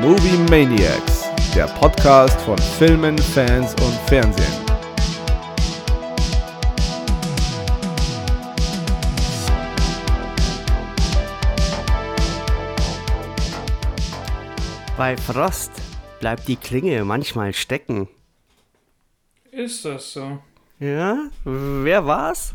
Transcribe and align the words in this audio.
Movie 0.00 0.38
Maniacs, 0.48 1.28
der 1.54 1.66
Podcast 1.66 2.40
von 2.40 2.56
Filmen, 2.56 3.18
Fans 3.18 3.74
und 3.82 3.92
Fernsehen. 4.08 4.46
Bei 14.96 15.18
Frost 15.18 15.72
bleibt 16.18 16.48
die 16.48 16.56
Klinge 16.56 17.04
manchmal 17.04 17.52
stecken. 17.52 18.08
Ist 19.50 19.84
das 19.84 20.14
so? 20.14 20.38
Ja, 20.78 21.28
wer 21.44 22.06
war's? 22.06 22.54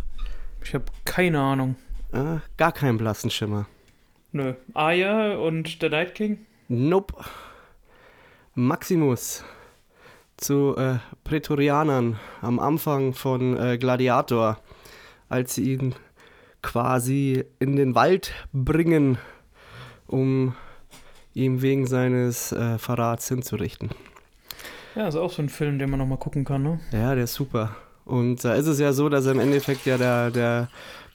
Ich 0.63 0.73
habe 0.73 0.85
keine 1.05 1.39
Ahnung. 1.39 1.75
Äh, 2.11 2.37
gar 2.57 2.71
keinen 2.71 2.97
blassen 2.97 3.29
Schimmer. 3.29 3.67
Nö. 4.31 4.55
Aya 4.73 5.35
und 5.35 5.83
der 5.83 5.91
Night 5.91 6.15
King? 6.15 6.39
Nope. 6.67 7.13
Maximus 8.55 9.43
zu 10.37 10.75
äh, 10.77 10.97
Prätorianern 11.23 12.17
am 12.41 12.59
Anfang 12.59 13.13
von 13.13 13.57
äh, 13.57 13.77
Gladiator, 13.77 14.57
als 15.29 15.55
sie 15.55 15.73
ihn 15.73 15.95
quasi 16.63 17.45
in 17.59 17.75
den 17.75 17.93
Wald 17.93 18.33
bringen, 18.51 19.19
um 20.07 20.55
ihm 21.35 21.61
wegen 21.61 21.85
seines 21.85 22.51
äh, 22.51 22.79
Verrats 22.79 23.27
hinzurichten. 23.27 23.91
Ja, 24.95 25.07
ist 25.07 25.17
auch 25.17 25.31
so 25.31 25.43
ein 25.43 25.49
Film, 25.49 25.77
den 25.77 25.89
man 25.91 25.99
nochmal 25.99 26.17
gucken 26.17 26.45
kann, 26.45 26.63
ne? 26.63 26.79
Ja, 26.91 27.13
der 27.13 27.25
ist 27.25 27.33
super. 27.35 27.75
Und 28.05 28.43
da 28.43 28.55
ist 28.55 28.67
es 28.67 28.79
ja 28.79 28.93
so, 28.93 29.09
dass 29.09 29.25
im 29.27 29.39
Endeffekt 29.39 29.85
ja 29.85 29.97
der, 29.97 30.31
der, 30.31 30.69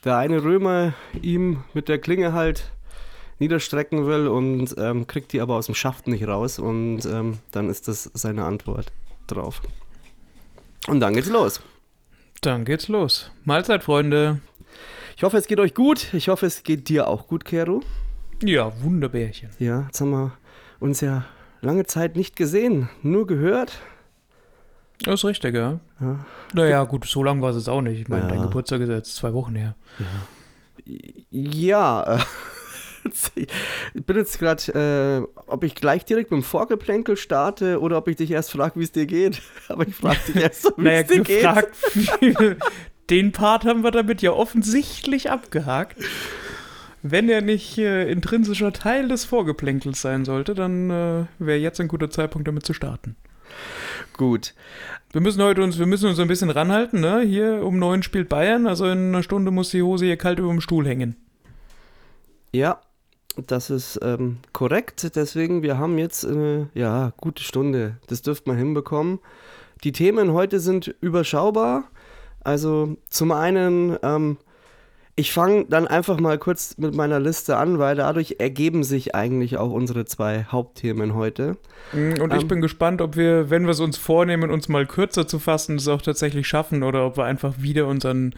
der 0.05 0.17
eine 0.17 0.45
Römer 0.45 0.93
ihm 1.21 1.65
mit 1.73 1.89
der 1.89 1.99
Klinge 1.99 2.33
halt 2.35 2.71
niederstrecken 3.41 4.07
will 4.07 4.29
und 4.29 4.75
ähm, 4.79 5.07
kriegt 5.09 5.33
die 5.33 5.41
aber 5.41 5.57
aus 5.57 5.67
dem 5.67 5.75
Schaft 5.75 6.07
nicht 6.07 6.27
raus 6.29 6.59
und 6.61 7.05
ähm, 7.07 7.39
dann 7.51 7.69
ist 7.69 7.89
das 7.89 8.05
seine 8.15 8.45
Antwort 8.45 8.93
drauf. 9.27 9.61
Und 10.87 11.01
dann 11.01 11.15
geht's 11.15 11.29
los. 11.29 11.61
Dann 12.43 12.65
geht's 12.65 12.89
los. 12.89 13.31
Mahlzeit, 13.45 13.83
Freunde. 13.83 14.41
Ich 15.17 15.23
hoffe, 15.25 15.37
es 15.37 15.47
geht 15.47 15.61
euch 15.61 15.75
gut. 15.75 16.15
Ich 16.15 16.29
hoffe, 16.29 16.47
es 16.47 16.63
geht 16.63 16.89
dir 16.89 17.07
auch 17.09 17.27
gut, 17.27 17.45
Kero. 17.45 17.83
Ja, 18.43 18.73
Wunderbärchen. 18.83 19.51
Ja, 19.59 19.83
jetzt 19.87 20.01
haben 20.01 20.11
wir 20.11 20.33
uns 20.79 21.01
ja 21.03 21.25
lange 21.61 21.85
Zeit 21.85 22.17
nicht 22.17 22.37
gesehen, 22.37 22.89
nur 23.03 23.27
gehört. 23.27 23.79
Das 25.03 25.21
ist 25.21 25.25
richtig, 25.27 25.55
ja. 25.55 25.81
Ja. 26.01 26.25
Naja, 26.55 26.85
gut, 26.85 27.05
so 27.07 27.23
lang 27.23 27.43
war 27.43 27.51
es 27.51 27.69
auch 27.69 27.83
nicht. 27.83 28.01
Ich 28.01 28.09
meine, 28.09 28.23
Ja. 28.23 28.29
dein 28.29 28.43
Geburtstag 28.43 28.81
ist 28.81 28.89
jetzt 28.89 29.17
zwei 29.17 29.33
Wochen 29.35 29.55
her. 29.55 29.75
Ja, 31.31 32.03
äh, 32.17 32.19
ich 33.95 34.05
bin 34.05 34.17
jetzt 34.17 34.39
gerade, 34.39 35.27
äh, 35.27 35.41
ob 35.47 35.65
ich 35.65 35.75
gleich 35.75 36.05
direkt 36.05 36.31
mit 36.31 36.41
dem 36.41 36.45
Vorgeplänkel 36.45 37.17
starte 37.17 37.81
oder 37.81 37.99
ob 37.99 38.09
ich 38.09 38.17
dich 38.17 38.31
erst 38.31 38.53
frage, 38.53 38.79
wie 38.79 38.85
es 38.85 38.93
dir 38.93 39.07
geht. 39.07 39.41
Aber 39.69 39.87
ich 39.87 39.95
frage 39.95 40.19
dich 40.29 40.37
erst, 40.37 40.63
so, 40.63 40.73
wie 40.77 40.83
Naja, 40.83 41.01
es 41.01 41.07
dir 41.09 41.23
geht. 41.23 41.41
gefragt. 41.41 41.77
Den 43.11 43.33
Part 43.33 43.65
haben 43.65 43.83
wir 43.83 43.91
damit 43.91 44.23
ja 44.23 44.31
offensichtlich 44.33 45.31
abgehakt. 45.31 45.97
Wenn 47.03 47.29
er 47.29 47.41
nicht 47.41 47.79
äh, 47.79 48.11
intrinsischer 48.11 48.73
Teil 48.73 49.09
des 49.09 49.25
Vorgeplänkels 49.25 50.03
sein 50.03 50.25
sollte, 50.25 50.55
dann 50.55 50.91
äh, 50.91 51.25
wäre 51.39 51.59
jetzt 51.59 51.81
ein 51.81 51.89
guter 51.89 52.11
Zeitpunkt, 52.11 52.47
damit 52.47 52.65
zu 52.67 52.75
starten. 52.75 53.17
Gut. 54.17 54.55
Wir 55.13 55.21
müssen 55.21 55.43
heute 55.43 55.63
uns, 55.63 55.79
wir 55.79 55.87
müssen 55.87 56.09
uns 56.09 56.21
ein 56.21 56.29
bisschen 56.29 56.51
ranhalten, 56.51 57.01
ne? 57.01 57.23
Hier 57.23 57.65
um 57.65 57.79
neun 57.79 58.03
spielt 58.03 58.29
Bayern, 58.29 58.67
also 58.67 58.85
in 58.87 59.09
einer 59.09 59.23
Stunde 59.25 59.51
muss 59.51 59.71
die 59.71 59.83
Hose 59.83 60.05
hier 60.05 60.17
kalt 60.19 60.39
über 60.39 60.51
dem 60.51 60.61
Stuhl 60.61 60.87
hängen. 60.87 61.17
Ja, 62.53 62.81
das 63.37 63.71
ist 63.71 63.99
ähm, 64.03 64.39
korrekt. 64.53 65.15
Deswegen, 65.15 65.63
wir 65.63 65.79
haben 65.79 65.99
jetzt 65.99 66.25
eine 66.27 66.69
ja, 66.75 67.13
gute 67.17 67.43
Stunde. 67.43 67.97
Das 68.09 68.23
dürfte 68.23 68.51
man 68.51 68.59
hinbekommen. 68.59 69.21
Die 69.85 69.93
Themen 69.93 70.33
heute 70.33 70.61
sind 70.61 70.95
überschaubar. 71.01 71.85
Also 72.43 72.97
zum 73.09 73.33
einen, 73.33 73.97
ähm, 74.03 74.39
ich 75.21 75.33
fange 75.35 75.67
dann 75.69 75.87
einfach 75.87 76.19
mal 76.19 76.39
kurz 76.39 76.79
mit 76.79 76.95
meiner 76.95 77.21
Liste 77.21 77.59
an, 77.59 77.79
weil 77.79 77.95
dadurch 77.97 78.37
ergeben 78.39 78.85
sich 78.85 79.15
eigentlich 79.15 79.59
auch 79.59 79.71
unsere 79.71 80.07
zwei 80.07 80.45
Hauptthemen 80.45 81.15
heute. 81.15 81.59
Mm, 81.93 82.15
Und 82.23 82.33
ich 82.33 82.43
Ähm. 82.43 82.49
bin 82.49 82.61
gespannt, 82.63 83.03
ob 83.03 83.17
wir, 83.17 83.51
wenn 83.51 83.65
wir 83.65 83.73
es 83.73 83.81
uns 83.81 83.99
vornehmen, 83.99 84.51
uns 84.51 84.69
mal 84.71 84.87
kürzer 84.87 85.27
zu 85.29 85.39
fassen, 85.39 85.77
das 85.77 85.89
auch 85.89 86.01
tatsächlich 86.01 86.49
schaffen 86.49 86.83
oder 86.83 87.05
ob 87.05 87.19
wir 87.19 87.25
einfach 87.25 87.55
wieder 87.59 87.87
unseren 87.87 88.35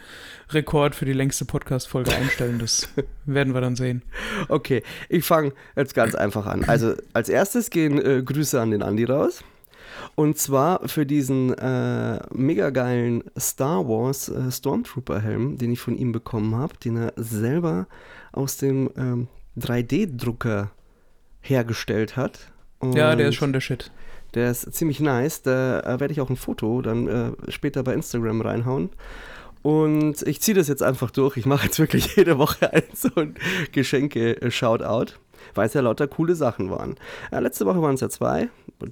Rekord 0.49 0.93
für 0.93 1.05
die 1.05 1.13
längste 1.13 1.45
Podcast-Folge 1.45 2.13
einstellen. 2.13 2.59
Das 2.59 2.89
werden 3.25 3.53
wir 3.53 3.61
dann 3.61 3.75
sehen. 3.77 4.03
Okay, 4.49 4.83
ich 5.07 5.23
fange 5.23 5.53
jetzt 5.77 5.95
ganz 5.95 6.15
einfach 6.15 6.45
an. 6.45 6.65
Also 6.65 6.93
als 7.13 7.29
erstes 7.29 7.69
gehen 7.69 7.97
äh, 8.03 8.21
Grüße 8.23 8.59
an 8.59 8.71
den 8.71 8.83
Andi 8.83 9.05
raus. 9.05 9.41
Und 10.15 10.37
zwar 10.37 10.87
für 10.87 11.05
diesen 11.05 11.53
äh, 11.53 12.19
mega 12.33 12.69
geilen 12.69 13.23
Star 13.37 13.87
Wars 13.87 14.29
äh, 14.29 14.51
Stormtrooper-Helm, 14.51 15.57
den 15.57 15.71
ich 15.71 15.79
von 15.79 15.97
ihm 15.97 16.11
bekommen 16.11 16.55
habe, 16.55 16.75
den 16.77 16.97
er 16.97 17.13
selber 17.15 17.87
aus 18.31 18.57
dem 18.57 18.91
ähm, 18.95 19.27
3D-Drucker 19.57 20.71
hergestellt 21.41 22.15
hat. 22.15 22.51
Ja, 22.81 23.15
der 23.15 23.25
Und 23.25 23.31
ist 23.31 23.35
schon 23.35 23.53
der 23.53 23.61
Shit. 23.61 23.91
Der 24.33 24.51
ist 24.51 24.73
ziemlich 24.73 24.99
nice. 24.99 25.41
Da 25.41 25.79
äh, 25.79 25.99
werde 25.99 26.11
ich 26.11 26.21
auch 26.21 26.29
ein 26.29 26.35
Foto 26.35 26.81
dann 26.81 27.07
äh, 27.07 27.51
später 27.51 27.83
bei 27.83 27.93
Instagram 27.93 28.41
reinhauen. 28.41 28.89
Und 29.61 30.21
ich 30.23 30.41
ziehe 30.41 30.55
das 30.55 30.67
jetzt 30.67 30.83
einfach 30.83 31.09
durch. 31.09 31.37
Ich 31.37 31.45
mache 31.45 31.65
jetzt 31.65 31.79
wirklich 31.79 32.15
jede 32.17 32.37
Woche 32.37 32.71
ein 32.71 32.83
so 32.93 33.09
ein 33.15 33.35
Geschenke-Shoutout, 33.71 35.13
weil 35.53 35.67
es 35.67 35.73
ja 35.73 35.81
lauter 35.81 36.07
coole 36.07 36.35
Sachen 36.35 36.69
waren. 36.69 36.95
Äh, 37.31 37.39
letzte 37.39 37.65
Woche 37.65 37.81
waren 37.81 37.95
es 37.95 38.01
ja 38.01 38.09
zwei. 38.09 38.49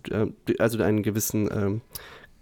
Äh, 0.10 0.28
also 0.60 0.82
einen 0.82 1.04
gewissen 1.04 1.50
ähm, 1.52 1.82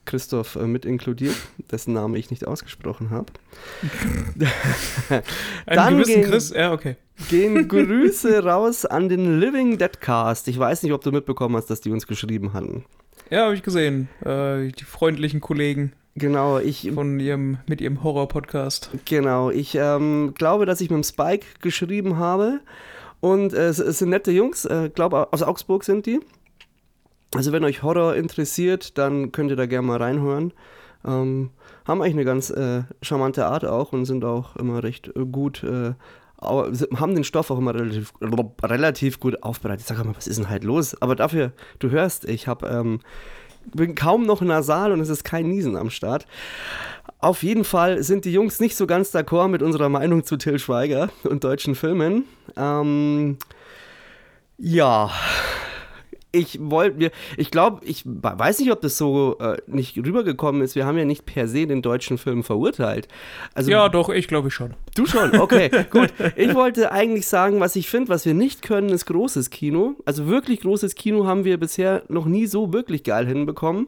Christoph 0.06 0.56
äh, 0.56 0.66
mit 0.66 0.86
inkludiert, 0.86 1.36
dessen 1.72 1.94
Name 1.94 2.18
ich 2.18 2.32
nicht 2.32 2.48
ausgesprochen 2.48 3.12
habe. 3.12 3.28
Einen 5.66 5.98
gewissen 5.98 6.22
gehen- 6.22 6.30
Chris, 6.30 6.50
ja, 6.52 6.72
okay. 6.74 6.96
Gehen 7.30 7.68
Grüße 7.68 8.44
raus 8.44 8.86
an 8.86 9.10
den 9.10 9.40
Living 9.40 9.78
Deadcast. 9.78 10.48
Ich 10.48 10.58
weiß 10.58 10.84
nicht, 10.84 10.94
ob 10.94 11.04
du 11.04 11.12
mitbekommen 11.12 11.56
hast, 11.56 11.70
dass 11.70 11.82
die 11.82 11.92
uns 11.92 12.08
geschrieben 12.08 12.54
hatten. 12.54 12.86
Ja, 13.30 13.46
habe 13.46 13.56
ich 13.56 13.62
gesehen. 13.62 14.10
Äh, 14.26 14.70
die 14.70 14.84
freundlichen 14.84 15.42
Kollegen 15.42 15.94
Genau, 16.16 16.60
ich 16.60 16.92
von 16.94 17.20
ihrem, 17.20 17.60
mit 17.66 17.80
ihrem 17.80 18.04
Horror-Podcast. 18.04 18.90
Genau, 19.06 19.52
ich 19.52 19.76
ähm, 19.76 20.34
glaube, 20.38 20.66
dass 20.66 20.82
ich 20.82 20.90
mit 20.90 20.98
dem 20.98 21.04
Spike 21.04 21.46
geschrieben 21.62 22.18
habe. 22.18 22.60
Und 23.22 23.54
äh, 23.54 23.68
es, 23.68 23.78
sind 23.78 24.10
nette 24.10 24.32
Jungs, 24.32 24.66
äh, 24.66 24.90
glaube 24.94 25.32
aus 25.34 25.44
Augsburg 25.44 25.84
sind 25.84 26.06
die. 26.06 26.20
Also 27.36 27.52
wenn 27.52 27.64
euch 27.64 27.84
Horror 27.84 28.16
interessiert, 28.16 28.98
dann 28.98 29.32
könnt 29.32 29.52
ihr 29.52 29.56
da 29.56 29.66
gerne 29.66 29.88
mal 29.88 30.02
reinhören. 30.02 30.54
Ähm, 31.06 31.52
haben 31.86 32.02
eigentlich 32.02 32.16
eine 32.16 32.26
ganz 32.26 32.50
äh, 32.50 32.84
charmante 33.02 33.46
Art 33.46 33.66
auch 33.66 33.94
und 33.94 34.06
sind 34.06 34.26
auch 34.26 34.56
immer 34.56 34.84
recht 34.84 35.08
äh, 35.16 35.26
gut, 35.26 35.64
äh, 35.64 35.94
haben 36.42 37.16
den 37.16 37.24
Stoff 37.26 37.52
auch 37.52 37.58
immer 37.58 37.76
relativ, 37.76 38.14
relativ 38.64 39.20
gut 39.20 39.44
aufbereitet. 39.44 39.86
Sag 39.86 40.04
mal, 40.04 40.16
was 40.16 40.28
ist 40.28 40.40
denn 40.40 40.50
halt 40.50 40.64
los? 40.64 41.00
Aber 41.02 41.16
dafür, 41.16 41.52
du 41.80 41.90
hörst, 41.90 42.26
ich 42.26 42.48
habe 42.48 42.68
ähm, 42.68 43.00
bin 43.74 43.96
kaum 43.96 44.26
noch 44.26 44.42
nasal 44.42 44.92
und 44.92 45.00
es 45.00 45.10
ist 45.10 45.24
kein 45.24 45.48
Niesen 45.48 45.76
am 45.76 45.90
Start. 45.90 46.26
Auf 47.20 47.44
jeden 47.44 47.66
Fall 47.66 48.02
sind 48.02 48.26
die 48.26 48.32
Jungs 48.32 48.60
nicht 48.60 48.78
so 48.78 48.88
ganz 48.88 49.14
d'accord 49.14 49.50
mit 49.50 49.62
unserer 49.62 49.90
Meinung 49.90 50.24
zu 50.24 50.38
Till 50.38 50.58
Schweiger 50.58 51.10
und 51.24 51.44
deutschen 51.44 51.76
Filmen. 51.76 52.24
Ähm, 52.56 53.38
ja, 54.58 55.12
ich 56.32 56.60
wollte 56.62 56.98
mir, 56.98 57.12
ich 57.38 57.50
glaube, 57.50 57.84
ich 57.86 58.04
weiß 58.06 58.60
nicht, 58.60 58.72
ob 58.72 58.82
das 58.82 58.98
so 58.98 59.38
äh, 59.40 59.58
nicht 59.66 59.98
rübergekommen 59.98 60.62
ist. 60.62 60.76
Wir 60.76 60.86
haben 60.86 60.98
ja 60.98 61.06
nicht 61.06 61.26
per 61.26 61.48
se 61.48 61.66
den 61.66 61.82
deutschen 61.82 62.20
Film 62.20 62.44
verurteilt. 62.44 63.08
Also 63.56 63.72
Ja, 63.72 63.90
doch, 63.90 64.10
ich 64.10 64.28
glaube 64.28 64.52
schon. 64.52 64.76
Du 64.96 65.08
schon, 65.08 65.40
okay, 65.40 65.72
gut. 65.90 66.14
Ich 66.36 66.54
wollte 66.54 66.92
eigentlich 66.92 67.28
sagen, 67.28 67.60
was 67.60 67.76
ich 67.76 67.90
finde, 67.90 68.10
was 68.10 68.26
wir 68.26 68.36
nicht 68.36 68.62
können, 68.62 68.90
ist 68.90 69.08
großes 69.08 69.50
Kino. 69.50 69.96
Also 70.06 70.28
wirklich 70.28 70.62
großes 70.62 70.94
Kino 70.94 71.26
haben 71.26 71.46
wir 71.46 71.60
bisher 71.60 72.04
noch 72.10 72.26
nie 72.26 72.46
so 72.46 72.74
wirklich 72.74 73.04
geil 73.04 73.26
hinbekommen. 73.26 73.88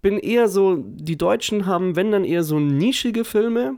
Bin 0.00 0.18
eher 0.18 0.48
so, 0.48 0.76
die 0.76 1.18
Deutschen 1.18 1.66
haben, 1.66 1.96
wenn 1.96 2.12
dann 2.12 2.24
eher 2.24 2.44
so 2.44 2.60
nischige 2.60 3.24
Filme. 3.24 3.74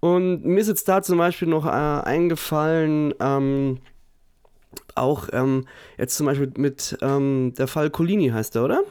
Und 0.00 0.44
mir 0.44 0.60
ist 0.60 0.68
jetzt 0.68 0.88
da 0.88 1.00
zum 1.00 1.16
Beispiel 1.16 1.48
noch 1.48 1.64
äh, 1.64 1.70
eingefallen, 1.70 3.14
ähm, 3.20 3.78
auch 4.94 5.28
ähm, 5.32 5.66
jetzt 5.98 6.16
zum 6.16 6.26
Beispiel 6.26 6.52
mit 6.56 6.96
ähm, 7.02 7.54
der 7.56 7.66
Fall 7.66 7.90
Colini 7.90 8.28
heißt 8.28 8.54
der, 8.54 8.64
oder? 8.64 8.82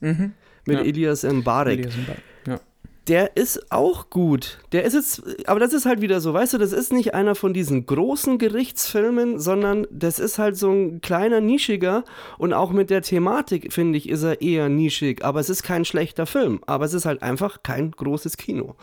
Mhm. 0.00 0.32
Mit 0.66 0.78
Ja. 0.78 0.84
Elias 0.84 1.22
Mbarek. 1.22 1.80
Elias 1.80 1.96
Mbarek, 1.96 2.22
Ja. 2.46 2.60
Der 3.08 3.36
ist 3.36 3.72
auch 3.72 4.10
gut. 4.10 4.58
Der 4.72 4.84
ist 4.84 4.92
jetzt, 4.92 5.22
aber 5.48 5.58
das 5.58 5.72
ist 5.72 5.84
halt 5.86 6.00
wieder 6.00 6.20
so, 6.20 6.32
weißt 6.32 6.52
du, 6.52 6.58
das 6.58 6.72
ist 6.72 6.92
nicht 6.92 7.12
einer 7.14 7.34
von 7.34 7.52
diesen 7.52 7.86
großen 7.86 8.38
Gerichtsfilmen, 8.38 9.40
sondern 9.40 9.86
das 9.90 10.18
ist 10.18 10.38
halt 10.38 10.56
so 10.56 10.70
ein 10.70 11.00
kleiner 11.00 11.40
nischiger 11.40 12.04
und 12.38 12.52
auch 12.52 12.70
mit 12.70 12.88
der 12.90 13.02
Thematik, 13.02 13.72
finde 13.72 13.98
ich, 13.98 14.08
ist 14.08 14.22
er 14.22 14.42
eher 14.42 14.68
nischig. 14.68 15.24
Aber 15.24 15.40
es 15.40 15.50
ist 15.50 15.62
kein 15.62 15.84
schlechter 15.84 16.26
Film, 16.26 16.60
aber 16.66 16.84
es 16.84 16.94
ist 16.94 17.04
halt 17.06 17.22
einfach 17.22 17.62
kein 17.62 17.90
großes 17.90 18.36
Kino. 18.36 18.76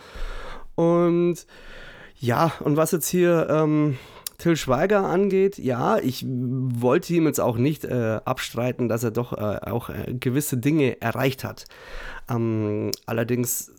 Und 0.75 1.37
ja, 2.19 2.51
und 2.61 2.75
was 2.75 2.91
jetzt 2.91 3.07
hier 3.07 3.47
ähm, 3.49 3.97
Till 4.37 4.55
Schweiger 4.55 5.03
angeht, 5.03 5.57
ja, 5.57 5.97
ich 5.97 6.23
wollte 6.27 7.13
ihm 7.13 7.25
jetzt 7.25 7.39
auch 7.39 7.57
nicht 7.57 7.85
äh, 7.85 8.19
abstreiten, 8.23 8.87
dass 8.87 9.03
er 9.03 9.09
doch 9.09 9.33
äh, 9.33 9.59
auch 9.69 9.89
äh, 9.89 10.13
gewisse 10.13 10.57
Dinge 10.57 11.01
erreicht 11.01 11.43
hat. 11.43 11.65
Ähm, 12.29 12.91
allerdings 13.07 13.71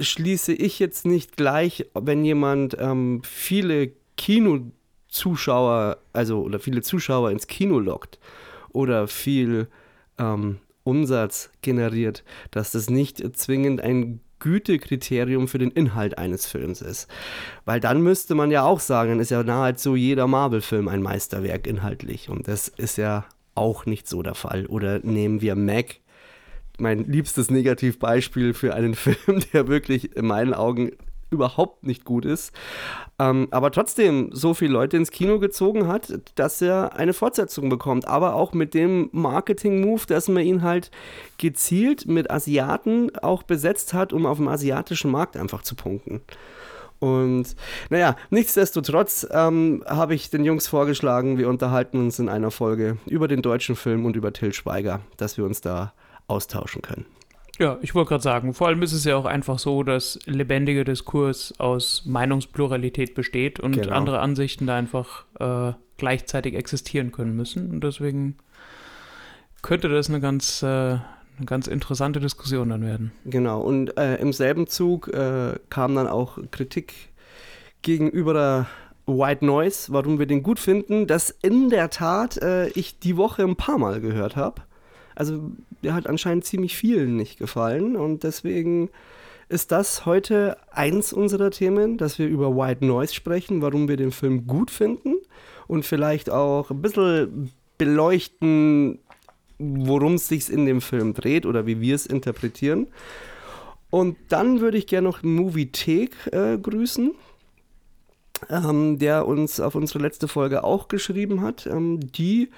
schließe 0.00 0.52
ich 0.54 0.78
jetzt 0.78 1.04
nicht 1.04 1.36
gleich, 1.36 1.86
wenn 1.94 2.24
jemand 2.24 2.76
ähm, 2.78 3.20
viele 3.22 3.92
Kinozuschauer, 4.16 5.98
also 6.14 6.42
oder 6.42 6.58
viele 6.58 6.80
Zuschauer 6.80 7.30
ins 7.30 7.46
Kino 7.46 7.78
lockt 7.78 8.18
oder 8.72 9.08
viel 9.08 9.68
ähm, 10.18 10.58
Umsatz 10.84 11.50
generiert, 11.62 12.24
dass 12.50 12.72
das 12.72 12.88
nicht 12.90 13.36
zwingend 13.36 13.80
ein 13.80 14.20
Gütekriterium 14.44 15.48
für 15.48 15.56
den 15.56 15.70
Inhalt 15.70 16.18
eines 16.18 16.44
Films 16.46 16.82
ist. 16.82 17.08
Weil 17.64 17.80
dann 17.80 18.02
müsste 18.02 18.34
man 18.34 18.50
ja 18.50 18.62
auch 18.62 18.78
sagen, 18.78 19.12
dann 19.12 19.20
ist 19.20 19.30
ja 19.30 19.42
nahezu 19.42 19.96
jeder 19.96 20.26
Marvel-Film 20.26 20.86
ein 20.86 21.00
Meisterwerk 21.00 21.66
inhaltlich. 21.66 22.28
Und 22.28 22.46
das 22.46 22.68
ist 22.68 22.98
ja 22.98 23.24
auch 23.54 23.86
nicht 23.86 24.06
so 24.06 24.22
der 24.22 24.34
Fall. 24.34 24.66
Oder 24.66 24.98
nehmen 24.98 25.40
wir 25.40 25.56
Mac, 25.56 25.96
mein 26.78 27.04
liebstes 27.04 27.50
Negativbeispiel 27.50 28.52
für 28.52 28.74
einen 28.74 28.94
Film, 28.94 29.42
der 29.54 29.66
wirklich 29.66 30.14
in 30.14 30.26
meinen 30.26 30.52
Augen 30.52 30.92
überhaupt 31.34 31.84
nicht 31.86 32.04
gut 32.04 32.24
ist, 32.24 32.52
ähm, 33.18 33.48
aber 33.50 33.70
trotzdem 33.70 34.30
so 34.32 34.54
viele 34.54 34.72
Leute 34.72 34.96
ins 34.96 35.10
Kino 35.10 35.38
gezogen 35.38 35.86
hat, 35.86 36.12
dass 36.34 36.60
er 36.62 36.96
eine 36.96 37.12
Fortsetzung 37.12 37.68
bekommt. 37.68 38.08
Aber 38.08 38.34
auch 38.34 38.52
mit 38.52 38.74
dem 38.74 39.08
Marketing-Move, 39.12 40.02
dass 40.06 40.28
man 40.28 40.42
ihn 40.42 40.62
halt 40.62 40.90
gezielt 41.38 42.06
mit 42.06 42.30
Asiaten 42.30 43.14
auch 43.18 43.42
besetzt 43.42 43.94
hat, 43.94 44.12
um 44.12 44.26
auf 44.26 44.38
dem 44.38 44.48
asiatischen 44.48 45.10
Markt 45.10 45.36
einfach 45.36 45.62
zu 45.62 45.74
punkten. 45.74 46.22
Und 46.98 47.54
naja, 47.90 48.16
nichtsdestotrotz 48.30 49.26
ähm, 49.30 49.84
habe 49.86 50.14
ich 50.14 50.30
den 50.30 50.44
Jungs 50.44 50.66
vorgeschlagen, 50.66 51.38
wir 51.38 51.48
unterhalten 51.48 51.98
uns 51.98 52.18
in 52.18 52.28
einer 52.28 52.50
Folge 52.50 52.96
über 53.06 53.28
den 53.28 53.42
deutschen 53.42 53.76
Film 53.76 54.06
und 54.06 54.16
über 54.16 54.32
Till 54.32 54.54
Schweiger, 54.54 55.00
dass 55.18 55.36
wir 55.36 55.44
uns 55.44 55.60
da 55.60 55.92
austauschen 56.28 56.80
können. 56.80 57.04
Ja, 57.58 57.78
ich 57.82 57.94
wollte 57.94 58.08
gerade 58.08 58.22
sagen, 58.22 58.52
vor 58.52 58.66
allem 58.66 58.82
ist 58.82 58.92
es 58.92 59.04
ja 59.04 59.16
auch 59.16 59.26
einfach 59.26 59.58
so, 59.58 59.82
dass 59.82 60.18
lebendiger 60.26 60.84
Diskurs 60.84 61.54
aus 61.58 62.02
Meinungspluralität 62.04 63.14
besteht 63.14 63.60
und 63.60 63.72
genau. 63.72 63.94
andere 63.94 64.20
Ansichten 64.20 64.66
da 64.66 64.76
einfach 64.76 65.24
äh, 65.38 65.72
gleichzeitig 65.96 66.54
existieren 66.54 67.12
können 67.12 67.36
müssen. 67.36 67.70
Und 67.70 67.84
deswegen 67.84 68.36
könnte 69.62 69.88
das 69.88 70.08
eine 70.08 70.20
ganz, 70.20 70.62
äh, 70.62 70.66
eine 70.66 71.46
ganz 71.46 71.68
interessante 71.68 72.18
Diskussion 72.18 72.70
dann 72.70 72.82
werden. 72.82 73.12
Genau, 73.24 73.60
und 73.60 73.96
äh, 73.96 74.16
im 74.16 74.32
selben 74.32 74.66
Zug 74.66 75.08
äh, 75.08 75.54
kam 75.70 75.94
dann 75.94 76.08
auch 76.08 76.38
Kritik 76.50 76.94
gegenüber 77.82 78.32
der 78.32 78.66
White 79.06 79.44
Noise, 79.44 79.92
warum 79.92 80.18
wir 80.18 80.26
den 80.26 80.42
gut 80.42 80.58
finden, 80.58 81.06
das 81.06 81.30
in 81.30 81.68
der 81.68 81.90
Tat 81.90 82.38
äh, 82.38 82.68
ich 82.68 82.98
die 82.98 83.16
Woche 83.16 83.42
ein 83.42 83.56
paar 83.56 83.78
Mal 83.78 84.00
gehört 84.00 84.34
habe. 84.34 84.62
Also 85.14 85.52
der 85.82 85.94
hat 85.94 86.06
anscheinend 86.06 86.44
ziemlich 86.44 86.76
vielen 86.76 87.16
nicht 87.16 87.38
gefallen 87.38 87.96
und 87.96 88.24
deswegen 88.24 88.90
ist 89.48 89.72
das 89.72 90.06
heute 90.06 90.56
eins 90.70 91.12
unserer 91.12 91.50
Themen, 91.50 91.98
dass 91.98 92.18
wir 92.18 92.26
über 92.26 92.56
White 92.56 92.84
Noise 92.84 93.14
sprechen, 93.14 93.62
warum 93.62 93.88
wir 93.88 93.96
den 93.96 94.10
Film 94.10 94.46
gut 94.46 94.70
finden 94.70 95.16
und 95.66 95.84
vielleicht 95.84 96.30
auch 96.30 96.70
ein 96.70 96.82
bisschen 96.82 97.52
beleuchten, 97.78 98.98
worum 99.58 100.14
es 100.14 100.28
sich 100.28 100.50
in 100.50 100.66
dem 100.66 100.80
Film 100.80 101.14
dreht 101.14 101.46
oder 101.46 101.66
wie 101.66 101.80
wir 101.80 101.94
es 101.94 102.06
interpretieren. 102.06 102.88
Und 103.90 104.16
dann 104.28 104.60
würde 104.60 104.78
ich 104.78 104.86
gerne 104.86 105.06
noch 105.06 105.22
Movie 105.22 105.70
Take 105.70 106.32
äh, 106.32 106.58
grüßen, 106.58 107.12
ähm, 108.50 108.98
der 108.98 109.26
uns 109.26 109.60
auf 109.60 109.76
unsere 109.76 110.00
letzte 110.00 110.26
Folge 110.26 110.64
auch 110.64 110.88
geschrieben 110.88 111.42
hat, 111.42 111.66
ähm, 111.66 112.00
die 112.00 112.50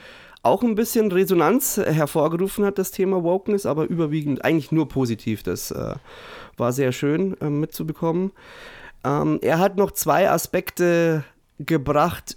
auch 0.47 0.63
ein 0.63 0.75
bisschen 0.75 1.13
Resonanz 1.13 1.77
hervorgerufen 1.77 2.65
hat, 2.65 2.79
das 2.79 2.91
Thema 2.91 3.23
Wokeness, 3.23 3.67
aber 3.67 3.85
überwiegend 3.85 4.45
eigentlich 4.45 4.73
nur 4.73 4.89
positiv. 4.89 5.43
Das 5.43 5.71
äh, 5.71 5.95
war 6.57 6.73
sehr 6.73 6.93
schön 6.93 7.37
äh, 7.41 7.51
mitzubekommen. 7.51 8.33
Ähm, 9.05 9.39
er 9.43 9.59
hat 9.59 9.77
noch 9.77 9.91
zwei 9.91 10.31
Aspekte 10.31 11.25
gebracht, 11.59 12.37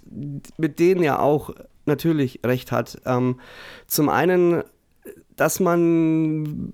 mit 0.58 0.78
denen 0.78 1.02
er 1.02 1.20
auch 1.22 1.50
natürlich 1.86 2.40
recht 2.44 2.72
hat. 2.72 3.00
Ähm, 3.06 3.40
zum 3.86 4.08
einen, 4.08 4.62
dass 5.36 5.60
man 5.60 6.72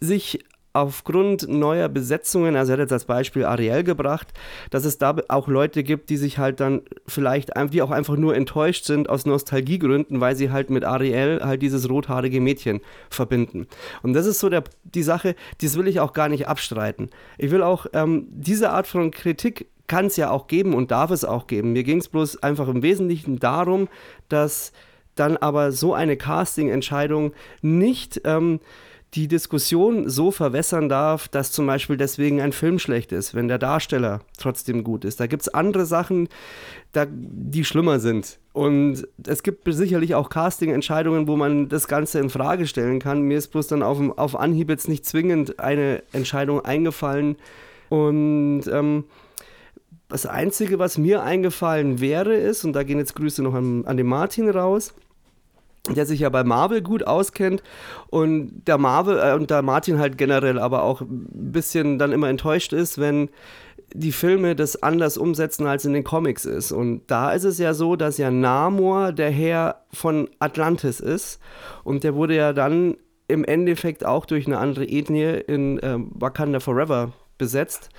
sich 0.00 0.44
aufgrund 0.74 1.48
neuer 1.48 1.88
Besetzungen, 1.88 2.56
also 2.56 2.72
er 2.72 2.74
hat 2.74 2.80
jetzt 2.80 2.92
als 2.92 3.04
Beispiel 3.04 3.44
Ariel 3.44 3.84
gebracht, 3.84 4.34
dass 4.70 4.84
es 4.84 4.98
da 4.98 5.16
auch 5.28 5.46
Leute 5.46 5.84
gibt, 5.84 6.10
die 6.10 6.16
sich 6.16 6.38
halt 6.38 6.58
dann 6.58 6.82
vielleicht 7.06 7.52
wie 7.70 7.80
auch 7.80 7.92
einfach 7.92 8.16
nur 8.16 8.34
enttäuscht 8.34 8.84
sind 8.84 9.08
aus 9.08 9.24
Nostalgiegründen, 9.24 10.20
weil 10.20 10.34
sie 10.34 10.50
halt 10.50 10.70
mit 10.70 10.84
Ariel 10.84 11.40
halt 11.42 11.62
dieses 11.62 11.88
rothaarige 11.88 12.40
Mädchen 12.40 12.80
verbinden. 13.08 13.68
Und 14.02 14.14
das 14.14 14.26
ist 14.26 14.40
so 14.40 14.48
der, 14.48 14.64
die 14.82 15.04
Sache, 15.04 15.36
das 15.62 15.78
will 15.78 15.86
ich 15.86 16.00
auch 16.00 16.12
gar 16.12 16.28
nicht 16.28 16.48
abstreiten. 16.48 17.08
Ich 17.38 17.52
will 17.52 17.62
auch 17.62 17.86
ähm, 17.92 18.26
diese 18.30 18.70
Art 18.70 18.88
von 18.88 19.12
Kritik 19.12 19.68
kann 19.86 20.06
es 20.06 20.16
ja 20.16 20.30
auch 20.30 20.48
geben 20.48 20.74
und 20.74 20.90
darf 20.90 21.12
es 21.12 21.24
auch 21.24 21.46
geben. 21.46 21.72
Mir 21.72 21.84
ging 21.84 21.98
es 21.98 22.08
bloß 22.08 22.42
einfach 22.42 22.66
im 22.66 22.82
Wesentlichen 22.82 23.38
darum, 23.38 23.88
dass 24.28 24.72
dann 25.14 25.36
aber 25.36 25.70
so 25.70 25.94
eine 25.94 26.16
Casting-Entscheidung 26.16 27.32
nicht 27.62 28.22
ähm, 28.24 28.58
die 29.14 29.28
Diskussion 29.28 30.08
so 30.08 30.30
verwässern 30.30 30.88
darf, 30.88 31.28
dass 31.28 31.52
zum 31.52 31.66
Beispiel 31.66 31.96
deswegen 31.96 32.40
ein 32.40 32.52
Film 32.52 32.78
schlecht 32.78 33.12
ist, 33.12 33.34
wenn 33.34 33.46
der 33.46 33.58
Darsteller 33.58 34.20
trotzdem 34.38 34.82
gut 34.82 35.04
ist. 35.04 35.20
Da 35.20 35.26
gibt 35.26 35.42
es 35.42 35.48
andere 35.48 35.86
Sachen, 35.86 36.28
da, 36.92 37.06
die 37.08 37.64
schlimmer 37.64 38.00
sind. 38.00 38.38
Und 38.52 39.06
es 39.24 39.42
gibt 39.42 39.72
sicherlich 39.72 40.14
auch 40.14 40.30
Casting-Entscheidungen, 40.30 41.28
wo 41.28 41.36
man 41.36 41.68
das 41.68 41.86
Ganze 41.86 42.18
in 42.18 42.28
Frage 42.28 42.66
stellen 42.66 42.98
kann. 42.98 43.22
Mir 43.22 43.38
ist 43.38 43.48
bloß 43.48 43.68
dann 43.68 43.82
auf, 43.82 44.00
auf 44.16 44.36
Anhieb 44.36 44.68
jetzt 44.68 44.88
nicht 44.88 45.06
zwingend 45.06 45.60
eine 45.60 46.02
Entscheidung 46.12 46.64
eingefallen. 46.64 47.36
Und 47.90 48.62
ähm, 48.66 49.04
das 50.08 50.26
Einzige, 50.26 50.78
was 50.78 50.98
mir 50.98 51.22
eingefallen 51.22 52.00
wäre, 52.00 52.34
ist, 52.34 52.64
und 52.64 52.72
da 52.72 52.82
gehen 52.82 52.98
jetzt 52.98 53.14
Grüße 53.14 53.42
noch 53.42 53.54
an, 53.54 53.84
an 53.84 53.96
den 53.96 54.06
Martin 54.06 54.48
raus, 54.48 54.94
der 55.90 56.06
sich 56.06 56.20
ja 56.20 56.30
bei 56.30 56.44
Marvel 56.44 56.82
gut 56.82 57.06
auskennt 57.06 57.62
und 58.08 58.64
der 58.66 58.78
Marvel 58.78 59.18
äh, 59.18 59.34
und 59.34 59.50
der 59.50 59.62
Martin 59.62 59.98
halt 59.98 60.16
generell 60.16 60.58
aber 60.58 60.82
auch 60.82 61.02
ein 61.02 61.28
bisschen 61.30 61.98
dann 61.98 62.12
immer 62.12 62.28
enttäuscht 62.28 62.72
ist, 62.72 62.98
wenn 62.98 63.28
die 63.92 64.12
Filme 64.12 64.56
das 64.56 64.82
anders 64.82 65.18
umsetzen, 65.18 65.66
als 65.66 65.84
in 65.84 65.92
den 65.92 66.02
Comics 66.02 66.46
ist. 66.46 66.72
Und 66.72 67.02
da 67.06 67.32
ist 67.32 67.44
es 67.44 67.58
ja 67.58 67.74
so, 67.74 67.96
dass 67.96 68.18
ja 68.18 68.30
Namor 68.30 69.12
der 69.12 69.30
Herr 69.30 69.82
von 69.92 70.28
Atlantis 70.38 71.00
ist 71.00 71.38
und 71.84 72.02
der 72.02 72.14
wurde 72.14 72.34
ja 72.34 72.52
dann 72.52 72.96
im 73.28 73.44
Endeffekt 73.44 74.04
auch 74.04 74.26
durch 74.26 74.46
eine 74.46 74.58
andere 74.58 74.86
Ethnie 74.86 75.40
in 75.46 75.78
äh, 75.78 75.96
Wakanda 75.98 76.60
Forever 76.60 77.12
besetzt. 77.38 77.90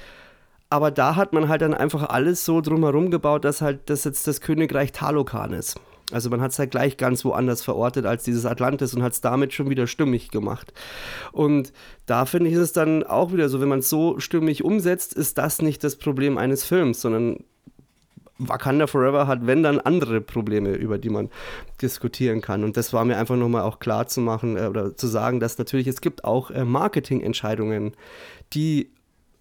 Aber 0.70 0.92
da 0.92 1.16
hat 1.16 1.34
man 1.34 1.48
halt 1.48 1.62
dann 1.62 1.74
einfach 1.74 2.10
alles 2.10 2.44
so 2.44 2.62
drumherum 2.62 3.12
gebaut, 3.12 3.46
dass 3.46 3.62
halt 3.62 3.90
das 3.90 4.04
jetzt 4.04 4.28
das 4.28 4.42
Königreich 4.42 4.92
Talokan 4.92 5.54
ist. 5.54 5.80
Also 6.12 6.30
man 6.30 6.42
hat 6.42 6.52
es 6.52 6.60
halt 6.60 6.72
gleich 6.72 6.98
ganz 6.98 7.26
woanders 7.26 7.64
verortet 7.64 8.06
als 8.06 8.24
dieses 8.24 8.46
Atlantis 8.46 8.94
und 8.94 9.02
hat 9.02 9.14
es 9.14 9.22
damit 9.22 9.54
schon 9.54 9.70
wieder 9.70 9.88
stimmig 9.88 10.30
gemacht. 10.30 10.74
Und 11.32 11.74
da 12.06 12.26
finde 12.26 12.50
ich 12.50 12.56
es 12.56 12.74
dann 12.74 13.04
auch 13.04 13.34
wieder 13.34 13.50
so, 13.50 13.60
wenn 13.60 13.70
man 13.70 13.80
es 13.80 13.90
so 13.90 14.20
stimmig 14.20 14.64
umsetzt, 14.64 15.14
ist 15.14 15.38
das 15.38 15.62
nicht 15.62 15.84
das 15.84 15.96
Problem 15.96 16.38
eines 16.38 16.64
Films, 16.64 17.02
sondern 17.02 17.44
Wakanda 18.38 18.86
Forever 18.88 19.28
hat, 19.28 19.48
wenn 19.48 19.64
dann 19.64 19.80
andere 19.80 20.20
Probleme, 20.22 20.74
über 20.74 20.98
die 20.98 21.10
man 21.10 21.30
diskutieren 21.82 22.42
kann. 22.42 22.64
Und 22.64 22.76
das 22.78 22.92
war 22.92 23.06
mir 23.06 23.18
einfach 23.18 23.38
nochmal 23.38 23.62
auch 23.62 23.80
klar 23.80 24.08
zu 24.08 24.20
machen 24.22 24.58
äh, 24.58 24.68
oder 24.68 24.96
zu 24.96 25.08
sagen, 25.08 25.40
dass 25.40 25.58
natürlich 25.58 25.88
es 25.88 26.02
gibt 26.02 26.26
auch 26.26 26.52
äh, 26.52 26.66
Marketingentscheidungen, 26.66 27.94
die 28.54 28.92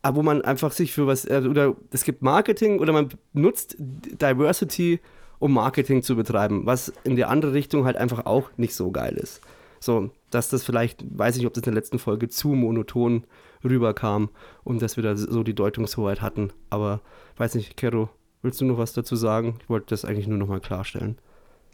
äh, 0.04 0.10
wo 0.14 0.22
man 0.22 0.42
einfach 0.42 0.70
sich 0.70 0.92
für 0.92 1.06
was, 1.06 1.24
äh, 1.24 1.42
oder 1.48 1.74
es 1.90 2.04
gibt 2.04 2.22
Marketing 2.22 2.78
oder 2.78 2.92
man 2.92 3.08
nutzt 3.32 3.76
Diversity 3.78 5.00
um 5.38 5.52
Marketing 5.52 6.02
zu 6.02 6.16
betreiben, 6.16 6.66
was 6.66 6.92
in 7.04 7.16
die 7.16 7.24
andere 7.24 7.52
Richtung 7.52 7.84
halt 7.84 7.96
einfach 7.96 8.26
auch 8.26 8.50
nicht 8.56 8.74
so 8.74 8.90
geil 8.90 9.14
ist. 9.14 9.40
So, 9.80 10.10
dass 10.30 10.48
das 10.48 10.64
vielleicht, 10.64 11.04
weiß 11.18 11.36
ich, 11.36 11.46
ob 11.46 11.52
das 11.52 11.62
in 11.62 11.72
der 11.72 11.74
letzten 11.74 11.98
Folge 11.98 12.28
zu 12.28 12.48
monoton 12.48 13.24
rüberkam 13.62 14.30
und 14.62 14.80
dass 14.80 14.96
wir 14.96 15.04
da 15.04 15.16
so 15.16 15.42
die 15.42 15.54
Deutungshoheit 15.54 16.22
hatten. 16.22 16.52
Aber 16.70 17.00
weiß 17.36 17.54
nicht, 17.54 17.76
Kero, 17.76 18.08
willst 18.42 18.60
du 18.60 18.64
noch 18.64 18.78
was 18.78 18.92
dazu 18.92 19.16
sagen? 19.16 19.58
Ich 19.60 19.68
wollte 19.68 19.86
das 19.90 20.04
eigentlich 20.04 20.26
nur 20.26 20.38
nochmal 20.38 20.60
klarstellen. 20.60 21.18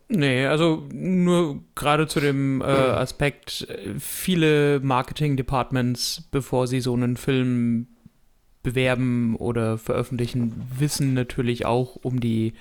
Nee, 0.08 0.46
also 0.46 0.88
nur 0.92 1.62
gerade 1.76 2.08
zu 2.08 2.18
dem 2.18 2.60
äh, 2.62 2.64
Aspekt, 2.64 3.68
viele 3.98 4.80
Marketing-Departments, 4.80 6.28
bevor 6.32 6.66
sie 6.66 6.80
so 6.80 6.94
einen 6.94 7.16
Film 7.16 7.86
bewerben 8.64 9.36
oder 9.36 9.78
veröffentlichen, 9.78 10.68
wissen 10.76 11.14
natürlich 11.14 11.64
auch 11.64 11.96
um 12.02 12.20
die 12.20 12.54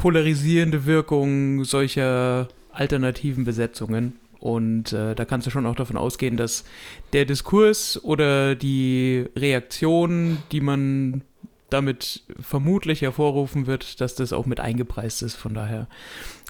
polarisierende 0.00 0.86
Wirkung 0.86 1.64
solcher 1.64 2.48
alternativen 2.72 3.44
Besetzungen. 3.44 4.14
Und 4.38 4.94
äh, 4.94 5.14
da 5.14 5.26
kannst 5.26 5.46
du 5.46 5.50
schon 5.50 5.66
auch 5.66 5.76
davon 5.76 5.98
ausgehen, 5.98 6.38
dass 6.38 6.64
der 7.12 7.26
Diskurs 7.26 8.02
oder 8.02 8.54
die 8.54 9.26
Reaktion, 9.36 10.38
die 10.50 10.62
man 10.62 11.22
damit 11.68 12.22
vermutlich 12.40 13.02
hervorrufen 13.02 13.66
wird, 13.66 14.00
dass 14.00 14.14
das 14.14 14.32
auch 14.32 14.46
mit 14.46 14.58
eingepreist 14.58 15.22
ist. 15.22 15.36
Von 15.36 15.52
daher 15.52 15.86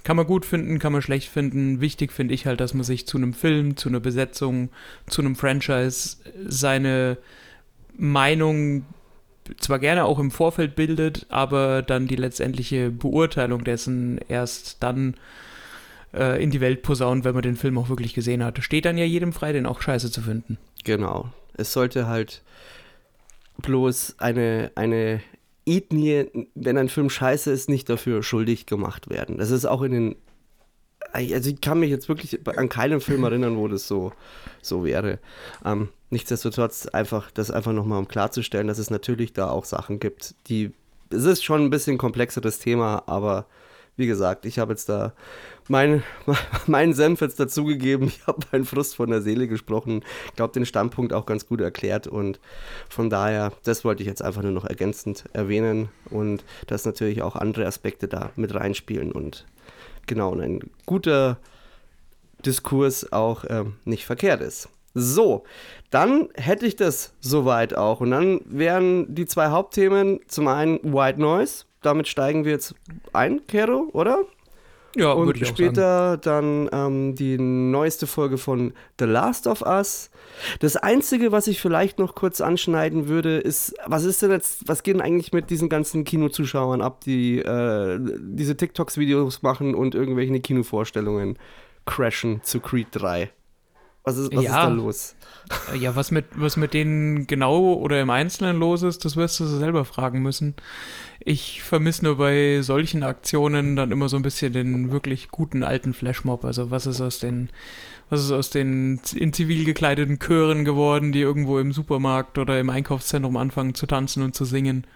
kann 0.05 0.17
man 0.17 0.27
gut 0.27 0.47
finden, 0.47 0.79
kann 0.79 0.93
man 0.93 1.03
schlecht 1.03 1.29
finden. 1.29 1.81
Wichtig 1.81 2.13
finde 2.13 2.35
ich 2.35 2.47
halt, 2.47 2.61
dass 2.61 2.73
man 2.73 2.85
sich 2.85 3.07
zu 3.07 3.19
einem 3.19 3.35
Film, 3.35 3.77
zu 3.77 3.89
einer 3.89 4.01
Besetzung, 4.01 4.71
zu 5.09 5.23
einem 5.23 5.35
Franchise 5.35 6.19
seine 6.47 7.19
Meinung 7.97 8.85
zwar 9.59 9.79
gerne 9.79 10.05
auch 10.05 10.19
im 10.19 10.31
Vorfeld 10.31 10.77
bildet, 10.77 11.27
aber 11.29 11.83
dann 11.83 12.07
die 12.07 12.17
letztendliche 12.17 12.91
Beurteilung 12.91 13.65
dessen 13.65 14.19
erst 14.29 14.83
dann 14.83 15.15
äh, 16.15 16.43
in 16.43 16.51
die 16.51 16.61
Welt 16.61 16.83
posaunt, 16.83 17.25
wenn 17.25 17.35
man 17.35 17.43
den 17.43 17.57
Film 17.57 17.79
auch 17.79 17.89
wirklich 17.89 18.15
gesehen 18.15 18.45
hat. 18.45 18.63
Steht 18.63 18.85
dann 18.85 18.99
ja 18.99 19.05
jedem 19.05 19.33
frei, 19.33 19.53
den 19.53 19.67
auch 19.67 19.81
scheiße 19.81 20.11
zu 20.11 20.23
finden. 20.23 20.59
Genau. 20.85 21.31
Es 21.55 21.73
sollte 21.73 22.07
halt 22.07 22.43
bloß 23.59 24.17
eine, 24.19 24.71
eine 24.75 25.21
Ethnie, 25.67 26.27
wenn 26.55 26.79
ein 26.79 26.89
Film 26.89 27.11
scheiße 27.11 27.51
ist, 27.51 27.69
nicht 27.69 27.89
dafür 27.89 28.23
schuldig 28.23 28.67
gemacht 28.67 29.11
werden. 29.11 29.39
Das 29.39 29.51
ist 29.51 29.67
auch 29.67 29.83
in 29.83 29.93
den. 29.93 30.17
Also 31.13 31.51
ich 31.51 31.61
kann 31.61 31.81
mich 31.81 31.91
jetzt 31.91 32.09
wirklich 32.09 32.39
an 32.47 32.69
keinen 32.69 33.01
Film 33.01 33.25
erinnern, 33.25 33.57
wo 33.57 33.69
das 33.69 33.87
so, 33.87 34.13
so 34.63 34.85
wäre. 34.85 35.19
Ähm, 35.65 35.89
nichtsdestotrotz 36.11 36.87
einfach, 36.87 37.31
das 37.31 37.51
einfach 37.51 37.73
nochmal 37.73 37.99
um 37.99 38.09
klarzustellen, 38.09 38.67
dass 38.67 38.79
es 38.79 38.91
natürlich 38.91 39.33
da 39.33 39.51
auch 39.51 39.65
Sachen 39.65 39.99
gibt, 39.99 40.35
die. 40.49 40.73
Es 41.13 41.25
ist 41.25 41.43
schon 41.43 41.65
ein 41.65 41.71
bisschen 41.71 41.99
komplexeres 41.99 42.61
Thema, 42.61 43.03
aber 43.07 43.47
wie 43.97 44.07
gesagt, 44.07 44.47
ich 44.47 44.59
habe 44.59 44.73
jetzt 44.73 44.89
da 44.89 45.13
mein, 45.69 46.03
meinen 46.67 46.95
Senf 46.95 47.21
jetzt 47.21 47.39
dazugegeben. 47.39 48.09
Ich 48.09 48.27
habe 48.27 48.41
meinen 48.51 48.65
Frust 48.65 48.97
von 48.97 49.11
der 49.11 49.23
Seele 49.23 49.47
gesprochen. 49.47 50.03
Ich 50.29 50.35
glaube, 50.35 50.53
den 50.53 50.67
Standpunkt 50.67 51.13
auch 51.13 51.27
ganz 51.27 51.47
gut 51.47 51.61
erklärt. 51.61 52.07
Und 52.07 52.41
von 52.89 53.11
daher, 53.11 53.53
das 53.65 53.85
wollte 53.85 54.03
ich 54.03 54.09
jetzt 54.09 54.23
einfach 54.23 54.43
nur 54.43 54.53
noch 54.53 54.65
ergänzend 54.65 55.25
erwähnen. 55.33 55.91
Und 56.11 56.45
dass 56.67 56.85
natürlich 56.85 57.23
auch 57.23 57.37
andere 57.37 57.67
Aspekte 57.67 58.09
da 58.09 58.31
mit 58.37 58.55
reinspielen. 58.55 59.13
Und 59.13 59.47
genau, 60.07 60.35
ein 60.35 60.61
guter 60.87 61.39
Diskurs 62.45 63.13
auch 63.13 63.45
ähm, 63.49 63.75
nicht 63.85 64.07
verkehrt 64.07 64.41
ist. 64.41 64.69
So, 64.95 65.45
dann 65.91 66.29
hätte 66.35 66.67
ich 66.67 66.75
das 66.75 67.15
soweit 67.21 67.77
auch. 67.77 68.01
Und 68.01 68.11
dann 68.11 68.41
wären 68.45 69.15
die 69.15 69.27
zwei 69.27 69.49
Hauptthemen 69.49 70.21
zum 70.27 70.49
einen 70.49 70.79
White 70.83 71.21
Noise. 71.21 71.65
Damit 71.83 72.09
steigen 72.09 72.45
wir 72.45 72.53
jetzt 72.53 72.75
ein, 73.13 73.47
Kero, 73.47 73.89
oder? 73.93 74.25
Ja, 74.97 75.13
und 75.13 75.37
ich 75.37 75.47
später 75.47 76.17
dann 76.17 76.69
ähm, 76.73 77.15
die 77.15 77.39
neueste 77.39 78.07
Folge 78.07 78.39
von 78.39 78.73
The 78.99 79.05
Last 79.05 79.47
of 79.47 79.63
Us. 79.63 80.11
Das 80.59 80.77
Einzige, 80.77 81.31
was 81.31 81.47
ich 81.47 81.61
vielleicht 81.61 81.99
noch 81.99 82.15
kurz 82.15 82.41
anschneiden 82.41 83.07
würde, 83.09 83.39
ist, 83.39 83.75
was 83.87 84.05
ist 84.05 84.23
denn 84.23 84.33
jetzt, 84.33 84.67
was 84.67 84.83
geht 84.83 84.95
denn 84.95 85.03
eigentlich 85.03 85.33
mit 85.33 85.51
diesen 85.51 85.69
ganzen 85.69 86.05
Kinozuschauern 86.05 86.83
ab, 86.83 87.03
die 87.03 87.39
äh, 87.39 88.01
diese 88.21 88.57
TikToks-Videos 88.57 89.43
machen 89.43 89.75
und 89.75 89.95
irgendwelche 89.95 90.41
Kinovorstellungen 90.41 91.39
crashen 91.85 92.41
zu 92.43 92.61
Creed 92.61 92.89
3? 92.93 93.31
Was 94.05 94.17
ist, 94.17 94.35
was 94.35 94.45
Ja. 94.45 94.51
ist 94.51 94.57
da 94.57 94.69
los? 94.69 95.15
Äh, 95.73 95.79
Ja, 95.79 95.95
was 95.97 96.11
mit, 96.11 96.25
was 96.35 96.57
mit 96.57 96.73
denen 96.75 97.27
genau 97.27 97.75
oder 97.75 98.01
im 98.01 98.11
Einzelnen 98.11 98.59
los 98.59 98.83
ist, 98.83 99.05
das 99.05 99.17
wirst 99.17 99.39
du 99.41 99.45
selber 99.47 99.85
fragen 99.85 100.23
müssen. 100.23 100.55
Ich 101.21 101.63
vermisse 101.63 102.05
nur 102.07 102.17
bei 102.17 102.63
solchen 102.63 103.03
Aktionen 103.03 103.77
dann 103.77 103.91
immer 103.93 104.09
so 104.09 104.17
ein 104.17 104.23
bisschen 104.23 104.53
den 104.55 104.91
wirklich 104.91 105.29
guten 105.31 105.63
alten 105.63 105.93
Flashmob. 105.93 106.45
Also 106.45 106.71
was 106.71 106.87
ist 106.87 107.01
aus 107.03 107.19
den, 107.19 107.51
was 108.09 108.21
ist 108.25 108.33
aus 108.33 108.49
den 108.51 109.01
in 109.15 109.33
zivil 109.35 109.65
gekleideten 109.67 110.19
Chören 110.19 110.65
geworden, 110.65 111.13
die 111.13 111.21
irgendwo 111.21 111.59
im 111.59 111.73
Supermarkt 111.73 112.39
oder 112.39 112.59
im 112.59 112.71
Einkaufszentrum 112.71 113.37
anfangen 113.37 113.75
zu 113.75 113.87
tanzen 113.87 114.23
und 114.23 114.35
zu 114.35 114.47
singen. 114.47 114.87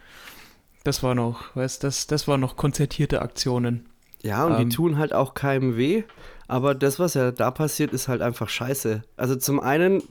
Das 0.83 1.03
war 1.03 1.15
noch, 1.15 1.55
weißt 1.57 1.85
das, 1.85 2.07
das 2.07 2.27
waren 2.29 2.41
noch 2.41 2.57
konzertierte 2.57 3.21
Aktionen. 3.23 3.87
Ja, 4.23 4.47
und 4.47 4.55
Ähm. 4.59 4.69
die 4.71 4.75
tun 4.77 4.97
halt 4.97 5.13
auch 5.13 5.35
keinem 5.35 5.77
weh. 5.77 6.05
Aber 6.47 6.75
das, 6.75 6.99
was 6.99 7.15
ja 7.15 7.31
da 7.31 7.51
passiert, 7.51 7.93
ist 7.93 8.09
halt 8.09 8.21
einfach 8.21 8.49
scheiße. 8.49 9.03
Also 9.17 9.37
zum 9.37 9.61
einen 9.61 10.03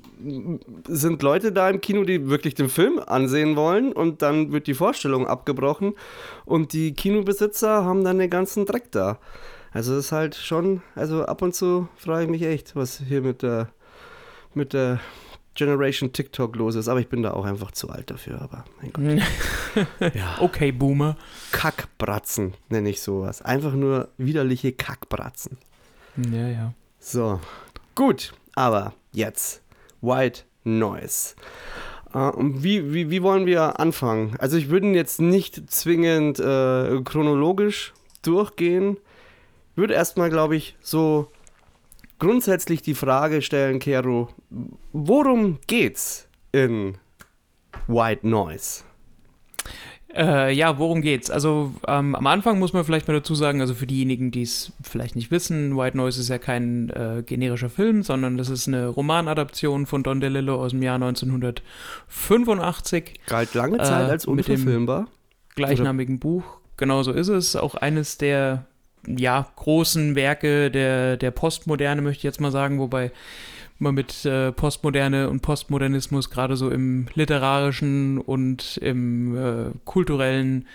sind 0.87 1.21
Leute 1.21 1.51
da 1.51 1.69
im 1.69 1.79
Kino, 1.79 2.03
die 2.03 2.29
wirklich 2.29 2.55
den 2.55 2.69
Film 2.69 2.99
ansehen 3.05 3.55
wollen 3.55 3.93
und 3.93 4.21
dann 4.21 4.51
wird 4.51 4.67
die 4.67 4.73
Vorstellung 4.73 5.27
abgebrochen 5.27 5.93
und 6.45 6.73
die 6.73 6.93
Kinobesitzer 6.93 7.85
haben 7.85 8.03
dann 8.03 8.19
den 8.19 8.29
ganzen 8.29 8.65
Dreck 8.65 8.91
da. 8.91 9.19
Also 9.71 9.93
es 9.93 10.05
ist 10.05 10.11
halt 10.11 10.35
schon, 10.35 10.81
also 10.95 11.25
ab 11.25 11.41
und 11.41 11.55
zu 11.55 11.87
frage 11.97 12.25
ich 12.25 12.29
mich 12.29 12.43
echt, 12.43 12.75
was 12.75 12.99
hier 12.99 13.21
mit 13.21 13.41
der, 13.41 13.69
mit 14.53 14.73
der 14.73 14.99
Generation 15.55 16.13
TikTok 16.13 16.55
los 16.55 16.75
ist. 16.75 16.87
Aber 16.87 16.99
ich 16.99 17.09
bin 17.09 17.23
da 17.23 17.31
auch 17.31 17.45
einfach 17.45 17.71
zu 17.71 17.89
alt 17.89 18.09
dafür. 18.09 18.41
Aber 18.41 18.65
mein 18.81 18.93
Gott. 18.93 19.85
ja. 20.15 20.37
Okay, 20.39 20.71
Boomer. 20.71 21.15
Kackbratzen 21.51 22.53
nenne 22.69 22.89
ich 22.89 23.01
sowas. 23.01 23.41
Einfach 23.41 23.73
nur 23.73 24.09
widerliche 24.17 24.71
Kackbratzen. 24.71 25.57
Ja, 26.17 26.47
ja. 26.47 26.73
So, 26.99 27.39
gut, 27.95 28.33
aber 28.55 28.93
jetzt 29.11 29.61
White 30.01 30.43
Noise. 30.63 31.35
Und 32.13 32.63
wie, 32.63 32.93
wie, 32.93 33.09
wie 33.09 33.23
wollen 33.23 33.47
wir 33.47 33.79
anfangen? 33.79 34.35
Also 34.37 34.57
ich 34.57 34.69
würde 34.69 34.87
jetzt 34.89 35.19
nicht 35.19 35.71
zwingend 35.71 36.39
äh, 36.39 37.01
chronologisch 37.03 37.93
durchgehen. 38.21 38.97
Würde 39.75 39.95
erstmal, 39.95 40.29
glaube 40.29 40.55
ich, 40.55 40.75
so 40.81 41.31
grundsätzlich 42.19 42.83
die 42.83 42.93
Frage 42.93 43.41
stellen, 43.41 43.79
Kero, 43.79 44.29
worum 44.91 45.57
geht's 45.65 46.27
in 46.51 46.97
White 47.87 48.27
Noise? 48.27 48.83
Äh, 50.15 50.53
ja, 50.53 50.77
worum 50.77 51.01
geht's? 51.01 51.31
Also 51.31 51.73
ähm, 51.87 52.13
am 52.13 52.27
Anfang 52.27 52.59
muss 52.59 52.71
man 52.71 52.85
vielleicht 52.85 53.07
mal 53.07 53.15
dazu 53.15 53.33
sagen, 53.33 53.61
also 53.61 53.73
für 53.73 53.87
diejenigen, 53.87 54.29
die 54.29 54.43
es 54.43 54.71
vielleicht 54.83 55.15
nicht 55.15 55.31
wissen, 55.31 55.75
White 55.75 55.97
Noise 55.97 56.21
ist 56.21 56.29
ja 56.29 56.37
kein 56.37 56.91
äh, 56.91 57.23
generischer 57.25 57.69
Film, 57.71 58.03
sondern 58.03 58.37
das 58.37 58.49
ist 58.49 58.67
eine 58.67 58.87
Romanadaption 58.87 59.87
von 59.87 60.03
Don 60.03 60.21
DeLillo 60.21 60.63
aus 60.63 60.69
dem 60.71 60.83
Jahr 60.83 60.95
1985, 60.95 63.19
Galt 63.27 63.53
lange 63.53 63.77
Äh, 63.79 63.83
Zeit 63.83 64.09
als 64.09 64.27
mit 64.27 64.47
dem- 64.47 64.53
unverfilmbar. 64.55 65.07
gleichnamigen 65.55 66.19
Buch. 66.19 66.43
Genauso 66.77 67.11
ist 67.11 67.27
es. 67.29 67.55
Auch 67.55 67.75
eines 67.75 68.17
der 68.17 68.65
ja, 69.05 69.47
großen 69.55 70.15
Werke 70.15 70.71
der, 70.71 71.17
der 71.17 71.31
Postmoderne, 71.31 72.01
möchte 72.01 72.19
ich 72.19 72.23
jetzt 72.23 72.41
mal 72.41 72.51
sagen, 72.51 72.79
wobei 72.79 73.11
man 73.83 73.95
mit 73.95 74.25
äh, 74.25 74.51
Postmoderne 74.51 75.29
und 75.29 75.41
Postmodernismus 75.41 76.29
gerade 76.29 76.55
so 76.57 76.69
im 76.69 77.07
literarischen 77.13 78.19
und 78.19 78.77
im 78.77 79.37
äh, 79.37 79.71
kulturellen 79.85 80.67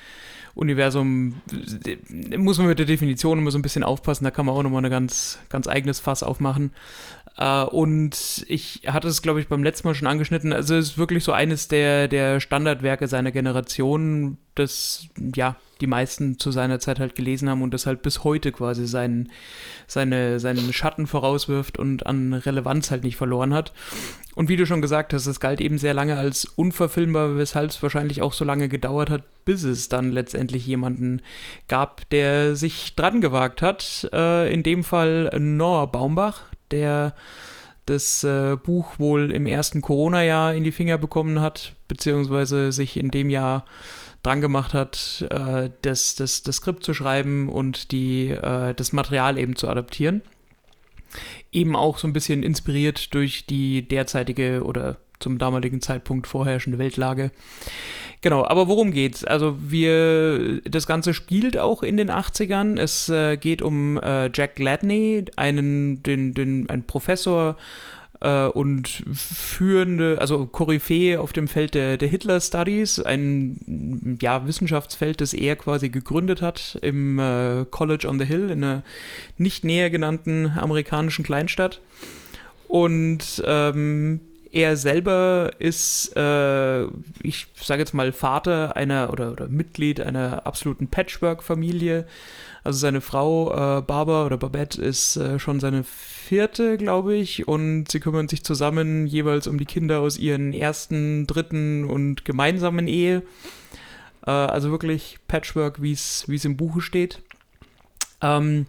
Universum 0.54 1.40
äh, 1.84 2.36
muss 2.36 2.58
man 2.58 2.66
mit 2.66 2.78
der 2.78 2.86
Definition 2.86 3.38
immer 3.38 3.50
so 3.50 3.58
ein 3.58 3.62
bisschen 3.62 3.84
aufpassen, 3.84 4.24
da 4.24 4.30
kann 4.30 4.46
man 4.46 4.54
auch 4.54 4.62
nochmal 4.62 4.84
ein 4.84 4.90
ganz, 4.90 5.38
ganz 5.48 5.68
eigenes 5.68 6.00
Fass 6.00 6.22
aufmachen. 6.22 6.72
Äh, 7.36 7.62
und 7.62 8.44
ich 8.48 8.82
hatte 8.88 9.08
es, 9.08 9.22
glaube 9.22 9.40
ich, 9.40 9.48
beim 9.48 9.62
letzten 9.62 9.88
Mal 9.88 9.94
schon 9.94 10.08
angeschnitten, 10.08 10.52
also 10.52 10.74
es 10.74 10.90
ist 10.90 10.98
wirklich 10.98 11.22
so 11.22 11.32
eines 11.32 11.68
der, 11.68 12.08
der 12.08 12.40
Standardwerke 12.40 13.06
seiner 13.06 13.30
Generation, 13.30 14.38
das, 14.54 15.08
ja, 15.34 15.56
die 15.80 15.86
meisten 15.86 16.38
zu 16.38 16.50
seiner 16.50 16.80
Zeit 16.80 16.98
halt 16.98 17.14
gelesen 17.14 17.48
haben 17.48 17.62
und 17.62 17.72
das 17.72 17.86
halt 17.86 18.02
bis 18.02 18.24
heute 18.24 18.52
quasi 18.52 18.86
seinen, 18.86 19.30
seine, 19.86 20.40
seinen 20.40 20.72
Schatten 20.72 21.06
vorauswirft 21.06 21.78
und 21.78 22.06
an 22.06 22.34
Relevanz 22.34 22.90
halt 22.90 23.04
nicht 23.04 23.16
verloren 23.16 23.54
hat. 23.54 23.72
Und 24.34 24.48
wie 24.48 24.56
du 24.56 24.66
schon 24.66 24.82
gesagt 24.82 25.12
hast, 25.12 25.26
es 25.26 25.40
galt 25.40 25.60
eben 25.60 25.78
sehr 25.78 25.94
lange 25.94 26.16
als 26.16 26.44
unverfilmbar, 26.44 27.36
weshalb 27.36 27.70
es 27.70 27.82
wahrscheinlich 27.82 28.22
auch 28.22 28.32
so 28.32 28.44
lange 28.44 28.68
gedauert 28.68 29.10
hat, 29.10 29.22
bis 29.44 29.64
es 29.64 29.88
dann 29.88 30.12
letztendlich 30.12 30.66
jemanden 30.66 31.22
gab, 31.66 32.08
der 32.10 32.54
sich 32.54 32.94
dran 32.94 33.20
gewagt 33.20 33.62
hat. 33.62 34.08
Äh, 34.12 34.52
in 34.52 34.62
dem 34.62 34.84
Fall 34.84 35.30
Noah 35.38 35.90
Baumbach, 35.90 36.42
der 36.70 37.14
das 37.88 38.22
äh, 38.24 38.56
Buch 38.56 38.98
wohl 38.98 39.32
im 39.32 39.46
ersten 39.46 39.80
Corona-Jahr 39.80 40.54
in 40.54 40.64
die 40.64 40.72
Finger 40.72 40.98
bekommen 40.98 41.40
hat, 41.40 41.74
beziehungsweise 41.88 42.70
sich 42.70 42.96
in 42.96 43.10
dem 43.10 43.30
Jahr 43.30 43.64
dran 44.22 44.40
gemacht 44.40 44.74
hat, 44.74 45.26
äh, 45.30 45.70
das, 45.82 46.14
das, 46.16 46.42
das 46.42 46.56
Skript 46.56 46.84
zu 46.84 46.94
schreiben 46.94 47.48
und 47.48 47.92
die, 47.92 48.28
äh, 48.28 48.74
das 48.74 48.92
Material 48.92 49.38
eben 49.38 49.56
zu 49.56 49.68
adaptieren. 49.68 50.22
Eben 51.52 51.76
auch 51.76 51.98
so 51.98 52.06
ein 52.06 52.12
bisschen 52.12 52.42
inspiriert 52.42 53.14
durch 53.14 53.46
die 53.46 53.86
derzeitige 53.86 54.62
oder 54.64 54.98
zum 55.20 55.38
damaligen 55.38 55.80
Zeitpunkt 55.80 56.26
vorherrschende 56.26 56.78
Weltlage. 56.78 57.30
Genau, 58.20 58.44
aber 58.44 58.66
worum 58.66 58.90
geht's? 58.90 59.24
Also 59.24 59.56
wir, 59.60 60.60
das 60.62 60.86
Ganze 60.86 61.14
spielt 61.14 61.56
auch 61.56 61.82
in 61.82 61.96
den 61.96 62.10
80ern. 62.10 62.78
Es 62.78 63.08
äh, 63.08 63.36
geht 63.36 63.62
um 63.62 63.96
äh, 63.98 64.30
Jack 64.34 64.56
Gladney, 64.56 65.24
einen, 65.36 66.02
den, 66.02 66.34
den, 66.34 66.68
ein 66.68 66.82
Professor 66.84 67.56
äh, 68.20 68.46
und 68.46 69.04
führende, 69.12 70.18
also 70.20 70.46
Koryphäe 70.46 71.20
auf 71.20 71.32
dem 71.32 71.48
Feld 71.48 71.74
der, 71.74 71.96
der 71.96 72.08
Hitler-Studies, 72.08 73.00
ein 73.00 74.18
ja, 74.20 74.46
Wissenschaftsfeld, 74.46 75.20
das 75.20 75.34
er 75.34 75.56
quasi 75.56 75.88
gegründet 75.88 76.42
hat 76.42 76.78
im 76.82 77.18
äh, 77.18 77.64
College 77.70 78.08
on 78.08 78.18
the 78.18 78.24
Hill, 78.24 78.50
in 78.50 78.64
einer 78.64 78.82
nicht 79.36 79.64
näher 79.64 79.90
genannten 79.90 80.52
amerikanischen 80.56 81.24
Kleinstadt. 81.24 81.80
Und 82.68 83.42
ähm, 83.46 84.20
er 84.52 84.76
selber 84.76 85.50
ist, 85.58 86.16
äh, 86.16 86.84
ich 87.22 87.46
sage 87.54 87.80
jetzt 87.80 87.94
mal, 87.94 88.12
Vater 88.12 88.76
einer 88.76 89.12
oder, 89.12 89.32
oder 89.32 89.48
Mitglied 89.48 90.00
einer 90.00 90.46
absoluten 90.46 90.88
Patchwork-Familie. 90.88 92.06
Also 92.64 92.78
seine 92.78 93.00
Frau 93.00 93.50
äh, 93.52 93.82
Barbara 93.82 94.26
oder 94.26 94.36
Babette 94.36 94.82
ist 94.82 95.16
äh, 95.16 95.38
schon 95.38 95.60
seine 95.60 95.84
vierte, 95.84 96.76
glaube 96.76 97.14
ich, 97.14 97.48
und 97.48 97.90
sie 97.90 98.00
kümmern 98.00 98.28
sich 98.28 98.44
zusammen 98.44 99.06
jeweils 99.06 99.46
um 99.46 99.58
die 99.58 99.64
Kinder 99.64 100.00
aus 100.00 100.18
ihren 100.18 100.52
ersten, 100.52 101.26
dritten 101.26 101.84
und 101.84 102.24
gemeinsamen 102.24 102.88
Ehe. 102.88 103.22
Äh, 104.26 104.30
also 104.30 104.70
wirklich 104.70 105.18
Patchwork, 105.28 105.80
wie 105.80 105.92
es 105.92 106.44
im 106.44 106.56
Buche 106.56 106.80
steht. 106.80 107.22
Ähm, 108.20 108.66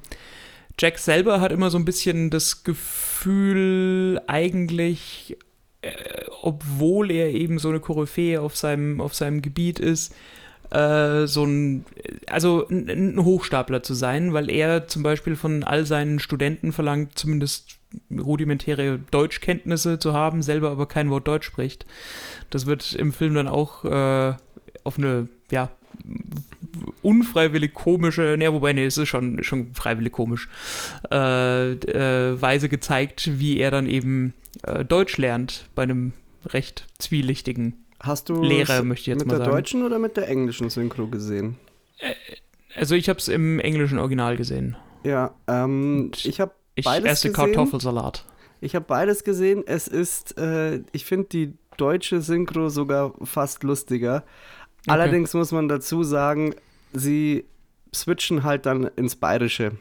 Jack 0.79 0.97
selber 0.97 1.41
hat 1.41 1.51
immer 1.51 1.69
so 1.69 1.77
ein 1.77 1.85
bisschen 1.85 2.29
das 2.29 2.63
Gefühl, 2.63 4.21
eigentlich, 4.27 5.37
äh, 5.81 5.91
obwohl 6.41 7.11
er 7.11 7.31
eben 7.31 7.59
so 7.59 7.67
eine 7.69 7.81
Koryphäe 7.81 8.39
auf 8.39 8.55
seinem, 8.55 9.01
auf 9.01 9.13
seinem 9.13 9.41
Gebiet 9.41 9.79
ist, 9.79 10.15
äh, 10.71 11.25
so 11.25 11.43
ein, 11.45 11.85
also 12.27 12.67
ein, 12.69 13.23
Hochstapler 13.23 13.83
zu 13.83 13.93
sein, 13.93 14.33
weil 14.33 14.49
er 14.49 14.87
zum 14.87 15.03
Beispiel 15.03 15.35
von 15.35 15.63
all 15.63 15.85
seinen 15.85 16.19
Studenten 16.19 16.71
verlangt, 16.71 17.17
zumindest 17.17 17.79
rudimentäre 18.15 18.99
Deutschkenntnisse 19.11 19.97
zu 19.97 20.13
haben, 20.13 20.41
selber 20.43 20.69
aber 20.69 20.87
kein 20.87 21.09
Wort 21.09 21.27
Deutsch 21.27 21.47
spricht. 21.47 21.85
Das 22.49 22.65
wird 22.65 22.93
im 22.93 23.13
Film 23.13 23.33
dann 23.33 23.47
auch 23.47 23.83
äh, 23.83 24.35
auf 24.83 24.97
eine, 24.97 25.27
ja, 25.51 25.71
unfreiwillig 27.01 27.73
komische, 27.73 28.35
ne, 28.37 28.53
wobei, 28.53 28.73
ne, 28.73 28.85
es 28.85 28.97
ist 28.97 29.09
schon, 29.09 29.43
schon 29.43 29.73
freiwillig 29.73 30.13
komisch, 30.13 30.49
äh, 31.11 31.71
äh, 31.71 32.41
Weise 32.41 32.69
gezeigt, 32.69 33.39
wie 33.39 33.57
er 33.59 33.71
dann 33.71 33.87
eben 33.87 34.33
äh, 34.63 34.85
Deutsch 34.85 35.17
lernt 35.17 35.65
bei 35.75 35.83
einem 35.83 36.13
recht 36.45 36.85
zwielichtigen 36.99 37.73
Hast 38.01 38.29
du 38.29 38.41
Lehrer, 38.41 38.83
möchte 38.83 39.01
ich 39.01 39.07
jetzt 39.07 39.19
mit 39.19 39.27
mal 39.27 39.37
der 39.37 39.45
sagen. 39.45 39.57
deutschen 39.57 39.83
oder 39.85 39.99
mit 39.99 40.15
der 40.17 40.27
englischen 40.29 40.69
Synchro 40.69 41.07
gesehen? 41.07 41.57
Also 42.75 42.95
ich 42.95 43.09
habe 43.09 43.19
es 43.19 43.27
im 43.27 43.59
englischen 43.59 43.99
Original 43.99 44.37
gesehen. 44.37 44.77
Ja, 45.03 45.33
ähm, 45.47 46.11
ich 46.23 46.39
habe 46.39 46.53
Ich 46.75 46.85
Beides 46.85 47.11
esse 47.11 47.29
gesehen? 47.31 47.53
Kartoffelsalat. 47.53 48.25
ich 48.61 48.75
hab 48.75 48.87
beides 48.87 49.23
gesehen. 49.23 49.63
Es 49.65 49.87
ist, 49.87 50.37
äh, 50.37 50.81
ich 50.91 51.05
finde 51.05 51.27
die 51.29 51.53
deutsche 51.77 52.21
Synchro 52.21 52.69
sogar 52.69 53.13
fast 53.23 53.63
lustiger. 53.63 54.23
Allerdings 54.87 55.33
muss 55.33 55.51
man 55.51 55.67
dazu 55.67 56.03
sagen, 56.03 56.55
sie 56.93 57.45
switchen 57.93 58.43
halt 58.43 58.65
dann 58.65 58.85
ins 58.95 59.15
Bayerische. 59.15 59.73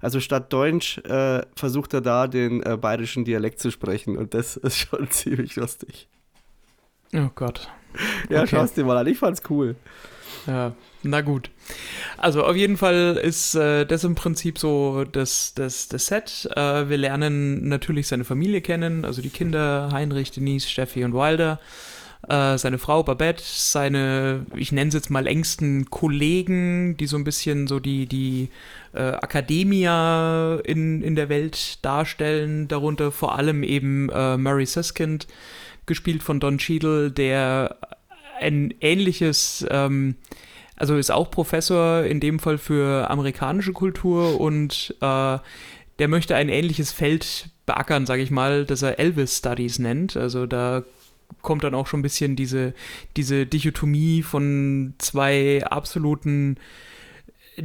Also 0.00 0.20
statt 0.20 0.52
Deutsch 0.52 0.98
äh, 0.98 1.42
versucht 1.54 1.94
er 1.94 2.00
da 2.00 2.26
den 2.26 2.62
äh, 2.62 2.76
bayerischen 2.76 3.24
Dialekt 3.24 3.60
zu 3.60 3.70
sprechen 3.70 4.16
und 4.16 4.34
das 4.34 4.56
ist 4.56 4.76
schon 4.76 5.10
ziemlich 5.10 5.56
lustig. 5.56 6.08
Oh 7.14 7.30
Gott. 7.34 7.68
Ja, 8.28 8.40
Okay. 8.42 8.48
schau 8.50 8.62
es 8.62 8.74
dir 8.74 8.84
mal 8.84 8.96
an, 8.98 9.06
ich 9.06 9.18
fand's 9.18 9.42
cool. 9.48 9.76
Ja, 10.46 10.72
na 11.02 11.22
gut. 11.22 11.50
Also 12.18 12.44
auf 12.44 12.56
jeden 12.56 12.76
Fall 12.76 13.18
ist 13.22 13.54
äh, 13.54 13.84
das 13.84 14.04
im 14.04 14.14
Prinzip 14.14 14.58
so 14.58 15.04
das, 15.04 15.54
das, 15.54 15.88
das 15.88 16.06
Set. 16.06 16.48
Äh, 16.54 16.88
wir 16.88 16.96
lernen 16.98 17.68
natürlich 17.68 18.06
seine 18.08 18.24
Familie 18.24 18.60
kennen, 18.60 19.04
also 19.04 19.22
die 19.22 19.30
Kinder 19.30 19.88
Heinrich, 19.92 20.30
Denise, 20.30 20.68
Steffi 20.68 21.04
und 21.04 21.14
Wilder. 21.14 21.58
Äh, 22.28 22.58
seine 22.58 22.78
Frau 22.78 23.02
Babette, 23.02 23.42
seine, 23.44 24.46
ich 24.54 24.72
nenne 24.72 24.88
es 24.88 24.94
jetzt 24.94 25.10
mal 25.10 25.26
engsten 25.26 25.90
Kollegen, 25.90 26.96
die 26.96 27.06
so 27.06 27.16
ein 27.16 27.24
bisschen 27.24 27.66
so 27.66 27.78
die, 27.80 28.06
die 28.06 28.48
äh, 28.94 29.12
Academia 29.12 30.56
in, 30.64 31.02
in 31.02 31.14
der 31.16 31.28
Welt 31.28 31.84
darstellen, 31.84 32.68
darunter 32.68 33.12
vor 33.12 33.36
allem 33.36 33.62
eben 33.62 34.08
äh, 34.10 34.36
Murray 34.36 34.66
Siskind, 34.66 35.26
gespielt 35.86 36.22
von 36.22 36.40
Don 36.40 36.58
Cheadle, 36.58 37.10
der 37.10 37.76
ein 38.40 38.74
ähnliches, 38.80 39.66
ähm, 39.70 40.16
also 40.76 40.96
ist 40.96 41.10
auch 41.10 41.30
Professor 41.30 42.04
in 42.04 42.20
dem 42.20 42.38
Fall 42.38 42.58
für 42.58 43.10
amerikanische 43.10 43.72
Kultur 43.72 44.40
und 44.40 44.94
äh, 45.00 45.38
der 45.98 46.08
möchte 46.08 46.36
ein 46.36 46.48
ähnliches 46.48 46.92
Feld 46.92 47.48
beackern, 47.64 48.06
sage 48.06 48.22
ich 48.22 48.30
mal, 48.30 48.64
das 48.64 48.82
er 48.82 48.98
Elvis 48.98 49.38
Studies 49.38 49.78
nennt. 49.78 50.16
Also 50.16 50.46
da 50.46 50.84
kommt 51.42 51.64
dann 51.64 51.74
auch 51.74 51.86
schon 51.86 52.00
ein 52.00 52.02
bisschen 52.02 52.36
diese, 52.36 52.74
diese 53.16 53.46
Dichotomie 53.46 54.22
von 54.22 54.94
zwei 54.98 55.64
absoluten 55.64 56.58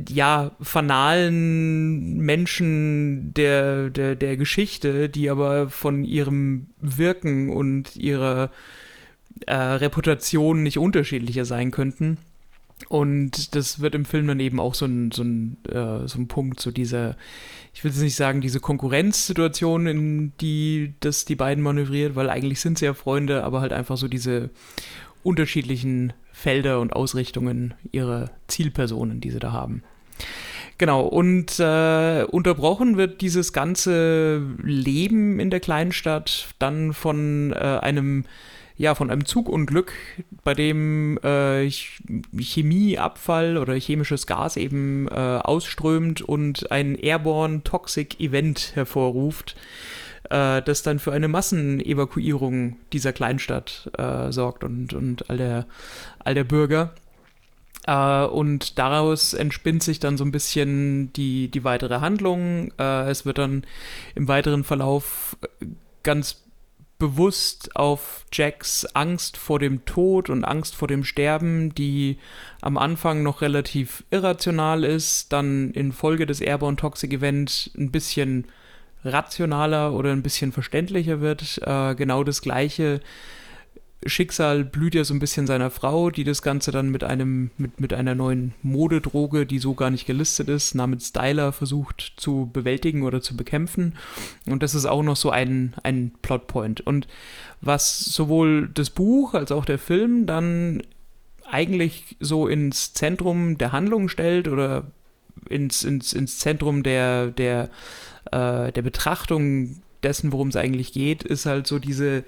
ja, 0.10 0.52
fanalen 0.62 2.18
Menschen 2.18 3.34
der, 3.34 3.90
der, 3.90 4.16
der 4.16 4.38
Geschichte, 4.38 5.10
die 5.10 5.30
aber 5.30 5.70
von 5.70 6.04
ihrem 6.04 6.68
Wirken 6.80 7.50
und 7.50 7.96
ihrer 7.96 8.52
äh, 9.48 9.56
Reputation 9.56 10.64
nicht 10.64 10.78
unterschiedlicher 10.78 11.46
sein 11.46 11.72
könnten. 11.72 12.18
Und 12.90 13.56
das 13.56 13.80
wird 13.80 13.96
im 13.96 14.06
Film 14.06 14.28
dann 14.28 14.40
eben 14.40 14.60
auch 14.60 14.74
so 14.74 14.86
ein, 14.86 15.12
so 15.12 15.24
ein, 15.24 15.58
äh, 15.70 16.08
so 16.08 16.20
ein 16.20 16.28
Punkt, 16.28 16.60
so 16.60 16.72
dieser, 16.72 17.16
ich 17.74 17.84
will 17.84 17.92
jetzt 17.92 18.02
nicht 18.02 18.16
sagen, 18.16 18.42
diese 18.42 18.60
Konkurrenzsituation, 18.60 19.88
in 19.88 20.32
die 20.42 20.94
das 21.00 21.26
die 21.26 21.36
beiden 21.36 21.64
manövriert, 21.64 22.16
weil 22.16 22.30
eigentlich 22.30 22.60
sind 22.60 22.80
sie 22.80 22.86
ja 22.86 22.94
Freunde, 22.94 23.44
aber 23.44 23.62
halt 23.62 23.74
einfach 23.74 23.98
so 23.98 24.08
diese 24.08 24.50
unterschiedlichen 25.24 26.14
Felder 26.42 26.80
und 26.80 26.94
Ausrichtungen 26.94 27.76
ihrer 27.92 28.32
Zielpersonen, 28.48 29.22
die 29.22 29.30
sie 29.30 29.40
da 29.40 29.52
haben. 29.52 29.84
Genau, 30.80 31.02
und 31.02 31.60
äh, 31.60 32.24
unterbrochen 32.24 32.98
wird 32.98 33.22
dieses 33.22 33.54
ganze 33.54 34.42
Leben 34.64 35.40
in 35.40 35.52
der 35.52 35.60
Kleinstadt 35.60 36.48
dann 36.58 36.94
von 36.94 37.54
äh, 37.54 37.56
einem, 37.56 38.26
ja, 38.78 38.96
von 38.96 39.12
einem 39.12 39.26
Zugunglück, 39.26 39.94
bei 40.44 40.56
dem 40.56 41.20
äh, 41.22 41.68
Ch- 41.68 42.02
Chemieabfall 42.36 43.58
oder 43.58 43.76
chemisches 43.76 44.26
Gas 44.26 44.58
eben 44.58 45.08
äh, 45.10 45.12
ausströmt 45.12 46.24
und 46.24 46.72
ein 46.72 46.96
Airborne 46.96 47.62
Toxic 47.64 48.20
Event 48.20 48.72
hervorruft, 48.74 49.56
äh, 50.32 50.62
das 50.62 50.82
dann 50.82 51.00
für 51.00 51.12
eine 51.12 51.28
Massenevakuierung 51.28 52.78
dieser 52.94 53.14
Kleinstadt 53.14 53.92
äh, 53.98 54.32
sorgt 54.32 54.64
und, 54.64 54.94
und 54.94 55.30
all, 55.30 55.38
der, 55.38 55.68
all 56.20 56.34
der 56.34 56.46
Bürger. 56.46 56.94
Äh, 57.86 58.24
und 58.26 58.80
daraus 58.80 59.34
entspinnt 59.34 59.84
sich 59.84 60.00
dann 60.00 60.18
so 60.18 60.24
ein 60.24 60.32
bisschen 60.32 61.12
die, 61.14 61.50
die 61.50 61.64
weitere 61.64 62.00
Handlung. 62.00 62.72
Äh, 62.80 63.10
es 63.10 63.26
wird 63.26 63.38
dann 63.38 63.64
im 64.16 64.28
weiteren 64.28 64.64
Verlauf 64.64 65.38
äh, 65.42 65.66
ganz 66.04 66.44
bewusst 66.98 67.76
auf 67.76 68.26
Jacks 68.32 68.86
Angst 68.86 69.36
vor 69.36 69.58
dem 69.58 69.86
Tod 69.86 70.30
und 70.30 70.46
Angst 70.46 70.76
vor 70.76 70.88
dem 70.88 71.04
Sterben, 71.04 71.74
die 71.74 72.20
am 72.62 72.78
Anfang 72.78 73.24
noch 73.24 73.42
relativ 73.42 74.04
irrational 74.12 74.84
ist, 74.84 75.34
dann 75.34 75.72
infolge 75.72 76.28
des 76.28 76.42
Airborne 76.42 76.78
Toxic 76.78 77.12
Event 77.12 77.72
ein 77.76 77.90
bisschen 77.90 78.46
rationaler 79.04 79.94
oder 79.94 80.12
ein 80.12 80.24
bisschen 80.24 80.52
verständlicher 80.52 81.22
wird. 81.22 81.60
Äh, 81.66 81.96
genau 81.96 82.24
das 82.24 82.42
gleiche 82.42 83.02
Schicksal 84.06 84.64
blüht 84.64 84.96
ja 84.96 85.04
so 85.04 85.14
ein 85.14 85.20
bisschen 85.20 85.46
seiner 85.46 85.70
Frau, 85.70 86.10
die 86.10 86.24
das 86.24 86.42
Ganze 86.42 86.72
dann 86.72 86.90
mit 86.90 87.04
einem, 87.04 87.52
mit, 87.58 87.80
mit 87.80 87.94
einer 87.94 88.16
neuen 88.16 88.54
Modedroge, 88.64 89.46
die 89.46 89.60
so 89.60 89.76
gar 89.76 89.92
nicht 89.92 90.08
gelistet 90.08 90.50
ist, 90.50 90.74
namens 90.74 91.10
Styler 91.10 91.52
versucht 91.52 92.14
zu 92.18 92.50
bewältigen 92.52 93.04
oder 93.04 93.22
zu 93.22 93.38
bekämpfen. 93.38 93.96
Und 94.48 94.64
das 94.64 94.74
ist 94.74 94.88
auch 94.88 95.04
noch 95.04 95.16
so 95.16 95.30
ein, 95.30 95.76
ein 95.84 96.14
Plotpoint. 96.24 96.82
Und 96.82 97.08
was 97.62 98.00
sowohl 98.00 98.70
das 98.74 98.90
Buch 98.90 99.36
als 99.36 99.52
auch 99.52 99.66
der 99.66 99.78
Film 99.78 100.26
dann 100.26 100.82
eigentlich 101.48 102.16
so 102.20 102.48
ins 102.48 102.94
Zentrum 102.94 103.58
der 103.60 103.72
Handlung 103.72 104.10
stellt 104.10 104.48
oder 104.48 104.86
ins, 105.48 105.84
ins, 105.84 106.14
ins 106.14 106.40
Zentrum 106.40 106.82
der, 106.82 107.28
der, 107.28 107.70
äh, 108.32 108.72
der 108.72 108.82
Betrachtung 108.82 109.82
dessen, 110.04 110.32
worum 110.32 110.50
es 110.50 110.56
eigentlich 110.56 110.94
geht, 110.94 111.24
ist 111.24 111.46
halt 111.46 111.68
so 111.68 111.80
diese 111.80 112.24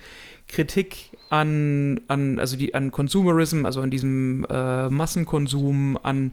Kritik 0.48 1.12
an, 1.30 2.02
an 2.08 2.40
also 2.40 2.58
die 2.58 2.76
an 2.76 2.92
Consumerism, 2.92 3.66
also 3.66 3.82
an 3.82 3.90
diesem 3.90 4.46
äh, 4.50 4.90
Massenkonsum, 4.90 5.98
an 6.02 6.32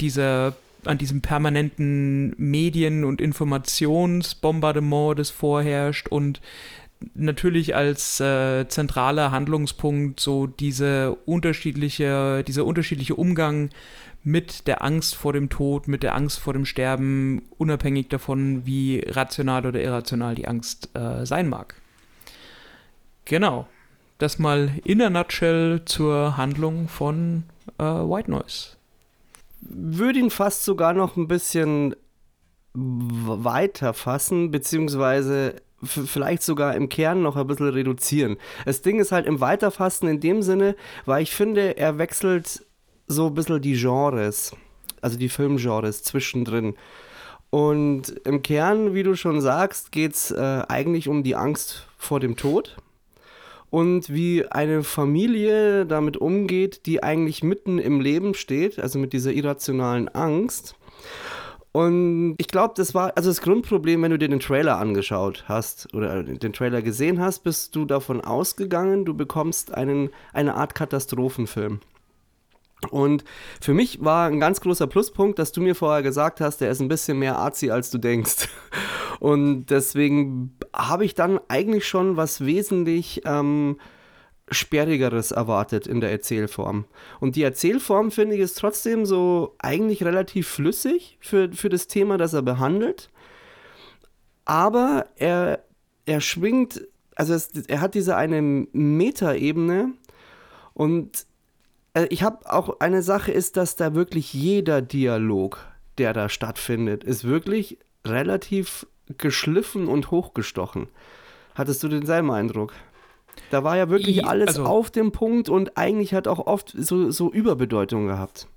dieser 0.00 0.54
an 0.86 0.98
diesem 0.98 1.22
permanenten 1.22 2.34
Medien- 2.36 3.04
und 3.04 3.20
Informationsbombardement, 3.20 5.18
das 5.18 5.30
vorherrscht 5.30 6.08
und 6.08 6.42
natürlich 7.14 7.74
als 7.74 8.20
äh, 8.20 8.66
zentraler 8.68 9.30
Handlungspunkt 9.30 10.20
so 10.20 10.46
diese 10.46 11.16
unterschiedliche, 11.26 12.44
dieser 12.46 12.64
unterschiedliche 12.64 13.14
Umgang 13.14 13.70
mit 14.24 14.66
der 14.66 14.82
Angst 14.82 15.14
vor 15.14 15.34
dem 15.34 15.50
Tod, 15.50 15.86
mit 15.86 16.02
der 16.02 16.14
Angst 16.14 16.40
vor 16.40 16.54
dem 16.54 16.64
Sterben, 16.64 17.42
unabhängig 17.58 18.08
davon, 18.08 18.64
wie 18.64 19.04
rational 19.06 19.66
oder 19.66 19.80
irrational 19.80 20.34
die 20.34 20.48
Angst 20.48 20.88
äh, 20.94 21.24
sein 21.26 21.48
mag. 21.48 21.74
Genau. 23.26 23.68
Das 24.18 24.38
mal 24.38 24.70
in 24.84 25.02
a 25.02 25.10
nutshell 25.10 25.82
zur 25.84 26.36
Handlung 26.36 26.88
von 26.88 27.44
äh, 27.78 27.84
White 27.84 28.30
Noise. 28.30 28.76
Würde 29.60 30.20
ihn 30.20 30.30
fast 30.30 30.64
sogar 30.64 30.94
noch 30.94 31.16
ein 31.16 31.28
bisschen 31.28 31.94
weiter 32.74 33.92
fassen, 33.92 34.50
beziehungsweise 34.50 35.56
vielleicht 35.82 36.42
sogar 36.42 36.74
im 36.74 36.88
Kern 36.88 37.22
noch 37.22 37.36
ein 37.36 37.46
bisschen 37.46 37.68
reduzieren. 37.68 38.36
Das 38.64 38.82
Ding 38.82 39.00
ist 39.00 39.12
halt 39.12 39.26
im 39.26 39.40
Weiterfassen 39.40 40.08
in 40.08 40.20
dem 40.20 40.42
Sinne, 40.42 40.76
weil 41.04 41.22
ich 41.22 41.34
finde, 41.34 41.76
er 41.76 41.98
wechselt 41.98 42.64
so 43.06 43.26
ein 43.26 43.34
bisschen 43.34 43.60
die 43.60 43.74
Genres, 43.74 44.52
also 45.00 45.18
die 45.18 45.28
Filmgenres 45.28 46.02
zwischendrin. 46.02 46.74
Und 47.50 48.08
im 48.24 48.42
Kern, 48.42 48.94
wie 48.94 49.02
du 49.02 49.14
schon 49.14 49.40
sagst, 49.40 49.92
geht 49.92 50.14
es 50.14 50.30
äh, 50.30 50.62
eigentlich 50.68 51.08
um 51.08 51.22
die 51.22 51.36
Angst 51.36 51.86
vor 51.96 52.18
dem 52.18 52.36
Tod 52.36 52.76
und 53.70 54.12
wie 54.12 54.46
eine 54.46 54.82
Familie 54.82 55.84
damit 55.86 56.16
umgeht, 56.16 56.86
die 56.86 57.02
eigentlich 57.02 57.42
mitten 57.42 57.78
im 57.78 58.00
Leben 58.00 58.34
steht, 58.34 58.78
also 58.78 58.98
mit 58.98 59.12
dieser 59.12 59.32
irrationalen 59.32 60.08
Angst. 60.08 60.76
Und 61.72 62.36
ich 62.38 62.46
glaube, 62.46 62.74
das 62.76 62.94
war 62.94 63.12
also 63.16 63.30
das 63.30 63.40
Grundproblem, 63.40 64.00
wenn 64.02 64.12
du 64.12 64.18
dir 64.18 64.28
den 64.28 64.38
Trailer 64.38 64.78
angeschaut 64.78 65.44
hast 65.48 65.92
oder 65.92 66.22
den 66.22 66.52
Trailer 66.52 66.82
gesehen 66.82 67.18
hast, 67.18 67.40
bist 67.40 67.74
du 67.74 67.84
davon 67.84 68.20
ausgegangen, 68.20 69.04
du 69.04 69.12
bekommst 69.14 69.74
einen, 69.74 70.10
eine 70.32 70.54
Art 70.54 70.76
Katastrophenfilm. 70.76 71.80
Und 72.90 73.24
für 73.60 73.74
mich 73.74 74.04
war 74.04 74.28
ein 74.28 74.40
ganz 74.40 74.60
großer 74.60 74.86
Pluspunkt, 74.86 75.38
dass 75.38 75.52
du 75.52 75.60
mir 75.60 75.74
vorher 75.74 76.02
gesagt 76.02 76.40
hast, 76.40 76.60
der 76.60 76.70
ist 76.70 76.80
ein 76.80 76.88
bisschen 76.88 77.18
mehr 77.18 77.38
Arzi, 77.38 77.70
als 77.70 77.90
du 77.90 77.98
denkst. 77.98 78.48
Und 79.20 79.66
deswegen 79.66 80.56
habe 80.74 81.04
ich 81.04 81.14
dann 81.14 81.40
eigentlich 81.48 81.86
schon 81.86 82.16
was 82.16 82.44
wesentlich 82.44 83.22
ähm, 83.24 83.76
Sperrigeres 84.50 85.30
erwartet 85.30 85.86
in 85.86 86.00
der 86.00 86.10
Erzählform. 86.10 86.84
Und 87.20 87.36
die 87.36 87.42
Erzählform, 87.42 88.10
finde 88.10 88.34
ich, 88.34 88.42
ist 88.42 88.58
trotzdem 88.58 89.06
so 89.06 89.54
eigentlich 89.58 90.04
relativ 90.04 90.48
flüssig 90.48 91.18
für, 91.20 91.52
für 91.52 91.68
das 91.68 91.86
Thema, 91.86 92.18
das 92.18 92.34
er 92.34 92.42
behandelt. 92.42 93.10
Aber 94.44 95.06
er, 95.16 95.64
er 96.04 96.20
schwingt, 96.20 96.86
also 97.14 97.32
es, 97.32 97.48
er 97.66 97.80
hat 97.80 97.94
diese 97.94 98.16
eine 98.16 98.42
Metaebene 98.42 99.92
und 100.74 101.26
äh, 101.94 102.06
ich 102.10 102.22
habe 102.22 102.52
auch 102.52 102.80
eine 102.80 103.02
Sache 103.02 103.32
ist, 103.32 103.56
dass 103.56 103.76
da 103.76 103.94
wirklich 103.94 104.34
jeder 104.34 104.82
Dialog, 104.82 105.66
der 105.98 106.12
da 106.12 106.28
stattfindet, 106.28 107.04
ist 107.04 107.24
wirklich 107.24 107.78
relativ 108.06 108.86
geschliffen 109.18 109.86
und 109.86 110.10
hochgestochen. 110.10 110.88
Hattest 111.54 111.82
du 111.82 111.88
denselben 111.88 112.30
Eindruck? 112.30 112.72
Da 113.50 113.64
war 113.64 113.76
ja 113.76 113.88
wirklich 113.88 114.26
alles 114.26 114.48
also, 114.48 114.64
auf 114.64 114.90
dem 114.90 115.12
Punkt 115.12 115.48
und 115.48 115.76
eigentlich 115.76 116.14
hat 116.14 116.28
auch 116.28 116.46
oft 116.46 116.74
so, 116.76 117.10
so 117.10 117.32
Überbedeutung 117.32 118.06
gehabt. 118.06 118.48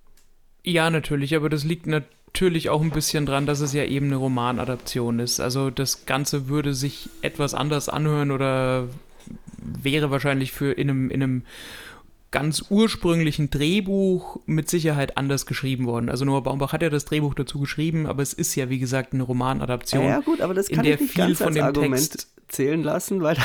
Ja, 0.63 0.89
natürlich, 0.89 1.36
aber 1.36 1.50
das 1.50 1.63
liegt 1.63 1.88
natürlich 1.88 2.69
auch 2.69 2.82
ein 2.82 2.91
bisschen 2.91 3.26
dran, 3.26 3.45
dass 3.45 3.60
es 3.60 3.73
ja 3.73 3.86
eben 3.86 4.08
eine 4.08 4.17
Romanadaption 4.17 5.19
ist. 5.19 5.39
Also 5.39 5.69
das 5.69 6.06
Ganze 6.06 6.47
würde 6.47 6.73
sich 6.73 7.10
etwas 7.21 7.54
anders 7.54 7.89
anhören 7.89 8.32
oder 8.32 8.88
wäre 9.60 10.12
wahrscheinlich 10.12 10.52
für 10.52 10.71
in 10.71 10.89
einem, 10.89 11.10
in 11.10 11.23
einem 11.23 11.43
ganz 12.31 12.65
ursprünglichen 12.69 13.49
Drehbuch 13.49 14.39
mit 14.45 14.69
Sicherheit 14.69 15.17
anders 15.17 15.45
geschrieben 15.45 15.85
worden. 15.85 16.09
Also 16.09 16.25
Noah 16.25 16.43
Baumbach 16.43 16.73
hat 16.73 16.81
ja 16.81 16.89
das 16.89 17.05
Drehbuch 17.05 17.33
dazu 17.33 17.59
geschrieben, 17.59 18.05
aber 18.05 18.21
es 18.21 18.33
ist 18.33 18.55
ja 18.55 18.69
wie 18.69 18.79
gesagt 18.79 19.13
eine 19.13 19.23
Romanadaption. 19.23 20.03
Ja, 20.03 20.19
gut, 20.19 20.41
aber 20.41 20.53
das 20.53 20.67
kann 20.67 20.79
in 20.79 20.83
der 20.83 20.93
ich 20.95 21.01
nicht 21.01 21.13
viel 21.13 21.25
ganz 21.25 21.37
von 21.37 21.53
dem 21.53 21.63
Argument 21.63 22.11
Text 22.11 22.31
zählen 22.49 22.81
lassen, 22.81 23.21
weil 23.21 23.37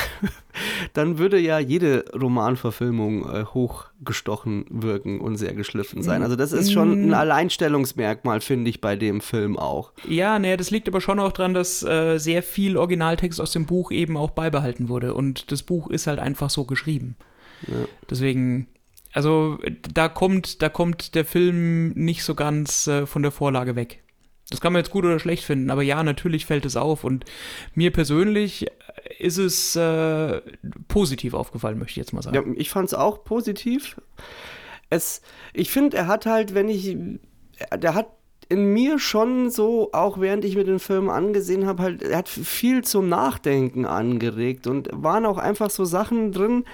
dann 0.93 1.17
würde 1.17 1.39
ja 1.39 1.59
jede 1.59 2.05
Romanverfilmung 2.13 3.29
äh, 3.29 3.45
hochgestochen 3.45 4.65
wirken 4.69 5.19
und 5.19 5.37
sehr 5.37 5.53
geschliffen 5.53 6.01
sein. 6.03 6.23
Also 6.23 6.35
das 6.35 6.51
ist 6.51 6.71
schon 6.71 6.91
ein 6.91 7.09
mm. 7.09 7.13
Alleinstellungsmerkmal, 7.13 8.41
finde 8.41 8.69
ich, 8.69 8.81
bei 8.81 8.95
dem 8.95 9.21
Film 9.21 9.57
auch. 9.57 9.91
Ja, 10.07 10.39
naja, 10.39 10.57
das 10.57 10.71
liegt 10.71 10.87
aber 10.87 11.01
schon 11.01 11.19
auch 11.19 11.31
daran, 11.31 11.53
dass 11.53 11.83
äh, 11.83 12.17
sehr 12.17 12.43
viel 12.43 12.77
Originaltext 12.77 13.41
aus 13.41 13.51
dem 13.51 13.65
Buch 13.65 13.91
eben 13.91 14.15
auch 14.17 14.31
beibehalten 14.31 14.89
wurde 14.89 15.13
und 15.13 15.51
das 15.51 15.63
Buch 15.63 15.89
ist 15.89 16.07
halt 16.07 16.19
einfach 16.19 16.49
so 16.49 16.65
geschrieben. 16.65 17.15
Ja. 17.67 17.85
Deswegen 18.09 18.67
also 19.13 19.59
da 19.93 20.09
kommt, 20.09 20.61
da 20.61 20.69
kommt 20.69 21.15
der 21.15 21.23
Film 21.23 21.89
nicht 21.89 22.23
so 22.23 22.35
ganz 22.35 22.87
äh, 22.87 23.05
von 23.05 23.21
der 23.21 23.31
Vorlage 23.31 23.75
weg. 23.75 24.03
Das 24.49 24.59
kann 24.59 24.73
man 24.73 24.81
jetzt 24.81 24.91
gut 24.91 25.05
oder 25.05 25.19
schlecht 25.19 25.45
finden, 25.45 25.71
aber 25.71 25.81
ja, 25.81 26.03
natürlich 26.03 26.45
fällt 26.45 26.65
es 26.65 26.75
auf. 26.75 27.03
Und 27.03 27.25
mir 27.73 27.91
persönlich 27.91 28.67
ist 29.19 29.37
es 29.37 29.75
äh, 29.75 30.41
positiv 30.87 31.33
aufgefallen, 31.33 31.79
möchte 31.79 31.91
ich 31.91 31.97
jetzt 31.97 32.13
mal 32.13 32.21
sagen. 32.21 32.35
Ja, 32.35 32.43
ich 32.55 32.69
fand 32.69 32.87
es 32.87 32.93
auch 32.93 33.23
positiv. 33.23 33.99
Es, 34.89 35.21
ich 35.53 35.71
finde, 35.71 35.97
er 35.97 36.07
hat 36.07 36.25
halt, 36.25 36.53
wenn 36.53 36.69
ich, 36.69 36.97
der 37.75 37.95
hat 37.95 38.07
in 38.49 38.73
mir 38.73 38.99
schon 38.99 39.49
so, 39.49 39.89
auch 39.93 40.19
während 40.19 40.45
ich 40.45 40.55
mir 40.55 40.65
den 40.65 40.79
Film 40.79 41.09
angesehen 41.09 41.65
habe, 41.65 41.81
halt, 41.81 42.03
er 42.03 42.17
hat 42.17 42.29
viel 42.29 42.83
zum 42.83 43.09
Nachdenken 43.09 43.85
angeregt 43.85 44.67
und 44.67 44.89
waren 44.91 45.25
auch 45.25 45.37
einfach 45.37 45.69
so 45.69 45.85
Sachen 45.85 46.31
drin, 46.31 46.65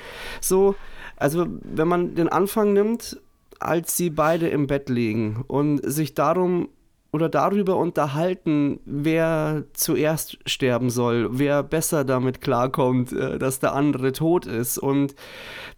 so, 0.42 0.76
also 1.20 1.46
wenn 1.62 1.88
man 1.88 2.16
den 2.16 2.30
Anfang 2.30 2.74
nimmt, 2.74 3.22
als 3.60 3.98
sie 3.98 4.10
beide 4.10 4.48
im 4.48 4.68
Bett 4.68 4.90
liegen 4.90 5.44
und 5.48 5.80
sich 5.80 6.14
darum 6.14 6.70
oder 7.12 7.28
darüber 7.28 7.76
unterhalten, 7.76 8.80
wer 8.86 9.64
zuerst 9.74 10.38
sterben 10.46 10.90
soll, 10.90 11.28
wer 11.32 11.64
besser 11.64 12.06
damit 12.06 12.40
klarkommt, 12.40 13.12
äh, 13.12 13.40
dass 13.40 13.60
der 13.60 13.74
andere 13.74 14.12
tot 14.12 14.46
ist. 14.46 14.78
Und 14.78 15.16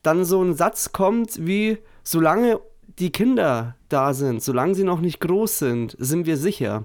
dann 0.03 0.25
so 0.25 0.43
ein 0.43 0.53
Satz 0.53 0.91
kommt 0.91 1.45
wie, 1.45 1.77
solange 2.03 2.59
die 2.99 3.11
Kinder 3.11 3.75
da 3.89 4.13
sind, 4.13 4.43
solange 4.43 4.75
sie 4.75 4.83
noch 4.83 4.99
nicht 4.99 5.21
groß 5.21 5.59
sind, 5.59 5.95
sind 5.97 6.25
wir 6.25 6.37
sicher. 6.37 6.83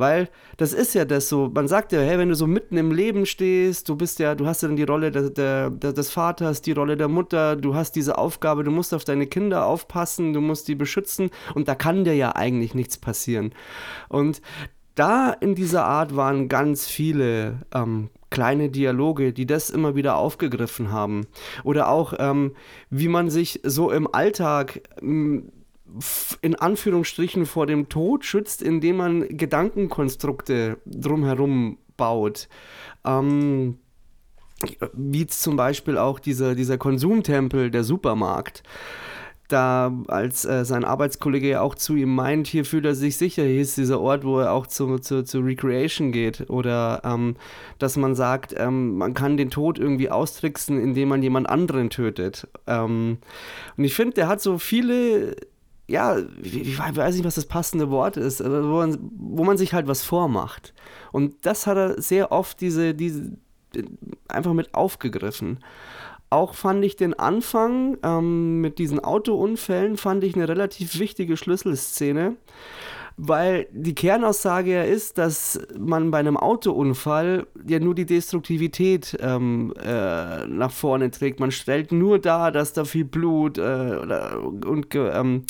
Weil 0.00 0.30
das 0.56 0.72
ist 0.72 0.94
ja 0.94 1.04
das 1.04 1.28
so, 1.28 1.50
man 1.54 1.68
sagt 1.68 1.92
ja, 1.92 2.00
hey, 2.00 2.18
wenn 2.18 2.30
du 2.30 2.34
so 2.34 2.46
mitten 2.46 2.78
im 2.78 2.90
Leben 2.90 3.26
stehst, 3.26 3.88
du 3.88 3.96
bist 3.96 4.18
ja, 4.18 4.34
du 4.34 4.46
hast 4.46 4.62
ja 4.62 4.68
dann 4.68 4.76
die 4.76 4.84
Rolle 4.84 5.10
der, 5.10 5.28
der, 5.28 5.68
der, 5.68 5.92
des 5.92 6.10
Vaters, 6.10 6.62
die 6.62 6.72
Rolle 6.72 6.96
der 6.96 7.08
Mutter, 7.08 7.54
du 7.54 7.74
hast 7.74 7.92
diese 7.92 8.16
Aufgabe, 8.16 8.64
du 8.64 8.70
musst 8.70 8.94
auf 8.94 9.04
deine 9.04 9.26
Kinder 9.26 9.66
aufpassen, 9.66 10.32
du 10.32 10.40
musst 10.40 10.68
die 10.68 10.74
beschützen 10.74 11.30
und 11.54 11.68
da 11.68 11.74
kann 11.74 12.04
dir 12.04 12.14
ja 12.14 12.34
eigentlich 12.34 12.74
nichts 12.74 12.96
passieren. 12.96 13.52
Und 14.08 14.40
da 14.94 15.30
in 15.32 15.54
dieser 15.54 15.84
Art 15.84 16.16
waren 16.16 16.48
ganz 16.48 16.88
viele 16.88 17.60
ähm, 17.74 18.08
kleine 18.30 18.70
Dialoge, 18.70 19.34
die 19.34 19.44
das 19.44 19.68
immer 19.68 19.94
wieder 19.94 20.16
aufgegriffen 20.16 20.90
haben. 20.90 21.26
Oder 21.62 21.90
auch, 21.90 22.14
ähm, 22.18 22.52
wie 22.88 23.08
man 23.08 23.28
sich 23.28 23.60
so 23.64 23.90
im 23.90 24.12
Alltag 24.12 24.80
ähm, 25.02 25.52
in 26.40 26.54
Anführungsstrichen 26.54 27.46
vor 27.46 27.66
dem 27.66 27.88
Tod 27.88 28.24
schützt, 28.24 28.62
indem 28.62 28.96
man 28.96 29.28
Gedankenkonstrukte 29.28 30.78
drumherum 30.86 31.78
baut. 31.96 32.48
Ähm, 33.04 33.78
wie 34.92 35.26
zum 35.26 35.56
Beispiel 35.56 35.96
auch 35.96 36.18
dieser, 36.18 36.54
dieser 36.54 36.76
Konsumtempel, 36.76 37.70
der 37.70 37.84
Supermarkt 37.84 38.62
da 39.52 39.92
als 40.08 40.44
äh, 40.44 40.64
sein 40.64 40.84
Arbeitskollege 40.84 41.48
ja 41.48 41.60
auch 41.60 41.74
zu 41.74 41.96
ihm 41.96 42.14
meint, 42.14 42.46
hier 42.46 42.64
fühlt 42.64 42.84
er 42.84 42.94
sich 42.94 43.16
sicher, 43.16 43.42
hier 43.42 43.60
ist 43.60 43.76
dieser 43.76 44.00
Ort, 44.00 44.24
wo 44.24 44.38
er 44.38 44.52
auch 44.52 44.66
zu, 44.66 44.98
zu, 44.98 45.24
zu 45.24 45.40
Recreation 45.40 46.12
geht. 46.12 46.48
Oder 46.50 47.02
ähm, 47.04 47.36
dass 47.78 47.96
man 47.96 48.14
sagt, 48.14 48.54
ähm, 48.56 48.96
man 48.96 49.14
kann 49.14 49.36
den 49.36 49.50
Tod 49.50 49.78
irgendwie 49.78 50.10
austricksen, 50.10 50.80
indem 50.80 51.08
man 51.08 51.22
jemand 51.22 51.48
anderen 51.48 51.90
tötet. 51.90 52.48
Ähm, 52.66 53.18
und 53.76 53.84
ich 53.84 53.94
finde, 53.94 54.14
der 54.14 54.28
hat 54.28 54.40
so 54.40 54.58
viele 54.58 55.36
ja, 55.90 56.18
ich 56.40 56.78
weiß 56.78 57.16
nicht, 57.16 57.24
was 57.24 57.34
das 57.34 57.46
passende 57.46 57.90
Wort 57.90 58.16
ist, 58.16 58.44
wo 58.44 58.76
man, 58.76 58.96
wo 59.16 59.42
man 59.42 59.58
sich 59.58 59.74
halt 59.74 59.88
was 59.88 60.04
vormacht. 60.04 60.72
Und 61.10 61.34
das 61.44 61.66
hat 61.66 61.76
er 61.76 62.00
sehr 62.00 62.30
oft 62.30 62.60
diese, 62.60 62.94
diese 62.94 63.32
einfach 64.28 64.52
mit 64.52 64.72
aufgegriffen. 64.72 65.58
Auch 66.30 66.54
fand 66.54 66.84
ich 66.84 66.94
den 66.94 67.18
Anfang 67.18 67.98
ähm, 68.04 68.60
mit 68.60 68.78
diesen 68.78 69.00
Autounfällen, 69.00 69.96
fand 69.96 70.22
ich 70.22 70.36
eine 70.36 70.48
relativ 70.48 71.00
wichtige 71.00 71.36
Schlüsselszene, 71.36 72.36
weil 73.16 73.66
die 73.72 73.96
Kernaussage 73.96 74.70
ja 74.72 74.82
ist, 74.84 75.18
dass 75.18 75.58
man 75.76 76.12
bei 76.12 76.18
einem 76.18 76.36
Autounfall 76.36 77.48
ja 77.66 77.80
nur 77.80 77.96
die 77.96 78.06
Destruktivität 78.06 79.18
ähm, 79.20 79.74
äh, 79.82 80.46
nach 80.46 80.70
vorne 80.70 81.10
trägt. 81.10 81.40
Man 81.40 81.50
stellt 81.50 81.90
nur 81.90 82.20
dar, 82.20 82.52
dass 82.52 82.74
da 82.74 82.84
viel 82.84 83.04
Blut 83.04 83.58
äh, 83.58 83.62
oder, 84.00 84.40
und 84.40 84.94
ähm, 84.94 85.42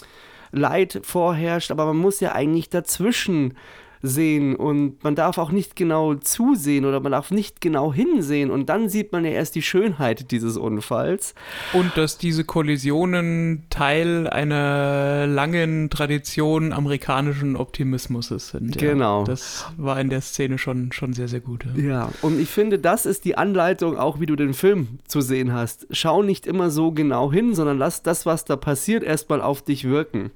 Leid 0.52 1.00
vorherrscht, 1.02 1.70
aber 1.70 1.86
man 1.86 1.96
muss 1.96 2.20
ja 2.20 2.32
eigentlich 2.32 2.70
dazwischen 2.70 3.56
sehen 4.02 4.56
und 4.56 5.02
man 5.04 5.14
darf 5.14 5.38
auch 5.38 5.50
nicht 5.50 5.76
genau 5.76 6.14
zusehen 6.14 6.84
oder 6.84 7.00
man 7.00 7.12
darf 7.12 7.30
nicht 7.30 7.60
genau 7.60 7.92
hinsehen 7.92 8.50
und 8.50 8.68
dann 8.68 8.88
sieht 8.88 9.12
man 9.12 9.24
ja 9.24 9.32
erst 9.32 9.54
die 9.54 9.62
Schönheit 9.62 10.30
dieses 10.30 10.56
Unfalls. 10.56 11.34
Und 11.72 11.96
dass 11.96 12.16
diese 12.16 12.44
Kollisionen 12.44 13.64
Teil 13.68 14.26
einer 14.28 15.26
langen 15.26 15.90
Tradition 15.90 16.72
amerikanischen 16.72 17.56
Optimismus 17.56 18.28
sind. 18.28 18.78
Genau. 18.78 19.20
Ja. 19.20 19.24
Das 19.24 19.66
war 19.76 20.00
in 20.00 20.08
der 20.08 20.20
Szene 20.20 20.58
schon, 20.58 20.92
schon 20.92 21.12
sehr, 21.12 21.28
sehr 21.28 21.40
gut. 21.40 21.66
Ja. 21.76 21.82
ja, 21.82 22.12
und 22.22 22.40
ich 22.40 22.48
finde, 22.48 22.78
das 22.78 23.06
ist 23.06 23.24
die 23.24 23.36
Anleitung, 23.36 23.98
auch 23.98 24.20
wie 24.20 24.26
du 24.26 24.36
den 24.36 24.54
Film 24.54 24.98
zu 25.06 25.20
sehen 25.20 25.52
hast. 25.52 25.86
Schau 25.90 26.22
nicht 26.22 26.46
immer 26.46 26.70
so 26.70 26.92
genau 26.92 27.32
hin, 27.32 27.54
sondern 27.54 27.78
lass 27.78 28.02
das, 28.02 28.24
was 28.26 28.44
da 28.44 28.56
passiert, 28.56 29.02
erstmal 29.02 29.42
auf 29.42 29.62
dich 29.62 29.84
wirken. 29.84 30.30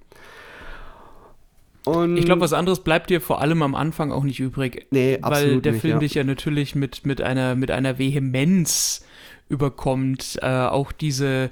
Und 1.84 2.16
Ich 2.16 2.24
glaube, 2.24 2.40
was 2.40 2.52
anderes 2.52 2.80
bleibt 2.80 3.10
dir 3.10 3.20
vor 3.20 3.40
allem 3.40 3.62
am 3.62 3.74
Anfang 3.74 4.10
auch 4.10 4.24
nicht 4.24 4.40
übrig. 4.40 4.86
Nee, 4.90 5.18
weil 5.20 5.32
absolut 5.32 5.64
der 5.64 5.72
nicht, 5.72 5.80
Film 5.82 5.94
ja. 5.94 5.98
dich 5.98 6.14
ja 6.14 6.24
natürlich 6.24 6.74
mit, 6.74 7.04
mit, 7.04 7.20
einer, 7.20 7.54
mit 7.54 7.70
einer 7.70 7.98
Vehemenz 7.98 9.04
überkommt. 9.48 10.38
Äh, 10.40 10.46
auch 10.46 10.92
diese 10.92 11.50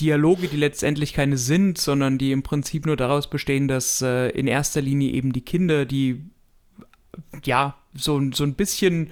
Dialoge, 0.00 0.48
die 0.48 0.56
letztendlich 0.56 1.12
keine 1.12 1.36
sind, 1.36 1.76
sondern 1.76 2.16
die 2.16 2.32
im 2.32 2.42
Prinzip 2.42 2.86
nur 2.86 2.96
daraus 2.96 3.28
bestehen, 3.28 3.68
dass 3.68 4.00
äh, 4.00 4.30
in 4.30 4.46
erster 4.46 4.80
Linie 4.80 5.12
eben 5.12 5.32
die 5.32 5.42
Kinder, 5.42 5.84
die 5.84 6.22
ja 7.44 7.76
so, 7.94 8.20
so 8.32 8.44
ein 8.44 8.54
bisschen 8.54 9.10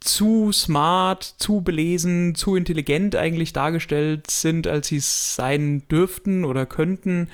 zu 0.00 0.50
smart, 0.50 1.22
zu 1.22 1.60
belesen, 1.60 2.34
zu 2.34 2.56
intelligent 2.56 3.16
eigentlich 3.16 3.52
dargestellt 3.52 4.30
sind, 4.30 4.66
als 4.66 4.88
sie 4.88 4.96
es 4.96 5.34
sein 5.34 5.82
dürften 5.90 6.44
oder 6.46 6.64
könnten, 6.64 7.28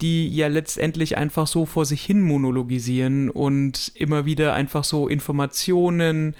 die 0.00 0.28
ja 0.28 0.46
letztendlich 0.46 1.16
einfach 1.16 1.48
so 1.48 1.66
vor 1.66 1.84
sich 1.84 2.04
hin 2.04 2.22
monologisieren 2.22 3.28
und 3.28 3.90
immer 3.96 4.24
wieder 4.24 4.54
einfach 4.54 4.84
so 4.84 5.08
Informationen 5.08 6.36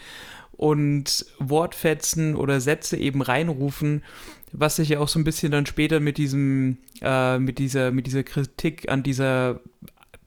und 0.53 1.27
Wortfetzen 1.41 2.37
oder 2.37 2.61
Sätze 2.61 2.97
eben 2.97 3.21
reinrufen, 3.21 4.05
was 4.53 4.77
sich 4.77 4.91
ja 4.91 5.01
auch 5.01 5.09
so 5.09 5.19
ein 5.19 5.25
bisschen 5.25 5.51
dann 5.51 5.67
später 5.67 5.99
mit 5.99 6.17
diesem, 6.17 6.79
äh, 7.01 7.39
mit 7.39 7.59
dieser, 7.59 7.91
mit 7.91 8.07
dieser 8.07 8.23
Kritik 8.23 8.89
an 8.89 9.03
dieser 9.03 9.61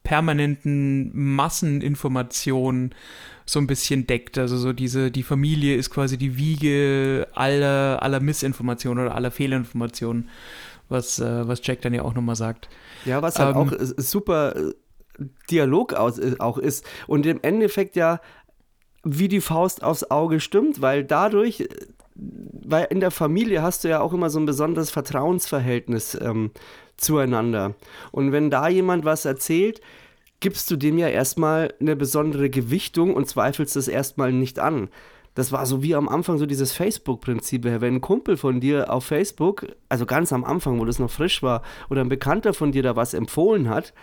permanenten 0.04 1.12
Masseninformation 1.14 2.94
so 3.46 3.60
ein 3.60 3.68
bisschen 3.68 4.08
deckt. 4.08 4.38
Also 4.38 4.58
so 4.58 4.74
diese, 4.74 5.12
die 5.12 5.24
Familie 5.24 5.76
ist 5.76 5.90
quasi 5.90 6.18
die 6.18 6.38
Wiege 6.38 7.28
aller, 7.34 8.02
aller 8.02 8.20
Missinformationen 8.20 9.06
oder 9.06 9.16
aller 9.16 9.32
Fehlinformationen, 9.32 10.30
was, 10.90 11.20
äh, 11.20 11.48
was 11.48 11.62
Jack 11.64 11.82
dann 11.82 11.94
ja 11.94 12.02
auch 12.02 12.14
nochmal 12.14 12.36
sagt. 12.36 12.70
Ja, 13.06 13.22
was 13.22 13.40
halt 13.40 13.56
Ähm, 13.56 13.62
auch 13.62 13.72
super 13.98 14.56
äh, 14.56 14.74
Dialog 15.52 15.94
aus, 15.94 16.18
äh, 16.18 16.36
auch 16.40 16.58
ist 16.58 16.86
und 17.08 17.26
im 17.26 17.40
Endeffekt 17.42 17.96
ja 17.96 18.20
wie 19.04 19.28
die 19.28 19.42
Faust 19.42 19.84
aufs 19.84 20.10
Auge 20.10 20.40
stimmt, 20.40 20.82
weil 20.82 21.04
dadurch, 21.04 21.62
äh, 21.62 21.68
weil 22.16 22.88
in 22.90 23.00
der 23.00 23.12
Familie 23.12 23.62
hast 23.62 23.84
du 23.84 23.90
ja 23.90 24.02
auch 24.02 24.14
immer 24.14 24.32
so 24.32 24.40
ein 24.40 24.48
besonderes 24.48 24.90
Vertrauensverhältnis 24.90 26.18
ähm, 26.20 26.50
zueinander. 26.98 27.76
Und 28.12 28.32
wenn 28.32 28.50
da 28.50 28.68
jemand 28.68 29.06
was 29.06 29.26
erzählt, 29.26 29.82
gibst 30.40 30.70
du 30.70 30.76
dem 30.76 30.98
ja 30.98 31.08
erstmal 31.08 31.74
eine 31.80 31.96
besondere 31.96 32.50
Gewichtung 32.50 33.14
und 33.14 33.28
zweifelst 33.28 33.76
es 33.76 33.88
erstmal 33.88 34.32
nicht 34.32 34.60
an. 34.60 34.90
Das 35.34 35.52
war 35.52 35.66
so 35.66 35.84
wie 35.84 35.96
am 35.96 36.08
Anfang 36.08 36.38
so 36.38 36.46
dieses 36.46 36.72
Facebook-Prinzip. 36.72 37.66
Wenn 37.66 37.96
ein 37.96 38.02
Kumpel 38.02 38.38
von 38.38 38.62
dir 38.62 38.92
auf 38.92 39.06
Facebook, 39.06 39.68
also 39.90 40.06
ganz 40.06 40.32
am 40.32 40.46
Anfang, 40.46 40.80
wo 40.80 40.86
das 40.86 40.98
noch 40.98 41.12
frisch 41.12 41.44
war, 41.44 41.62
oder 41.90 42.02
ein 42.02 42.10
Bekannter 42.10 42.54
von 42.54 42.72
dir 42.72 42.84
da 42.84 42.96
was 42.96 43.14
empfohlen 43.14 43.70
hat, 43.70 43.94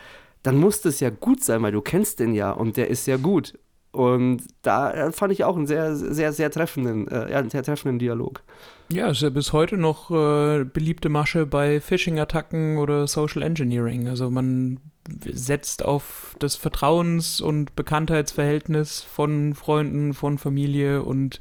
dann 0.43 0.59
muss 0.59 0.83
das 0.83 1.01
ja 1.01 1.11
gut 1.11 1.43
sein, 1.43 1.63
weil 1.63 1.73
du 1.73 1.81
kennst 1.81 2.21
den 2.21 2.35
ja 2.35 2.51
und 2.51 2.77
der 2.77 2.89
ist 2.89 3.07
ja 3.07 3.17
gut. 3.17 3.59
Und 3.93 4.43
da 4.63 4.91
äh, 4.91 5.13
fand 5.13 5.33
ich 5.33 5.45
auch 5.45 5.57
einen 5.57 5.67
sehr, 5.67 5.95
sehr, 5.97 6.33
sehr 6.33 6.51
treffenden, 6.51 7.09
äh, 7.09 7.35
einen 7.35 7.51
sehr 7.51 7.63
treffenden 7.63 7.99
Dialog. 7.99 8.43
Ja, 8.91 9.09
ist 9.11 9.23
ja 9.23 9.31
bis 9.31 9.53
heute 9.53 9.77
noch 9.77 10.11
äh, 10.11 10.65
beliebte 10.65 11.09
Masche 11.09 11.47
bei 11.47 11.81
Phishing-Attacken 11.81 12.79
oder 12.79 13.07
Social 13.07 13.43
Engineering. 13.43 14.09
Also 14.09 14.31
man 14.31 14.81
setzt 15.09 15.85
auf 15.85 16.37
das 16.39 16.57
Vertrauens- 16.57 17.41
und 17.41 17.75
Bekanntheitsverhältnis 17.77 19.01
von 19.03 19.55
Freunden, 19.55 20.15
von 20.15 20.39
Familie 20.39 21.03
und 21.03 21.41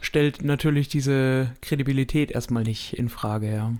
stellt 0.00 0.42
natürlich 0.42 0.88
diese 0.88 1.52
Kredibilität 1.60 2.30
erstmal 2.30 2.62
nicht 2.62 2.94
in 2.94 3.08
Frage, 3.08 3.52
ja. 3.52 3.72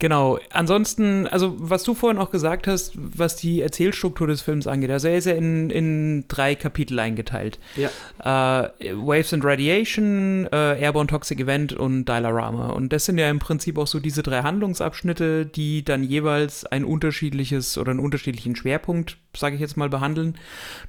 Genau. 0.00 0.38
Ansonsten, 0.52 1.26
also 1.26 1.56
was 1.58 1.82
du 1.82 1.92
vorhin 1.92 2.20
auch 2.20 2.30
gesagt 2.30 2.68
hast, 2.68 2.92
was 2.94 3.34
die 3.34 3.60
Erzählstruktur 3.62 4.28
des 4.28 4.42
Films 4.42 4.68
angeht, 4.68 4.90
also 4.92 5.08
er 5.08 5.18
ist 5.18 5.24
ja 5.24 5.34
in, 5.34 5.70
in 5.70 6.24
drei 6.28 6.54
Kapitel 6.54 7.00
eingeteilt. 7.00 7.58
Ja. 7.74 7.88
Äh, 8.20 8.94
Waves 8.94 9.32
and 9.32 9.44
Radiation, 9.44 10.46
äh, 10.52 10.80
Airborne 10.80 11.08
Toxic 11.08 11.40
Event 11.40 11.72
und 11.72 12.04
Dilarama. 12.04 12.68
Und 12.68 12.92
das 12.92 13.06
sind 13.06 13.18
ja 13.18 13.28
im 13.28 13.40
Prinzip 13.40 13.76
auch 13.76 13.88
so 13.88 13.98
diese 13.98 14.22
drei 14.22 14.42
Handlungsabschnitte, 14.42 15.46
die 15.46 15.84
dann 15.84 16.04
jeweils 16.04 16.64
ein 16.64 16.84
unterschiedliches 16.84 17.76
oder 17.76 17.90
einen 17.90 18.00
unterschiedlichen 18.00 18.54
Schwerpunkt, 18.54 19.16
sage 19.36 19.56
ich 19.56 19.60
jetzt 19.60 19.76
mal, 19.76 19.88
behandeln. 19.88 20.38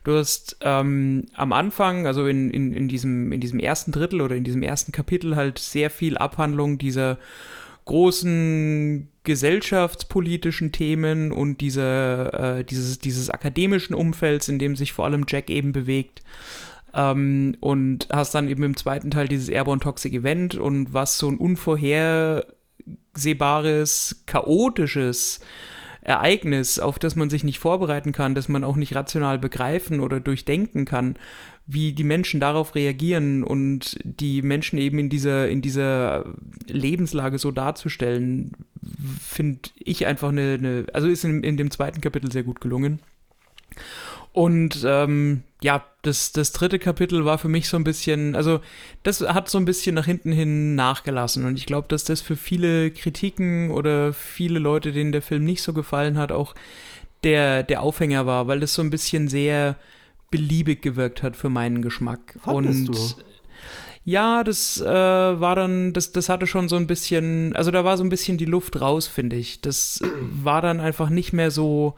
Du 0.03 0.17
hast 0.17 0.57
ähm, 0.61 1.25
am 1.33 1.51
Anfang, 1.51 2.05
also 2.05 2.27
in, 2.27 2.51
in, 2.51 2.73
in, 2.73 2.87
diesem, 2.87 3.31
in 3.31 3.41
diesem 3.41 3.59
ersten 3.59 3.91
Drittel 3.91 4.21
oder 4.21 4.35
in 4.35 4.43
diesem 4.43 4.61
ersten 4.61 4.91
Kapitel 4.91 5.35
halt 5.35 5.57
sehr 5.57 5.89
viel 5.89 6.15
Abhandlung 6.15 6.77
dieser 6.77 7.17
großen 7.89 9.09
gesellschaftspolitischen 9.23 10.71
Themen 10.71 11.31
und 11.31 11.59
diese, 11.59 12.59
äh, 12.59 12.63
dieses, 12.63 12.99
dieses 12.99 13.31
akademischen 13.31 13.95
Umfelds, 13.95 14.47
in 14.47 14.59
dem 14.59 14.75
sich 14.75 14.93
vor 14.93 15.05
allem 15.05 15.25
Jack 15.27 15.49
eben 15.49 15.71
bewegt. 15.71 16.21
Ähm, 16.93 17.57
und 17.59 18.07
hast 18.11 18.35
dann 18.35 18.47
eben 18.47 18.61
im 18.61 18.77
zweiten 18.77 19.09
Teil 19.09 19.27
dieses 19.27 19.49
Airborne 19.49 19.81
Toxic 19.81 20.13
Event 20.13 20.53
und 20.53 20.93
was 20.93 21.17
so 21.17 21.29
ein 21.29 21.37
unvorhersehbares, 21.37 24.21
chaotisches 24.27 25.39
Ereignis, 26.01 26.77
auf 26.77 26.99
das 26.99 27.15
man 27.15 27.31
sich 27.31 27.43
nicht 27.43 27.57
vorbereiten 27.57 28.11
kann, 28.11 28.35
das 28.35 28.49
man 28.49 28.63
auch 28.63 28.75
nicht 28.75 28.95
rational 28.95 29.39
begreifen 29.39 29.99
oder 29.99 30.19
durchdenken 30.19 30.85
kann, 30.85 31.15
wie 31.71 31.93
die 31.93 32.03
Menschen 32.03 32.39
darauf 32.39 32.73
reagieren 32.73 33.43
und 33.43 33.99
die 34.03 34.41
Menschen 34.41 34.79
eben 34.79 34.97
in 34.97 35.09
dieser, 35.09 35.47
in 35.49 35.61
dieser 35.61 36.25
Lebenslage 36.67 37.37
so 37.37 37.51
darzustellen, 37.51 38.53
finde 39.21 39.69
ich 39.77 40.07
einfach 40.07 40.29
eine, 40.29 40.57
eine, 40.59 40.85
also 40.93 41.07
ist 41.07 41.23
in, 41.23 41.43
in 41.43 41.57
dem 41.57 41.69
zweiten 41.69 42.01
Kapitel 42.01 42.31
sehr 42.31 42.41
gut 42.41 42.59
gelungen. 42.59 42.99
Und 44.31 44.83
ähm, 44.83 45.43
ja, 45.61 45.85
das, 46.01 46.31
das 46.31 46.53
dritte 46.53 46.79
Kapitel 46.79 47.23
war 47.25 47.37
für 47.37 47.49
mich 47.49 47.69
so 47.69 47.77
ein 47.77 47.83
bisschen, 47.83 48.35
also 48.35 48.61
das 49.03 49.21
hat 49.21 49.47
so 49.47 49.59
ein 49.59 49.65
bisschen 49.65 49.93
nach 49.93 50.05
hinten 50.05 50.31
hin 50.31 50.73
nachgelassen. 50.73 51.45
Und 51.45 51.55
ich 51.55 51.67
glaube, 51.67 51.87
dass 51.87 52.03
das 52.03 52.21
für 52.21 52.35
viele 52.35 52.89
Kritiken 52.89 53.69
oder 53.69 54.11
viele 54.11 54.57
Leute, 54.57 54.91
denen 54.91 55.11
der 55.11 55.21
Film 55.21 55.43
nicht 55.43 55.61
so 55.61 55.73
gefallen 55.73 56.17
hat, 56.17 56.31
auch 56.31 56.55
der, 57.23 57.61
der 57.61 57.83
Aufhänger 57.83 58.25
war, 58.25 58.47
weil 58.47 58.59
das 58.59 58.73
so 58.73 58.81
ein 58.81 58.89
bisschen 58.89 59.27
sehr 59.27 59.75
beliebig 60.31 60.81
gewirkt 60.81 61.23
hat 61.23 61.35
für 61.35 61.49
meinen 61.49 61.81
Geschmack. 61.81 62.37
Fandest 62.43 62.89
und 62.89 62.95
du? 62.95 63.23
ja, 64.03 64.43
das 64.43 64.81
äh, 64.81 64.85
war 64.85 65.55
dann, 65.55 65.93
das, 65.93 66.11
das 66.11 66.29
hatte 66.29 66.47
schon 66.47 66.69
so 66.69 66.75
ein 66.75 66.87
bisschen, 66.87 67.55
also 67.55 67.71
da 67.71 67.83
war 67.83 67.97
so 67.97 68.03
ein 68.03 68.09
bisschen 68.09 68.37
die 68.37 68.45
Luft 68.45 68.81
raus, 68.81 69.07
finde 69.07 69.35
ich. 69.35 69.61
Das 69.61 70.01
war 70.43 70.61
dann 70.61 70.79
einfach 70.79 71.09
nicht 71.09 71.33
mehr 71.33 71.51
so 71.51 71.95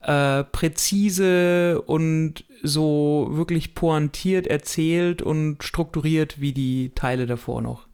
äh, 0.00 0.44
präzise 0.44 1.82
und 1.82 2.44
so 2.62 3.28
wirklich 3.32 3.74
pointiert 3.74 4.46
erzählt 4.46 5.22
und 5.22 5.62
strukturiert 5.62 6.40
wie 6.40 6.52
die 6.52 6.92
Teile 6.94 7.26
davor 7.26 7.62
noch. 7.62 7.86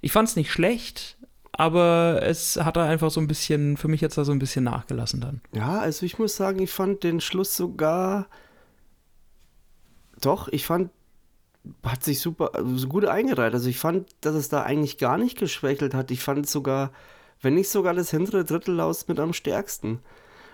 Ich 0.00 0.12
fand 0.12 0.28
es 0.28 0.36
nicht 0.36 0.50
schlecht, 0.50 1.16
aber 1.52 2.20
es 2.22 2.56
hat 2.56 2.76
da 2.76 2.86
einfach 2.86 3.10
so 3.10 3.20
ein 3.20 3.26
bisschen, 3.26 3.76
für 3.76 3.88
mich 3.88 4.00
jetzt 4.00 4.18
da 4.18 4.24
so 4.24 4.32
ein 4.32 4.38
bisschen 4.38 4.64
nachgelassen 4.64 5.20
dann. 5.20 5.40
Ja, 5.54 5.80
also 5.80 6.04
ich 6.04 6.18
muss 6.18 6.36
sagen, 6.36 6.60
ich 6.60 6.70
fand 6.70 7.02
den 7.02 7.20
Schluss 7.20 7.56
sogar. 7.56 8.28
Doch, 10.20 10.48
ich 10.48 10.66
fand, 10.66 10.90
hat 11.84 12.04
sich 12.04 12.20
super, 12.20 12.54
also 12.54 12.76
so 12.76 12.88
gut 12.88 13.04
eingereiht. 13.04 13.54
Also 13.54 13.68
ich 13.68 13.78
fand, 13.78 14.08
dass 14.20 14.34
es 14.34 14.48
da 14.48 14.62
eigentlich 14.62 14.98
gar 14.98 15.18
nicht 15.18 15.38
geschwächelt 15.38 15.94
hat. 15.94 16.10
Ich 16.10 16.20
fand 16.20 16.48
sogar, 16.48 16.92
wenn 17.42 17.54
nicht 17.54 17.68
sogar 17.68 17.94
das 17.94 18.10
hintere 18.10 18.44
Drittel 18.44 18.80
aus 18.80 19.08
mit 19.08 19.20
am 19.20 19.32
stärksten. 19.32 20.00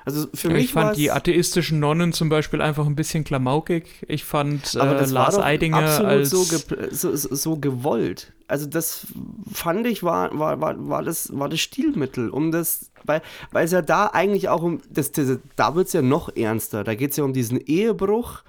Also 0.05 0.27
für 0.35 0.51
mich 0.51 0.65
ich 0.65 0.73
fand 0.73 0.97
die 0.97 1.11
atheistischen 1.11 1.79
Nonnen 1.79 2.13
zum 2.13 2.29
Beispiel 2.29 2.61
einfach 2.61 2.87
ein 2.87 2.97
bisschen 2.97 3.25
klamaukig. 3.25 3.85
Ich 4.09 4.25
fand 4.25 4.77
aber 4.77 5.01
äh, 5.01 5.07
Lars 5.07 5.39
Eidinger 5.39 5.79
absolut 5.79 6.11
als 6.11 6.31
so, 6.31 6.43
so, 6.43 7.15
so, 7.15 7.35
so 7.35 7.57
gewollt. 7.57 8.33
Also 8.49 8.67
das 8.67 9.07
fand 9.51 9.87
ich 9.87 10.03
war, 10.03 10.37
war, 10.39 10.61
war, 10.61 10.89
war, 10.89 11.03
das, 11.03 11.37
war 11.39 11.49
das 11.49 11.61
Stilmittel, 11.61 12.31
um 12.31 12.51
das, 12.51 12.91
weil, 13.05 13.23
weil 13.51 13.65
es 13.65 13.73
ja 13.73 13.81
da 13.81 14.09
eigentlich 14.09 14.49
auch 14.49 14.63
um, 14.63 14.81
das, 14.91 15.13
das, 15.13 15.39
da 15.57 15.75
wird 15.75 15.87
es 15.87 15.93
ja 15.93 16.03
noch 16.03 16.35
ernster. 16.37 16.85
Da 16.85 16.95
geht 16.95 17.13
es 17.13 17.17
ja 17.17 17.25
um 17.25 17.33
diesen 17.33 17.61
Ehebruch 17.61 18.43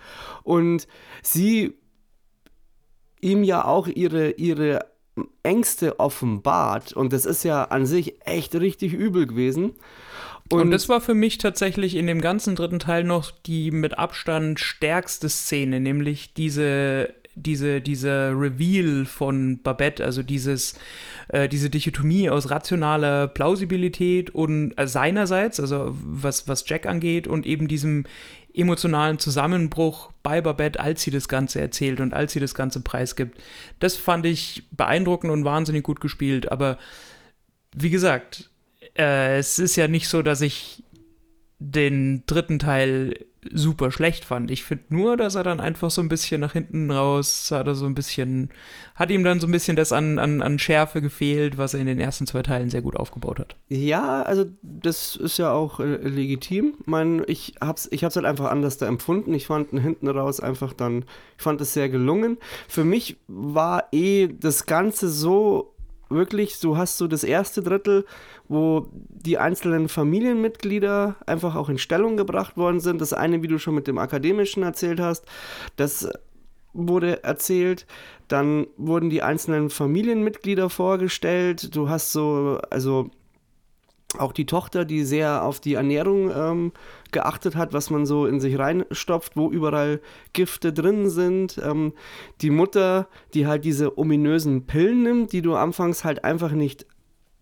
und 0.44 0.88
sie 1.22 1.76
ihm 3.22 3.44
ja 3.44 3.64
auch 3.64 3.88
ihre, 3.88 4.32
ihre 4.32 4.86
Ängste 5.44 6.00
offenbart 6.00 6.94
und 6.94 7.14
das 7.14 7.26
ist 7.26 7.44
ja 7.44 7.66
an 7.66 7.86
sich 7.86 8.16
echt 8.26 8.56
richtig 8.56 8.94
übel 8.94 9.28
gewesen. 9.28 9.74
Und, 10.50 10.72
das 10.72 10.90
war 10.90 11.02
für 11.02 11.14
mich 11.14 11.38
tatsächlich 11.38 11.96
in 11.96 12.08
dem 12.08 12.22
ganzen 12.22 12.56
dritten 12.56 12.80
Teil 12.80 13.04
noch 13.04 13.32
die 13.32 13.72
mit 13.72 13.98
Abstand 13.98 14.60
stärkste 14.60 15.30
Szene, 15.30 15.80
nämlich 15.80 16.34
diese, 16.34 17.14
diese, 17.36 17.82
dieser 17.82 18.40
Reveal 18.40 19.06
von 19.06 19.60
Babette, 19.62 20.04
also 20.04 20.22
dieses, 20.22 20.76
äh, 21.30 21.50
diese 21.50 21.70
Dichotomie 21.70 22.30
aus 22.30 22.50
rationaler 22.52 23.28
Plausibilität 23.28 24.30
und 24.30 24.74
äh, 24.78 24.88
seinerseits, 24.88 25.60
also 25.60 25.96
was, 26.04 26.48
was 26.48 26.68
Jack 26.68 26.86
angeht, 26.86 27.28
und 27.28 27.46
eben 27.46 27.68
diesem 27.68 28.06
emotionalen 28.54 29.18
Zusammenbruch 29.18 30.12
bei 30.22 30.42
Babette, 30.42 30.80
als 30.80 31.02
sie 31.02 31.12
das 31.12 31.28
Ganze 31.28 31.60
erzählt 31.60 32.00
und 32.00 32.14
als 32.14 32.34
sie 32.34 32.40
das 32.40 32.54
Ganze 32.54 32.82
preisgibt. 32.82 33.40
Das 33.80 33.96
fand 33.96 34.26
ich 34.28 34.64
beeindruckend 34.72 35.32
und 35.32 35.44
wahnsinnig 35.44 35.84
gut 35.84 36.00
gespielt, 36.00 36.52
aber 36.52 36.78
wie 37.76 37.90
gesagt, 37.90 38.52
äh, 38.98 39.38
es 39.38 39.60
ist 39.60 39.76
ja 39.76 39.88
nicht 39.88 40.08
so, 40.08 40.22
dass 40.22 40.42
ich 40.42 40.84
den 41.60 42.24
dritten 42.26 42.60
Teil 42.60 43.16
super 43.52 43.92
schlecht 43.92 44.26
fand. 44.26 44.52
Ich 44.52 44.64
finde 44.64 44.86
nur, 44.90 45.18
dass 45.18 45.36
er 45.36 45.44
dann 45.44 45.60
einfach 45.60 45.92
so 45.92 46.02
ein 46.02 46.10
bisschen 46.10 46.42
nach 46.42 46.54
hinten 46.54 46.92
raus, 46.92 47.50
hat 47.52 47.68
er 47.68 47.76
so 47.76 47.86
ein 47.86 47.96
bisschen, 47.96 48.50
hat 48.96 49.12
ihm 49.12 49.24
dann 49.24 49.40
so 49.40 49.48
ein 49.48 49.52
bisschen 49.52 49.76
das 49.76 49.92
an, 49.92 50.20
an, 50.20 50.42
an 50.42 50.60
Schärfe 50.60 51.02
gefehlt, 51.02 51.58
was 51.58 51.74
er 51.74 51.82
in 51.82 51.88
den 51.88 52.00
ersten 52.00 52.28
zwei 52.28 52.42
Teilen 52.42 52.70
sehr 52.70 52.82
gut 52.82 52.96
aufgebaut 52.96 53.40
hat. 53.40 53.56
Ja, 53.70 54.22
also 54.24 54.46
das 54.62 55.16
ist 55.16 55.38
ja 55.38 55.52
auch 55.52 55.80
äh, 55.80 55.98
legitim. 55.98 56.76
Ich 56.80 56.88
meine, 56.88 57.26
ich 57.26 57.56
hab's, 57.60 57.88
ich 57.92 58.04
hab's 58.04 58.16
halt 58.16 58.26
einfach 58.26 58.50
anders 58.50 58.78
da 58.78 58.88
empfunden. 58.88 59.34
Ich 59.34 59.48
fand 59.48 59.72
hinten 59.72 60.08
raus 60.08 60.40
einfach 60.40 60.74
dann, 60.74 61.06
ich 61.38 61.44
fand 61.44 61.60
es 61.62 61.74
sehr 61.74 61.90
gelungen. 61.90 62.38
Für 62.68 62.84
mich 62.84 63.18
war 63.28 63.88
eh 63.92 64.28
das 64.28 64.66
Ganze 64.66 65.10
so 65.10 65.73
wirklich, 66.14 66.60
du 66.60 66.78
hast 66.78 66.98
so 66.98 67.08
das 67.08 67.24
erste 67.24 67.62
Drittel, 67.62 68.06
wo 68.48 68.88
die 68.92 69.38
einzelnen 69.38 69.90
Familienmitglieder 69.90 71.16
einfach 71.26 71.56
auch 71.56 71.70
in 71.70 71.78
Stellung 71.78 72.18
gebracht 72.18 72.58
worden 72.58 72.80
sind. 72.80 73.02
Das 73.02 73.14
eine, 73.14 73.42
wie 73.42 73.48
du 73.48 73.58
schon 73.58 73.76
mit 73.76 73.88
dem 73.88 73.98
Akademischen 73.98 74.64
erzählt 74.64 75.00
hast, 75.00 75.26
das 75.76 76.10
wurde 76.74 77.24
erzählt. 77.24 77.86
Dann 78.28 78.68
wurden 78.78 79.10
die 79.10 79.22
einzelnen 79.22 79.70
Familienmitglieder 79.70 80.70
vorgestellt. 80.70 81.76
Du 81.76 81.90
hast 81.90 82.12
so, 82.12 82.60
also 82.70 83.10
auch 84.18 84.32
die 84.32 84.46
Tochter, 84.46 84.86
die 84.86 85.04
sehr 85.04 85.44
auf 85.44 85.60
die 85.60 85.74
Ernährung 85.74 86.32
ähm, 86.36 86.72
geachtet 87.14 87.56
hat, 87.56 87.74
was 87.74 87.90
man 87.90 88.06
so 88.06 88.26
in 88.26 88.40
sich 88.40 88.60
reinstopft, 88.60 89.38
wo 89.38 89.50
überall 89.50 90.02
Gifte 90.34 90.74
drin 90.74 91.10
sind. 91.10 91.60
Ähm, 91.64 91.94
die 92.42 92.50
Mutter, 92.50 93.08
die 93.34 93.48
halt 93.48 93.64
diese 93.64 93.98
ominösen 93.98 94.66
Pillen 94.66 95.04
nimmt, 95.04 95.32
die 95.32 95.42
du 95.42 95.56
anfangs 95.56 96.04
halt 96.04 96.24
einfach 96.24 96.52
nicht 96.52 96.86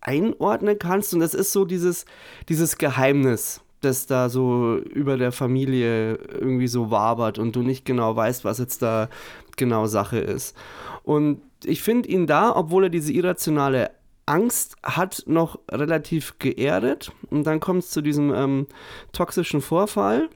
einordnen 0.00 0.78
kannst. 0.78 1.14
Und 1.14 1.20
das 1.20 1.34
ist 1.34 1.52
so 1.52 1.64
dieses, 1.64 2.04
dieses 2.48 2.78
Geheimnis, 2.78 3.62
das 3.80 4.06
da 4.06 4.28
so 4.28 4.76
über 4.76 5.16
der 5.16 5.32
Familie 5.32 6.14
irgendwie 6.14 6.68
so 6.68 6.90
wabert 6.90 7.38
und 7.38 7.56
du 7.56 7.62
nicht 7.62 7.84
genau 7.84 8.14
weißt, 8.14 8.44
was 8.44 8.58
jetzt 8.58 8.82
da 8.82 9.08
genau 9.56 9.86
Sache 9.86 10.18
ist. 10.18 10.56
Und 11.02 11.40
ich 11.64 11.82
finde 11.82 12.08
ihn 12.08 12.26
da, 12.26 12.54
obwohl 12.54 12.84
er 12.84 12.90
diese 12.90 13.12
irrationale 13.12 13.90
Angst 14.32 14.76
hat 14.82 15.24
noch 15.26 15.58
relativ 15.70 16.38
geerdet 16.38 17.12
und 17.30 17.44
dann 17.44 17.60
kommt 17.60 17.84
es 17.84 17.90
zu 17.90 18.00
diesem 18.00 18.32
ähm, 18.32 18.66
toxischen 19.12 19.60
Vorfall. 19.60 20.30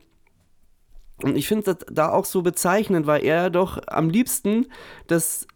Und 1.23 1.37
ich 1.37 1.49
finde 1.49 1.65
das 1.65 1.87
da 1.91 2.11
auch 2.11 2.27
so 2.27 2.43
bezeichnend, 2.43 3.07
weil 3.07 3.25
er 3.25 3.49
doch 3.49 3.81
am 3.87 4.11
liebsten 4.11 4.67
das 5.07 5.47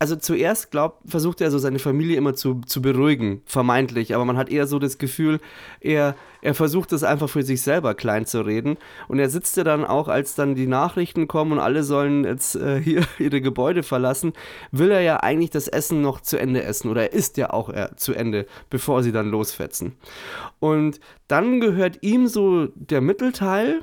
also 0.00 0.14
zuerst 0.14 0.70
glaubt, 0.70 1.02
versucht 1.10 1.40
er 1.40 1.50
so 1.50 1.58
seine 1.58 1.80
Familie 1.80 2.16
immer 2.16 2.34
zu, 2.34 2.60
zu 2.66 2.80
beruhigen, 2.80 3.42
vermeintlich, 3.46 4.14
aber 4.14 4.24
man 4.24 4.36
hat 4.36 4.48
eher 4.48 4.68
so 4.68 4.78
das 4.78 4.98
Gefühl, 4.98 5.40
er, 5.80 6.14
er 6.40 6.54
versucht 6.54 6.92
es 6.92 7.02
einfach 7.02 7.28
für 7.28 7.42
sich 7.42 7.62
selber 7.62 7.94
klein 7.94 8.24
zu 8.24 8.42
reden. 8.42 8.76
Und 9.08 9.18
er 9.18 9.28
sitzt 9.28 9.56
ja 9.56 9.64
dann 9.64 9.84
auch, 9.84 10.06
als 10.06 10.36
dann 10.36 10.54
die 10.54 10.68
Nachrichten 10.68 11.26
kommen 11.26 11.52
und 11.52 11.58
alle 11.58 11.82
sollen 11.82 12.24
jetzt 12.24 12.54
äh, 12.54 12.80
hier 12.82 13.04
ihre 13.18 13.40
Gebäude 13.40 13.82
verlassen, 13.82 14.34
will 14.70 14.92
er 14.92 15.00
ja 15.00 15.16
eigentlich 15.18 15.50
das 15.50 15.66
Essen 15.66 16.00
noch 16.00 16.20
zu 16.20 16.38
Ende 16.38 16.62
essen 16.62 16.90
oder 16.90 17.02
er 17.02 17.12
isst 17.12 17.36
ja 17.36 17.50
auch 17.50 17.68
äh, 17.68 17.88
zu 17.96 18.14
Ende, 18.14 18.46
bevor 18.70 19.02
sie 19.02 19.12
dann 19.12 19.30
losfetzen. 19.30 19.96
Und 20.60 21.00
dann 21.26 21.60
gehört 21.60 21.98
ihm 22.02 22.28
so 22.28 22.66
der 22.76 23.00
Mittelteil 23.00 23.80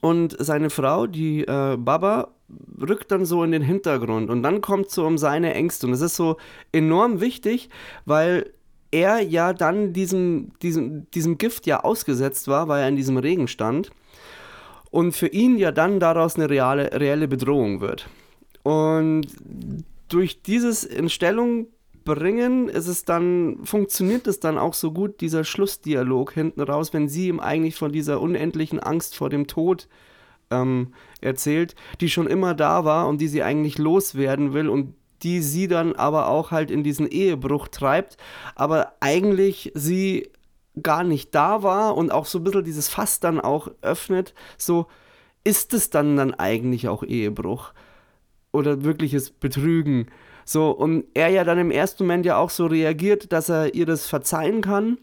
und 0.00 0.34
seine 0.40 0.70
Frau, 0.70 1.06
die 1.06 1.42
äh, 1.42 1.76
Baba, 1.76 2.34
rückt 2.80 3.10
dann 3.10 3.24
so 3.24 3.42
in 3.44 3.52
den 3.52 3.62
Hintergrund 3.62 4.30
und 4.30 4.42
dann 4.42 4.60
kommt 4.60 4.90
so 4.90 5.06
um 5.06 5.18
seine 5.18 5.54
Ängste. 5.54 5.86
Und 5.86 5.92
das 5.92 6.00
ist 6.00 6.16
so 6.16 6.36
enorm 6.72 7.20
wichtig, 7.20 7.68
weil 8.04 8.52
er 8.90 9.20
ja 9.20 9.52
dann 9.52 9.92
diesem, 9.92 10.52
diesem, 10.60 11.10
diesem 11.10 11.38
Gift 11.38 11.66
ja 11.66 11.80
ausgesetzt 11.80 12.48
war, 12.48 12.68
weil 12.68 12.82
er 12.82 12.88
in 12.88 12.96
diesem 12.96 13.16
Regen 13.16 13.48
stand. 13.48 13.90
Und 14.90 15.12
für 15.12 15.28
ihn 15.28 15.56
ja 15.56 15.72
dann 15.72 16.00
daraus 16.00 16.36
eine 16.36 16.50
reale, 16.50 16.92
reelle 16.92 17.26
Bedrohung 17.26 17.80
wird. 17.80 18.08
Und 18.62 19.26
durch 20.08 20.42
dieses 20.42 20.84
in 20.84 21.08
Stellung 21.08 21.68
bringen, 22.04 22.68
ist 22.68 22.88
es 22.88 23.04
dann, 23.04 23.58
funktioniert 23.64 24.26
es 24.26 24.40
dann 24.40 24.58
auch 24.58 24.74
so 24.74 24.92
gut, 24.92 25.20
dieser 25.20 25.44
Schlussdialog 25.44 26.32
hinten 26.32 26.60
raus, 26.60 26.92
wenn 26.92 27.08
sie 27.08 27.28
ihm 27.28 27.40
eigentlich 27.40 27.76
von 27.76 27.92
dieser 27.92 28.20
unendlichen 28.20 28.80
Angst 28.80 29.16
vor 29.16 29.30
dem 29.30 29.46
Tod 29.46 29.88
ähm, 30.52 30.94
erzählt, 31.20 31.74
die 32.00 32.10
schon 32.10 32.26
immer 32.26 32.54
da 32.54 32.84
war 32.84 33.08
und 33.08 33.20
die 33.20 33.28
sie 33.28 33.42
eigentlich 33.42 33.78
loswerden 33.78 34.52
will 34.52 34.68
und 34.68 34.94
die 35.22 35.40
sie 35.40 35.68
dann 35.68 35.94
aber 35.94 36.28
auch 36.28 36.50
halt 36.50 36.70
in 36.70 36.82
diesen 36.82 37.06
Ehebruch 37.06 37.68
treibt, 37.68 38.16
aber 38.54 38.92
eigentlich 39.00 39.72
sie 39.74 40.30
gar 40.82 41.04
nicht 41.04 41.34
da 41.34 41.62
war 41.62 41.96
und 41.96 42.12
auch 42.12 42.26
so 42.26 42.38
ein 42.38 42.44
bisschen 42.44 42.64
dieses 42.64 42.88
Fass 42.88 43.20
dann 43.20 43.40
auch 43.40 43.68
öffnet, 43.82 44.34
so 44.56 44.86
ist 45.44 45.74
es 45.74 45.90
dann 45.90 46.16
dann 46.16 46.34
eigentlich 46.34 46.88
auch 46.88 47.02
Ehebruch 47.02 47.72
oder 48.52 48.84
wirkliches 48.84 49.30
Betrügen. 49.30 50.06
So, 50.44 50.70
und 50.70 51.04
er 51.14 51.28
ja 51.28 51.44
dann 51.44 51.58
im 51.58 51.70
ersten 51.70 52.04
Moment 52.04 52.26
ja 52.26 52.36
auch 52.36 52.50
so 52.50 52.66
reagiert, 52.66 53.32
dass 53.32 53.48
er 53.48 53.74
ihr 53.74 53.86
das 53.86 54.06
verzeihen 54.06 54.60
kann. 54.60 54.98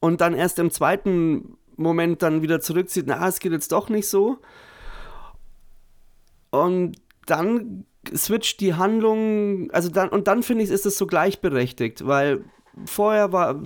Und 0.00 0.20
dann 0.20 0.34
erst 0.34 0.58
im 0.58 0.70
zweiten 0.70 1.56
Moment 1.76 2.22
dann 2.22 2.42
wieder 2.42 2.60
zurückzieht, 2.60 3.06
na, 3.06 3.26
es 3.28 3.38
geht 3.38 3.52
jetzt 3.52 3.72
doch 3.72 3.88
nicht 3.88 4.08
so. 4.08 4.38
Und 6.50 6.96
dann 7.26 7.84
switcht 8.14 8.60
die 8.60 8.74
Handlung, 8.74 9.70
also 9.72 9.88
dann, 9.88 10.08
und 10.08 10.28
dann 10.28 10.42
finde 10.42 10.64
ich, 10.64 10.70
ist 10.70 10.86
es 10.86 10.96
so 10.96 11.06
gleichberechtigt, 11.06 12.06
weil 12.06 12.44
vorher 12.84 13.32
war 13.32 13.60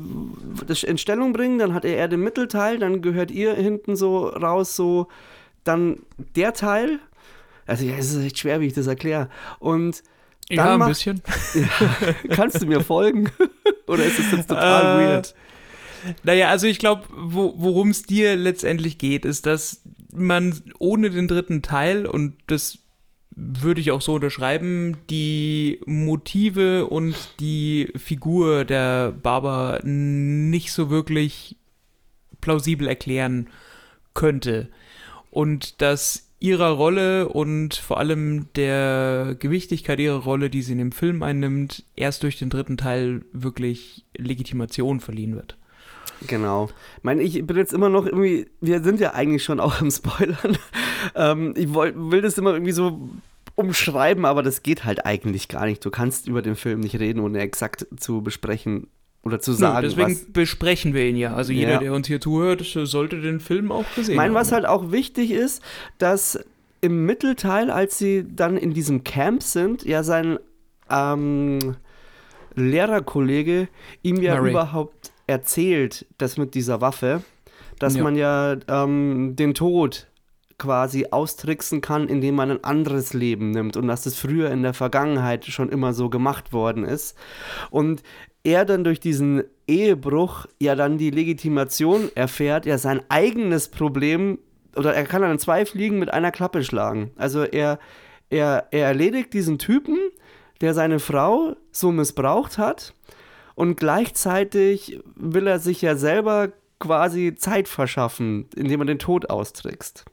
das 0.67 0.83
in 0.83 0.99
Stellung 0.99 1.33
bringen, 1.33 1.59
dann 1.59 1.75
hat 1.75 1.85
er 1.85 1.97
eher 1.97 2.09
den 2.09 2.21
Mittelteil, 2.21 2.79
dann 2.79 3.03
gehört 3.03 3.31
ihr 3.31 3.55
hinten 3.55 3.97
so 3.97 4.29
raus, 4.29 4.77
so 4.77 5.09
dann 5.65 6.01
der 6.37 6.53
Teil. 6.55 7.01
Also 7.67 7.85
ja, 7.85 7.97
es 7.97 8.13
ist 8.13 8.25
echt 8.25 8.39
schwer, 8.39 8.61
wie 8.61 8.67
ich 8.67 8.73
das 8.73 8.87
erkläre. 8.87 9.29
Und 9.59 10.03
dann 10.49 10.57
ja, 10.57 10.73
ein 10.73 10.79
macht, 10.79 10.91
bisschen. 10.91 11.23
Ja, 11.55 12.35
kannst 12.35 12.63
du 12.63 12.67
mir 12.67 12.81
folgen? 12.81 13.31
Oder 13.87 14.05
ist 14.05 14.19
es 14.19 14.33
jetzt 14.33 14.49
total 14.49 15.01
Äh, 15.01 15.07
weird? 15.07 15.35
Naja, 16.23 16.49
also 16.49 16.67
ich 16.67 16.79
glaube, 16.79 17.05
wo, 17.15 17.55
worum 17.57 17.91
es 17.91 18.03
dir 18.03 18.37
letztendlich 18.37 18.99
geht, 18.99 19.25
ist, 19.25 19.47
dass 19.47 19.83
man 20.13 20.61
ohne 20.79 21.11
den 21.11 21.29
dritten 21.29 21.63
Teil, 21.63 22.07
und 22.07 22.35
das 22.47 22.79
würde 23.37 23.81
ich 23.81 23.91
auch 23.91 24.03
so 24.03 24.15
unterschreiben, 24.15 24.97
die 25.09 25.81
Motive 25.87 26.87
und 26.87 27.15
die 27.39 27.93
Figur 27.97 28.65
der 28.65 29.13
Barber 29.13 29.81
nicht 29.85 30.73
so 30.73 30.91
wirklich 30.91 31.57
plausibel 32.41 32.89
erklären 32.89 33.49
könnte. 34.15 34.69
Und 35.31 35.81
dass 35.81 36.31
ihrer 36.41 36.71
Rolle 36.71 37.29
und 37.29 37.75
vor 37.75 37.99
allem 37.99 38.49
der 38.55 39.37
Gewichtigkeit 39.39 40.01
ihrer 40.01 40.23
Rolle, 40.23 40.51
die 40.51 40.63
sie 40.63 40.73
in 40.73 40.79
dem 40.79 40.93
Film 40.93 41.23
einnimmt, 41.23 41.85
erst 41.97 42.23
durch 42.23 42.39
den 42.39 42.51
dritten 42.51 42.79
Teil 42.79 43.23
wirklich 43.33 44.05
Legitimation 44.17 45.01
verliehen 45.01 45.37
wird. 45.37 45.57
Genau. 46.27 46.69
Ich 46.99 47.05
meine, 47.05 47.23
ich 47.23 47.47
bin 47.47 47.57
jetzt 47.57 47.73
immer 47.73 47.89
noch 47.89 48.05
irgendwie, 48.07 48.47
wir 48.61 48.83
sind 48.83 49.01
ja 49.01 49.15
eigentlich 49.15 49.43
schon 49.45 49.61
auch 49.61 49.81
im 49.81 49.91
Spoilern. 49.91 50.57
Ähm, 51.15 51.55
ich 51.57 51.73
woll, 51.73 51.95
will 51.97 52.21
das 52.21 52.37
immer 52.37 52.53
irgendwie 52.53 52.73
so 52.73 53.09
umschreiben, 53.55 54.27
aber 54.27 54.43
das 54.43 54.63
geht 54.63 54.85
halt 54.85 55.07
eigentlich 55.07 55.49
gar 55.49 55.65
nicht. 55.65 55.83
Du 55.85 55.91
kannst 55.91 56.29
über 56.29 56.43
den 56.43 56.57
Film 56.57 56.81
nicht 56.81 56.99
reden, 57.01 57.21
ohne 57.21 57.39
exakt 57.41 57.87
zu 57.99 58.21
besprechen 58.21 58.89
oder 59.23 59.41
zu 59.41 59.53
sagen, 59.55 59.77
Nö, 59.77 59.89
deswegen 59.89 60.11
was. 60.13 60.27
besprechen 60.31 60.93
wir 60.93 61.07
ihn 61.07 61.17
ja. 61.17 61.35
Also 61.35 61.53
jeder, 61.55 61.73
Ja. 61.73 61.79
der 61.79 61.95
uns 61.95 62.07
hier 62.07 62.21
zuhört, 62.21 62.63
sollte 62.65 63.21
den 63.23 63.41
Film 63.41 63.73
auch 63.73 63.87
gesehen 63.95 64.13
Ich 64.13 64.17
meine, 64.19 64.35
haben. 64.35 64.41
was 64.41 64.53
halt 64.53 64.67
auch 64.67 64.93
wichtig 64.93 65.31
ist, 65.31 65.63
dass 65.97 66.39
im 66.83 67.07
Mittelteil, 67.07 67.71
als 67.71 67.97
sie 67.99 68.27
dann 68.29 68.59
in 68.59 68.75
diesem 68.75 69.03
Camp 69.03 69.43
sind, 69.43 69.85
ja 69.85 70.03
sein 70.03 70.39
ähm, 70.91 71.77
Lehrerkollege 72.55 73.69
ihm 74.03 74.21
ja 74.21 74.37
Murray. 74.37 74.51
überhaupt 74.51 75.13
erzählt, 75.31 76.07
dass 76.19 76.37
mit 76.37 76.55
dieser 76.55 76.81
Waffe, 76.81 77.23
dass 77.79 77.97
Ja. 77.97 78.03
man 78.03 78.17
ja 78.17 78.57
ähm, 78.69 79.37
den 79.37 79.55
Tod 79.55 80.09
quasi 80.59 81.07
austricksen 81.11 81.81
kann, 81.81 82.09
indem 82.09 82.35
man 82.35 82.51
ein 82.51 82.65
anderes 82.65 83.15
Leben 83.15 83.51
nimmt 83.53 83.79
und 83.79 83.87
dass 83.89 84.03
das 84.03 84.17
früher 84.17 84.51
in 84.51 84.63
der 84.63 84.75
Vergangenheit 84.75 85.47
schon 85.47 85.71
immer 85.71 85.95
so 85.95 86.11
gemacht 86.11 86.53
worden 86.53 86.85
ist. 86.85 87.17
Und 87.71 88.03
er 88.43 88.67
dann 88.67 88.85
durch 88.85 89.01
diesen 89.01 89.45
Ehebruch 89.67 90.47
ja 90.59 90.75
dann 90.75 90.99
die 90.99 91.11
Legitimation 91.11 92.11
erfährt, 92.15 92.67
ja 92.67 92.77
sein 92.77 93.01
eigenes 93.09 93.69
Problem 93.69 94.39
oder 94.77 94.95
er 94.95 95.05
kann 95.05 95.23
dann 95.23 95.39
zwei 95.39 95.65
Fliegen 95.65 95.99
mit 95.99 96.13
einer 96.13 96.31
Klappe 96.31 96.63
schlagen. 96.63 97.11
Also 97.17 97.43
er, 97.43 97.79
er, 98.29 98.67
er 98.71 98.87
erledigt 98.87 99.33
diesen 99.33 99.59
Typen, 99.59 99.97
der 100.61 100.75
seine 100.75 100.99
Frau 100.99 101.57
so 101.73 101.91
missbraucht 101.91 102.59
hat 102.59 102.93
und 103.55 103.77
gleichzeitig 103.77 105.01
will 105.15 105.47
er 105.47 105.59
sich 105.59 105.83
ja 105.83 105.97
selber 105.97 106.53
quasi 106.79 107.35
Zeit 107.35 107.69
verschaffen, 107.69 108.47
indem 108.57 108.81
er 108.81 108.87
den 108.87 108.99
Tod 108.99 109.31
austrickst. 109.31 110.05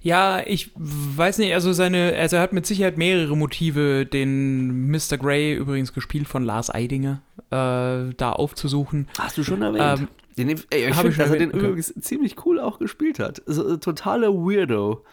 Ja, 0.00 0.40
ich 0.44 0.70
weiß 0.74 1.38
nicht, 1.38 1.52
also 1.52 1.72
seine, 1.72 2.14
also 2.16 2.36
er 2.36 2.42
hat 2.42 2.52
mit 2.52 2.66
Sicherheit 2.66 2.96
mehrere 2.96 3.36
Motive, 3.36 4.06
den 4.06 4.90
Mr. 4.90 5.18
Grey, 5.18 5.54
übrigens 5.54 5.92
gespielt 5.92 6.28
von 6.28 6.42
Lars 6.42 6.74
Eidinger, 6.74 7.22
äh, 7.50 8.14
da 8.16 8.32
aufzusuchen. 8.32 9.08
Hast 9.18 9.36
du 9.36 9.44
schon 9.44 9.62
erwähnt? 9.62 10.00
Ähm, 10.00 10.08
Den, 10.36 10.60
ey, 10.70 10.90
ich 10.90 10.94
finde, 10.94 11.16
dass 11.16 11.30
er 11.30 11.38
den 11.38 11.50
okay. 11.50 11.58
übrigens 11.58 11.94
ziemlich 12.00 12.46
cool 12.46 12.60
auch 12.60 12.78
gespielt 12.78 13.18
hat. 13.18 13.42
So, 13.46 13.74
äh, 13.74 13.78
totaler 13.78 14.32
Weirdo. 14.34 15.04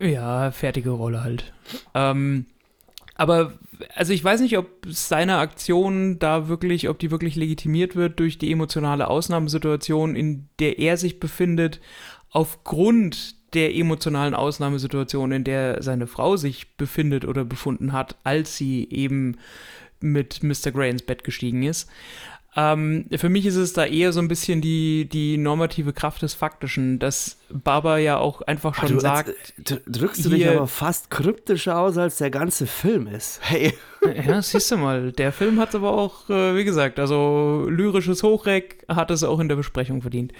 Ja, 0.00 0.50
fertige 0.52 0.90
Rolle 0.90 1.22
halt. 1.22 1.52
Ähm, 1.94 2.46
aber, 3.16 3.52
also 3.94 4.12
ich 4.12 4.22
weiß 4.22 4.40
nicht, 4.40 4.58
ob 4.58 4.68
seine 4.86 5.38
Aktion 5.38 6.18
da 6.18 6.48
wirklich, 6.48 6.88
ob 6.88 6.98
die 6.98 7.10
wirklich 7.10 7.36
legitimiert 7.36 7.96
wird 7.96 8.18
durch 8.18 8.38
die 8.38 8.50
emotionale 8.50 9.08
Ausnahmesituation, 9.08 10.16
in 10.16 10.48
der 10.58 10.78
er 10.78 10.96
sich 10.96 11.20
befindet, 11.20 11.80
aufgrund 12.30 13.36
der 13.54 13.74
emotionalen 13.74 14.34
Ausnahmesituation, 14.34 15.32
in 15.32 15.44
der 15.44 15.82
seine 15.82 16.06
Frau 16.06 16.36
sich 16.36 16.76
befindet 16.76 17.24
oder 17.24 17.44
befunden 17.44 17.92
hat, 17.92 18.16
als 18.24 18.56
sie 18.56 18.88
eben 18.90 19.36
mit 20.00 20.42
Mr. 20.42 20.70
Gray 20.70 20.90
ins 20.90 21.02
Bett 21.02 21.24
gestiegen 21.24 21.62
ist. 21.62 21.88
Ähm, 22.56 23.06
für 23.16 23.28
mich 23.28 23.46
ist 23.46 23.56
es 23.56 23.72
da 23.72 23.84
eher 23.84 24.12
so 24.12 24.20
ein 24.20 24.28
bisschen 24.28 24.60
die, 24.60 25.08
die 25.08 25.36
normative 25.36 25.92
Kraft 25.92 26.22
des 26.22 26.34
Faktischen, 26.34 26.98
dass 26.98 27.38
Baba 27.50 27.98
ja 27.98 28.18
auch 28.18 28.42
einfach 28.42 28.76
Ah, 28.78 28.80
schon 28.86 28.96
du, 28.96 29.00
sagt, 29.00 29.28
als, 29.30 29.54
d- 29.56 29.80
drückst 29.86 30.24
du 30.24 30.28
dich 30.30 30.42
hier- 30.42 30.56
aber 30.56 30.66
fast 30.66 31.10
kryptischer 31.10 31.78
aus, 31.78 31.96
als 31.96 32.18
der 32.18 32.30
ganze 32.30 32.66
Film 32.66 33.06
ist. 33.06 33.40
Hey. 33.42 33.72
Ja, 34.28 34.40
siehst 34.40 34.70
du 34.70 34.76
mal, 34.76 35.10
der 35.10 35.32
Film 35.32 35.58
hat 35.58 35.74
aber 35.74 35.90
auch, 35.90 36.30
äh, 36.30 36.54
wie 36.54 36.62
gesagt, 36.62 37.00
also 37.00 37.66
lyrisches 37.68 38.22
Hochreck 38.22 38.84
hat 38.88 39.10
es 39.10 39.24
auch 39.24 39.40
in 39.40 39.48
der 39.48 39.56
Besprechung 39.56 40.02
verdient. 40.02 40.32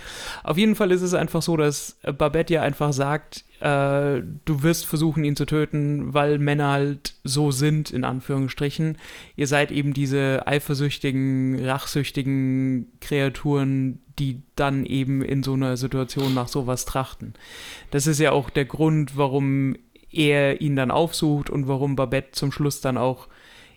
Auf 0.45 0.57
jeden 0.57 0.77
Fall 0.77 0.93
ist 0.93 1.03
es 1.03 1.13
einfach 1.13 1.43
so, 1.43 1.57
dass 1.57 1.97
Babette 2.17 2.55
ja 2.55 2.63
einfach 2.63 2.93
sagt, 2.93 3.45
äh, 3.59 4.23
du 4.45 4.63
wirst 4.63 4.87
versuchen, 4.87 5.25
ihn 5.25 5.35
zu 5.35 5.45
töten, 5.45 6.15
weil 6.15 6.39
Männer 6.39 6.69
halt 6.71 7.15
so 7.25 7.51
sind, 7.51 7.91
in 7.91 8.05
Anführungsstrichen. 8.05 8.97
Ihr 9.35 9.49
seid 9.49 9.73
eben 9.73 9.93
diese 9.93 10.47
eifersüchtigen, 10.47 11.59
rachsüchtigen 11.67 12.93
Kreaturen, 13.01 13.99
die 14.19 14.43
dann 14.57 14.85
eben 14.85 15.23
in 15.23 15.43
so 15.43 15.55
einer 15.55 15.77
Situation 15.77 16.35
nach 16.35 16.49
sowas 16.49 16.85
trachten. 16.85 17.35
Das 17.91 18.07
ist 18.07 18.19
ja 18.19 18.33
auch 18.33 18.51
der 18.51 18.65
Grund, 18.65 19.17
warum 19.17 19.77
er 20.11 20.61
ihn 20.61 20.77
dann 20.77 20.91
aufsucht 20.91 21.51
und 21.51 21.69
warum 21.69 21.97
Babette 21.97 22.33
zum 22.33 22.51
Schluss 22.53 22.81
dann 22.81 22.97
auch 22.97 23.29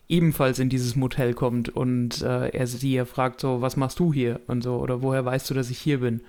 ebenfalls 0.07 0.59
in 0.59 0.69
dieses 0.69 0.95
Motel 0.95 1.33
kommt 1.33 1.69
und 1.69 2.21
äh, 2.21 2.49
er 2.49 2.67
sie 2.67 2.93
ja 2.93 3.05
fragt 3.05 3.39
so, 3.39 3.61
was 3.61 3.77
machst 3.77 3.99
du 3.99 4.11
hier 4.11 4.41
und 4.47 4.61
so 4.61 4.75
oder 4.75 5.01
woher 5.01 5.23
weißt 5.23 5.49
du, 5.49 5.53
dass 5.53 5.69
ich 5.69 5.77
hier 5.77 5.99
bin? 5.99 6.21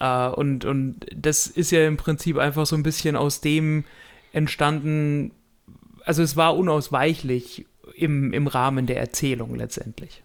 Äh, 0.00 0.28
und, 0.28 0.64
und 0.64 1.06
das 1.14 1.46
ist 1.46 1.70
ja 1.70 1.86
im 1.86 1.96
Prinzip 1.96 2.36
einfach 2.36 2.66
so 2.66 2.76
ein 2.76 2.82
bisschen 2.82 3.16
aus 3.16 3.40
dem 3.40 3.84
entstanden, 4.32 5.32
also 6.04 6.22
es 6.22 6.36
war 6.36 6.56
unausweichlich 6.56 7.66
im, 7.94 8.32
im 8.32 8.46
Rahmen 8.46 8.86
der 8.86 9.00
Erzählung 9.00 9.54
letztendlich. 9.54 10.22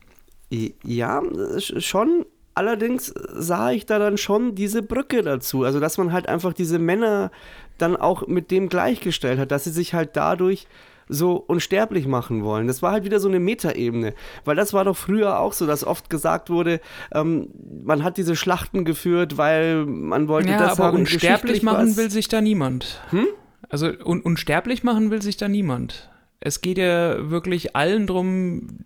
Ja, 0.83 1.19
sch- 1.19 1.81
schon. 1.81 2.25
Allerdings 2.55 3.13
sah 3.33 3.71
ich 3.71 3.85
da 3.85 3.99
dann 3.99 4.17
schon 4.17 4.55
diese 4.55 4.81
Brücke 4.81 5.21
dazu. 5.21 5.63
Also, 5.63 5.79
dass 5.79 5.97
man 5.97 6.11
halt 6.13 6.27
einfach 6.29 6.53
diese 6.53 6.79
Männer 6.79 7.31
dann 7.77 7.95
auch 7.97 8.27
mit 8.27 8.49
dem 8.51 8.69
gleichgestellt 8.69 9.37
hat, 9.39 9.51
dass 9.51 9.65
sie 9.65 9.71
sich 9.71 9.93
halt 9.93 10.11
dadurch 10.15 10.65
so 11.07 11.35
unsterblich 11.35 12.07
machen 12.07 12.43
wollen. 12.43 12.65
Das 12.65 12.81
war 12.81 12.91
halt 12.93 13.03
wieder 13.03 13.19
so 13.19 13.27
eine 13.27 13.39
Metaebene. 13.39 14.15
Weil 14.43 14.55
das 14.55 14.73
war 14.73 14.85
doch 14.85 14.97
früher 14.97 15.39
auch 15.39 15.53
so, 15.53 15.67
dass 15.67 15.83
oft 15.85 16.09
gesagt 16.09 16.49
wurde, 16.49 16.79
ähm, 17.13 17.49
man 17.83 18.03
hat 18.03 18.17
diese 18.17 18.35
Schlachten 18.35 18.85
geführt, 18.85 19.37
weil 19.37 19.85
man 19.85 20.27
wollte 20.27 20.49
Ja, 20.49 20.57
das 20.57 20.79
aber 20.79 20.85
haben. 20.85 20.97
unsterblich 20.99 21.61
machen 21.61 21.89
was- 21.89 21.97
will 21.97 22.09
sich 22.09 22.27
da 22.27 22.41
niemand. 22.41 23.01
Hm? 23.11 23.27
Also 23.69 23.87
un 24.03 24.21
unsterblich 24.21 24.83
machen 24.83 25.11
will 25.11 25.21
sich 25.21 25.37
da 25.37 25.47
niemand. 25.47 26.09
Es 26.39 26.61
geht 26.61 26.77
ja 26.77 27.29
wirklich 27.29 27.75
allen 27.75 28.07
drum, 28.07 28.79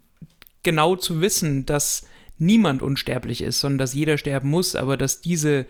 genau 0.63 0.95
zu 0.95 1.21
wissen, 1.21 1.65
dass 1.65 2.05
niemand 2.39 2.81
unsterblich 2.81 3.41
ist, 3.41 3.59
sondern 3.59 3.79
dass 3.79 3.93
jeder 3.93 4.17
sterben 4.17 4.49
muss, 4.49 4.75
aber 4.75 4.97
dass 4.97 5.21
diese 5.21 5.65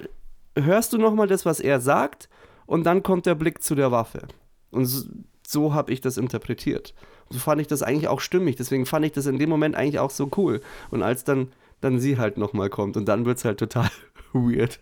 hörst 0.55 0.93
du 0.93 0.97
nochmal 0.97 1.27
das, 1.27 1.45
was 1.45 1.59
er 1.59 1.79
sagt, 1.81 2.29
und 2.65 2.85
dann 2.85 3.03
kommt 3.03 3.25
der 3.25 3.35
Blick 3.35 3.61
zu 3.61 3.75
der 3.75 3.91
Waffe. 3.91 4.27
Und 4.71 4.85
so, 4.85 5.07
so 5.45 5.73
habe 5.73 5.91
ich 5.91 6.01
das 6.01 6.17
interpretiert. 6.17 6.93
So 7.29 7.39
fand 7.39 7.61
ich 7.61 7.67
das 7.67 7.83
eigentlich 7.83 8.07
auch 8.07 8.21
stimmig. 8.21 8.55
Deswegen 8.55 8.85
fand 8.85 9.05
ich 9.05 9.11
das 9.11 9.25
in 9.25 9.39
dem 9.39 9.49
Moment 9.49 9.75
eigentlich 9.75 9.99
auch 9.99 10.09
so 10.09 10.31
cool. 10.37 10.61
Und 10.89 11.03
als 11.03 11.23
dann, 11.23 11.49
dann 11.81 11.99
sie 11.99 12.17
halt 12.17 12.37
nochmal 12.37 12.69
kommt, 12.69 12.97
und 12.97 13.05
dann 13.05 13.25
wird 13.25 13.37
es 13.37 13.45
halt 13.45 13.59
total 13.59 13.89
weird. 14.33 14.79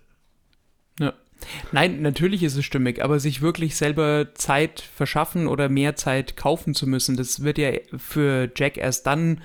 Ja. 1.00 1.14
Nein, 1.72 2.02
natürlich 2.02 2.44
ist 2.44 2.56
es 2.56 2.66
stimmig, 2.66 3.04
aber 3.04 3.20
sich 3.20 3.42
wirklich 3.42 3.76
selber 3.76 4.28
Zeit 4.36 4.82
verschaffen 4.82 5.48
oder 5.48 5.70
mehr 5.70 5.96
Zeit 5.96 6.38
kaufen 6.38 6.76
zu 6.76 6.86
müssen, 6.88 7.18
das 7.18 7.44
wird 7.44 7.58
ja 7.58 7.72
für 7.98 8.52
Jack 8.56 8.78
erst 8.78 9.08
dann 9.08 9.42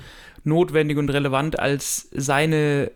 notwendig 0.46 0.98
und 0.98 1.10
relevant, 1.10 1.58
als 1.58 2.08
seine 2.12 2.90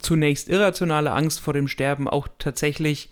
zunächst 0.00 0.48
irrationale 0.48 1.12
Angst 1.12 1.40
vor 1.40 1.54
dem 1.54 1.68
Sterben 1.68 2.08
auch 2.08 2.28
tatsächlich 2.38 3.10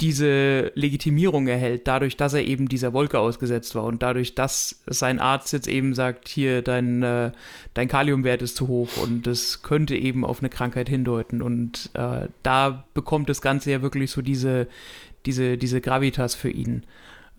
diese 0.00 0.72
Legitimierung 0.74 1.46
erhält, 1.46 1.86
dadurch, 1.86 2.16
dass 2.16 2.34
er 2.34 2.44
eben 2.44 2.68
dieser 2.68 2.92
Wolke 2.92 3.20
ausgesetzt 3.20 3.74
war 3.76 3.84
und 3.84 4.02
dadurch, 4.02 4.34
dass 4.34 4.82
sein 4.86 5.20
Arzt 5.20 5.52
jetzt 5.52 5.68
eben 5.68 5.94
sagt, 5.94 6.28
hier, 6.28 6.62
dein, 6.62 7.02
äh, 7.02 7.30
dein 7.74 7.88
Kaliumwert 7.88 8.42
ist 8.42 8.56
zu 8.56 8.66
hoch 8.66 8.88
und 9.02 9.26
das 9.26 9.62
könnte 9.62 9.96
eben 9.96 10.24
auf 10.24 10.40
eine 10.40 10.48
Krankheit 10.48 10.88
hindeuten. 10.88 11.42
Und 11.42 11.90
äh, 11.94 12.26
da 12.42 12.84
bekommt 12.92 13.28
das 13.28 13.40
Ganze 13.40 13.70
ja 13.70 13.82
wirklich 13.82 14.10
so 14.10 14.20
diese, 14.20 14.66
diese, 15.26 15.56
diese 15.56 15.80
Gravitas 15.80 16.34
für 16.34 16.50
ihn, 16.50 16.84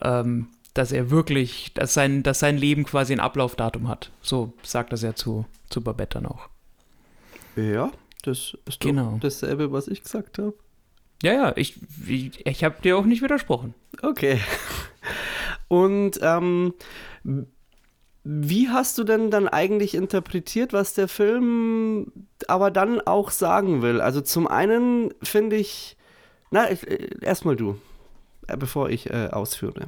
ähm, 0.02 0.48
dass 0.76 0.92
er 0.92 1.10
wirklich, 1.10 1.74
dass 1.74 1.96
sein, 1.96 2.22
dass 2.22 2.40
sein 2.40 2.58
Leben 2.58 2.84
quasi 2.84 3.14
ein 3.14 3.20
Ablaufdatum 3.20 3.88
hat. 3.88 4.12
So 4.22 4.54
sagt 4.62 4.94
das 4.94 5.02
ja 5.02 5.16
zu, 5.16 5.46
zu 5.70 5.82
Babette 5.82 6.20
dann 6.20 6.28
auch. 6.28 6.50
Ja, 7.56 7.92
das 8.24 8.56
ist 8.68 8.82
Genau. 8.82 9.18
dasselbe, 9.22 9.72
was 9.72 9.88
ich 9.88 10.04
gesagt 10.04 10.38
habe. 10.38 10.54
Ja, 11.24 11.34
ja, 11.34 11.54
ich, 11.56 11.78
ich, 12.08 12.46
ich 12.46 12.64
habe 12.64 12.82
dir 12.84 12.98
auch 12.98 13.06
nicht 13.06 13.22
widersprochen. 13.24 13.74
Okay. 14.02 14.40
Und 15.70 16.20
ähm, 16.22 16.74
wie 18.26 18.70
hast 18.70 18.98
du 18.98 19.06
denn 19.06 19.32
dann 19.32 19.48
eigentlich 19.48 19.96
interpretiert, 19.96 20.74
was 20.74 20.94
der 20.94 21.08
Film 21.08 22.12
aber 22.48 22.70
dann 22.70 23.00
auch 23.00 23.32
sagen 23.32 23.82
will? 23.82 24.02
Also 24.02 24.20
zum 24.20 24.48
einen 24.48 25.14
finde 25.24 25.56
ich, 25.56 25.96
na, 26.52 26.66
äh, 26.70 27.08
erstmal 27.22 27.56
du, 27.56 27.80
äh, 28.48 28.58
bevor 28.58 28.90
ich 28.90 29.10
äh, 29.10 29.30
ausführe. 29.32 29.88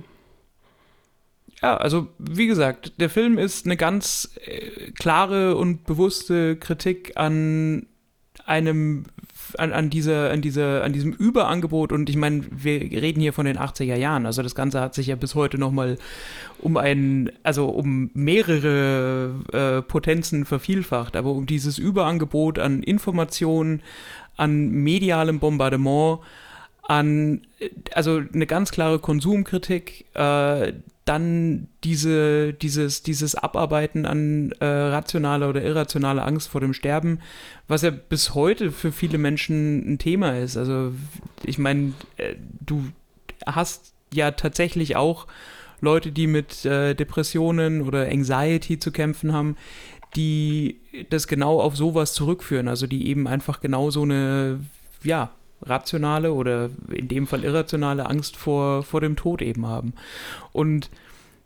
Ja, 1.61 1.77
also 1.77 2.07
wie 2.19 2.47
gesagt, 2.47 2.99
der 2.99 3.09
Film 3.09 3.37
ist 3.37 3.65
eine 3.65 3.77
ganz 3.77 4.29
äh, 4.45 4.91
klare 4.91 5.55
und 5.55 5.85
bewusste 5.85 6.55
Kritik 6.55 7.13
an 7.15 7.87
einem 8.45 9.05
an, 9.57 9.71
an, 9.71 9.89
dieser, 9.89 10.31
an, 10.31 10.41
dieser, 10.41 10.83
an 10.83 10.93
diesem 10.93 11.13
Überangebot. 11.13 11.91
Und 11.91 12.09
ich 12.09 12.17
meine, 12.17 12.43
wir 12.51 12.81
reden 12.81 13.21
hier 13.21 13.33
von 13.33 13.45
den 13.45 13.57
80er 13.57 13.95
Jahren, 13.95 14.25
also 14.25 14.41
das 14.41 14.55
Ganze 14.55 14.81
hat 14.81 14.93
sich 14.93 15.07
ja 15.07 15.15
bis 15.15 15.35
heute 15.35 15.57
nochmal 15.57 15.97
um 16.59 16.77
ein, 16.77 17.31
also 17.43 17.67
um 17.67 18.09
mehrere 18.13 19.31
äh, 19.51 19.81
Potenzen 19.81 20.45
vervielfacht, 20.45 21.15
aber 21.15 21.31
um 21.31 21.45
dieses 21.45 21.77
Überangebot 21.77 22.59
an 22.59 22.83
Informationen, 22.83 23.81
an 24.35 24.69
medialem 24.69 25.39
Bombardement, 25.39 26.19
an, 26.83 27.41
also 27.93 28.21
eine 28.33 28.47
ganz 28.47 28.71
klare 28.71 28.99
Konsumkritik, 28.99 30.05
äh, 30.13 30.73
dann 31.07 31.67
diese, 31.83 32.53
dieses, 32.53 33.01
dieses 33.01 33.35
Abarbeiten 33.35 34.05
an 34.05 34.51
äh, 34.59 34.65
rationaler 34.65 35.49
oder 35.49 35.63
irrationaler 35.63 36.25
Angst 36.25 36.49
vor 36.49 36.59
dem 36.59 36.73
Sterben, 36.73 37.19
was 37.67 37.81
ja 37.81 37.91
bis 37.91 38.35
heute 38.35 38.71
für 38.71 38.91
viele 38.91 39.17
Menschen 39.17 39.93
ein 39.93 39.99
Thema 39.99 40.37
ist. 40.37 40.57
Also 40.57 40.91
ich 41.43 41.57
meine, 41.57 41.93
äh, 42.17 42.35
du 42.59 42.83
hast 43.45 43.93
ja 44.13 44.31
tatsächlich 44.31 44.97
auch 44.97 45.27
Leute, 45.79 46.11
die 46.11 46.27
mit 46.27 46.65
äh, 46.65 46.93
Depressionen 46.93 47.83
oder 47.83 48.07
Anxiety 48.07 48.77
zu 48.77 48.91
kämpfen 48.91 49.31
haben, 49.31 49.55
die 50.15 50.79
das 51.09 51.27
genau 51.27 51.61
auf 51.61 51.77
sowas 51.77 52.13
zurückführen, 52.13 52.67
also 52.67 52.85
die 52.87 53.07
eben 53.07 53.27
einfach 53.27 53.61
genau 53.61 53.91
so 53.91 54.01
eine, 54.01 54.59
ja, 55.03 55.31
rationale 55.61 56.33
oder 56.33 56.69
in 56.91 57.07
dem 57.07 57.27
Fall 57.27 57.43
irrationale 57.43 58.07
Angst 58.07 58.37
vor, 58.37 58.83
vor 58.83 59.01
dem 59.01 59.15
Tod 59.15 59.41
eben 59.41 59.65
haben. 59.65 59.93
Und 60.51 60.89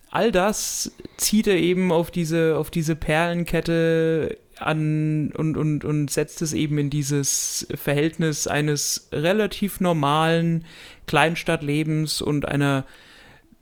all 0.09 0.31
das 0.31 0.91
zieht 1.17 1.47
er 1.47 1.57
eben 1.57 1.91
auf 1.91 2.11
diese, 2.11 2.57
auf 2.57 2.69
diese 2.69 2.95
Perlenkette 2.95 4.37
an 4.57 5.31
und, 5.35 5.57
und, 5.57 5.83
und 5.85 6.11
setzt 6.11 6.41
es 6.41 6.53
eben 6.53 6.77
in 6.77 6.89
dieses 6.89 7.67
Verhältnis 7.73 8.47
eines 8.47 9.07
relativ 9.11 9.79
normalen 9.79 10.65
Kleinstadtlebens 11.07 12.21
und 12.21 12.47
einer 12.47 12.85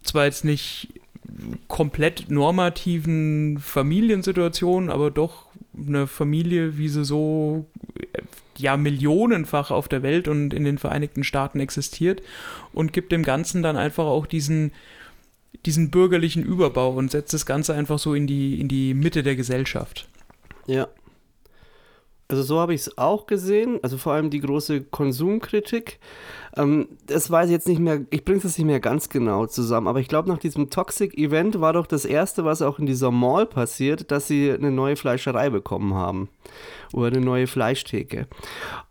zwar 0.02 0.26
jetzt 0.26 0.43
nicht 0.45 0.89
komplett 1.68 2.30
normativen 2.30 3.60
Familiensituation, 3.60 4.89
aber 4.89 5.12
doch 5.12 5.47
eine 5.78 6.08
Familie, 6.08 6.78
wie 6.78 6.89
sie 6.89 7.06
so 7.06 7.66
ja 8.60 8.78
millionenfach 8.78 9.72
auf 9.72 9.88
der 9.88 10.03
Welt 10.03 10.28
und 10.28 10.53
in 10.53 10.64
den 10.64 10.78
Vereinigten 10.78 11.24
Staaten 11.24 11.60
existiert 11.60 12.22
und 12.74 12.93
gibt 12.93 13.12
dem 13.12 13.24
Ganzen 13.24 13.64
dann 13.64 13.78
einfach 13.78 14.05
auch 14.05 14.26
diesen, 14.26 14.72
diesen 15.66 15.91
bürgerlichen 15.91 16.43
Überbau 16.43 16.91
und 16.91 17.12
setzt 17.12 17.34
das 17.34 17.45
Ganze 17.45 17.74
einfach 17.74 17.99
so 17.99 18.14
in 18.14 18.28
die, 18.28 18.60
in 18.60 18.68
die 18.68 18.93
Mitte 18.93 19.24
der 19.24 19.36
Gesellschaft. 19.36 20.07
Ja. 20.68 20.88
Also 22.28 22.43
so 22.43 22.60
habe 22.60 22.76
ich 22.76 22.82
es 22.82 22.97
auch 22.97 23.26
gesehen, 23.26 23.80
also 23.82 23.97
vor 23.97 24.14
allem 24.14 24.30
die 24.30 24.39
große 24.39 24.82
Konsumkritik. 24.82 25.99
Ähm, 26.58 26.88
das 27.06 27.30
weiß 27.30 27.47
ich 27.47 27.52
jetzt 27.52 27.68
nicht 27.68 27.80
mehr, 27.80 28.02
ich 28.10 28.26
bringe 28.26 28.39
es 28.39 28.58
nicht 28.58 28.66
mehr 28.66 28.80
ganz 28.80 29.10
genau 29.10 29.45
zusammen, 29.45 29.88
aber 29.88 30.00
ich 30.00 30.08
glaube, 30.08 30.30
nach 30.30 30.38
diesem 30.38 30.70
Toxic-Event 30.70 31.62
war 31.62 31.74
doch 31.74 31.88
das 31.88 32.06
Erste, 32.06 32.45
was 32.45 32.62
auch 32.62 32.80
in 32.80 32.86
dieser 32.86 33.12
Mall 33.12 33.45
passiert, 33.45 34.12
dass 34.12 34.28
sie 34.28 34.52
eine 34.52 34.72
neue 34.72 34.95
Fleischerei 34.95 35.50
bekommen 35.50 35.93
haben. 35.93 36.30
Oder 36.93 37.08
eine 37.08 37.22
neue 37.22 37.47
Fleischtheke. 37.47 38.28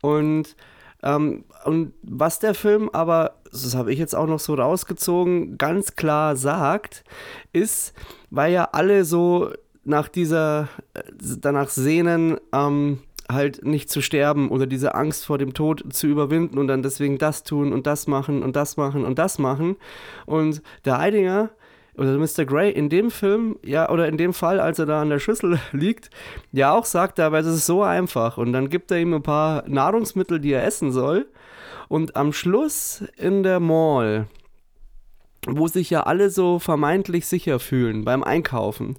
Und, 0.01 0.57
ähm, 1.03 1.45
und 1.65 1.93
was 2.03 2.39
der 2.39 2.55
Film 2.55 2.89
aber, 2.93 3.37
das 3.51 3.75
habe 3.75 3.93
ich 3.93 3.99
jetzt 3.99 4.15
auch 4.15 4.27
noch 4.27 4.41
so 4.41 4.55
rausgezogen, 4.55 5.59
ganz 5.59 5.97
klar 5.97 6.37
sagt, 6.37 7.05
ist, 7.53 7.95
weil 8.31 8.53
ja 8.53 8.69
alle 8.73 9.05
so 9.05 9.51
nach 9.85 10.09
dieser, 10.09 10.69
äh, 10.95 11.03
danach 11.41 11.71
sehnen, 11.71 12.39
ähm, 12.53 13.01
halt 13.31 13.64
nicht 13.64 13.91
zu 13.91 14.01
sterben 14.01 14.49
oder 14.49 14.66
diese 14.66 14.95
Angst 14.95 15.26
vor 15.26 15.39
dem 15.39 15.53
Tod 15.53 15.85
zu 15.93 16.07
überwinden 16.07 16.59
und 16.59 16.66
dann 16.66 16.83
deswegen 16.83 17.18
das 17.18 17.43
tun 17.45 17.72
und 17.72 17.87
das 17.87 18.07
machen 18.07 18.43
und 18.43 18.57
das 18.57 18.76
machen 18.76 19.05
und 19.05 19.18
das 19.18 19.39
machen. 19.39 19.76
Und 20.24 20.62
der 20.85 20.99
Eidinger 20.99 21.51
oder 21.99 22.16
Mr. 22.16 22.45
Grey 22.47 22.70
in 22.70 22.89
dem 22.89 23.11
Film, 23.11 23.57
ja, 23.64 23.91
oder 23.91 24.09
in 24.09 24.16
dem 24.16 24.33
Fall, 24.33 24.61
als 24.61 24.79
er 24.79 24.87
da 24.87 25.03
an 25.03 25.11
der 25.11 25.18
Schüssel 25.18 25.59
liegt, 25.72 26.11
ja 26.53 26.72
auch 26.72 26.85
sagt, 26.85 27.20
aber 27.20 27.41
es 27.41 27.47
ist 27.47 27.66
so 27.66 27.83
einfach. 27.83 28.39
Und 28.39 28.53
dann 28.53 28.70
gibt 28.70 28.91
er 28.91 28.99
ihm 28.99 29.12
ein 29.12 29.22
paar 29.22 29.68
Nahrungsmittel, 29.68 30.41
die 30.41 30.53
er 30.53 30.64
essen 30.64 30.93
soll. 30.93 31.26
Und 31.89 32.16
am 32.16 32.33
Schluss 32.33 33.05
in 33.16 33.43
der 33.43 33.61
Mall, 33.61 34.26
wo 35.47 35.66
sich 35.66 35.91
ja 35.91 36.05
alle 36.05 36.31
so 36.31 36.59
vermeintlich 36.59 37.26
sicher 37.26 37.59
fühlen 37.59 38.05
beim 38.05 38.22
Einkaufen, 38.22 38.97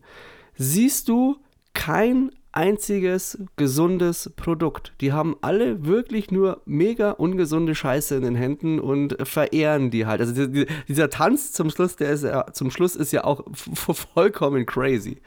siehst 0.55 1.07
du 1.07 1.37
kein 1.73 2.31
einziges 2.51 3.37
gesundes 3.57 4.31
Produkt. 4.35 4.93
Die 5.01 5.13
haben 5.13 5.35
alle 5.41 5.85
wirklich 5.85 6.31
nur 6.31 6.61
mega 6.65 7.11
ungesunde 7.11 7.75
Scheiße 7.75 8.15
in 8.15 8.23
den 8.23 8.35
Händen 8.35 8.79
und 8.79 9.15
verehren 9.27 9.91
die 9.91 10.05
halt. 10.05 10.21
Also 10.21 10.47
die, 10.47 10.65
dieser 10.87 11.09
Tanz 11.09 11.51
zum 11.51 11.69
Schluss, 11.69 11.95
der 11.95 12.11
ist 12.11 12.23
ja, 12.23 12.51
zum 12.51 12.71
Schluss 12.71 12.95
ist 12.95 13.11
ja 13.11 13.23
auch 13.23 13.43
vollkommen 13.53 14.65
crazy. 14.65 15.17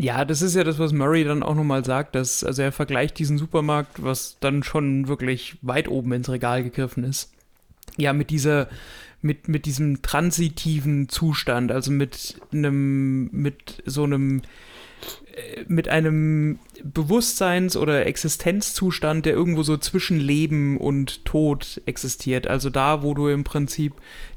Ja, 0.00 0.24
das 0.24 0.42
ist 0.42 0.54
ja 0.54 0.62
das, 0.62 0.78
was 0.78 0.92
Murray 0.92 1.24
dann 1.24 1.42
auch 1.42 1.56
nochmal 1.56 1.84
sagt, 1.84 2.14
dass, 2.14 2.44
also 2.44 2.62
er 2.62 2.70
vergleicht 2.70 3.18
diesen 3.18 3.36
Supermarkt, 3.36 4.02
was 4.02 4.36
dann 4.38 4.62
schon 4.62 5.08
wirklich 5.08 5.58
weit 5.60 5.88
oben 5.88 6.12
ins 6.12 6.30
Regal 6.30 6.62
gegriffen 6.62 7.02
ist. 7.02 7.32
Ja, 7.96 8.12
mit 8.12 8.30
dieser, 8.30 8.68
mit, 9.22 9.48
mit 9.48 9.66
diesem 9.66 10.00
transitiven 10.00 11.08
Zustand, 11.08 11.72
also 11.72 11.90
mit 11.90 12.40
einem, 12.52 13.28
mit 13.32 13.82
so 13.86 14.04
einem 14.04 14.42
mit 15.66 15.88
einem 15.88 16.58
Bewusstseins- 16.82 17.76
oder 17.76 18.06
Existenzzustand, 18.06 19.26
der 19.26 19.34
irgendwo 19.34 19.62
so 19.62 19.76
zwischen 19.76 20.18
Leben 20.18 20.76
und 20.78 21.24
Tod 21.24 21.80
existiert. 21.86 22.46
Also 22.46 22.70
da, 22.70 23.02
wo 23.02 23.14
du 23.14 23.28
im 23.28 23.44
Prinzip 23.44 23.94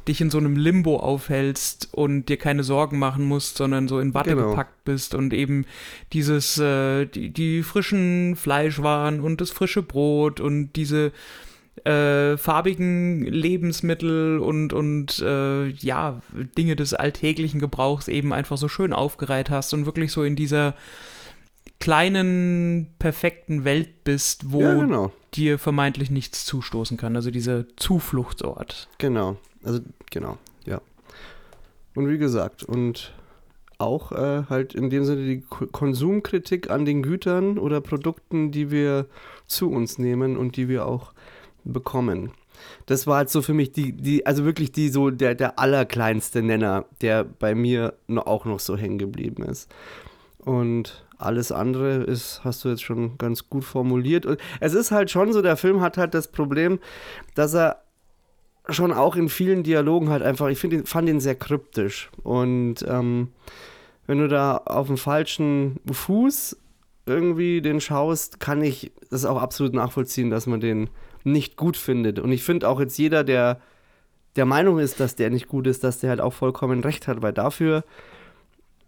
dich 0.08 0.22
in 0.22 0.30
so 0.30 0.38
einem 0.38 0.56
Limbo 0.56 0.98
aufhältst 0.98 1.90
und 1.92 2.30
dir 2.30 2.38
keine 2.38 2.64
Sorgen 2.64 2.98
machen 3.00 3.26
musst, 3.26 3.58
sondern 3.58 3.88
so 3.88 4.00
in 4.00 4.14
Watte 4.14 4.36
genau. 4.36 4.50
gepackt 4.50 4.84
bist 4.84 5.14
und 5.14 5.34
eben 5.34 5.66
dieses, 6.14 6.58
äh, 6.58 7.06
die, 7.06 7.30
die 7.30 7.64
frischen 7.64 8.36
Fleischwaren 8.36 9.22
und 9.22 9.42
das 9.42 9.52
frische 9.52 9.84
Brot 9.84 10.40
und 10.40 10.74
diese 10.76 11.12
äh, 11.86 12.38
farbigen 12.38 13.24
Lebensmittel 13.24 14.40
und, 14.40 14.74
und 14.74 15.20
äh, 15.20 15.68
ja, 15.68 16.22
Dinge 16.58 16.76
des 16.76 16.94
alltäglichen 16.94 17.60
Gebrauchs 17.60 18.08
eben 18.08 18.34
einfach 18.34 18.58
so 18.58 18.68
schön 18.68 18.94
aufgereiht 18.94 19.50
hast 19.50 19.74
und 19.74 19.86
wirklich 19.86 20.12
so 20.12 20.24
in 20.24 20.36
dieser 20.36 20.76
kleinen, 21.80 22.94
perfekten 23.00 23.66
Welt 23.66 24.04
bist, 24.04 24.52
wo 24.52 24.62
ja, 24.62 24.76
genau. 24.76 25.12
dir 25.34 25.58
vermeintlich 25.58 26.12
nichts 26.12 26.46
zustoßen 26.46 26.96
kann. 26.98 27.16
Also 27.16 27.32
dieser 27.32 27.66
Zufluchtsort. 27.76 28.88
Genau, 29.00 29.38
also 29.64 29.80
genau, 30.12 30.38
ja. 30.66 30.80
Und 31.96 32.08
wie 32.08 32.20
gesagt, 32.20 32.64
und 32.64 33.14
auch 33.80 34.12
äh, 34.12 34.44
halt 34.48 34.76
in 34.76 34.92
dem 34.92 35.04
Sinne 35.04 35.26
die 35.26 35.42
Konsumkritik 35.42 36.70
an 36.70 36.86
den 36.86 37.02
Gütern 37.02 37.58
oder 37.58 37.82
Produkten, 37.82 38.52
die 38.52 38.70
wir 38.70 39.08
zu 39.48 39.72
uns 39.72 39.98
nehmen 39.98 40.38
und 40.38 40.56
die 40.56 40.70
wir 40.70 40.86
auch 40.86 41.14
bekommen. 41.64 42.32
Das 42.86 43.08
war 43.08 43.18
halt 43.18 43.30
so 43.30 43.42
für 43.42 43.54
mich 43.54 43.72
die, 43.72 43.94
die 43.94 44.26
also 44.26 44.46
wirklich 44.46 44.72
die 44.72 44.90
so 44.90 45.10
der, 45.10 45.36
der 45.36 45.58
allerkleinste 45.58 46.42
Nenner, 46.42 46.86
der 47.02 47.24
bei 47.24 47.56
mir 47.56 47.94
auch 48.16 48.46
noch 48.46 48.60
so 48.60 48.78
hängen 48.78 49.00
geblieben 49.00 49.44
ist. 49.44 49.70
Und 50.40 51.06
alles 51.18 51.52
andere 51.52 52.04
ist, 52.04 52.42
hast 52.44 52.64
du 52.64 52.70
jetzt 52.70 52.84
schon 52.84 53.18
ganz 53.18 53.50
gut 53.50 53.64
formuliert. 53.64 54.26
Und 54.26 54.40
es 54.60 54.74
ist 54.74 54.92
halt 54.92 55.12
schon 55.12 55.34
so, 55.34 55.42
der 55.42 55.58
Film 55.58 55.82
hat 55.82 55.98
halt 55.98 56.14
das 56.14 56.30
Problem, 56.32 56.80
dass 57.36 57.54
er 57.54 57.84
schon 58.70 58.92
auch 58.92 59.16
in 59.16 59.30
vielen 59.30 59.64
Dialogen 59.64 60.10
halt 60.10 60.24
einfach, 60.24 60.48
ich 60.48 60.60
find, 60.60 60.88
fand 60.88 61.10
ihn 61.10 61.20
sehr 61.20 61.36
kryptisch. 61.36 62.10
Und 62.24 62.86
ähm, 62.88 63.30
wenn 64.08 64.20
du 64.20 64.28
da 64.28 64.58
auf 64.58 64.88
dem 64.88 64.98
falschen 64.98 65.80
Fuß 65.92 66.58
irgendwie 67.06 67.62
den 67.62 67.82
schaust, 67.82 68.40
kann 68.40 68.62
ich 68.62 68.92
das 69.10 69.26
auch 69.26 69.42
absolut 69.42 69.74
nachvollziehen, 69.74 70.30
dass 70.30 70.48
man 70.48 70.60
den 70.60 70.90
nicht 71.24 71.58
gut 71.58 71.78
findet. 71.78 72.20
Und 72.20 72.32
ich 72.32 72.44
finde 72.44 72.68
auch 72.68 72.80
jetzt 72.80 72.98
jeder, 72.98 73.24
der 73.24 73.62
der 74.36 74.46
Meinung 74.46 74.80
ist, 74.80 75.00
dass 75.00 75.16
der 75.16 75.30
nicht 75.30 75.48
gut 75.48 75.68
ist, 75.68 75.84
dass 75.84 76.00
der 76.00 76.10
halt 76.10 76.22
auch 76.22 76.34
vollkommen 76.34 76.82
recht 76.82 77.08
hat, 77.08 77.22
weil 77.22 77.34
dafür 77.34 77.84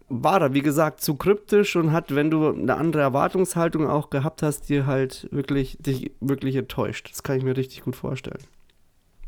war 0.08 0.40
er, 0.40 0.54
wie 0.54 0.62
gesagt, 0.62 1.00
zu 1.00 1.16
kryptisch 1.16 1.76
und 1.76 1.92
hat, 1.92 2.14
wenn 2.14 2.30
du 2.30 2.50
eine 2.50 2.76
andere 2.76 3.02
Erwartungshaltung 3.02 3.88
auch 3.88 4.10
gehabt 4.10 4.42
hast, 4.42 4.68
dir 4.68 4.86
halt 4.86 5.28
wirklich, 5.30 5.76
dich 5.80 6.12
wirklich 6.20 6.56
enttäuscht. 6.56 7.10
Das 7.10 7.22
kann 7.22 7.38
ich 7.38 7.44
mir 7.44 7.56
richtig 7.56 7.82
gut 7.82 7.96
vorstellen. 7.96 8.42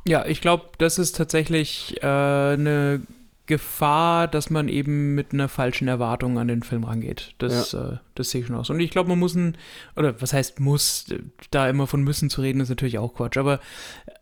Ja, 0.06 0.24
ich 0.26 0.40
glaube, 0.40 0.66
das 0.78 0.98
ist 0.98 1.16
tatsächlich 1.16 1.96
äh, 2.02 2.06
eine 2.06 3.02
Gefahr, 3.46 4.28
dass 4.28 4.50
man 4.50 4.68
eben 4.68 5.14
mit 5.14 5.32
einer 5.32 5.48
falschen 5.48 5.88
Erwartung 5.88 6.38
an 6.38 6.48
den 6.48 6.62
Film 6.62 6.84
rangeht. 6.84 7.34
Das, 7.38 7.72
ja. 7.72 7.92
äh, 7.92 7.96
das 8.18 8.30
sehe 8.30 8.40
ich 8.40 8.46
schon 8.46 8.56
aus. 8.56 8.70
Und 8.70 8.80
ich 8.80 8.90
glaube, 8.90 9.08
man 9.08 9.18
muss 9.18 9.34
ein, 9.34 9.56
oder 9.96 10.20
was 10.20 10.32
heißt 10.32 10.60
muss, 10.60 11.06
da 11.50 11.68
immer 11.68 11.86
von 11.86 12.02
müssen 12.02 12.30
zu 12.30 12.40
reden, 12.40 12.60
ist 12.60 12.68
natürlich 12.68 12.98
auch 12.98 13.14
Quatsch. 13.14 13.36
Aber 13.36 13.60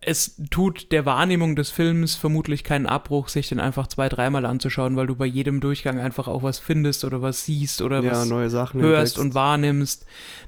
es 0.00 0.40
tut 0.50 0.92
der 0.92 1.06
Wahrnehmung 1.06 1.56
des 1.56 1.70
Films 1.70 2.14
vermutlich 2.14 2.64
keinen 2.64 2.86
Abbruch, 2.86 3.28
sich 3.28 3.48
den 3.48 3.60
einfach 3.60 3.86
zwei, 3.86 4.08
dreimal 4.08 4.44
anzuschauen, 4.44 4.96
weil 4.96 5.06
du 5.06 5.16
bei 5.16 5.26
jedem 5.26 5.60
Durchgang 5.60 5.98
einfach 5.98 6.28
auch 6.28 6.42
was 6.42 6.58
findest 6.58 7.04
oder 7.04 7.22
was 7.22 7.44
siehst 7.44 7.82
oder 7.82 8.02
ja, 8.02 8.10
was 8.10 8.26
neue 8.26 8.50
Sachen 8.50 8.80
hörst 8.80 9.18
und 9.18 9.34
wahrnimmst, 9.34 10.06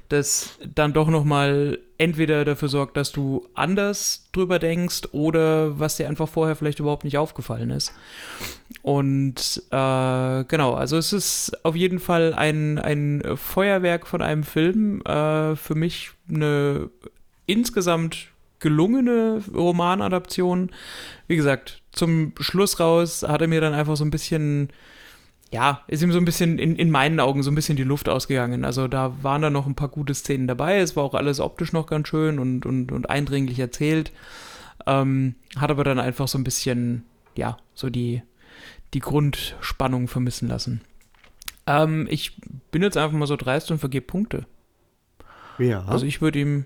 das 0.09 0.57
dann 0.73 0.93
doch 0.93 1.09
nochmal 1.09 1.79
entweder 1.97 2.45
dafür 2.45 2.69
sorgt, 2.69 2.95
dass 2.95 3.11
du 3.11 3.47
anders 3.55 4.29
drüber 4.31 4.59
denkst 4.59 5.09
oder 5.11 5.79
was 5.79 5.97
dir 5.97 6.07
einfach 6.07 6.29
vorher 6.29 6.55
vielleicht 6.55 6.79
überhaupt 6.79 7.03
nicht 7.03 7.17
aufgefallen 7.17 7.71
ist. 7.71 7.91
Und 8.81 9.63
äh, 9.71 10.43
genau, 10.45 10.73
also 10.73 10.97
es 10.97 11.11
ist 11.11 11.65
auf 11.65 11.75
jeden 11.75 11.99
Fall 11.99 12.33
ein, 12.33 12.77
ein 12.77 13.21
Feuerwerk 13.37 14.07
von 14.07 14.21
einem 14.21 14.43
Film. 14.43 15.01
Äh, 15.01 15.55
für 15.55 15.75
mich 15.75 16.11
eine 16.29 16.89
insgesamt 17.45 18.29
gelungene 18.59 19.41
Romanadaption. 19.53 20.71
Wie 21.27 21.35
gesagt, 21.35 21.81
zum 21.91 22.33
Schluss 22.39 22.79
raus 22.79 23.23
hat 23.23 23.41
er 23.41 23.47
mir 23.47 23.61
dann 23.61 23.73
einfach 23.73 23.95
so 23.97 24.03
ein 24.03 24.11
bisschen, 24.11 24.69
ja, 25.51 25.83
ist 25.87 26.01
ihm 26.01 26.11
so 26.11 26.17
ein 26.17 26.25
bisschen 26.25 26.59
in, 26.59 26.75
in 26.75 26.91
meinen 26.91 27.19
Augen 27.19 27.43
so 27.43 27.51
ein 27.51 27.55
bisschen 27.55 27.77
die 27.77 27.83
Luft 27.83 28.09
ausgegangen. 28.09 28.65
Also 28.65 28.87
da 28.87 29.15
waren 29.21 29.41
dann 29.41 29.53
noch 29.53 29.67
ein 29.67 29.75
paar 29.75 29.89
gute 29.89 30.13
Szenen 30.13 30.47
dabei. 30.47 30.77
Es 30.79 30.95
war 30.95 31.03
auch 31.03 31.13
alles 31.13 31.39
optisch 31.39 31.73
noch 31.73 31.87
ganz 31.87 32.07
schön 32.07 32.39
und, 32.39 32.65
und, 32.65 32.91
und 32.91 33.09
eindringlich 33.09 33.59
erzählt. 33.59 34.11
Ähm, 34.85 35.35
hat 35.57 35.71
aber 35.71 35.83
dann 35.83 35.99
einfach 35.99 36.27
so 36.27 36.37
ein 36.37 36.43
bisschen, 36.43 37.05
ja, 37.35 37.57
so 37.73 37.89
die, 37.89 38.21
die 38.93 38.99
Grundspannung 38.99 40.07
vermissen 40.07 40.47
lassen. 40.47 40.81
Ähm, 41.67 42.07
ich 42.09 42.39
bin 42.71 42.81
jetzt 42.81 42.97
einfach 42.97 43.17
mal 43.17 43.27
so 43.27 43.35
dreist 43.35 43.69
und 43.71 43.77
vergebe 43.77 44.05
Punkte. 44.05 44.47
Ja. 45.59 45.85
Also 45.85 46.05
ich 46.05 46.21
würde 46.21 46.39
ihm 46.39 46.65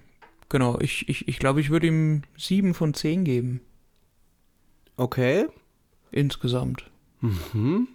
Genau, 0.52 0.78
ich, 0.82 1.08
ich, 1.08 1.30
ich 1.30 1.40
glaube, 1.40 1.62
ich 1.62 1.70
würde 1.70 1.88
ihm 1.88 2.24
sieben 2.36 2.74
von 2.74 2.94
zehn 2.94 3.24
geben. 3.24 3.62
Okay. 4.98 5.48
Insgesamt. 6.12 6.92
Mhm. 7.22 7.88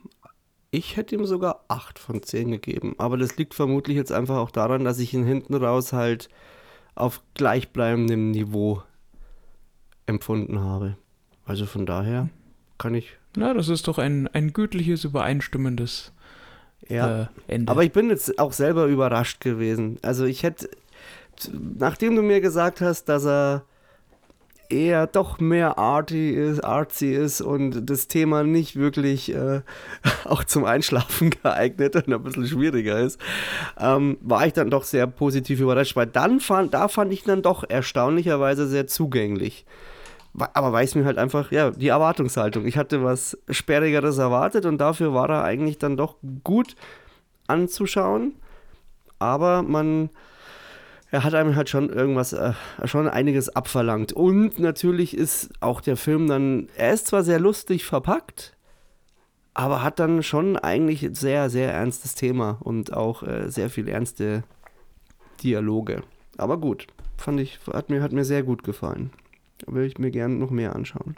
Ich 0.70 0.96
hätte 0.96 1.16
ihm 1.16 1.26
sogar 1.26 1.66
acht 1.68 1.98
von 1.98 2.22
zehn 2.22 2.50
gegeben. 2.50 2.94
Aber 2.96 3.18
das 3.18 3.36
liegt 3.36 3.52
vermutlich 3.52 3.94
jetzt 3.94 4.10
einfach 4.10 4.36
auch 4.36 4.50
daran, 4.50 4.84
dass 4.84 5.00
ich 5.00 5.12
ihn 5.12 5.26
hinten 5.26 5.52
raus 5.54 5.92
halt 5.92 6.30
auf 6.94 7.20
gleichbleibendem 7.34 8.30
Niveau 8.30 8.82
empfunden 10.06 10.58
habe. 10.58 10.96
Also 11.44 11.66
von 11.66 11.84
daher 11.84 12.30
kann 12.78 12.94
ich. 12.94 13.18
Na, 13.36 13.52
das 13.52 13.68
ist 13.68 13.86
doch 13.86 13.98
ein, 13.98 14.28
ein 14.28 14.54
gütliches, 14.54 15.04
übereinstimmendes 15.04 16.14
ja. 16.88 17.28
Äh. 17.48 17.60
Aber 17.66 17.82
ich 17.82 17.92
bin 17.92 18.10
jetzt 18.10 18.38
auch 18.38 18.52
selber 18.52 18.86
überrascht 18.86 19.40
gewesen. 19.40 19.98
Also 20.02 20.24
ich 20.24 20.42
hätte 20.42 20.68
nachdem 21.78 22.16
du 22.16 22.22
mir 22.22 22.40
gesagt 22.40 22.80
hast, 22.80 23.08
dass 23.08 23.26
er 23.26 23.64
eher 24.68 25.06
doch 25.06 25.38
mehr 25.38 25.78
arty 25.78 26.30
ist, 26.30 26.60
artsy 26.64 27.12
ist 27.12 27.40
und 27.40 27.88
das 27.88 28.08
Thema 28.08 28.42
nicht 28.42 28.74
wirklich 28.74 29.32
äh, 29.32 29.60
auch 30.24 30.42
zum 30.42 30.64
Einschlafen 30.64 31.30
geeignet 31.42 31.94
und 31.94 32.12
ein 32.12 32.22
bisschen 32.22 32.48
schwieriger 32.48 32.98
ist, 32.98 33.20
ähm, 33.78 34.18
war 34.22 34.44
ich 34.46 34.54
dann 34.54 34.70
doch 34.70 34.82
sehr 34.82 35.06
positiv 35.06 35.60
überrascht, 35.60 35.94
weil 35.94 36.06
dann 36.06 36.40
fand, 36.40 36.74
da 36.74 36.88
fand 36.88 37.12
ich 37.12 37.22
dann 37.22 37.42
doch 37.42 37.64
erstaunlicherweise 37.68 38.66
sehr 38.66 38.88
zugänglich. 38.88 39.64
Aber 40.38 40.72
weiß 40.72 40.94
mir 40.94 41.04
halt 41.04 41.18
einfach, 41.18 41.50
ja, 41.50 41.70
die 41.70 41.88
Erwartungshaltung. 41.88 42.66
Ich 42.66 42.76
hatte 42.76 43.02
was 43.02 43.38
Sperrigeres 43.48 44.18
erwartet 44.18 44.66
und 44.66 44.78
dafür 44.78 45.14
war 45.14 45.30
er 45.30 45.44
eigentlich 45.44 45.78
dann 45.78 45.96
doch 45.96 46.16
gut 46.44 46.76
anzuschauen. 47.46 48.34
Aber 49.18 49.62
man, 49.62 50.10
er 51.10 51.24
hat 51.24 51.34
einem 51.34 51.56
halt 51.56 51.70
schon 51.70 51.88
irgendwas, 51.88 52.32
äh, 52.32 52.52
schon 52.84 53.08
einiges 53.08 53.48
abverlangt. 53.48 54.12
Und 54.12 54.58
natürlich 54.58 55.16
ist 55.16 55.50
auch 55.60 55.80
der 55.80 55.96
Film 55.96 56.26
dann, 56.26 56.68
er 56.76 56.92
ist 56.92 57.06
zwar 57.06 57.22
sehr 57.24 57.40
lustig 57.40 57.84
verpackt, 57.84 58.56
aber 59.54 59.82
hat 59.82 59.98
dann 59.98 60.22
schon 60.22 60.58
eigentlich 60.58 61.02
ein 61.02 61.14
sehr, 61.14 61.48
sehr 61.48 61.72
ernstes 61.72 62.14
Thema 62.14 62.58
und 62.60 62.92
auch 62.92 63.22
äh, 63.22 63.48
sehr 63.48 63.70
viel 63.70 63.88
ernste 63.88 64.42
Dialoge. 65.42 66.02
Aber 66.36 66.58
gut, 66.58 66.86
fand 67.16 67.40
ich, 67.40 67.58
hat 67.72 67.88
mir, 67.88 68.02
hat 68.02 68.12
mir 68.12 68.24
sehr 68.24 68.42
gut 68.42 68.64
gefallen. 68.64 69.10
Will 69.66 69.84
ich 69.84 69.98
mir 69.98 70.10
gerne 70.10 70.34
noch 70.34 70.50
mehr 70.50 70.74
anschauen. 70.74 71.16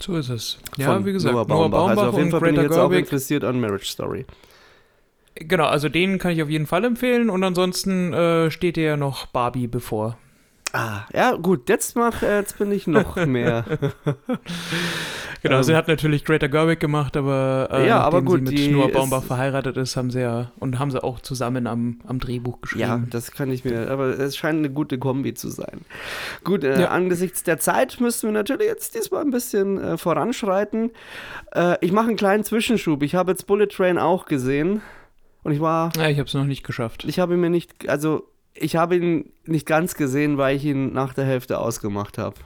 So 0.00 0.16
ist 0.16 0.28
es. 0.28 0.58
Ja, 0.76 0.92
Von 0.92 1.06
wie 1.06 1.12
gesagt, 1.12 1.34
Noah 1.34 1.46
Baumbach. 1.46 1.78
Noah 1.78 1.86
Baumbach 1.86 2.02
also 2.04 2.10
auf 2.10 2.18
jeden 2.18 2.30
Fall 2.30 2.40
bin 2.40 2.54
ich 2.54 2.62
jetzt 2.62 2.70
Gerwig. 2.70 2.84
auch 2.84 2.98
interessiert 2.98 3.44
an 3.44 3.60
Marriage 3.60 3.86
Story. 3.86 4.26
Genau, 5.34 5.66
also 5.66 5.88
den 5.88 6.18
kann 6.18 6.32
ich 6.32 6.42
auf 6.42 6.48
jeden 6.48 6.66
Fall 6.66 6.84
empfehlen 6.84 7.28
und 7.28 7.42
ansonsten 7.44 8.12
äh, 8.12 8.50
steht 8.50 8.76
dir 8.76 8.84
ja 8.84 8.96
noch 8.96 9.26
Barbie 9.26 9.66
bevor. 9.66 10.16
Ah, 10.76 11.06
ja, 11.14 11.32
gut, 11.32 11.70
jetzt 11.70 11.96
mach, 11.96 12.22
äh, 12.22 12.40
jetzt 12.40 12.58
bin 12.58 12.70
ich 12.70 12.86
noch 12.86 13.16
mehr. 13.26 13.64
genau, 15.42 15.56
ähm, 15.56 15.62
sie 15.62 15.74
hat 15.74 15.88
natürlich 15.88 16.22
Greta 16.22 16.48
Gerwig 16.48 16.80
gemacht, 16.80 17.16
aber, 17.16 17.68
äh, 17.72 17.86
ja, 17.86 18.00
aber 18.00 18.20
gut, 18.20 18.46
sie 18.46 18.68
mit 18.68 18.72
Noah 18.72 18.90
Baumbach 18.90 19.22
verheiratet 19.22 19.78
ist, 19.78 19.96
haben 19.96 20.10
sie 20.10 20.20
ja 20.20 20.52
und 20.58 20.78
haben 20.78 20.90
sie 20.90 21.02
auch 21.02 21.20
zusammen 21.20 21.66
am, 21.66 22.00
am 22.06 22.18
Drehbuch 22.18 22.60
geschrieben. 22.60 22.82
Ja, 22.82 23.02
das 23.08 23.30
kann 23.30 23.50
ich 23.50 23.64
mir, 23.64 23.90
aber 23.90 24.18
es 24.18 24.36
scheint 24.36 24.58
eine 24.58 24.68
gute 24.68 24.98
Kombi 24.98 25.32
zu 25.32 25.48
sein. 25.48 25.80
Gut, 26.44 26.62
äh, 26.62 26.82
ja. 26.82 26.88
angesichts 26.88 27.42
der 27.42 27.58
Zeit 27.58 27.98
müssen 27.98 28.28
wir 28.28 28.34
natürlich 28.34 28.66
jetzt 28.66 28.94
diesmal 28.94 29.22
ein 29.22 29.30
bisschen 29.30 29.82
äh, 29.82 29.96
voranschreiten. 29.96 30.90
Äh, 31.54 31.78
ich 31.80 31.92
mache 31.92 32.08
einen 32.08 32.16
kleinen 32.16 32.44
Zwischenschub. 32.44 33.02
Ich 33.02 33.14
habe 33.14 33.32
jetzt 33.32 33.46
Bullet 33.46 33.68
Train 33.68 33.96
auch 33.96 34.26
gesehen. 34.26 34.82
Und 35.42 35.52
ich 35.52 35.60
war. 35.60 35.90
Ja, 35.96 36.08
ich 36.08 36.18
habe 36.18 36.26
es 36.26 36.34
noch 36.34 36.44
nicht 36.44 36.64
geschafft. 36.64 37.04
Ich 37.06 37.18
habe 37.18 37.36
mir 37.36 37.48
nicht, 37.50 37.88
also 37.88 38.28
ich 38.58 38.76
habe 38.76 38.96
ihn 38.96 39.32
nicht 39.44 39.66
ganz 39.66 39.94
gesehen, 39.94 40.38
weil 40.38 40.56
ich 40.56 40.64
ihn 40.64 40.92
nach 40.92 41.14
der 41.14 41.24
Hälfte 41.24 41.58
ausgemacht 41.58 42.18
habe. 42.18 42.36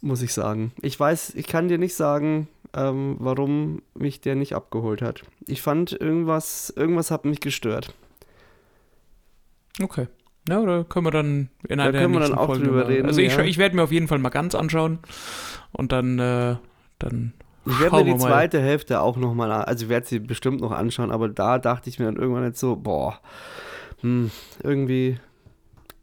Muss 0.00 0.22
ich 0.22 0.32
sagen. 0.32 0.72
Ich 0.82 0.98
weiß, 0.98 1.34
ich 1.36 1.46
kann 1.46 1.68
dir 1.68 1.78
nicht 1.78 1.94
sagen, 1.94 2.48
ähm, 2.74 3.16
warum 3.18 3.82
mich 3.94 4.20
der 4.20 4.34
nicht 4.34 4.54
abgeholt 4.54 5.02
hat. 5.02 5.22
Ich 5.46 5.62
fand 5.62 5.92
irgendwas, 5.92 6.72
irgendwas 6.74 7.10
hat 7.10 7.24
mich 7.24 7.40
gestört. 7.40 7.94
Okay. 9.80 10.08
Na, 10.48 10.56
ja, 10.56 10.60
oder 10.60 10.84
können 10.84 11.06
wir 11.06 11.12
dann 11.12 11.50
in 11.68 11.78
einer 11.78 11.92
da 11.92 12.00
können 12.00 12.14
wir 12.14 12.20
dann 12.20 12.34
auch 12.34 12.46
Folge 12.46 12.64
drüber 12.64 12.88
reden. 12.88 13.06
Also 13.06 13.20
ich, 13.20 13.36
ja. 13.36 13.44
ich 13.44 13.58
werde 13.58 13.76
mir 13.76 13.84
auf 13.84 13.92
jeden 13.92 14.08
Fall 14.08 14.18
mal 14.18 14.30
ganz 14.30 14.56
anschauen 14.56 14.98
und 15.70 15.92
dann, 15.92 16.18
äh, 16.18 16.56
dann 16.98 17.32
ich 17.64 17.78
werde 17.78 17.96
mir 17.96 18.04
die 18.04 18.16
zweite 18.16 18.58
mal. 18.58 18.66
Hälfte 18.66 19.00
auch 19.00 19.16
nochmal, 19.16 19.52
also 19.52 19.84
ich 19.84 19.88
werde 19.88 20.06
sie 20.06 20.18
bestimmt 20.18 20.60
noch 20.60 20.72
anschauen, 20.72 21.12
aber 21.12 21.28
da 21.28 21.60
dachte 21.60 21.88
ich 21.88 22.00
mir 22.00 22.06
dann 22.06 22.16
irgendwann 22.16 22.42
jetzt 22.42 22.58
so, 22.58 22.74
boah, 22.74 23.20
hm, 24.02 24.30
irgendwie 24.62 25.18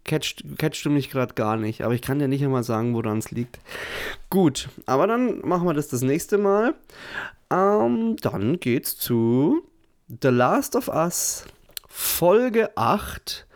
catcht, 0.04 0.44
catcht 0.58 0.84
du 0.86 0.90
mich 0.90 1.10
gerade 1.10 1.34
gar 1.36 1.58
nicht. 1.58 1.84
Aber 1.84 1.94
ich 1.94 2.02
kann 2.02 2.20
dir 2.20 2.28
nicht 2.28 2.44
einmal 2.44 2.64
sagen, 2.64 2.94
woran 2.94 3.20
es 3.20 3.32
liegt. 3.32 3.60
Gut, 4.30 4.70
aber 4.86 5.08
dann 5.08 5.40
machen 5.48 5.68
wir 5.68 5.74
das 5.74 5.88
das 5.88 6.02
nächste 6.02 6.38
Mal. 6.38 6.74
Ähm, 7.52 8.16
dann 8.18 8.60
geht's 8.60 8.98
zu 8.98 9.64
The 10.22 10.30
Last 10.30 10.76
of 10.76 10.88
Us 10.88 11.46
Folge 11.88 12.76
8 12.76 13.48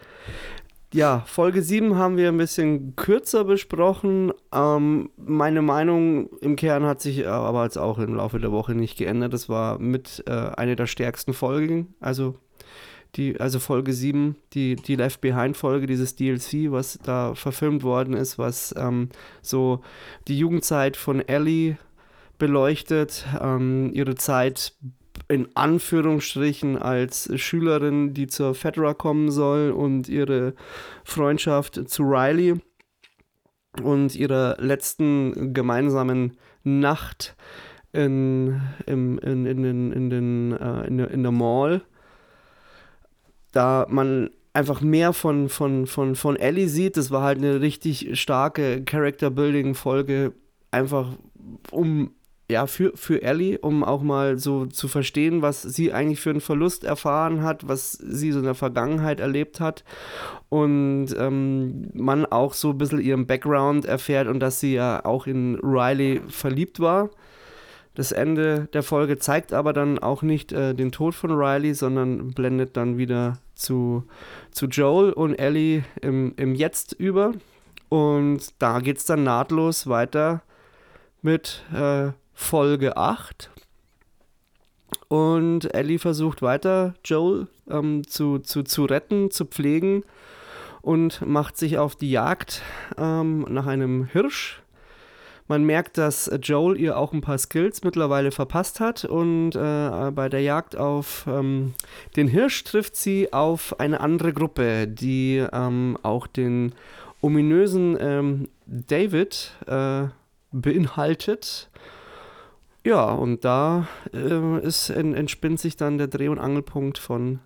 ja, 0.94 1.24
Folge 1.26 1.64
7 1.64 1.98
haben 1.98 2.18
wir 2.18 2.28
ein 2.28 2.38
bisschen 2.38 2.96
kürzer 2.96 3.46
besprochen. 3.46 4.32
Ähm, 4.54 5.10
meine 5.18 5.64
Meinung 5.64 6.30
im 6.40 6.56
Kern 6.56 6.86
hat 6.86 7.02
sich 7.02 7.28
aber 7.28 7.64
jetzt 7.64 7.78
auch 7.78 7.98
im 7.98 8.16
Laufe 8.16 8.40
der 8.40 8.52
Woche 8.52 8.76
nicht 8.76 9.00
geändert. 9.00 9.34
Das 9.34 9.50
war 9.50 9.80
mit 9.80 10.24
äh, 10.28 10.32
eine 10.32 10.76
der 10.76 10.86
stärksten 10.86 11.34
Folgen. 11.34 11.96
Also, 12.00 12.36
die, 13.16 13.40
also 13.40 13.60
Folge 13.60 13.94
7, 13.94 14.36
die, 14.54 14.76
die 14.76 14.96
Left 14.96 15.22
Behind-Folge, 15.22 15.86
dieses 15.86 16.16
DLC, 16.16 16.72
was 16.72 17.00
da 17.04 17.36
verfilmt 17.36 17.84
worden 17.84 18.14
ist, 18.16 18.38
was 18.40 18.74
ähm, 18.78 19.10
so 19.42 19.82
die 20.28 20.38
Jugendzeit 20.38 20.98
von 20.98 21.22
Ellie 21.22 21.78
beleuchtet, 22.38 23.26
ähm, 23.40 23.92
ihre 23.94 24.16
Zeit 24.16 24.74
in 25.28 25.48
Anführungsstrichen 25.56 26.78
als 26.78 27.30
Schülerin, 27.40 28.14
die 28.14 28.28
zur 28.28 28.56
Fedra 28.56 28.94
kommen 28.94 29.32
soll 29.32 29.72
und 29.72 30.10
ihre 30.10 30.54
Freundschaft 31.04 31.90
zu 31.90 32.04
Riley 32.04 32.56
und 33.82 34.16
ihrer 34.16 34.58
letzten 34.60 35.54
gemeinsamen 35.54 36.38
Nacht 36.64 37.36
in, 37.92 38.62
in, 38.86 39.18
in, 39.20 39.46
in, 39.46 39.64
in, 39.64 39.92
in, 39.92 40.10
den, 40.10 40.52
äh, 40.54 40.88
in, 40.88 40.98
der, 40.98 41.12
in 41.12 41.24
der 41.24 41.32
Mall. 41.32 41.84
Da 43.54 43.88
man 43.90 44.30
einfach 44.52 44.82
mehr 44.82 45.14
von, 45.14 45.48
von, 45.48 45.88
von, 45.88 46.16
von 46.16 46.36
Ellie 46.36 46.68
sieht, 46.68 46.98
das 46.98 47.10
war 47.10 47.24
halt 47.24 47.38
eine 47.38 47.62
richtig 47.62 48.20
starke 48.20 48.84
Character-Building-Folge, 48.84 50.34
einfach 50.72 51.08
um 51.72 52.12
ja, 52.52 52.68
für, 52.68 52.92
für 52.96 53.22
Ellie, 53.22 53.58
um 53.58 53.84
auch 53.84 54.04
mal 54.04 54.38
so 54.38 54.66
zu 54.66 54.88
verstehen, 54.88 55.42
was 55.42 55.62
sie 55.62 55.94
eigentlich 55.94 56.20
für 56.20 56.30
einen 56.30 56.42
Verlust 56.42 56.84
erfahren 56.84 57.42
hat, 57.42 57.68
was 57.68 57.94
sie 57.94 58.32
so 58.32 58.40
in 58.40 58.46
der 58.46 58.54
Vergangenheit 58.54 59.20
erlebt 59.20 59.60
hat. 59.60 59.84
Und 60.50 61.08
ähm, 61.18 61.90
man 61.94 62.26
auch 62.26 62.54
so 62.54 62.72
ein 62.72 62.78
bisschen 62.78 63.02
ihren 63.02 63.26
Background 63.26 63.86
erfährt 63.86 64.28
und 64.28 64.40
dass 64.40 64.60
sie 64.60 64.74
ja 64.74 65.04
auch 65.06 65.26
in 65.26 65.58
Riley 65.64 66.22
verliebt 66.28 66.80
war. 66.80 67.10
Das 67.96 68.12
Ende 68.12 68.68
der 68.74 68.82
Folge 68.82 69.20
zeigt 69.20 69.54
aber 69.54 69.72
dann 69.72 70.00
auch 70.00 70.24
nicht 70.24 70.52
äh, 70.52 70.74
den 70.74 70.92
Tod 70.92 71.14
von 71.14 71.32
Riley, 71.32 71.74
sondern 71.74 72.32
blendet 72.32 72.76
dann 72.76 72.98
wieder 72.98 73.38
zu, 73.54 74.04
zu 74.52 74.66
Joel 74.66 75.14
und 75.14 75.36
Ellie 75.36 75.84
im, 76.02 76.34
im 76.38 76.56
Jetzt 76.56 76.94
über. 76.94 77.34
Und 77.90 78.54
da 78.58 78.80
geht 78.80 78.98
es 78.98 79.06
dann 79.06 79.24
nahtlos 79.24 79.86
weiter 79.86 80.42
mit 81.22 81.64
äh, 81.72 82.12
Folge 82.34 82.98
8. 82.98 83.52
Und 85.08 85.72
Ellie 85.76 86.00
versucht 86.00 86.42
weiter, 86.42 86.96
Joel 87.06 87.48
ähm, 87.70 88.08
zu, 88.08 88.40
zu, 88.40 88.64
zu 88.64 88.86
retten, 88.86 89.30
zu 89.30 89.46
pflegen 89.46 90.04
und 90.82 91.22
macht 91.26 91.58
sich 91.58 91.78
auf 91.78 91.96
die 91.96 92.10
Jagd 92.10 92.64
ähm, 92.98 93.46
nach 93.50 93.68
einem 93.68 94.06
Hirsch. 94.06 94.63
Man 95.48 95.66
merkt, 95.66 95.98
dass 95.98 96.32
Joel 96.42 96.80
ihr 96.80 96.98
auch 96.98 97.12
ein 97.12 97.22
paar 97.22 97.38
Skills 97.38 97.84
mittlerweile 97.84 98.32
verpasst 98.32 98.80
hat 98.80 99.04
und 99.04 99.56
äh, 99.56 100.12
bei 100.12 100.30
der 100.30 100.42
Jagd 100.42 100.78
auf 100.78 101.26
ähm, 101.28 101.74
den 102.16 102.28
Hirsch 102.28 102.64
trifft 102.64 102.96
sie 102.96 103.34
auf 103.34 103.80
eine 103.80 104.00
andere 104.00 104.32
Gruppe, 104.32 104.88
die 104.88 105.46
ähm, 105.52 105.98
auch 106.02 106.28
den 106.28 106.74
ominösen 107.22 107.98
ähm, 108.00 108.50
David 108.66 109.52
äh, 109.68 110.08
beinhaltet. 110.52 111.70
Ja, 112.86 113.06
und 113.06 113.46
da 113.46 113.88
äh, 114.14 114.60
ist, 114.60 114.90
in, 114.90 115.14
entspinnt 115.14 115.60
sich 115.60 115.78
dann 115.78 115.98
der 115.98 116.08
Dreh- 116.08 116.28
und 116.28 116.40
Angelpunkt 116.40 116.98
von 116.98 117.40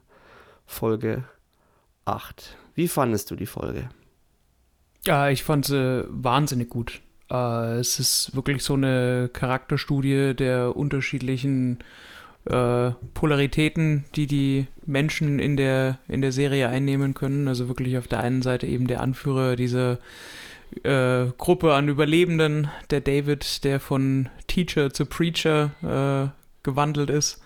Folge 0.66 1.24
8. 2.06 2.58
Wie 2.74 2.88
fandest 2.88 3.32
du 3.32 3.36
die 3.36 3.46
Folge? 3.46 3.90
Ja, 5.06 5.30
ich 5.30 5.44
fand 5.44 5.66
sie 5.66 6.06
wahnsinnig 6.10 6.70
gut. 6.70 7.02
Äh, 7.32 7.80
es 7.80 8.00
ist 8.00 8.36
wirklich 8.36 8.64
so 8.64 8.74
eine 8.74 9.30
Charakterstudie 9.32 10.34
der 10.34 10.76
unterschiedlichen 10.76 11.80
äh, 12.46 12.92
Polaritäten, 13.14 14.06
die 14.16 14.28
die 14.28 14.68
Menschen 14.86 15.40
in 15.40 15.58
der, 15.58 16.00
in 16.08 16.22
der 16.22 16.32
Serie 16.32 16.70
einnehmen 16.70 17.14
können. 17.14 17.48
Also 17.48 17.68
wirklich 17.68 17.98
auf 17.98 18.08
der 18.08 18.20
einen 18.20 18.42
Seite 18.42 18.68
eben 18.68 18.88
der 18.88 19.02
Anführer 19.02 19.56
dieser 19.56 20.00
äh, 20.84 21.26
Gruppe 21.38 21.74
an 21.74 21.90
Überlebenden, 21.90 22.70
der 22.90 23.02
David, 23.02 23.64
der 23.64 23.80
von 23.80 24.30
Teacher 24.48 24.94
zu 24.94 25.06
Preacher 25.06 25.72
äh, 25.84 26.64
gewandelt 26.64 27.10
ist 27.10 27.42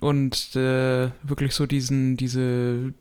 und 0.00 0.56
äh, 0.56 1.10
wirklich 1.22 1.54
so 1.54 1.66
diesen, 1.66 2.16
diese 2.16 2.94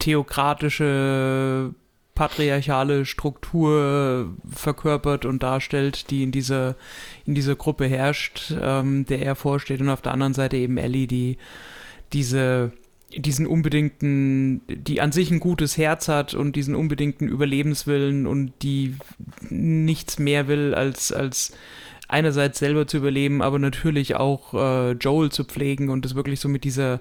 theokratische, 0.00 1.74
patriarchale 2.14 3.04
Struktur 3.04 4.34
verkörpert 4.48 5.24
und 5.24 5.42
darstellt, 5.42 6.10
die 6.10 6.22
in 6.22 6.32
dieser, 6.32 6.76
in 7.26 7.34
dieser 7.34 7.56
Gruppe 7.56 7.86
herrscht, 7.86 8.54
ähm, 8.60 9.04
der 9.06 9.22
er 9.22 9.34
vorsteht. 9.34 9.80
Und 9.80 9.88
auf 9.88 10.02
der 10.02 10.12
anderen 10.12 10.34
Seite 10.34 10.56
eben 10.56 10.76
Ellie, 10.76 11.06
die 11.06 11.38
diese 12.12 12.72
diesen 13.16 13.46
unbedingten, 13.46 14.62
die 14.66 15.00
an 15.00 15.12
sich 15.12 15.30
ein 15.30 15.38
gutes 15.38 15.76
Herz 15.76 16.08
hat 16.08 16.34
und 16.34 16.56
diesen 16.56 16.74
unbedingten 16.74 17.28
Überlebenswillen 17.28 18.26
und 18.26 18.52
die 18.62 18.96
nichts 19.50 20.18
mehr 20.18 20.48
will, 20.48 20.74
als, 20.74 21.12
als 21.12 21.52
einerseits 22.08 22.58
selber 22.58 22.86
zu 22.86 22.96
überleben, 22.96 23.42
aber 23.42 23.58
natürlich 23.58 24.16
auch 24.16 24.54
äh, 24.54 24.92
Joel 24.92 25.30
zu 25.30 25.44
pflegen 25.44 25.90
und 25.90 26.04
das 26.04 26.14
wirklich 26.14 26.40
so 26.40 26.48
mit 26.48 26.64
dieser 26.64 27.00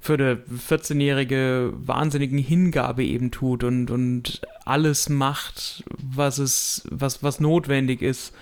für 0.00 0.14
eine 0.14 0.36
14-jährige 0.36 1.72
wahnsinnigen 1.74 2.38
Hingabe 2.38 3.04
eben 3.04 3.30
tut 3.30 3.64
und, 3.64 3.90
und 3.90 4.42
alles 4.64 5.08
macht, 5.08 5.84
was 5.98 6.38
es, 6.38 6.86
was, 6.90 7.22
was 7.22 7.40
notwendig 7.40 8.02
ist, 8.02 8.32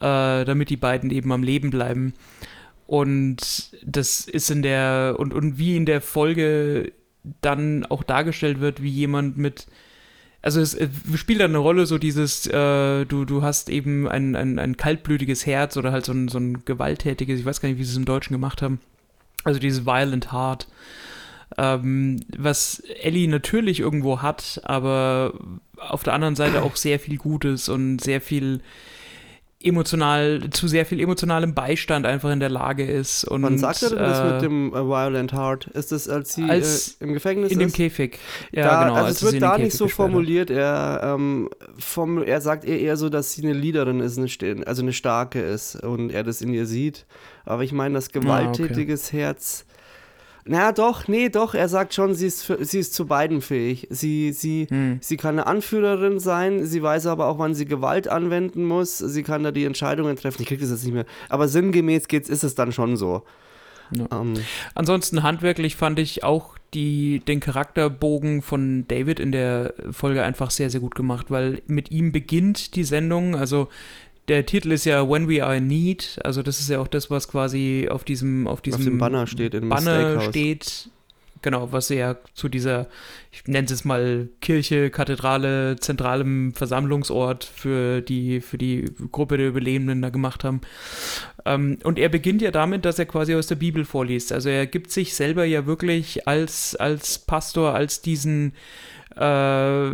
äh, 0.00 0.44
damit 0.44 0.70
die 0.70 0.76
beiden 0.76 1.10
eben 1.10 1.32
am 1.32 1.42
Leben 1.42 1.70
bleiben. 1.70 2.14
Und 2.86 3.70
das 3.84 4.20
ist 4.26 4.50
in 4.50 4.62
der, 4.62 5.16
und, 5.18 5.34
und 5.34 5.58
wie 5.58 5.76
in 5.76 5.86
der 5.86 6.00
Folge 6.00 6.92
dann 7.40 7.84
auch 7.86 8.02
dargestellt 8.02 8.60
wird, 8.60 8.82
wie 8.82 8.88
jemand 8.88 9.36
mit, 9.36 9.66
also 10.40 10.60
es, 10.60 10.74
es 10.74 10.88
spielt 11.14 11.40
dann 11.40 11.50
eine 11.50 11.58
Rolle, 11.58 11.86
so 11.86 11.98
dieses, 11.98 12.46
äh, 12.46 13.04
du, 13.04 13.24
du 13.24 13.42
hast 13.42 13.68
eben 13.68 14.08
ein, 14.08 14.34
ein, 14.34 14.58
ein 14.58 14.76
kaltblütiges 14.76 15.46
Herz 15.46 15.76
oder 15.76 15.92
halt 15.92 16.06
so 16.06 16.12
ein, 16.12 16.28
so 16.28 16.38
ein 16.38 16.64
gewalttätiges, 16.64 17.40
ich 17.40 17.44
weiß 17.44 17.60
gar 17.60 17.68
nicht, 17.68 17.78
wie 17.78 17.84
sie 17.84 17.92
es 17.92 17.96
im 17.96 18.04
Deutschen 18.04 18.32
gemacht 18.32 18.62
haben, 18.62 18.80
also 19.48 19.60
dieses 19.60 19.86
Violent 19.86 20.32
Heart, 20.32 20.68
ähm, 21.56 22.20
was 22.36 22.80
Ellie 23.00 23.28
natürlich 23.28 23.80
irgendwo 23.80 24.22
hat, 24.22 24.60
aber 24.64 25.34
auf 25.76 26.02
der 26.02 26.12
anderen 26.12 26.36
Seite 26.36 26.62
auch 26.62 26.76
sehr 26.76 27.00
viel 27.00 27.16
Gutes 27.16 27.68
und 27.68 28.00
sehr 28.00 28.20
viel 28.20 28.60
emotional, 29.60 30.50
zu 30.50 30.68
sehr 30.68 30.86
viel 30.86 31.00
emotionalem 31.00 31.52
Beistand 31.52 32.06
einfach 32.06 32.30
in 32.30 32.38
der 32.38 32.48
Lage 32.48 32.84
ist. 32.84 33.24
Und, 33.24 33.42
Wann 33.42 33.58
sagt 33.58 33.82
er 33.82 33.90
denn 33.90 33.98
das 33.98 34.20
äh, 34.20 34.32
mit 34.32 34.42
dem 34.42 34.72
äh, 34.72 34.86
Violent 34.86 35.32
Heart? 35.32 35.66
Ist 35.68 35.90
das, 35.90 36.08
als 36.08 36.34
sie 36.34 36.44
als 36.44 36.96
äh, 37.00 37.04
im 37.04 37.12
Gefängnis 37.12 37.50
in 37.50 37.60
ist? 37.60 37.72
dem 37.72 37.76
Käfig. 37.76 38.18
Ja, 38.52 38.64
da, 38.64 38.82
genau. 38.84 38.94
Also 38.94 39.06
als 39.06 39.16
es 39.16 39.22
wird 39.24 39.34
in 39.34 39.40
da 39.40 39.58
nicht 39.58 39.76
so 39.76 39.88
formuliert. 39.88 40.50
Er, 40.50 41.00
ähm, 41.02 41.48
vom, 41.76 42.22
er 42.22 42.40
sagt 42.40 42.64
eher, 42.64 42.78
eher 42.78 42.96
so, 42.96 43.08
dass 43.08 43.32
sie 43.32 43.42
eine 43.42 43.52
Leaderin 43.52 43.98
ist, 43.98 44.18
eine, 44.18 44.66
also 44.66 44.82
eine 44.82 44.92
starke 44.92 45.40
ist 45.40 45.82
und 45.82 46.10
er 46.10 46.22
das 46.22 46.40
in 46.40 46.54
ihr 46.54 46.66
sieht. 46.66 47.06
Aber 47.44 47.64
ich 47.64 47.72
meine, 47.72 47.94
das 47.94 48.12
gewalttätiges 48.12 49.12
Herz. 49.12 49.64
Na 50.48 50.72
doch, 50.72 51.08
nee, 51.08 51.28
doch, 51.28 51.54
er 51.54 51.68
sagt 51.68 51.92
schon, 51.94 52.14
sie 52.14 52.26
ist, 52.26 52.42
für, 52.42 52.64
sie 52.64 52.78
ist 52.78 52.94
zu 52.94 53.06
beiden 53.06 53.40
fähig. 53.42 53.86
Sie, 53.90 54.32
sie, 54.32 54.66
Hm. 54.70 54.98
sie 55.02 55.16
kann 55.18 55.34
eine 55.38 55.46
Anführerin 55.46 56.18
sein, 56.18 56.64
sie 56.64 56.82
weiß 56.82 57.06
aber 57.06 57.26
auch, 57.26 57.38
wann 57.38 57.54
sie 57.54 57.66
Gewalt 57.66 58.08
anwenden 58.08 58.64
muss. 58.64 58.96
Sie 58.98 59.22
kann 59.22 59.42
da 59.44 59.50
die 59.52 59.64
Entscheidungen 59.64 60.16
treffen. 60.16 60.42
Ich 60.42 60.48
krieg 60.48 60.60
das 60.60 60.70
jetzt 60.70 60.84
nicht 60.84 60.94
mehr. 60.94 61.04
Aber 61.28 61.48
sinngemäß 61.48 62.08
geht's, 62.08 62.28
ist 62.28 62.44
es 62.44 62.54
dann 62.54 62.72
schon 62.72 62.96
so. 62.96 63.22
Ja. 63.90 64.06
Ähm, 64.20 64.34
Ansonsten 64.74 65.22
handwerklich 65.22 65.76
fand 65.76 65.98
ich 65.98 66.24
auch 66.24 66.56
die, 66.74 67.20
den 67.20 67.40
Charakterbogen 67.40 68.42
von 68.42 68.86
David 68.88 69.20
in 69.20 69.32
der 69.32 69.72
Folge 69.90 70.22
einfach 70.22 70.50
sehr, 70.50 70.68
sehr 70.70 70.80
gut 70.80 70.94
gemacht, 70.94 71.30
weil 71.30 71.62
mit 71.66 71.90
ihm 71.90 72.12
beginnt 72.12 72.74
die 72.74 72.84
Sendung. 72.84 73.34
Also 73.34 73.68
der 74.28 74.46
Titel 74.46 74.72
ist 74.72 74.84
ja 74.84 75.08
When 75.08 75.28
We 75.28 75.44
Are 75.44 75.56
in 75.56 75.66
Need. 75.66 76.18
Also 76.22 76.42
das 76.42 76.60
ist 76.60 76.68
ja 76.68 76.80
auch 76.80 76.88
das, 76.88 77.10
was 77.10 77.28
quasi 77.28 77.88
auf 77.90 78.04
diesem, 78.04 78.46
auf 78.46 78.60
diesem 78.60 78.80
auf 78.80 78.84
dem 78.84 78.98
Banner 78.98 79.26
steht 79.26 79.54
in 79.54 79.68
Banner 79.68 80.20
steht. 80.20 80.90
Genau, 81.40 81.70
was 81.70 81.88
ja 81.88 82.16
zu 82.34 82.48
dieser, 82.48 82.88
ich 83.30 83.46
nenne 83.46 83.64
es 83.66 83.70
jetzt 83.70 83.84
mal 83.84 84.28
Kirche, 84.40 84.90
Kathedrale, 84.90 85.76
zentralem 85.76 86.52
Versammlungsort 86.52 87.44
für 87.44 88.00
die, 88.00 88.40
für 88.40 88.58
die 88.58 88.86
Gruppe 89.12 89.36
der 89.36 89.48
Überlebenden 89.48 90.02
da 90.02 90.10
gemacht 90.10 90.42
haben. 90.42 90.62
Ähm, 91.44 91.78
und 91.84 91.98
er 91.98 92.08
beginnt 92.08 92.42
ja 92.42 92.50
damit, 92.50 92.84
dass 92.84 92.98
er 92.98 93.06
quasi 93.06 93.36
aus 93.36 93.46
der 93.46 93.54
Bibel 93.54 93.84
vorliest. 93.84 94.32
Also 94.32 94.48
er 94.48 94.66
gibt 94.66 94.90
sich 94.90 95.14
selber 95.14 95.44
ja 95.44 95.64
wirklich 95.64 96.26
als, 96.26 96.74
als 96.74 97.20
Pastor, 97.20 97.72
als 97.72 98.02
diesen 98.02 98.52
äh, 99.18 99.88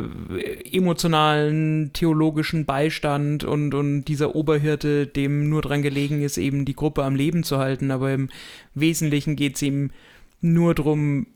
emotionalen, 0.76 1.92
theologischen 1.94 2.66
Beistand 2.66 3.42
und, 3.44 3.74
und 3.74 4.04
dieser 4.04 4.34
Oberhirte, 4.34 5.06
dem 5.06 5.48
nur 5.48 5.62
dran 5.62 5.82
gelegen 5.82 6.20
ist, 6.22 6.36
eben 6.36 6.64
die 6.64 6.76
Gruppe 6.76 7.04
am 7.04 7.14
Leben 7.14 7.42
zu 7.42 7.58
halten. 7.58 7.90
Aber 7.90 8.12
im 8.12 8.28
Wesentlichen 8.74 9.36
geht 9.36 9.56
es 9.56 9.62
ihm 9.62 9.90
nur 10.40 10.74
darum, 10.74 11.26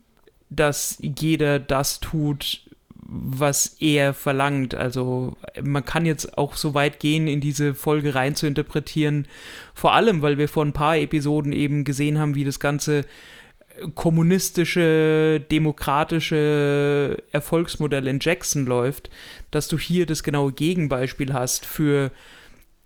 dass 0.50 0.98
jeder 1.00 1.58
das 1.58 2.00
tut, 2.00 2.62
was 3.10 3.76
er 3.80 4.12
verlangt. 4.12 4.74
Also 4.74 5.38
man 5.62 5.84
kann 5.84 6.04
jetzt 6.04 6.36
auch 6.36 6.56
so 6.56 6.74
weit 6.74 7.00
gehen, 7.00 7.26
in 7.26 7.40
diese 7.40 7.74
Folge 7.74 8.14
rein 8.14 8.34
zu 8.34 8.46
interpretieren, 8.46 9.26
vor 9.72 9.94
allem, 9.94 10.20
weil 10.20 10.36
wir 10.36 10.48
vor 10.48 10.64
ein 10.64 10.74
paar 10.74 10.98
Episoden 10.98 11.54
eben 11.54 11.84
gesehen 11.84 12.18
haben, 12.18 12.34
wie 12.34 12.44
das 12.44 12.60
Ganze 12.60 13.06
kommunistische, 13.94 15.40
demokratische 15.50 17.22
Erfolgsmodell 17.32 18.06
in 18.06 18.18
Jackson 18.20 18.66
läuft, 18.66 19.08
dass 19.50 19.68
du 19.68 19.78
hier 19.78 20.04
das 20.06 20.22
genaue 20.22 20.52
Gegenbeispiel 20.52 21.32
hast 21.32 21.66
für 21.66 22.12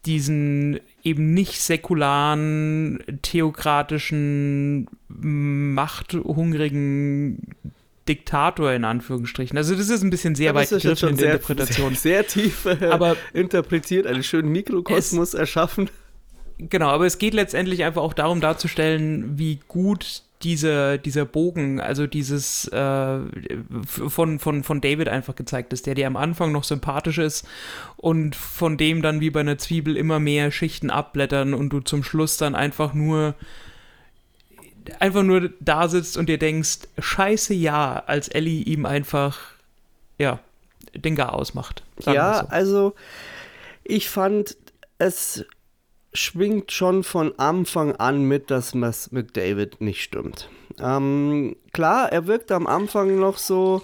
diesen 0.07 0.81
eben 1.05 1.35
nicht 1.35 1.61
säkularen, 1.61 3.05
theokratischen, 3.23 4.89
machthungrigen 5.09 7.55
Diktator 8.09 8.73
in 8.73 8.85
Anführungsstrichen. 8.85 9.57
Also 9.57 9.77
das 9.77 9.89
ist 9.89 10.03
ein 10.03 10.11
bisschen 10.11 10.35
sehr 10.35 10.47
Ja, 10.47 10.55
weit 10.55 10.71
gegriffen 10.71 11.11
in 11.11 11.17
der 11.17 11.25
sehr, 11.25 11.35
Interpretation. 11.35 11.95
Sehr, 11.95 12.25
sehr 12.25 12.27
tief 12.27 12.67
äh, 12.67 12.87
Aber 12.87 13.17
interpretiert, 13.33 14.09
einen 14.09 14.25
schönen 14.25 14.51
Mikrokosmos 14.51 15.35
erschaffen. 15.35 15.89
Genau, 16.59 16.89
aber 16.89 17.07
es 17.07 17.19
geht 17.19 17.35
letztendlich 17.35 17.85
einfach 17.85 18.03
auch 18.03 18.15
darum 18.15 18.41
darzustellen, 18.41 19.39
wie 19.39 19.61
gut 19.69 20.25
dieser, 20.43 20.99
dieser 20.99 21.25
Bogen, 21.25 21.81
also 21.81 22.07
dieses 22.07 22.67
äh, 22.69 23.19
von, 23.87 24.39
von, 24.39 24.65
von 24.65 24.81
David 24.81 25.09
einfach 25.09 25.37
gezeigt 25.37 25.73
ist, 25.73 25.87
der 25.87 25.95
dir 25.95 26.07
am 26.07 26.17
Anfang 26.17 26.53
noch 26.53 26.65
sympathisch 26.65 27.19
ist 27.19 27.47
und 27.97 28.35
von 28.35 28.77
dem 28.77 29.03
dann 29.03 29.21
wie 29.21 29.31
bei 29.31 29.41
einer 29.41 29.59
Zwiebel 29.59 29.97
immer 29.97 30.19
mehr 30.19 30.51
Schichten 30.51 30.91
abblättern 30.91 31.55
und 31.55 31.71
du 31.71 31.81
zum 31.81 32.03
Schluss 32.03 32.37
dann 32.37 32.55
einfach 32.55 32.95
nur 32.95 33.35
einfach 34.99 35.23
nur 35.23 35.51
da 35.61 35.89
sitzt 35.89 36.17
und 36.17 36.29
dir 36.29 36.39
denkst, 36.39 36.79
scheiße 36.99 37.55
ja, 37.55 38.03
als 38.07 38.29
Ellie 38.29 38.65
ihm 38.65 38.85
einfach, 38.85 39.39
ja, 40.19 40.41
den 40.95 41.15
Gar 41.15 41.35
ausmacht. 41.35 41.85
Ja, 42.05 42.41
so. 42.41 42.49
also 42.49 42.95
ich 43.85 44.11
fand, 44.11 44.57
es 44.99 45.45
schwingt 46.13 46.73
schon 46.73 47.05
von 47.05 47.39
Anfang 47.39 47.97
an 47.97 48.25
mit, 48.25 48.51
dass 48.51 48.79
was 48.79 49.13
mit 49.13 49.37
David 49.37 49.81
nicht 49.81 50.03
stimmt. 50.03 50.49
Ähm, 50.81 51.57
klar, 51.73 52.13
er 52.13 52.27
wirkt 52.27 52.53
am 52.53 52.67
Anfang 52.67 53.19
noch 53.19 53.39
so. 53.39 53.83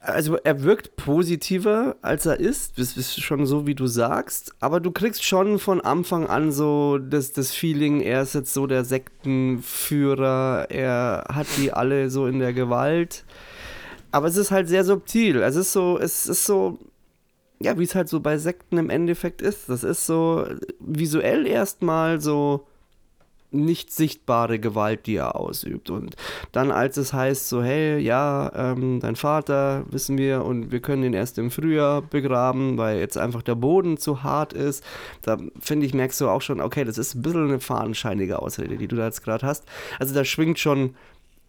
Also 0.00 0.36
er 0.36 0.62
wirkt 0.64 0.96
positiver, 0.96 1.94
als 2.02 2.26
er 2.26 2.40
ist. 2.40 2.78
Das 2.78 2.96
ist 2.96 3.22
schon 3.22 3.46
so, 3.46 3.66
wie 3.66 3.76
du 3.76 3.86
sagst. 3.86 4.52
Aber 4.58 4.80
du 4.80 4.90
kriegst 4.90 5.24
schon 5.24 5.60
von 5.60 5.80
Anfang 5.80 6.26
an 6.26 6.50
so 6.50 6.98
das, 6.98 7.32
das 7.32 7.52
Feeling, 7.52 8.00
er 8.00 8.22
ist 8.22 8.34
jetzt 8.34 8.52
so 8.52 8.66
der 8.66 8.84
Sektenführer, 8.84 10.66
er 10.70 11.24
hat 11.32 11.46
die 11.56 11.72
alle 11.72 12.10
so 12.10 12.26
in 12.26 12.40
der 12.40 12.52
Gewalt. 12.52 13.24
Aber 14.10 14.26
es 14.26 14.36
ist 14.36 14.50
halt 14.50 14.68
sehr 14.68 14.84
subtil. 14.84 15.40
Es 15.40 15.54
ist 15.54 15.72
so, 15.72 15.98
es 15.98 16.26
ist 16.26 16.44
so, 16.46 16.78
ja, 17.62 17.78
wie 17.78 17.84
es 17.84 17.94
halt 17.94 18.08
so 18.08 18.20
bei 18.20 18.38
Sekten 18.38 18.78
im 18.78 18.90
Endeffekt 18.90 19.42
ist. 19.42 19.68
Das 19.68 19.84
ist 19.84 20.06
so 20.06 20.46
visuell 20.80 21.46
erstmal 21.46 22.20
so 22.20 22.66
nicht 23.52 23.92
sichtbare 23.92 24.58
Gewalt, 24.58 25.06
die 25.06 25.16
er 25.16 25.36
ausübt. 25.36 25.90
Und 25.90 26.16
dann, 26.52 26.70
als 26.70 26.96
es 26.96 27.12
heißt, 27.12 27.48
so, 27.48 27.62
hey, 27.62 27.98
ja, 27.98 28.50
ähm, 28.54 29.00
dein 29.00 29.16
Vater, 29.16 29.84
wissen 29.90 30.18
wir, 30.18 30.44
und 30.44 30.72
wir 30.72 30.80
können 30.80 31.04
ihn 31.04 31.12
erst 31.12 31.38
im 31.38 31.50
Frühjahr 31.50 32.02
begraben, 32.02 32.78
weil 32.78 32.98
jetzt 32.98 33.18
einfach 33.18 33.42
der 33.42 33.54
Boden 33.54 33.98
zu 33.98 34.22
hart 34.22 34.52
ist, 34.52 34.82
da 35.22 35.38
finde 35.60 35.86
ich, 35.86 35.94
merkst 35.94 36.20
du 36.20 36.28
auch 36.28 36.42
schon, 36.42 36.60
okay, 36.60 36.84
das 36.84 36.98
ist 36.98 37.14
ein 37.14 37.22
bisschen 37.22 37.48
eine 37.48 37.60
fadenscheinige 37.60 38.40
Ausrede, 38.40 38.76
die 38.76 38.88
du 38.88 38.96
da 38.96 39.04
jetzt 39.04 39.22
gerade 39.22 39.46
hast. 39.46 39.64
Also 39.98 40.14
da 40.14 40.24
schwingt 40.24 40.58
schon 40.58 40.94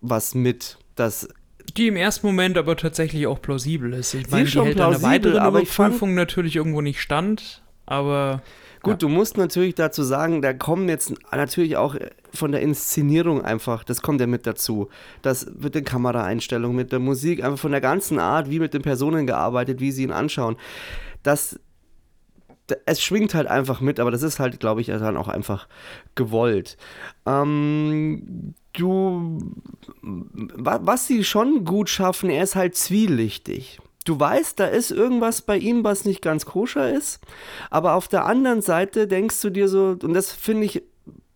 was 0.01 0.35
mit, 0.35 0.77
dass 0.95 1.29
die 1.77 1.87
im 1.87 1.95
ersten 1.95 2.27
Moment 2.27 2.57
aber 2.57 2.75
tatsächlich 2.77 3.25
auch 3.27 3.41
plausibel 3.41 3.93
ist. 3.93 4.13
Ich 4.13 4.29
meine, 4.29 4.45
die 4.45 4.51
schon 4.51 4.65
hält 4.65 4.75
plausibel, 4.77 5.05
eine 5.05 5.15
weitere 5.15 5.37
aber 5.39 5.65
fand- 5.65 6.01
natürlich 6.15 6.55
irgendwo 6.55 6.81
nicht 6.81 7.01
stand, 7.01 7.63
aber 7.85 8.41
Gut, 8.81 8.91
Ja. 8.95 8.97
du 8.97 9.07
musst 9.07 9.37
natürlich 9.37 9.75
dazu 9.75 10.03
sagen, 10.03 10.41
da 10.41 10.51
kommen 10.51 10.89
jetzt 10.89 11.13
natürlich 11.31 11.77
auch 11.77 11.95
von 12.33 12.51
der 12.51 12.59
Inszenierung 12.59 13.41
einfach, 13.41 13.85
das 13.85 14.01
kommt 14.01 14.19
ja 14.19 14.27
mit 14.27 14.45
dazu. 14.45 14.89
Das 15.21 15.49
mit 15.57 15.73
den 15.73 15.85
Kameraeinstellungen, 15.85 16.75
mit 16.75 16.91
der 16.91 16.99
Musik, 16.99 17.41
einfach 17.45 17.57
von 17.59 17.71
der 17.71 17.79
ganzen 17.79 18.19
Art, 18.19 18.49
wie 18.49 18.59
mit 18.59 18.73
den 18.73 18.81
Personen 18.81 19.25
gearbeitet, 19.25 19.79
wie 19.79 19.91
sie 19.93 20.03
ihn 20.03 20.11
anschauen. 20.11 20.57
Das, 21.23 21.51
d- 21.51 21.57
es 22.85 23.01
schwingt 23.01 23.33
halt 23.33 23.47
einfach 23.47 23.81
mit, 23.81 23.99
aber 23.99 24.11
das 24.11 24.23
ist 24.23 24.39
halt, 24.39 24.59
glaube 24.59 24.81
ich, 24.81 24.87
dann 24.87 25.17
auch 25.17 25.27
einfach 25.27 25.67
gewollt. 26.15 26.77
Ähm, 27.25 28.53
du, 28.73 29.39
wa- 30.01 30.79
was 30.83 31.07
sie 31.07 31.23
schon 31.23 31.65
gut 31.65 31.89
schaffen, 31.89 32.29
er 32.29 32.43
ist 32.43 32.55
halt 32.55 32.75
zwielichtig. 32.75 33.79
Du 34.05 34.19
weißt, 34.19 34.59
da 34.59 34.65
ist 34.67 34.91
irgendwas 34.91 35.41
bei 35.41 35.57
ihm, 35.57 35.83
was 35.83 36.03
nicht 36.03 36.21
ganz 36.21 36.45
koscher 36.45 36.91
ist, 36.91 37.19
aber 37.69 37.93
auf 37.93 38.07
der 38.09 38.25
anderen 38.25 38.61
Seite 38.61 39.07
denkst 39.07 39.39
du 39.41 39.49
dir 39.49 39.67
so, 39.69 39.97
und 40.01 40.13
das 40.13 40.31
finde 40.31 40.65
ich, 40.65 40.83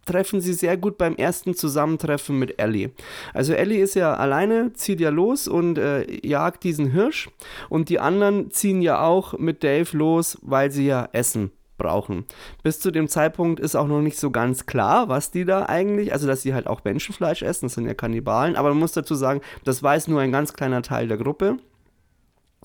treffen 0.07 0.41
sie 0.41 0.53
sehr 0.53 0.77
gut 0.77 0.97
beim 0.97 1.15
ersten 1.15 1.53
Zusammentreffen 1.53 2.39
mit 2.39 2.59
Ellie. 2.59 2.91
Also 3.33 3.53
Ellie 3.53 3.81
ist 3.81 3.95
ja 3.95 4.15
alleine, 4.15 4.73
zieht 4.73 4.99
ja 4.99 5.09
los 5.09 5.47
und 5.47 5.77
äh, 5.77 6.25
jagt 6.25 6.63
diesen 6.63 6.91
Hirsch 6.91 7.29
und 7.69 7.89
die 7.89 7.99
anderen 7.99 8.49
ziehen 8.49 8.81
ja 8.81 9.03
auch 9.03 9.37
mit 9.37 9.63
Dave 9.63 9.95
los, 9.95 10.39
weil 10.41 10.71
sie 10.71 10.87
ja 10.87 11.09
Essen 11.11 11.51
brauchen. 11.77 12.25
Bis 12.63 12.79
zu 12.79 12.91
dem 12.91 13.07
Zeitpunkt 13.07 13.59
ist 13.59 13.75
auch 13.75 13.87
noch 13.87 14.01
nicht 14.01 14.17
so 14.17 14.31
ganz 14.31 14.65
klar, 14.65 15.09
was 15.09 15.31
die 15.31 15.45
da 15.45 15.65
eigentlich, 15.67 16.11
also 16.11 16.27
dass 16.27 16.41
sie 16.41 16.53
halt 16.53 16.67
auch 16.67 16.83
Menschenfleisch 16.83 17.43
essen, 17.43 17.65
das 17.65 17.75
sind 17.75 17.85
ja 17.85 17.93
Kannibalen, 17.93 18.55
aber 18.55 18.69
man 18.69 18.79
muss 18.79 18.93
dazu 18.93 19.15
sagen, 19.15 19.41
das 19.63 19.81
weiß 19.81 20.07
nur 20.07 20.21
ein 20.21 20.31
ganz 20.31 20.53
kleiner 20.53 20.81
Teil 20.81 21.07
der 21.07 21.17
Gruppe. 21.17 21.57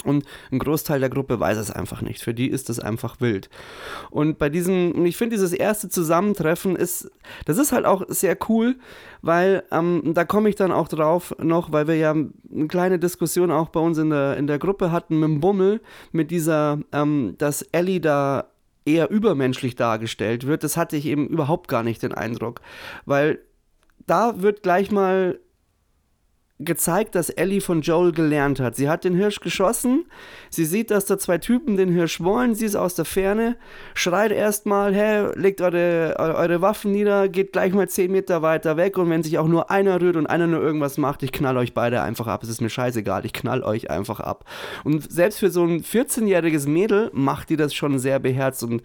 Und 0.04 0.24
ein 0.50 0.58
Großteil 0.58 1.00
der 1.00 1.10
Gruppe 1.10 1.38
weiß 1.38 1.58
es 1.58 1.70
einfach 1.70 2.02
nicht. 2.02 2.22
Für 2.22 2.34
die 2.34 2.48
ist 2.48 2.70
es 2.70 2.80
einfach 2.80 3.20
wild. 3.20 3.48
Und 4.10 4.38
bei 4.38 4.48
diesem, 4.48 5.04
ich 5.06 5.16
finde, 5.16 5.36
dieses 5.36 5.52
erste 5.52 5.88
Zusammentreffen 5.88 6.76
ist, 6.76 7.10
das 7.44 7.58
ist 7.58 7.72
halt 7.72 7.84
auch 7.84 8.02
sehr 8.08 8.36
cool, 8.48 8.76
weil 9.20 9.62
ähm, 9.70 10.12
da 10.14 10.24
komme 10.24 10.48
ich 10.48 10.56
dann 10.56 10.72
auch 10.72 10.88
drauf 10.88 11.34
noch, 11.38 11.72
weil 11.72 11.86
wir 11.86 11.96
ja 11.96 12.10
eine 12.10 12.68
kleine 12.68 12.98
Diskussion 12.98 13.50
auch 13.50 13.68
bei 13.68 13.80
uns 13.80 13.98
in 13.98 14.10
der, 14.10 14.36
in 14.36 14.46
der 14.46 14.58
Gruppe 14.58 14.90
hatten 14.90 15.20
mit 15.20 15.28
dem 15.28 15.40
Bummel, 15.40 15.80
mit 16.10 16.30
dieser, 16.30 16.80
ähm, 16.92 17.36
dass 17.38 17.62
Ellie 17.62 18.00
da 18.00 18.46
eher 18.84 19.10
übermenschlich 19.10 19.76
dargestellt 19.76 20.46
wird. 20.46 20.64
Das 20.64 20.76
hatte 20.76 20.96
ich 20.96 21.06
eben 21.06 21.28
überhaupt 21.28 21.68
gar 21.68 21.84
nicht 21.84 22.02
den 22.02 22.12
Eindruck, 22.12 22.60
weil 23.06 23.38
da 24.06 24.42
wird 24.42 24.64
gleich 24.64 24.90
mal 24.90 25.38
gezeigt, 26.64 27.14
dass 27.14 27.30
Ellie 27.30 27.60
von 27.60 27.82
Joel 27.82 28.12
gelernt 28.12 28.60
hat. 28.60 28.76
Sie 28.76 28.88
hat 28.88 29.04
den 29.04 29.14
Hirsch 29.14 29.40
geschossen, 29.40 30.06
sie 30.50 30.64
sieht, 30.64 30.90
dass 30.90 31.06
da 31.06 31.18
zwei 31.18 31.38
Typen 31.38 31.76
den 31.76 31.90
Hirsch 31.90 32.20
wollen, 32.20 32.54
sie 32.54 32.66
ist 32.66 32.76
aus 32.76 32.94
der 32.94 33.04
Ferne, 33.04 33.56
schreit 33.94 34.32
erstmal, 34.32 34.94
hey, 34.94 35.28
legt 35.34 35.60
eure, 35.60 36.16
eure 36.18 36.60
Waffen 36.60 36.92
nieder, 36.92 37.28
geht 37.28 37.52
gleich 37.52 37.72
mal 37.72 37.88
10 37.88 38.10
Meter 38.10 38.42
weiter 38.42 38.76
weg 38.76 38.98
und 38.98 39.10
wenn 39.10 39.22
sich 39.22 39.38
auch 39.38 39.48
nur 39.48 39.70
einer 39.70 40.00
rührt 40.00 40.16
und 40.16 40.26
einer 40.26 40.46
nur 40.46 40.60
irgendwas 40.60 40.98
macht, 40.98 41.22
ich 41.22 41.32
knall 41.32 41.56
euch 41.56 41.74
beide 41.74 42.02
einfach 42.02 42.26
ab. 42.26 42.42
Es 42.42 42.48
ist 42.48 42.60
mir 42.60 42.70
scheißegal, 42.70 43.24
ich 43.26 43.32
knall 43.32 43.62
euch 43.62 43.90
einfach 43.90 44.20
ab. 44.20 44.44
Und 44.84 45.10
selbst 45.10 45.38
für 45.38 45.50
so 45.50 45.64
ein 45.64 45.82
14-jähriges 45.82 46.68
Mädel 46.68 47.10
macht 47.12 47.50
die 47.50 47.56
das 47.56 47.74
schon 47.74 47.98
sehr 47.98 48.18
beherzt 48.18 48.62
und 48.62 48.82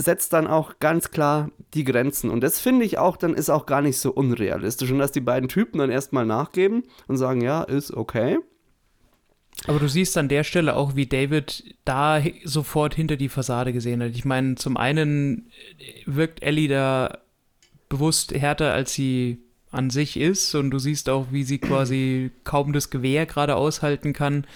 setzt 0.00 0.32
dann 0.32 0.46
auch 0.46 0.78
ganz 0.80 1.10
klar 1.10 1.50
die 1.74 1.84
Grenzen. 1.84 2.30
Und 2.30 2.40
das 2.40 2.60
finde 2.60 2.84
ich 2.84 2.98
auch, 2.98 3.16
dann 3.16 3.34
ist 3.34 3.50
auch 3.50 3.66
gar 3.66 3.82
nicht 3.82 3.98
so 3.98 4.12
unrealistisch. 4.12 4.90
Und 4.90 4.98
dass 4.98 5.12
die 5.12 5.20
beiden 5.20 5.48
Typen 5.48 5.78
dann 5.78 5.90
erstmal 5.90 6.26
nachgeben 6.26 6.84
und 7.06 7.16
sagen, 7.16 7.40
ja, 7.40 7.62
ist 7.62 7.92
okay. 7.92 8.38
Aber 9.66 9.78
du 9.78 9.88
siehst 9.88 10.16
an 10.16 10.28
der 10.28 10.44
Stelle 10.44 10.74
auch, 10.74 10.96
wie 10.96 11.06
David 11.06 11.76
da 11.84 12.22
sofort 12.44 12.94
hinter 12.94 13.16
die 13.16 13.28
Fassade 13.28 13.72
gesehen 13.72 14.02
hat. 14.02 14.12
Ich 14.12 14.24
meine, 14.24 14.54
zum 14.54 14.76
einen 14.76 15.50
wirkt 16.06 16.42
Ellie 16.42 16.68
da 16.68 17.18
bewusst 17.88 18.32
härter, 18.32 18.72
als 18.72 18.94
sie 18.94 19.38
an 19.70 19.90
sich 19.90 20.16
ist. 20.16 20.54
Und 20.54 20.70
du 20.70 20.78
siehst 20.78 21.10
auch, 21.10 21.26
wie 21.30 21.44
sie 21.44 21.58
quasi 21.58 22.30
kaum 22.44 22.72
das 22.72 22.88
Gewehr 22.88 23.26
gerade 23.26 23.56
aushalten 23.56 24.14
kann. 24.14 24.46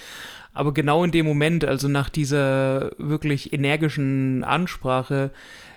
Aber 0.55 0.73
genau 0.73 1.05
in 1.05 1.11
dem 1.11 1.27
Moment, 1.27 1.65
also 1.65 1.89
nach 1.89 2.09
dieser 2.09 2.93
wirklich 2.97 3.53
energischen 3.53 4.45
Ansprache, 4.45 5.33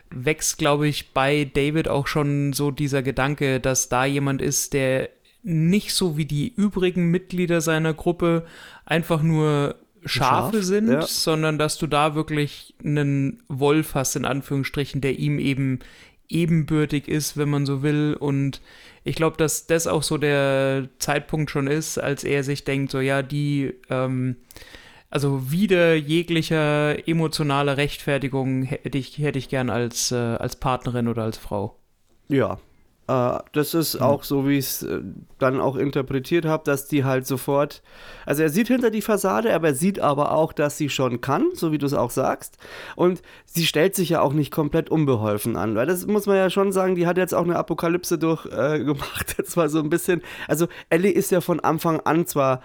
wächst, 0.09 0.57
glaube 0.57 0.87
ich, 0.87 1.13
bei 1.13 1.49
David 1.51 1.89
auch 1.89 2.07
schon 2.07 2.53
so 2.53 2.71
dieser 2.71 3.01
Gedanke, 3.01 3.59
dass 3.59 3.89
da 3.89 4.05
jemand 4.05 4.41
ist, 4.41 4.73
der 4.73 5.09
nicht 5.43 5.93
so 5.93 6.17
wie 6.17 6.25
die 6.25 6.53
übrigen 6.55 7.09
Mitglieder 7.09 7.61
seiner 7.61 7.93
Gruppe 7.93 8.45
einfach 8.85 9.21
nur 9.21 9.75
Schafe 10.05 10.57
Schaf, 10.57 10.65
sind, 10.65 10.89
ja. 10.89 11.01
sondern 11.01 11.57
dass 11.57 11.77
du 11.77 11.87
da 11.87 12.15
wirklich 12.15 12.75
einen 12.83 13.43
Wolf 13.47 13.95
hast, 13.95 14.15
in 14.15 14.25
Anführungsstrichen, 14.25 15.01
der 15.01 15.19
ihm 15.19 15.39
eben 15.39 15.79
ebenbürtig 16.29 17.07
ist, 17.07 17.37
wenn 17.37 17.49
man 17.49 17.65
so 17.65 17.81
will. 17.81 18.15
Und 18.17 18.61
ich 19.07 19.15
glaube, 19.15 19.37
dass 19.37 19.67
das 19.67 19.87
auch 19.87 20.03
so 20.03 20.17
der 20.17 20.89
Zeitpunkt 20.99 21.49
schon 21.49 21.67
ist, 21.67 21.97
als 21.97 22.23
er 22.23 22.43
sich 22.43 22.65
denkt, 22.65 22.91
so 22.91 22.99
ja, 22.99 23.21
die, 23.23 23.73
ähm, 23.89 24.35
also 25.09 25.49
wieder 25.49 25.95
jeglicher 25.95 27.07
emotionaler 27.07 27.77
Rechtfertigung 27.77 28.63
hätte 28.63 28.97
ich, 28.97 29.17
hätte 29.17 29.39
ich 29.39 29.47
gern 29.47 29.69
als, 29.69 30.11
äh, 30.11 30.15
als 30.15 30.57
Partnerin 30.57 31.07
oder 31.07 31.23
als 31.23 31.37
Frau. 31.37 31.79
Ja. 32.27 32.59
Äh, 33.07 33.39
das 33.53 33.73
ist 33.73 34.01
auch 34.01 34.23
so, 34.23 34.47
wie 34.47 34.57
ich 34.57 34.65
es 34.65 34.83
äh, 34.83 35.01
dann 35.39 35.59
auch 35.59 35.75
interpretiert 35.75 36.45
habe, 36.45 36.63
dass 36.65 36.87
die 36.87 37.03
halt 37.03 37.25
sofort. 37.25 37.81
Also 38.25 38.43
er 38.43 38.49
sieht 38.49 38.67
hinter 38.67 38.91
die 38.91 39.01
Fassade, 39.01 39.53
aber 39.53 39.69
er 39.69 39.75
sieht 39.75 39.99
aber 39.99 40.31
auch, 40.33 40.53
dass 40.53 40.77
sie 40.77 40.89
schon 40.89 41.21
kann, 41.21 41.49
so 41.53 41.71
wie 41.71 41.77
du 41.77 41.85
es 41.85 41.93
auch 41.93 42.11
sagst. 42.11 42.57
Und 42.95 43.21
sie 43.45 43.65
stellt 43.65 43.95
sich 43.95 44.09
ja 44.09 44.21
auch 44.21 44.33
nicht 44.33 44.51
komplett 44.51 44.89
unbeholfen 44.89 45.55
an, 45.55 45.75
weil 45.75 45.87
das 45.87 46.05
muss 46.05 46.25
man 46.25 46.35
ja 46.35 46.49
schon 46.49 46.71
sagen, 46.71 46.95
die 46.95 47.07
hat 47.07 47.17
jetzt 47.17 47.33
auch 47.33 47.43
eine 47.43 47.55
Apokalypse 47.55 48.17
durchgemacht. 48.17 49.31
Äh, 49.31 49.35
das 49.43 49.55
war 49.55 49.69
so 49.69 49.79
ein 49.79 49.89
bisschen. 49.89 50.21
Also 50.47 50.67
Ellie 50.89 51.11
ist 51.11 51.31
ja 51.31 51.41
von 51.41 51.59
Anfang 51.59 52.01
an 52.01 52.25
zwar 52.27 52.61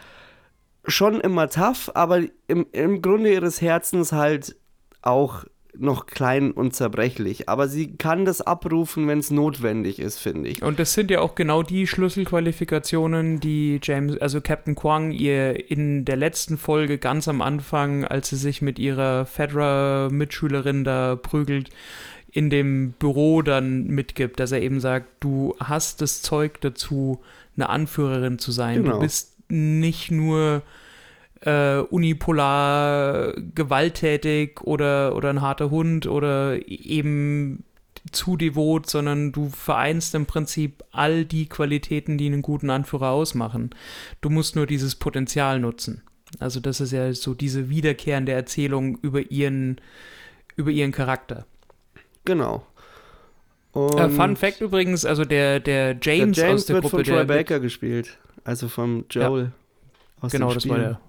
schon 0.87 1.21
immer 1.21 1.49
tough, 1.49 1.93
aber 1.95 2.23
im, 2.49 2.67
im 2.73 3.03
Grunde 3.03 3.33
ihres 3.33 3.61
Herzens 3.61 4.11
halt 4.11 4.57
auch 5.01 5.45
noch 5.77 6.07
klein 6.07 6.53
und 6.53 6.75
zerbrechlich. 6.75 7.49
Aber 7.49 7.69
sie 7.69 7.97
kann 7.97 8.25
das 8.25 8.41
abrufen, 8.41 9.09
wenn 9.09 9.19
es 9.19 9.31
notwendig 9.31 9.99
ist, 9.99 10.19
finde 10.19 10.51
ich. 10.51 10.63
Und 10.63 10.79
das 10.79 10.93
sind 10.93 11.11
ja 11.11 11.21
auch 11.21 11.35
genau 11.35 11.63
die 11.63 11.87
Schlüsselqualifikationen, 11.87 13.41
die 13.41 13.81
James, 13.83 14.19
also 14.19 14.41
Captain 14.41 14.75
Quang 14.75 15.13
ihr 15.13 15.71
in 15.71 16.05
der 16.05 16.17
letzten 16.17 16.59
Folge 16.59 16.99
ganz 16.99 17.27
am 17.27 17.41
Anfang, 17.41 18.05
als 18.05 18.29
sie 18.29 18.37
sich 18.37 18.61
mit 18.61 18.79
ihrer 18.79 19.25
Fedra-Mitschülerin 19.25 20.85
da 20.85 21.17
prügelt, 21.17 21.71
in 22.31 22.51
dem 22.51 22.93
Büro 22.93 23.43
dann 23.43 23.87
mitgibt, 23.87 24.41
dass 24.41 24.53
er 24.53 24.63
eben 24.63 24.81
sagt, 24.81 25.07
du 25.21 25.55
hast 25.61 26.01
das 26.01 26.23
Zeug 26.23 26.61
dazu, 26.61 27.21
eine 27.57 27.69
Anführerin 27.69 28.39
zu 28.39 28.53
sein. 28.53 28.83
Genau. 28.83 28.95
Du 28.95 29.01
bist 29.01 29.37
nicht 29.49 30.11
nur 30.11 30.63
äh, 31.43 31.79
unipolar 31.79 33.35
gewalttätig 33.55 34.61
oder, 34.63 35.17
oder 35.17 35.31
ein 35.31 35.41
harter 35.41 35.71
Hund 35.71 36.07
oder 36.07 36.59
eben 36.69 37.65
zu 38.11 38.37
devot, 38.37 38.89
sondern 38.89 39.33
du 39.33 39.49
vereinst 39.49 40.15
im 40.15 40.27
Prinzip 40.27 40.83
all 40.91 41.25
die 41.25 41.49
Qualitäten, 41.49 42.19
die 42.19 42.27
einen 42.27 42.43
guten 42.43 42.71
Anführer 42.71 43.11
ausmachen. 43.11 43.71
Du 44.21 44.31
musst 44.31 44.57
nur 44.57 44.67
dieses 44.67 44.97
Potenzial 44.97 45.61
nutzen. 45.61 46.03
Also 46.39 46.61
das 46.61 46.81
ist 46.81 46.93
ja 46.93 47.13
so 47.13 47.35
diese 47.35 47.69
wiederkehrende 47.69 48.33
Erzählung 48.33 48.99
über 49.03 49.31
ihren, 49.31 49.81
über 50.57 50.71
ihren 50.71 50.91
Charakter. 50.93 51.47
Genau. 52.25 52.67
Äh, 53.75 54.09
Fun 54.09 54.37
Fact 54.37 54.61
übrigens, 54.61 55.05
also 55.05 55.25
der, 55.25 55.61
der 55.61 55.95
der 55.95 56.17
James, 56.17 56.37
James 56.37 56.55
aus 56.55 56.67
der 56.67 56.75
wird 56.75 56.85
Gruppe, 56.85 57.05
von 57.05 57.05
Troy 57.05 57.25
Baker 57.25 57.61
gespielt. 57.61 58.19
Also 58.45 58.69
vom 58.69 59.05
Joel. 59.11 59.53
Aus 60.21 60.33
genau, 60.33 60.49
dem 60.49 60.55
das 60.55 60.63
Spiel. 60.63 60.73
war 60.73 60.79
der 60.79 61.01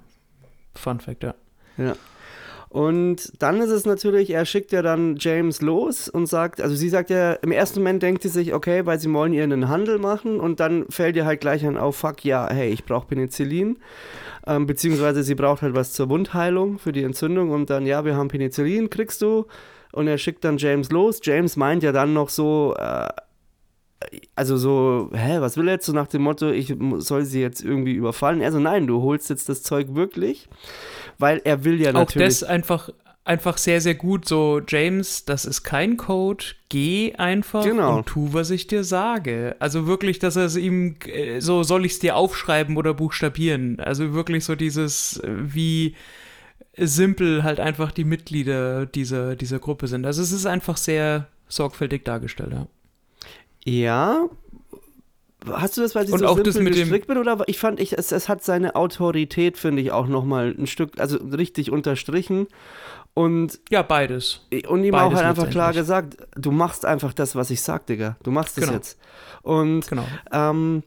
Fun 0.75 0.99
Fact, 0.99 1.23
ja. 1.23 1.35
Ja. 1.77 1.95
Und 2.73 3.31
dann 3.39 3.61
ist 3.61 3.69
es 3.69 3.85
natürlich, 3.85 4.31
er 4.31 4.45
schickt 4.45 4.71
ja 4.71 4.81
dann 4.81 5.17
James 5.19 5.61
los 5.61 6.09
und 6.09 6.25
sagt, 6.25 6.59
also 6.59 6.73
sie 6.73 6.89
sagt 6.89 7.11
ja, 7.11 7.33
im 7.33 7.51
ersten 7.51 7.81
Moment 7.81 8.01
denkt 8.01 8.23
sie 8.23 8.29
sich, 8.29 8.51
okay, 8.51 8.87
weil 8.87 8.99
sie 8.99 9.13
wollen 9.13 9.31
ihr 9.31 9.43
einen 9.43 9.69
Handel 9.69 9.99
machen 9.99 10.39
und 10.39 10.59
dann 10.59 10.85
fällt 10.89 11.15
ihr 11.15 11.25
halt 11.25 11.39
gleich 11.39 11.63
ein 11.63 11.77
auf, 11.77 11.97
fuck, 11.97 12.25
ja, 12.25 12.49
hey, 12.51 12.71
ich 12.71 12.83
brauche 12.83 13.05
Penicillin. 13.05 13.77
Ähm, 14.47 14.65
beziehungsweise 14.65 15.21
sie 15.21 15.35
braucht 15.35 15.61
halt 15.61 15.75
was 15.75 15.93
zur 15.93 16.09
Wundheilung 16.09 16.79
für 16.79 16.91
die 16.91 17.03
Entzündung 17.03 17.51
und 17.51 17.69
dann, 17.69 17.85
ja, 17.85 18.05
wir 18.05 18.15
haben 18.15 18.29
Penicillin, 18.29 18.89
kriegst 18.89 19.21
du. 19.21 19.45
Und 19.91 20.07
er 20.07 20.17
schickt 20.17 20.43
dann 20.43 20.57
James 20.57 20.89
los. 20.89 21.19
James 21.21 21.55
meint 21.55 21.83
ja 21.83 21.91
dann 21.91 22.13
noch 22.13 22.29
so, 22.29 22.73
äh, 22.75 23.09
also 24.35 24.57
so, 24.57 25.09
hä, 25.13 25.37
was 25.39 25.57
will 25.57 25.67
er 25.67 25.75
jetzt? 25.75 25.85
So 25.85 25.93
nach 25.93 26.07
dem 26.07 26.23
Motto, 26.23 26.49
ich 26.49 26.75
soll 26.97 27.25
sie 27.25 27.41
jetzt 27.41 27.63
irgendwie 27.63 27.93
überfallen. 27.93 28.41
Also 28.41 28.59
nein, 28.59 28.87
du 28.87 29.01
holst 29.01 29.29
jetzt 29.29 29.49
das 29.49 29.63
Zeug 29.63 29.95
wirklich, 29.95 30.49
weil 31.17 31.41
er 31.45 31.63
will 31.63 31.79
ja 31.81 31.91
Auch 31.91 31.93
natürlich. 31.95 32.27
das 32.27 32.43
einfach, 32.43 32.89
einfach 33.23 33.57
sehr, 33.57 33.79
sehr 33.79 33.95
gut. 33.95 34.27
So, 34.27 34.61
James, 34.67 35.25
das 35.25 35.45
ist 35.45 35.63
kein 35.63 35.95
Code. 35.97 36.43
Geh 36.69 37.13
einfach 37.15 37.63
Genau. 37.63 37.97
und 37.97 38.05
tu, 38.07 38.33
was 38.33 38.49
ich 38.49 38.67
dir 38.67 38.83
sage. 38.83 39.55
Also 39.59 39.87
wirklich, 39.87 40.19
dass 40.19 40.35
er 40.35 40.45
es 40.45 40.57
ihm, 40.57 40.95
äh, 41.05 41.39
so 41.39 41.63
soll 41.63 41.85
ich 41.85 41.93
es 41.93 41.99
dir 41.99 42.15
aufschreiben 42.17 42.75
oder 42.77 42.93
buchstabieren. 42.93 43.79
Also 43.79 44.13
wirklich 44.13 44.43
so 44.43 44.55
dieses, 44.55 45.17
äh, 45.19 45.29
wie 45.31 45.95
simpel 46.75 47.43
halt 47.43 47.59
einfach 47.59 47.91
die 47.91 48.03
Mitglieder 48.03 48.85
dieser, 48.85 49.35
dieser 49.35 49.59
Gruppe 49.59 49.87
sind. 49.87 50.05
Also 50.05 50.21
es 50.21 50.31
ist 50.31 50.45
einfach 50.45 50.75
sehr 50.75 51.27
sorgfältig 51.47 52.03
dargestellt, 52.03 52.51
ja. 52.51 52.67
Ja. 53.65 54.27
Hast 55.51 55.75
du 55.75 55.81
das, 55.81 55.93
weil 55.93 56.07
sie 56.07 56.13
Und 56.13 56.19
so 56.19 56.27
auch 56.27 56.35
simpel 56.35 56.53
das 56.53 56.61
mit 56.61 56.73
gestrickt 56.73 57.07
bin? 57.07 57.17
Oder 57.17 57.37
ich 57.47 57.59
fand, 57.59 57.79
ich, 57.79 57.97
es, 57.97 58.11
es 58.13 58.29
hat 58.29 58.43
seine 58.43 58.75
Autorität, 58.75 59.57
finde 59.57 59.81
ich, 59.81 59.91
auch 59.91 60.07
nochmal 60.07 60.55
ein 60.57 60.67
Stück, 60.67 60.99
also 60.99 61.17
richtig 61.17 61.69
unterstrichen. 61.71 62.47
Und, 63.13 63.59
Ja, 63.69 63.81
beides. 63.83 64.41
und 64.67 64.83
ihm 64.83 64.91
Beides 64.93 65.07
auch 65.07 65.15
halt 65.17 65.25
einfach 65.27 65.49
klar 65.49 65.73
gesagt, 65.73 66.17
du 66.35 66.51
machst 66.51 66.85
einfach 66.85 67.13
das, 67.13 67.35
was 67.35 67.49
ich 67.51 67.61
sag, 67.61 67.85
Digga. 67.87 68.15
Du 68.23 68.31
machst 68.31 68.57
es 68.57 68.63
Genau. 68.63 68.73
jetzt. 68.77 68.97
Und 69.43 69.87
Genau. 69.87 70.05
Ähm, 70.31 70.83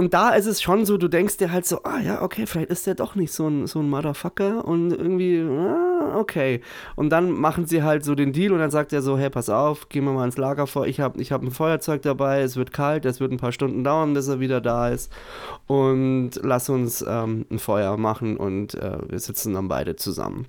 und 0.00 0.14
da 0.14 0.30
ist 0.30 0.46
es 0.46 0.62
schon 0.62 0.86
so, 0.86 0.96
du 0.96 1.08
denkst 1.08 1.36
dir 1.36 1.52
halt 1.52 1.66
so, 1.66 1.82
ah 1.82 2.00
ja, 2.00 2.22
okay, 2.22 2.46
vielleicht 2.46 2.70
ist 2.70 2.86
der 2.86 2.94
doch 2.94 3.16
nicht 3.16 3.34
so 3.34 3.46
ein, 3.48 3.66
so 3.66 3.80
ein 3.80 3.90
Motherfucker 3.90 4.64
und 4.64 4.92
irgendwie, 4.92 5.42
ah, 5.42 6.16
okay. 6.18 6.62
Und 6.96 7.10
dann 7.10 7.32
machen 7.32 7.66
sie 7.66 7.82
halt 7.82 8.02
so 8.02 8.14
den 8.14 8.32
Deal 8.32 8.52
und 8.52 8.60
dann 8.60 8.70
sagt 8.70 8.94
er 8.94 9.02
so, 9.02 9.18
hey, 9.18 9.28
pass 9.28 9.50
auf, 9.50 9.90
gehen 9.90 10.04
wir 10.04 10.12
mal 10.12 10.24
ins 10.24 10.38
Lager 10.38 10.66
vor, 10.66 10.86
ich 10.86 11.00
habe 11.00 11.20
ich 11.20 11.32
hab 11.32 11.42
ein 11.42 11.50
Feuerzeug 11.50 12.00
dabei, 12.00 12.40
es 12.40 12.56
wird 12.56 12.72
kalt, 12.72 13.04
es 13.04 13.20
wird 13.20 13.30
ein 13.30 13.36
paar 13.36 13.52
Stunden 13.52 13.84
dauern, 13.84 14.14
bis 14.14 14.26
er 14.28 14.40
wieder 14.40 14.62
da 14.62 14.88
ist 14.88 15.12
und 15.66 16.30
lass 16.42 16.70
uns 16.70 17.04
ähm, 17.06 17.44
ein 17.50 17.58
Feuer 17.58 17.98
machen 17.98 18.38
und 18.38 18.72
äh, 18.76 19.00
wir 19.06 19.18
sitzen 19.18 19.52
dann 19.52 19.68
beide 19.68 19.96
zusammen. 19.96 20.46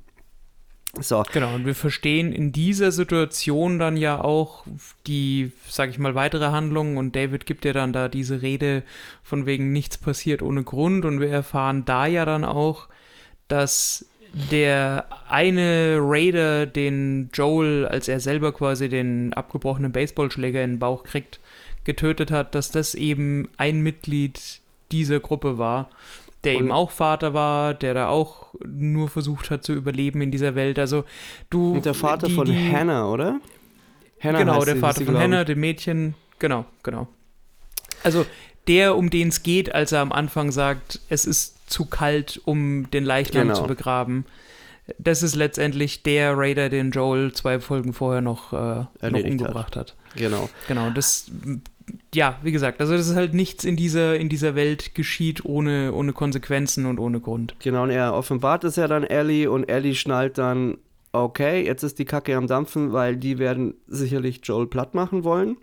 So, 0.99 1.23
Genau, 1.31 1.55
und 1.55 1.65
wir 1.65 1.75
verstehen 1.75 2.33
in 2.33 2.51
dieser 2.51 2.91
Situation 2.91 3.79
dann 3.79 3.95
ja 3.95 4.21
auch 4.21 4.65
die, 5.07 5.51
sag 5.67 5.89
ich 5.89 5.99
mal, 5.99 6.15
weitere 6.15 6.47
Handlung 6.47 6.97
und 6.97 7.15
David 7.15 7.45
gibt 7.45 7.63
ja 7.63 7.71
dann 7.71 7.93
da 7.93 8.09
diese 8.09 8.41
Rede 8.41 8.83
von 9.23 9.45
wegen 9.45 9.71
nichts 9.71 9.97
passiert 9.97 10.41
ohne 10.41 10.63
Grund 10.63 11.05
und 11.05 11.21
wir 11.21 11.29
erfahren 11.29 11.85
da 11.85 12.05
ja 12.07 12.25
dann 12.25 12.43
auch, 12.43 12.89
dass 13.47 14.05
der 14.51 15.05
eine 15.29 15.97
Raider, 15.99 16.65
den 16.65 17.29
Joel, 17.33 17.85
als 17.85 18.07
er 18.07 18.19
selber 18.19 18.53
quasi 18.53 18.89
den 18.89 19.33
abgebrochenen 19.33 19.91
Baseballschläger 19.91 20.63
in 20.63 20.71
den 20.71 20.79
Bauch 20.79 21.03
kriegt, 21.03 21.39
getötet 21.83 22.31
hat, 22.31 22.55
dass 22.55 22.71
das 22.71 22.95
eben 22.95 23.49
ein 23.57 23.81
Mitglied 23.81 24.61
dieser 24.91 25.19
Gruppe 25.19 25.57
war, 25.57 25.89
der 26.43 26.53
Und- 26.55 26.59
eben 26.63 26.71
auch 26.71 26.91
Vater 26.91 27.33
war, 27.33 27.73
der 27.73 27.93
da 27.93 28.07
auch 28.09 28.53
nur 28.65 29.09
versucht 29.09 29.49
hat 29.51 29.63
zu 29.63 29.73
überleben 29.73 30.21
in 30.21 30.31
dieser 30.31 30.55
Welt. 30.55 30.79
Also 30.79 31.03
du 31.49 31.73
und 31.73 31.85
der 31.85 31.93
Vater 31.93 32.27
die, 32.27 32.33
von 32.33 32.45
die, 32.45 32.71
Hannah, 32.71 33.07
oder? 33.09 33.39
Hannah 34.19 34.39
Genau, 34.39 34.63
der 34.65 34.75
sie, 34.75 34.79
Vater 34.81 35.05
von. 35.05 35.17
Hannah, 35.17 35.43
dem 35.43 35.59
Mädchen. 35.59 36.15
Genau, 36.39 36.65
genau. 36.83 37.07
Also 38.03 38.25
der, 38.67 38.95
um 38.95 39.09
den 39.09 39.29
es 39.29 39.43
geht, 39.43 39.73
als 39.73 39.91
er 39.91 40.01
am 40.01 40.11
Anfang 40.11 40.51
sagt, 40.51 40.99
es 41.09 41.25
ist 41.25 41.69
zu 41.71 41.85
kalt, 41.85 42.39
um 42.45 42.89
den 42.91 43.03
Leichnam 43.05 43.47
Genau. 43.47 43.59
zu 43.59 43.63
begraben. 43.67 44.25
Das 44.97 45.23
ist 45.23 45.35
letztendlich 45.35 46.03
der 46.03 46.37
Raider, 46.37 46.69
den 46.69 46.91
Joel 46.91 47.31
zwei 47.33 47.59
Folgen 47.59 47.93
vorher 47.93 48.21
noch, 48.21 48.51
äh, 48.51 48.55
noch 48.55 48.87
Erledigt 48.99 49.33
hat. 49.35 49.39
umgebracht 49.41 49.75
hat. 49.75 49.95
Genau. 50.15 50.49
Genau, 50.67 50.89
das, 50.89 51.31
ja, 52.13 52.38
wie 52.43 52.51
gesagt, 52.51 52.82
also 52.82 52.93
das 52.93 53.07
ist 53.07 53.15
halt 53.15 53.34
nichts 53.34 53.63
in 53.63 53.75
dieser, 53.75 54.17
in 54.17 54.29
dieser 54.29 54.55
Welt 54.55 54.95
geschieht 54.95 55.45
ohne, 55.45 55.93
ohne 55.93 56.13
Konsequenzen 56.13 56.86
und 56.86 56.99
ohne 56.99 57.19
Grund. 57.19 57.55
Genau, 57.59 57.84
und 57.84 57.89
er 57.89 58.13
offenbart 58.13 58.63
es 58.63 58.75
ja 58.75 58.88
dann 58.88 59.03
Ellie 59.03 59.49
und 59.49 59.69
Ellie 59.69 59.95
schnallt 59.95 60.38
dann, 60.38 60.77
okay, 61.13 61.65
jetzt 61.65 61.84
ist 61.84 61.99
die 61.99 62.05
Kacke 62.05 62.36
am 62.36 62.47
Dampfen, 62.47 62.93
weil 62.93 63.17
die 63.17 63.38
werden 63.38 63.75
sicherlich 63.88 64.41
Joel 64.43 64.67
platt 64.67 64.93
machen 64.93 65.23
wollen. 65.23 65.57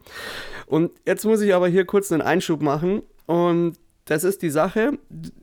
Und 0.66 0.91
jetzt 1.07 1.25
muss 1.25 1.41
ich 1.41 1.55
aber 1.55 1.69
hier 1.69 1.85
kurz 1.85 2.12
einen 2.12 2.23
Einschub 2.23 2.62
machen 2.62 3.03
und 3.27 3.77
das 4.07 4.25
ist 4.25 4.41
die 4.43 4.51
Sache. 4.51 4.99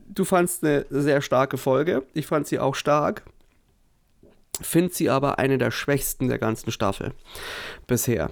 Du 0.07 0.26
fandst 0.26 0.63
eine 0.63 0.86
sehr 0.89 1.21
starke 1.21 1.57
Folge. 1.57 2.03
Ich 2.13 2.26
fand 2.26 2.47
sie 2.47 2.57
auch 2.57 2.73
stark. 2.73 3.23
Finde 4.61 4.93
sie 4.93 5.09
aber 5.09 5.38
eine 5.38 5.57
der 5.57 5.69
schwächsten 5.69 6.30
der 6.30 6.39
ganzen 6.39 6.71
Staffel 6.71 7.11
bisher. 7.86 8.32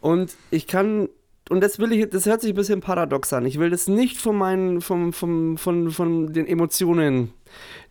Und 0.00 0.34
ich 0.50 0.66
kann 0.66 1.08
und 1.48 1.60
das 1.60 1.78
will 1.78 1.92
ich, 1.92 2.10
das 2.10 2.26
hört 2.26 2.40
sich 2.40 2.52
ein 2.52 2.56
bisschen 2.56 2.80
paradox 2.80 3.32
an. 3.32 3.46
Ich 3.46 3.58
will 3.58 3.70
das 3.70 3.86
nicht 3.86 4.18
von 4.18 4.36
meinen, 4.36 4.80
vom, 4.80 5.12
vom, 5.12 5.56
von, 5.56 5.90
von 5.90 6.32
den 6.32 6.46
Emotionen, 6.46 7.32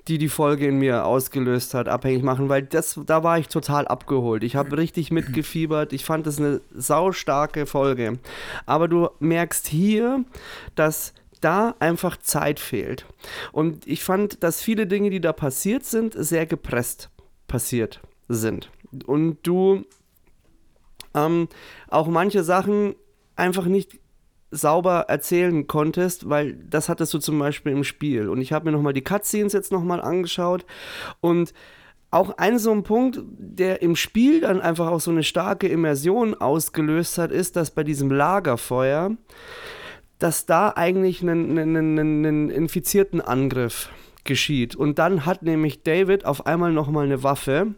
die 0.07 0.17
die 0.17 0.29
Folge 0.29 0.67
in 0.67 0.77
mir 0.77 1.05
ausgelöst 1.05 1.73
hat, 1.73 1.87
abhängig 1.87 2.21
machen, 2.21 2.49
weil 2.49 2.63
das, 2.63 2.99
da 3.05 3.23
war 3.23 3.39
ich 3.39 3.47
total 3.47 3.87
abgeholt. 3.87 4.43
Ich 4.43 4.55
habe 4.55 4.77
richtig 4.77 5.09
mitgefiebert. 5.11 5.93
Ich 5.93 6.05
fand 6.05 6.27
das 6.27 6.37
eine 6.37 6.61
saustarke 6.73 7.65
Folge. 7.65 8.19
Aber 8.65 8.87
du 8.87 9.09
merkst 9.19 9.67
hier, 9.67 10.25
dass 10.75 11.13
da 11.41 11.75
einfach 11.79 12.17
Zeit 12.17 12.59
fehlt. 12.59 13.05
Und 13.51 13.87
ich 13.87 14.03
fand, 14.03 14.43
dass 14.43 14.61
viele 14.61 14.85
Dinge, 14.85 15.09
die 15.09 15.21
da 15.21 15.31
passiert 15.31 15.85
sind, 15.85 16.13
sehr 16.17 16.45
gepresst 16.45 17.09
passiert 17.47 18.01
sind. 18.27 18.69
Und 19.05 19.37
du 19.43 19.85
ähm, 21.13 21.47
auch 21.87 22.07
manche 22.07 22.43
Sachen 22.43 22.95
einfach 23.35 23.65
nicht 23.65 23.99
sauber 24.51 25.05
erzählen 25.07 25.67
konntest, 25.67 26.29
weil 26.29 26.53
das 26.53 26.89
hattest 26.89 27.13
du 27.13 27.19
zum 27.19 27.37
Beispiel 27.39 27.71
im 27.71 27.83
Spiel. 27.83 28.29
Und 28.29 28.41
ich 28.41 28.53
habe 28.53 28.65
mir 28.65 28.71
nochmal 28.71 28.93
die 28.93 29.03
Cutscenes 29.03 29.53
jetzt 29.53 29.71
nochmal 29.71 30.01
angeschaut 30.01 30.65
und 31.21 31.53
auch 32.11 32.37
ein 32.37 32.59
so 32.59 32.71
ein 32.71 32.83
Punkt, 32.83 33.19
der 33.25 33.81
im 33.81 33.95
Spiel 33.95 34.39
dann 34.41 34.61
einfach 34.61 34.87
auch 34.87 35.01
so 35.01 35.11
eine 35.11 35.23
starke 35.23 35.67
Immersion 35.67 36.33
ausgelöst 36.33 37.17
hat, 37.17 37.31
ist, 37.31 37.57
dass 37.57 37.71
bei 37.71 37.83
diesem 37.83 38.09
Lagerfeuer, 38.09 39.11
dass 40.17 40.45
da 40.45 40.69
eigentlich 40.69 41.21
einen, 41.21 41.57
einen, 41.57 41.99
einen, 41.99 42.49
infizierten 42.49 43.19
Angriff 43.19 43.89
geschieht. 44.23 44.77
Und 44.77 44.97
dann 44.97 45.25
hat 45.25 45.43
nämlich 45.43 45.83
David 45.83 46.23
auf 46.25 46.45
einmal 46.45 46.71
nochmal 46.71 47.05
eine 47.05 47.21
Waffe 47.21 47.75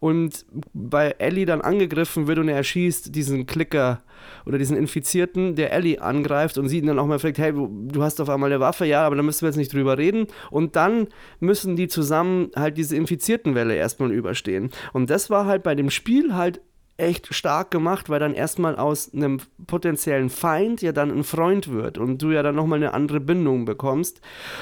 und 0.00 0.46
bei 0.72 1.14
Ellie 1.18 1.46
dann 1.46 1.60
angegriffen 1.60 2.26
wird 2.26 2.38
und 2.38 2.48
er 2.48 2.56
erschießt 2.56 3.14
diesen 3.14 3.46
Klicker 3.46 4.02
oder 4.46 4.58
diesen 4.58 4.76
Infizierten, 4.76 5.54
der 5.54 5.72
Ellie 5.72 6.00
angreift 6.00 6.58
und 6.58 6.68
sie 6.68 6.78
ihn 6.78 6.86
dann 6.86 6.98
auch 6.98 7.06
mal 7.06 7.18
fragt, 7.18 7.38
hey, 7.38 7.52
du 7.52 8.02
hast 8.02 8.20
auf 8.20 8.28
einmal 8.30 8.50
eine 8.50 8.60
Waffe, 8.60 8.86
ja, 8.86 9.04
aber 9.06 9.16
da 9.16 9.22
müssen 9.22 9.42
wir 9.42 9.48
jetzt 9.48 9.56
nicht 9.56 9.72
drüber 9.72 9.98
reden. 9.98 10.26
Und 10.50 10.74
dann 10.74 11.08
müssen 11.38 11.76
die 11.76 11.88
zusammen 11.88 12.50
halt 12.56 12.78
diese 12.78 12.96
Infiziertenwelle 12.96 13.74
erstmal 13.74 14.10
überstehen. 14.10 14.70
Und 14.92 15.10
das 15.10 15.30
war 15.30 15.44
halt 15.44 15.62
bei 15.62 15.74
dem 15.74 15.90
Spiel 15.90 16.34
halt 16.34 16.62
echt 16.96 17.34
stark 17.34 17.70
gemacht, 17.70 18.10
weil 18.10 18.20
dann 18.20 18.34
erstmal 18.34 18.76
aus 18.76 19.12
einem 19.14 19.40
potenziellen 19.66 20.28
Feind 20.28 20.82
ja 20.82 20.92
dann 20.92 21.10
ein 21.10 21.24
Freund 21.24 21.72
wird 21.72 21.98
und 21.98 22.20
du 22.22 22.30
ja 22.30 22.42
dann 22.42 22.54
nochmal 22.54 22.78
eine 22.78 22.94
andere 22.94 23.20
Bindung 23.20 23.64
bekommst. 23.64 24.20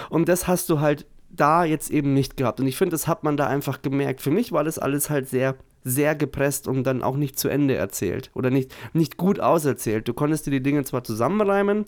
Und 0.09 0.29
das 0.29 0.47
hast 0.47 0.71
du 0.71 0.81
halt 0.81 1.07
da 1.31 1.65
jetzt 1.65 1.91
eben 1.91 2.15
nicht 2.15 2.37
gehabt. 2.37 2.61
Und 2.61 2.67
ich 2.67 2.77
finde, 2.77 2.93
das 2.93 3.07
hat 3.07 3.25
man 3.25 3.37
da 3.37 3.47
einfach 3.47 3.83
gemerkt. 3.83 4.21
Für 4.21 4.31
mich 4.31 4.53
war 4.53 4.65
das 4.65 4.79
alles 4.79 5.11
halt 5.11 5.29
sehr 5.29 5.57
sehr 5.85 6.15
gepresst 6.15 6.69
und 6.69 6.85
dann 6.85 7.03
auch 7.03 7.17
nicht 7.17 7.39
zu 7.39 7.49
Ende 7.49 7.75
erzählt 7.77 8.31
oder 8.35 8.51
nicht, 8.51 8.75
nicht 8.93 9.17
gut 9.17 9.41
auserzählt. 9.41 10.07
Du 10.09 10.13
konntest 10.13 10.47
dir 10.47 10.51
die 10.51 10.63
Dinge 10.63 10.85
zwar 10.85 11.05
zusammenreimen 11.05 11.87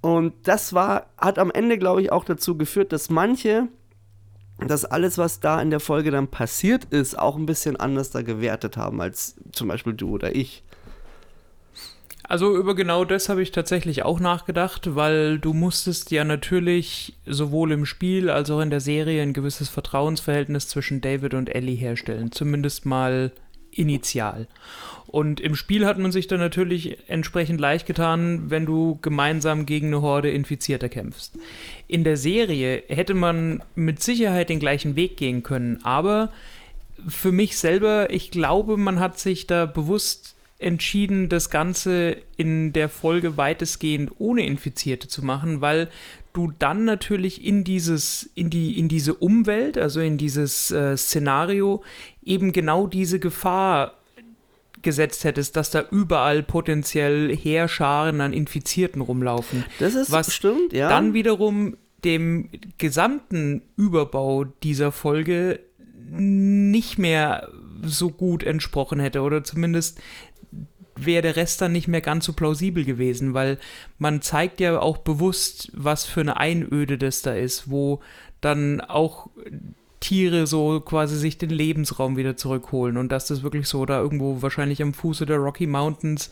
und 0.00 0.34
das 0.44 0.72
war, 0.72 1.06
hat 1.16 1.38
am 1.38 1.50
Ende, 1.50 1.78
glaube 1.78 2.02
ich, 2.02 2.12
auch 2.12 2.24
dazu 2.24 2.56
geführt, 2.56 2.92
dass 2.92 3.08
manche 3.08 3.68
dass 4.66 4.84
alles, 4.84 5.18
was 5.18 5.38
da 5.38 5.62
in 5.62 5.70
der 5.70 5.78
Folge 5.78 6.10
dann 6.10 6.26
passiert 6.26 6.86
ist, 6.86 7.16
auch 7.16 7.36
ein 7.36 7.46
bisschen 7.46 7.76
anders 7.76 8.10
da 8.10 8.22
gewertet 8.22 8.76
haben 8.76 9.00
als 9.00 9.36
zum 9.52 9.68
Beispiel 9.68 9.94
du 9.94 10.10
oder 10.10 10.34
ich. 10.34 10.64
Also 12.28 12.54
über 12.54 12.74
genau 12.74 13.06
das 13.06 13.30
habe 13.30 13.42
ich 13.42 13.52
tatsächlich 13.52 14.02
auch 14.02 14.20
nachgedacht, 14.20 14.94
weil 14.94 15.38
du 15.38 15.54
musstest 15.54 16.10
ja 16.10 16.24
natürlich 16.24 17.14
sowohl 17.24 17.72
im 17.72 17.86
Spiel 17.86 18.28
als 18.28 18.50
auch 18.50 18.60
in 18.60 18.68
der 18.68 18.80
Serie 18.80 19.22
ein 19.22 19.32
gewisses 19.32 19.70
Vertrauensverhältnis 19.70 20.68
zwischen 20.68 21.00
David 21.00 21.32
und 21.32 21.48
Ellie 21.48 21.74
herstellen, 21.74 22.30
zumindest 22.30 22.84
mal 22.84 23.32
initial. 23.70 24.46
Und 25.06 25.40
im 25.40 25.54
Spiel 25.54 25.86
hat 25.86 25.96
man 25.96 26.12
sich 26.12 26.26
dann 26.26 26.40
natürlich 26.40 26.98
entsprechend 27.08 27.62
leicht 27.62 27.86
getan, 27.86 28.50
wenn 28.50 28.66
du 28.66 28.98
gemeinsam 29.00 29.64
gegen 29.64 29.86
eine 29.86 30.02
Horde 30.02 30.30
Infizierter 30.30 30.90
kämpfst. 30.90 31.38
In 31.86 32.04
der 32.04 32.18
Serie 32.18 32.82
hätte 32.88 33.14
man 33.14 33.62
mit 33.74 34.02
Sicherheit 34.02 34.50
den 34.50 34.60
gleichen 34.60 34.96
Weg 34.96 35.16
gehen 35.16 35.42
können, 35.42 35.82
aber 35.82 36.30
für 37.06 37.32
mich 37.32 37.56
selber, 37.56 38.10
ich 38.10 38.30
glaube, 38.30 38.76
man 38.76 39.00
hat 39.00 39.18
sich 39.18 39.46
da 39.46 39.64
bewusst 39.64 40.34
entschieden, 40.58 41.28
das 41.28 41.50
Ganze 41.50 42.16
in 42.36 42.72
der 42.72 42.88
Folge 42.88 43.36
weitestgehend 43.36 44.10
ohne 44.18 44.44
Infizierte 44.44 45.06
zu 45.06 45.24
machen, 45.24 45.60
weil 45.60 45.88
du 46.32 46.52
dann 46.58 46.84
natürlich 46.84 47.44
in 47.44 47.64
dieses, 47.64 48.28
in 48.34 48.50
die, 48.50 48.78
in 48.78 48.88
diese 48.88 49.14
Umwelt, 49.14 49.78
also 49.78 50.00
in 50.00 50.18
dieses 50.18 50.70
äh, 50.70 50.96
Szenario, 50.96 51.82
eben 52.24 52.52
genau 52.52 52.86
diese 52.86 53.20
Gefahr 53.20 53.94
gesetzt 54.82 55.24
hättest, 55.24 55.56
dass 55.56 55.70
da 55.70 55.84
überall 55.90 56.42
potenziell 56.42 57.34
Heerscharen 57.36 58.20
an 58.20 58.32
Infizierten 58.32 59.02
rumlaufen. 59.02 59.64
Das 59.78 59.94
ist 59.94 60.12
was 60.12 60.34
stimmt, 60.34 60.72
ja. 60.72 60.88
Dann 60.88 61.14
wiederum 61.14 61.76
dem 62.04 62.48
gesamten 62.78 63.62
Überbau 63.76 64.44
dieser 64.44 64.92
Folge 64.92 65.60
nicht 66.10 66.98
mehr 66.98 67.48
so 67.82 68.10
gut 68.10 68.42
entsprochen 68.42 69.00
hätte 69.00 69.20
oder 69.20 69.44
zumindest 69.44 70.00
wäre 71.04 71.22
der 71.22 71.36
Rest 71.36 71.60
dann 71.60 71.72
nicht 71.72 71.88
mehr 71.88 72.00
ganz 72.00 72.24
so 72.24 72.32
plausibel 72.32 72.84
gewesen, 72.84 73.34
weil 73.34 73.58
man 73.98 74.22
zeigt 74.22 74.60
ja 74.60 74.80
auch 74.80 74.98
bewusst, 74.98 75.70
was 75.74 76.04
für 76.04 76.20
eine 76.20 76.36
Einöde 76.36 76.98
das 76.98 77.22
da 77.22 77.34
ist, 77.34 77.70
wo 77.70 78.00
dann 78.40 78.80
auch 78.80 79.28
Tiere 80.00 80.46
so 80.46 80.80
quasi 80.80 81.16
sich 81.16 81.38
den 81.38 81.50
Lebensraum 81.50 82.16
wieder 82.16 82.36
zurückholen 82.36 82.96
und 82.96 83.10
dass 83.10 83.26
das 83.26 83.42
wirklich 83.42 83.66
so 83.66 83.84
da 83.84 84.00
irgendwo 84.00 84.42
wahrscheinlich 84.42 84.80
am 84.82 84.94
Fuße 84.94 85.26
der 85.26 85.38
Rocky 85.38 85.66
Mountains 85.66 86.30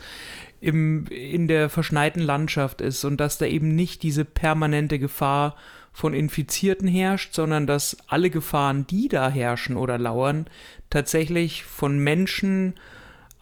im, 0.61 1.07
in 1.09 1.49
der 1.49 1.69
verschneiten 1.69 2.23
Landschaft 2.23 2.81
ist 2.81 3.05
und 3.05 3.19
dass 3.19 3.39
da 3.39 3.47
eben 3.47 3.75
nicht 3.75 4.03
diese 4.03 4.25
permanente 4.25 4.99
Gefahr 4.99 5.57
von 5.93 6.15
Infizierten 6.15 6.87
herrscht, 6.87 7.35
sondern 7.35 7.67
dass 7.67 7.97
alle 8.07 8.31
Gefahren, 8.31 8.87
die 8.87 9.09
da 9.09 9.29
herrschen 9.29 9.77
oder 9.77 9.99
lauern, 9.99 10.47
tatsächlich 10.91 11.65
von 11.65 11.99
Menschen 11.99 12.75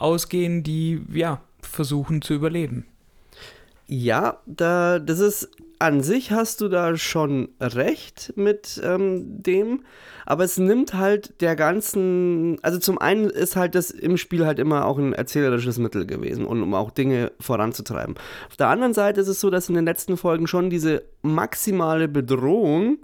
ausgehen, 0.05 0.62
die 0.62 1.02
ja 1.12 1.40
versuchen 1.62 2.20
zu 2.20 2.34
überleben. 2.34 2.86
Ja, 3.86 4.38
da, 4.46 4.98
das 4.98 5.18
ist 5.18 5.50
an 5.78 6.02
sich 6.02 6.30
hast 6.30 6.61
du 6.61 6.68
da 6.68 6.96
schon 6.96 7.48
recht 7.61 8.32
mit 8.36 8.80
ähm, 8.82 9.42
dem, 9.42 9.82
aber 10.24 10.44
es 10.44 10.57
nimmt 10.57 10.94
halt 10.94 11.40
der 11.40 11.57
ganzen, 11.57 12.59
also 12.62 12.78
zum 12.78 12.98
einen 12.98 13.28
ist 13.28 13.57
halt 13.57 13.74
das 13.74 13.90
im 13.90 14.16
Spiel 14.16 14.46
halt 14.46 14.59
immer 14.59 14.86
auch 14.86 14.98
ein 14.98 15.12
erzählerisches 15.12 15.78
Mittel 15.78 16.07
gewesen 16.07 16.46
und 16.46 16.62
um 16.62 16.74
auch 16.74 16.90
Dinge 16.90 17.32
voranzutreiben. 17.40 18.14
Auf 18.48 18.57
der 18.57 18.68
anderen 18.68 18.94
Seite 18.94 19.20
ist 19.20 19.28
es 19.28 19.40
so, 19.40 19.50
dass 19.50 19.68
in 19.68 19.74
den 19.74 19.84
letzten 19.84 20.16
Folgen 20.16 20.46
schon 20.46 20.70
diese 20.70 21.02
maximale 21.22 22.09
Bedrohung 22.09 22.98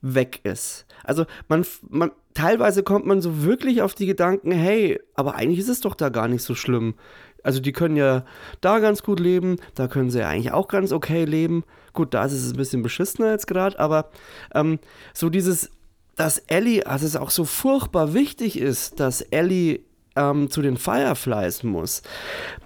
weg 0.00 0.40
ist. 0.42 0.86
Also 1.04 1.26
man, 1.48 1.64
man 1.88 2.10
teilweise 2.34 2.82
kommt 2.82 3.06
man 3.06 3.20
so 3.20 3.42
wirklich 3.44 3.82
auf 3.82 3.94
die 3.94 4.06
Gedanken, 4.06 4.52
hey, 4.52 5.00
aber 5.14 5.34
eigentlich 5.34 5.60
ist 5.60 5.68
es 5.68 5.80
doch 5.80 5.94
da 5.94 6.08
gar 6.08 6.28
nicht 6.28 6.42
so 6.42 6.54
schlimm. 6.54 6.94
Also 7.42 7.60
die 7.60 7.72
können 7.72 7.96
ja 7.96 8.24
da 8.60 8.78
ganz 8.80 9.02
gut 9.02 9.18
leben, 9.18 9.56
da 9.74 9.88
können 9.88 10.10
sie 10.10 10.18
ja 10.20 10.28
eigentlich 10.28 10.52
auch 10.52 10.68
ganz 10.68 10.92
okay 10.92 11.24
leben. 11.24 11.64
Gut, 11.92 12.14
da 12.14 12.24
ist 12.24 12.32
es 12.32 12.52
ein 12.52 12.56
bisschen 12.56 12.82
beschissener 12.82 13.32
jetzt 13.32 13.46
gerade, 13.46 13.78
aber 13.78 14.10
ähm, 14.54 14.78
so 15.14 15.30
dieses, 15.30 15.70
dass 16.16 16.38
Ellie, 16.38 16.86
also 16.86 17.06
es 17.06 17.16
auch 17.16 17.30
so 17.30 17.44
furchtbar 17.44 18.14
wichtig 18.14 18.58
ist, 18.58 19.00
dass 19.00 19.22
Ellie 19.22 19.80
ähm, 20.16 20.50
zu 20.50 20.62
den 20.62 20.76
Fireflies 20.76 21.62
muss. 21.62 22.02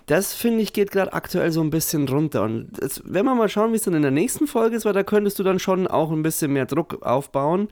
Das 0.07 0.35
finde 0.35 0.61
ich 0.61 0.73
geht 0.73 0.91
gerade 0.91 1.13
aktuell 1.13 1.51
so 1.51 1.63
ein 1.63 1.71
bisschen 1.71 2.07
runter. 2.09 2.43
Und 2.43 2.69
das, 2.73 3.03
wenn 3.07 3.25
wir 3.25 3.35
mal 3.35 3.49
schauen, 3.49 3.73
wie 3.73 3.77
es 3.77 3.83
dann 3.83 3.95
in 3.95 4.03
der 4.03 4.11
nächsten 4.11 4.47
Folge 4.47 4.77
ist, 4.77 4.85
weil 4.85 4.93
da 4.93 5.03
könntest 5.03 5.39
du 5.39 5.43
dann 5.43 5.59
schon 5.59 5.87
auch 5.87 6.11
ein 6.13 6.23
bisschen 6.23 6.53
mehr 6.53 6.67
Druck 6.67 7.03
aufbauen. 7.03 7.69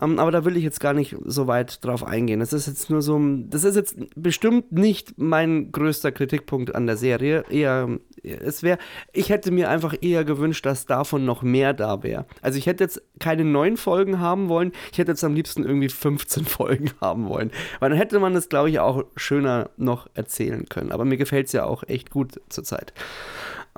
Ähm, 0.00 0.18
aber 0.18 0.30
da 0.30 0.44
will 0.44 0.56
ich 0.56 0.64
jetzt 0.64 0.80
gar 0.80 0.92
nicht 0.92 1.16
so 1.24 1.46
weit 1.46 1.84
drauf 1.84 2.04
eingehen. 2.04 2.40
Das 2.40 2.52
ist 2.52 2.66
jetzt 2.66 2.90
nur 2.90 3.00
so, 3.00 3.18
das 3.48 3.64
ist 3.64 3.76
jetzt 3.76 3.96
bestimmt 4.14 4.72
nicht 4.72 5.14
mein 5.16 5.72
größter 5.72 6.12
Kritikpunkt 6.12 6.74
an 6.74 6.86
der 6.86 6.96
Serie. 6.96 7.44
Eher, 7.48 7.88
es 8.22 8.62
wäre, 8.62 8.78
ich 9.12 9.30
hätte 9.30 9.50
mir 9.50 9.70
einfach 9.70 9.94
eher 10.00 10.24
gewünscht, 10.24 10.66
dass 10.66 10.84
davon 10.84 11.24
noch 11.24 11.42
mehr 11.42 11.72
da 11.72 12.02
wäre. 12.02 12.26
Also 12.42 12.58
ich 12.58 12.66
hätte 12.66 12.84
jetzt 12.84 13.02
keine 13.18 13.44
neun 13.44 13.76
Folgen 13.76 14.20
haben 14.20 14.48
wollen. 14.48 14.72
Ich 14.92 14.98
hätte 14.98 15.12
jetzt 15.12 15.24
am 15.24 15.34
liebsten 15.34 15.64
irgendwie 15.64 15.88
15 15.88 16.44
Folgen 16.46 16.90
haben 17.00 17.28
wollen. 17.28 17.50
Weil 17.78 17.90
dann 17.90 17.98
hätte 17.98 18.18
man 18.18 18.34
das, 18.34 18.48
glaube 18.48 18.68
ich, 18.68 18.80
auch 18.80 19.04
schöner 19.16 19.70
noch 19.76 20.08
erzählen 20.14 20.66
können. 20.68 20.92
Aber 20.92 21.04
mir 21.04 21.16
gefällt 21.16 21.46
es 21.46 21.52
ja 21.52 21.64
auch 21.64 21.69
echt 21.84 22.10
gut 22.10 22.40
zurzeit. 22.48 22.92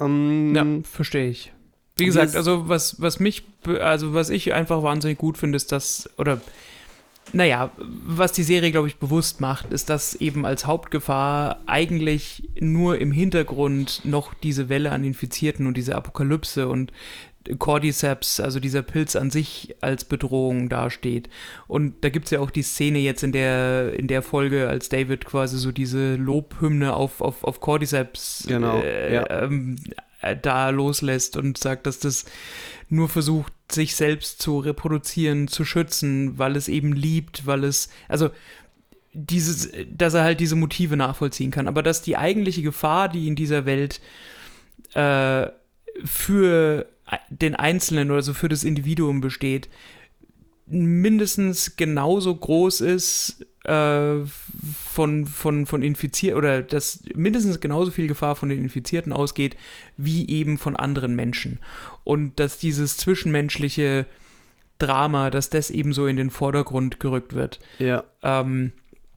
Ähm, 0.01 0.55
ja, 0.55 0.67
verstehe 0.85 1.29
ich. 1.29 1.53
Wie 1.97 2.07
gesagt, 2.07 2.37
also 2.37 2.69
was, 2.69 3.01
was 3.01 3.21
mich, 3.21 3.45
also 3.81 4.15
was 4.15 4.31
ich 4.31 4.55
einfach 4.55 4.83
wahnsinnig 4.83 5.19
gut 5.19 5.37
finde, 5.37 5.57
ist 5.57 5.73
dass, 5.73 6.09
oder 6.17 6.41
naja, 7.33 7.71
was 7.79 8.33
die 8.33 8.43
Serie, 8.43 8.73
glaube 8.73 8.89
ich, 8.89 8.97
bewusst 8.97 9.41
macht, 9.41 9.73
ist, 9.73 9.89
dass 9.89 10.15
eben 10.15 10.45
als 10.45 10.67
Hauptgefahr 10.67 11.61
eigentlich 11.67 12.49
nur 12.59 12.99
im 12.99 13.13
Hintergrund 13.13 14.03
noch 14.05 14.35
diese 14.35 14.69
Welle 14.69 14.91
an 14.91 15.05
Infizierten 15.05 15.67
und 15.67 15.77
diese 15.77 15.95
Apokalypse 15.95 16.69
und 16.69 16.93
Cordyceps, 17.59 18.41
also 18.41 18.61
dieser 18.61 18.83
Pilz 18.83 19.17
an 19.17 19.31
sich 19.31 19.75
als 19.81 20.05
Bedrohung 20.05 20.69
dasteht. 20.69 21.29
Und 21.67 22.05
da 22.05 22.09
gibt 22.09 22.27
es 22.27 22.31
ja 22.31 22.41
auch 22.41 22.51
die 22.51 22.63
Szene 22.63 22.99
jetzt 22.99 23.23
in 23.23 23.33
der, 23.33 23.93
in 23.99 24.07
der 24.07 24.23
Folge, 24.23 24.69
als 24.69 24.89
David 24.89 25.25
quasi 25.25 25.59
so 25.59 25.73
diese 25.73 26.17
Lobhymne 26.17 26.95
auf, 26.95 27.21
auf, 27.21 27.45
auf 27.45 27.61
Cordyceps 27.61 28.45
genau, 28.47 28.81
äh, 28.81 29.15
ja. 29.15 29.43
ähm, 29.43 29.77
äh, 30.21 30.37
da 30.41 30.71
loslässt 30.71 31.37
und 31.37 31.59
sagt, 31.59 31.87
dass 31.87 31.99
das 31.99 32.25
nur 32.89 33.09
versucht, 33.09 33.53
sich 33.71 33.97
selbst 33.97 34.41
zu 34.41 34.59
reproduzieren, 34.59 35.49
zu 35.49 35.65
schützen, 35.65 36.39
weil 36.39 36.57
es 36.57 36.69
eben 36.69 36.93
liebt, 36.93 37.47
weil 37.47 37.65
es, 37.65 37.89
also 38.09 38.31
dieses, 39.15 39.71
dass 39.91 40.15
er 40.15 40.23
halt 40.23 40.41
diese 40.41 40.57
Motive 40.57 40.97
nachvollziehen 40.97 41.51
kann. 41.51 41.69
Aber 41.69 41.83
dass 41.83 42.03
die 42.03 42.17
eigentliche 42.17 42.63
Gefahr, 42.63 43.09
die 43.09 43.29
in 43.29 43.35
dieser 43.35 43.67
Welt 43.67 44.01
äh, 44.95 45.49
für 46.05 46.87
den 47.31 47.55
Einzelnen 47.55 48.11
oder 48.11 48.23
so 48.23 48.35
für 48.35 48.49
das 48.49 48.65
Individuum 48.65 49.21
besteht, 49.21 49.69
mindestens 50.67 51.77
genauso 51.77 52.35
groß 52.35 52.81
ist 52.81 53.47
äh, 53.65 54.25
von, 54.25 55.27
von, 55.27 55.67
von 55.67 55.83
Infizierten 55.83 56.39
oder 56.39 56.63
dass 56.63 57.03
mindestens 57.15 57.61
genauso 57.61 57.91
viel 57.91 58.09
Gefahr 58.09 58.37
von 58.37 58.49
den 58.49 58.61
Infizierten 58.61 59.13
ausgeht, 59.13 59.57
wie 59.97 60.29
eben 60.29 60.59
von 60.59 60.77
anderen 60.77 61.15
Menschen. 61.15 61.59
Und 62.05 62.41
dass 62.41 62.59
dieses 62.59 62.97
zwischenmenschliche 62.97 64.07
Drama, 64.79 65.31
dass 65.31 65.51
das 65.51 65.71
eben 65.71 65.93
so 65.93 66.07
in 66.07 66.17
den 66.17 66.31
Vordergrund 66.31 66.99
gerückt 66.99 67.35
wird. 67.35 67.61
Ja. 67.79 68.05
Ähm, 68.23 68.73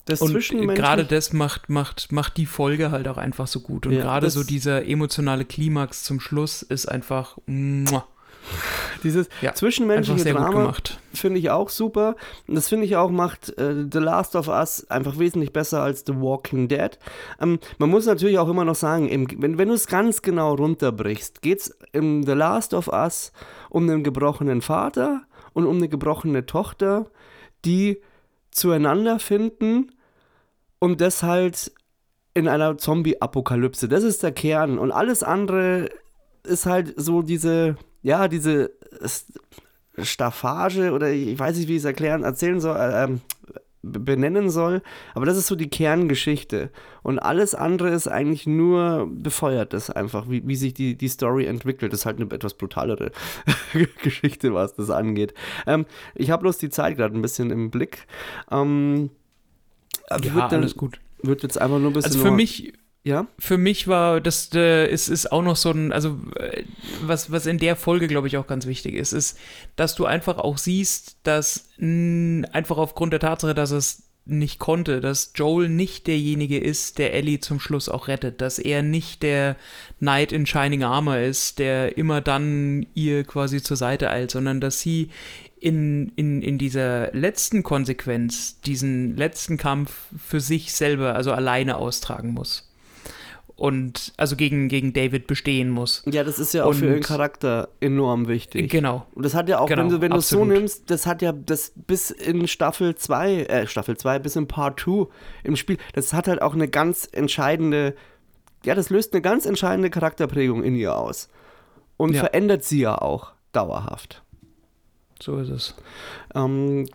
das 0.06 0.22
und 0.22 0.34
gerade 0.76 1.04
das 1.04 1.34
macht, 1.34 1.70
macht, 1.70 2.12
macht 2.12 2.38
die 2.38 2.46
Folge 2.46 2.92
halt 2.92 3.08
auch 3.08 3.18
einfach 3.18 3.48
so 3.48 3.60
gut. 3.60 3.88
Und 3.88 3.94
Ja, 3.94 4.04
gerade 4.04 4.30
so 4.30 4.44
dieser 4.44 4.86
emotionale 4.86 5.46
Klimax 5.46 6.04
zum 6.04 6.20
Schluss 6.20 6.62
ist 6.62 6.86
einfach 6.88 7.38
muah, 7.48 8.06
Dieses 9.04 9.30
Ja, 9.42 9.54
zwischenmenschliche 9.54 10.34
Drama 10.34 10.74
finde 11.14 11.40
ich 11.40 11.50
auch 11.50 11.70
super. 11.70 12.16
Und 12.48 12.56
das 12.56 12.70
finde 12.70 12.86
ich 12.86 12.96
auch 12.96 13.10
macht 13.10 13.58
äh, 13.58 13.86
The 13.92 14.00
Last 14.00 14.36
of 14.36 14.48
Us 14.48 14.90
einfach 14.90 15.18
wesentlich 15.20 15.54
besser 15.54 15.82
als 15.82 16.04
The 16.06 16.16
Walking 16.16 16.68
Dead. 16.68 16.98
Ähm, 17.40 17.60
man 17.78 17.90
muss 17.90 18.06
natürlich 18.06 18.38
auch 18.38 18.50
immer 18.50 18.66
noch 18.66 18.76
sagen, 18.76 19.08
im, 19.08 19.28
wenn, 19.42 19.58
wenn 19.58 19.70
du 19.70 19.74
es 19.74 19.88
ganz 19.88 20.22
genau 20.22 20.56
runterbrichst, 20.56 21.42
geht 21.42 21.62
es 21.62 21.78
in 21.92 22.24
The 22.24 22.34
Last 22.34 22.74
of 22.74 22.88
Us 22.88 23.32
um 23.70 23.90
einen 23.90 24.04
gebrochenen 24.04 24.62
Vater 24.62 25.24
und 25.54 25.66
um 25.66 25.78
eine 25.78 25.90
gebrochene 25.90 26.46
Tochter, 26.46 27.06
die 27.64 28.02
zueinander 28.56 29.20
finden 29.20 29.92
und 30.80 31.02
das 31.02 31.24
halt 31.24 31.72
in 32.34 32.48
einer 32.48 32.78
Zombie-Apokalypse. 32.78 33.88
Das 33.88 34.04
ist 34.04 34.24
der 34.24 34.32
Kern. 34.32 34.78
Und 34.78 34.92
alles 34.92 35.24
andere 35.24 35.90
ist 36.44 36.66
halt 36.66 36.94
so 36.98 37.22
diese, 37.22 37.76
ja, 38.02 38.28
diese 38.28 38.72
St- 39.02 39.36
Staffage 40.02 40.92
oder 40.92 41.12
ich 41.12 41.38
weiß 41.38 41.58
nicht, 41.58 41.68
wie 41.68 41.74
ich 41.74 41.80
es 41.80 41.86
erklären, 41.86 42.24
erzählen 42.24 42.60
soll, 42.60 42.78
äh, 42.78 43.04
ähm, 43.06 43.22
benennen 43.86 44.50
soll. 44.50 44.82
Aber 45.14 45.26
das 45.26 45.38
ist 45.38 45.48
so 45.48 45.56
die 45.56 45.70
Kerngeschichte. 45.70 46.70
Und 47.04 47.20
alles 47.20 47.56
andere 47.56 47.90
ist 47.90 48.08
eigentlich 48.08 48.48
nur 48.48 49.08
befeuert 49.12 49.74
das 49.74 49.90
einfach, 49.90 50.30
wie, 50.30 50.46
wie 50.48 50.56
sich 50.56 50.74
die, 50.74 50.96
die 50.96 51.08
Story 51.08 51.46
entwickelt. 51.46 51.94
Das 51.94 52.02
ist 52.02 52.06
halt 52.06 52.20
eine 52.20 52.32
etwas 52.32 52.56
brutalere 52.56 53.12
Geschichte, 54.04 54.54
was 54.54 54.76
das 54.76 54.90
angeht. 54.90 55.34
Ähm, 55.68 55.86
ich 56.16 56.32
habe 56.32 56.42
bloß 56.42 56.58
die 56.58 56.70
Zeit 56.70 56.98
gerade 56.98 57.16
ein 57.16 57.22
bisschen 57.22 57.52
im 57.52 57.70
Blick. 57.70 58.08
Ähm, 58.52 59.10
ja, 60.10 60.48
dann, 60.48 60.62
alles 60.62 60.76
gut. 60.76 61.00
Wird 61.22 61.44
jetzt 61.44 61.60
einfach 61.60 61.80
nur 61.80 61.90
ein 61.90 61.94
bisschen. 61.94 62.12
Also 62.12 62.24
für 62.24 62.32
mich 62.32 62.74
ja? 63.06 63.28
Für 63.38 63.60
mich 63.60 63.88
war 63.88 64.20
das, 64.20 64.50
äh, 64.56 64.90
ist, 64.90 65.10
ist 65.10 65.32
auch 65.32 65.44
noch 65.44 65.56
so 65.56 65.70
ein, 65.70 65.92
also 65.92 66.20
äh, 66.38 66.64
was, 67.04 67.32
was 67.32 67.46
in 67.46 67.60
der 67.60 67.76
Folge, 67.76 68.08
glaube 68.08 68.28
ich, 68.28 68.36
auch 68.36 68.48
ganz 68.48 68.66
wichtig 68.66 68.96
ist, 68.96 69.14
ist, 69.14 69.38
dass 69.76 69.94
du 69.94 70.06
einfach 70.06 70.40
auch 70.40 70.58
siehst, 70.58 71.18
dass 71.22 71.70
mh, 71.78 72.48
einfach 72.52 72.78
aufgrund 72.78 73.14
der 73.14 73.20
Tatsache, 73.20 73.54
dass 73.54 73.70
es 73.70 74.10
nicht 74.26 74.58
konnte, 74.58 75.02
dass 75.02 75.34
Joel 75.36 75.70
nicht 75.70 76.08
derjenige 76.08 76.58
ist, 76.58 76.98
der 76.98 77.14
Ellie 77.14 77.40
zum 77.40 77.60
Schluss 77.60 77.90
auch 77.90 78.08
rettet, 78.08 78.42
dass 78.42 78.58
er 78.58 78.82
nicht 78.82 79.22
der 79.22 79.56
Knight 80.00 80.32
in 80.32 80.48
Shining 80.48 80.84
Armor 80.84 81.18
ist, 81.18 81.60
der 81.60 82.00
immer 82.00 82.22
dann 82.22 82.88
ihr 82.96 83.24
quasi 83.24 83.62
zur 83.62 83.78
Seite 83.78 84.10
eilt, 84.10 84.32
sondern 84.32 84.60
dass 84.60 84.80
sie 84.80 85.12
in, 85.60 86.12
in, 86.16 86.42
in 86.42 86.58
dieser 86.58 87.14
letzten 87.14 87.62
Konsequenz 87.62 88.60
diesen 88.62 89.16
letzten 89.16 89.58
Kampf 89.58 90.08
für 90.18 90.40
sich 90.40 90.74
selber, 90.74 91.14
also 91.14 91.32
alleine 91.32 91.78
austragen 91.78 92.34
muss 92.34 92.65
und 93.58 94.14
also 94.18 94.36
gegen, 94.36 94.68
gegen 94.68 94.92
David 94.92 95.28
bestehen 95.28 95.70
muss. 95.70 96.04
Ja, 96.06 96.24
das 96.24 96.40
ist 96.40 96.54
ja 96.54 96.66
auch 96.66 96.70
und, 96.70 96.76
für 96.76 96.88
ihren 96.88 97.02
Charakter 97.02 97.70
enorm 97.80 98.28
wichtig. 98.28 98.70
Genau. 98.70 99.06
Und 99.14 99.24
das 99.24 99.34
hat 99.34 99.48
ja 99.48 99.60
auch, 99.60 99.68
genau, 99.68 99.84
wenn 99.84 99.90
du, 99.90 100.02
wenn 100.02 100.12
du 100.12 100.18
es 100.18 100.30
so 100.30 100.44
nimmst, 100.44 100.90
das 100.90 101.06
hat 101.06 101.22
ja 101.22 101.32
das 101.32 101.72
bis 101.76 102.12
in 102.12 102.48
Staffel 102.48 102.96
2, 102.96 103.44
äh, 103.44 103.68
Staffel 103.68 103.96
2, 103.96 104.20
bis 104.20 104.36
in 104.36 104.48
Part 104.48 104.82
2 104.82 105.08
im 105.44 105.56
Spiel, 105.56 105.78
das 105.94 106.12
hat 106.14 106.28
halt 106.28 106.42
auch 106.42 106.54
eine 106.54 106.68
ganz 106.68 107.08
entscheidende, 107.10 107.96
ja, 108.66 108.76
das 108.76 108.90
löst 108.90 109.14
eine 109.14 109.22
ganz 109.22 109.46
entscheidende 109.46 109.90
Charakterprägung 109.90 110.64
in 110.64 110.76
ihr 110.76 110.98
aus. 110.98 111.30
Und 111.98 112.14
ja. 112.14 112.20
verändert 112.22 112.66
sie 112.66 112.82
ja 112.82 112.98
auch 112.98 113.32
dauerhaft. 113.54 114.22
So 115.22 115.38
ist 115.38 115.50
es. 115.50 115.76
Ähm, 116.34 116.88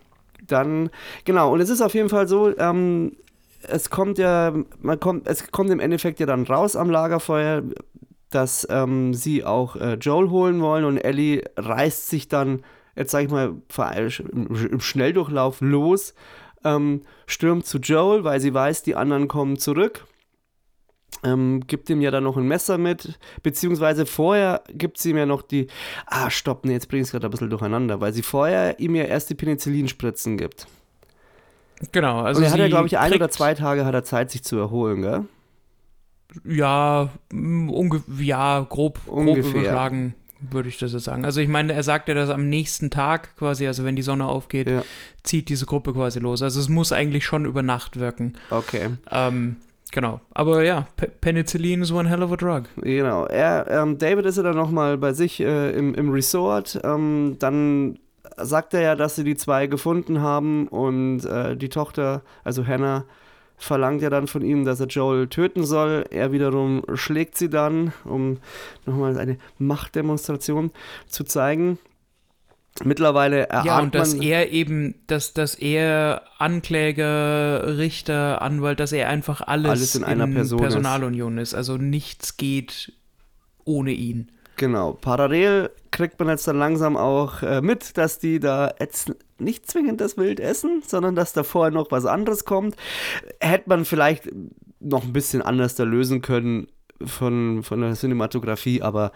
dann, 0.47 0.91
genau, 1.25 1.55
und 1.55 1.61
es 1.61 1.71
ist 1.71 1.81
auf 1.81 1.95
jeden 1.95 2.11
Fall 2.11 2.29
so, 2.29 2.55
ähm, 2.59 3.17
es 3.63 3.91
kommt 3.91 4.19
ja, 4.19 4.53
man 4.81 5.01
kommt, 5.01 5.27
es 5.27 5.51
kommt 5.51 5.71
im 5.71 5.81
Endeffekt 5.81 6.21
ja 6.21 6.27
dann 6.27 6.45
raus 6.45 6.77
am 6.77 6.91
Lagerfeuer, 6.91 7.63
dass 8.31 8.67
ähm, 8.71 9.13
sie 9.13 9.45
auch 9.45 9.77
äh, 9.77 9.95
Joel 9.95 10.31
holen 10.31 10.61
wollen 10.61 10.85
und 10.85 10.99
Ellie 10.99 11.43
reißt 11.57 12.09
sich 12.09 12.29
dann, 12.29 12.65
jetzt 12.97 13.11
sag 13.11 13.25
ich 13.25 13.31
mal, 13.31 13.55
im 14.31 14.81
Schnelldurchlauf 14.81 15.61
los, 15.61 16.15
ähm, 16.65 17.03
stürmt 17.27 17.67
zu 17.67 17.79
Joel, 17.79 18.25
weil 18.25 18.41
sie 18.41 18.55
weiß, 18.55 18.83
die 18.83 18.97
anderen 18.97 19.29
kommen 19.29 19.59
zurück. 19.59 20.05
Ähm, 21.23 21.65
gibt 21.67 21.91
ihm 21.91 22.01
ja 22.01 22.11
dann 22.11 22.25
noch 22.25 22.37
ein 22.37 22.47
Messer 22.47 22.79
mit, 22.79 23.19
beziehungsweise 23.43 24.07
vorher 24.07 24.63
gibt 24.69 24.97
sie 24.99 25.11
ihm 25.11 25.19
ja 25.19 25.27
noch 25.27 25.43
die. 25.43 25.67
Ah, 26.07 26.31
stopp, 26.31 26.65
nee, 26.65 26.73
jetzt 26.73 26.89
bringe 26.89 27.03
ich 27.03 27.09
es 27.09 27.13
gerade 27.13 27.27
ein 27.27 27.31
bisschen 27.31 27.51
durcheinander, 27.51 28.01
weil 28.01 28.13
sie 28.13 28.23
vorher 28.23 28.79
ihm 28.79 28.95
ja 28.95 29.05
erst 29.05 29.29
die 29.29 29.35
Penicillinspritzen 29.35 30.39
gibt. 30.39 30.67
Genau, 31.93 32.21
also. 32.21 32.39
Und 32.39 32.45
er 32.45 32.53
hat 32.53 32.59
ja, 32.59 32.69
glaube 32.69 32.87
ich, 32.87 32.99
ein 32.99 33.13
oder 33.13 33.31
zwei 33.31 33.55
Tage 33.55 33.85
hat 33.85 33.95
er 33.95 34.05
Zeit, 34.05 34.31
sich 34.31 34.43
zu 34.45 34.59
erholen, 34.59 35.03
gell? 35.03 35.25
Ja, 36.45 37.09
unge 37.33 38.03
ja 38.19 38.65
grob, 38.69 39.01
grob 39.07 39.37
überschlagen, 39.37 40.15
würde 40.41 40.69
ich 40.69 40.79
das 40.79 40.93
jetzt 40.93 41.05
sagen. 41.05 41.25
Also 41.25 41.41
ich 41.41 41.49
meine, 41.49 41.73
er 41.73 41.83
sagt 41.83 42.09
ja, 42.09 42.15
dass 42.15 42.31
am 42.31 42.49
nächsten 42.49 42.91
Tag 42.91 43.37
quasi, 43.37 43.67
also 43.67 43.85
wenn 43.85 43.97
die 43.97 44.03
Sonne 44.03 44.27
aufgeht, 44.27 44.69
ja. 44.69 44.83
zieht 45.25 45.49
diese 45.49 45.67
Gruppe 45.67 45.93
quasi 45.93 46.21
los. 46.21 46.43
Also 46.43 46.61
es 46.61 46.69
muss 46.69 46.93
eigentlich 46.93 47.25
schon 47.25 47.47
über 47.47 47.63
Nacht 47.63 47.99
wirken. 47.99 48.35
Okay. 48.51 48.91
Ähm, 49.11 49.57
genau. 49.91 50.21
Aber 50.33 50.63
ja, 50.63 50.87
P 50.97 51.09
Penicillin 51.21 51.83
ist 51.83 51.91
one 51.91 52.09
hell 52.09 52.23
of 52.23 52.33
a 52.33 52.37
drug. 52.37 52.65
Genau. 52.77 53.27
Er, 53.27 53.67
ähm, 53.69 53.99
David 53.99 54.27
ist 54.27 54.37
ja 54.37 54.45
dann 54.45 54.57
nochmal 54.57 54.99
bei 54.99 55.13
sich 55.13 55.41
äh, 55.41 55.73
im, 55.73 55.95
im 55.95 56.11
Resort. 56.11 56.81
Ähm, 56.85 57.37
dann 57.41 57.99
sagt 58.37 58.75
er 58.75 58.81
ja, 58.81 58.97
dass 58.97 59.17
sie 59.17 59.25
die 59.25 59.37
zwei 59.37 59.67
gefunden 59.67 60.21
haben 60.21 60.69
und 60.69 61.25
äh, 61.25 61.57
die 61.57 61.69
Tochter, 61.69 62.23
also 62.45 62.67
Hannah, 62.67 63.05
verlangt 63.57 64.01
ja 64.01 64.09
dann 64.09 64.27
von 64.27 64.43
ihm, 64.43 64.65
dass 64.65 64.81
er 64.81 64.87
Joel 64.87 65.29
töten 65.29 65.65
soll. 65.65 66.07
Er 66.11 66.33
wiederum 66.33 66.83
schlägt 66.95 67.37
sie 67.37 67.51
dann, 67.51 67.93
um 68.05 68.39
nochmal 68.87 69.19
eine 69.19 69.37
Machtdemonstration 69.59 70.71
zu 71.07 71.25
zeigen. 71.25 71.79
Mittlerweile 72.83 73.49
erahnt 73.49 73.67
Ja, 73.67 73.79
und 73.81 73.95
dass 73.95 74.15
er 74.15 74.51
eben, 74.51 74.95
dass, 75.07 75.35
dass 75.35 75.55
er 75.55 76.23
Ankläger, 76.39 77.77
Richter, 77.77 78.41
Anwalt, 78.41 78.81
dass 78.81 78.93
er 78.93 79.09
einfach 79.09 79.43
alles, 79.43 79.71
alles 79.71 79.95
in, 79.97 80.03
in 80.03 80.09
einer 80.09 80.27
Person 80.27 80.61
Personalunion 80.61 81.37
ist. 81.37 81.51
ist. 81.51 81.55
Also 81.55 81.77
nichts 81.77 82.39
geht 82.39 82.93
ohne 83.65 83.93
ihn. 83.93 84.31
Genau. 84.61 84.93
Parallel 84.93 85.71
kriegt 85.91 86.19
man 86.19 86.29
jetzt 86.29 86.47
dann 86.47 86.59
langsam 86.59 86.99
auch 86.99 87.43
äh, 87.43 87.63
mit, 87.63 87.97
dass 87.97 88.19
die 88.19 88.41
da 88.41 88.75
jetzt 88.79 89.11
nicht 89.39 89.67
zwingend 89.67 90.03
das 90.03 90.19
Wild 90.19 90.39
essen, 90.39 90.83
sondern 90.87 91.15
dass 91.15 91.33
da 91.33 91.45
vorher 91.45 91.71
noch 91.71 91.91
was 91.91 92.05
anderes 92.05 92.45
kommt. 92.45 92.77
Hätte 93.41 93.71
man 93.71 93.87
vielleicht 93.87 94.29
noch 94.79 95.03
ein 95.03 95.15
bisschen 95.15 95.41
anders 95.41 95.77
da 95.77 95.85
lösen 95.85 96.21
können 96.21 96.67
von, 97.03 97.63
von 97.63 97.81
der 97.81 97.95
Cinematografie, 97.95 98.83
aber 98.83 99.13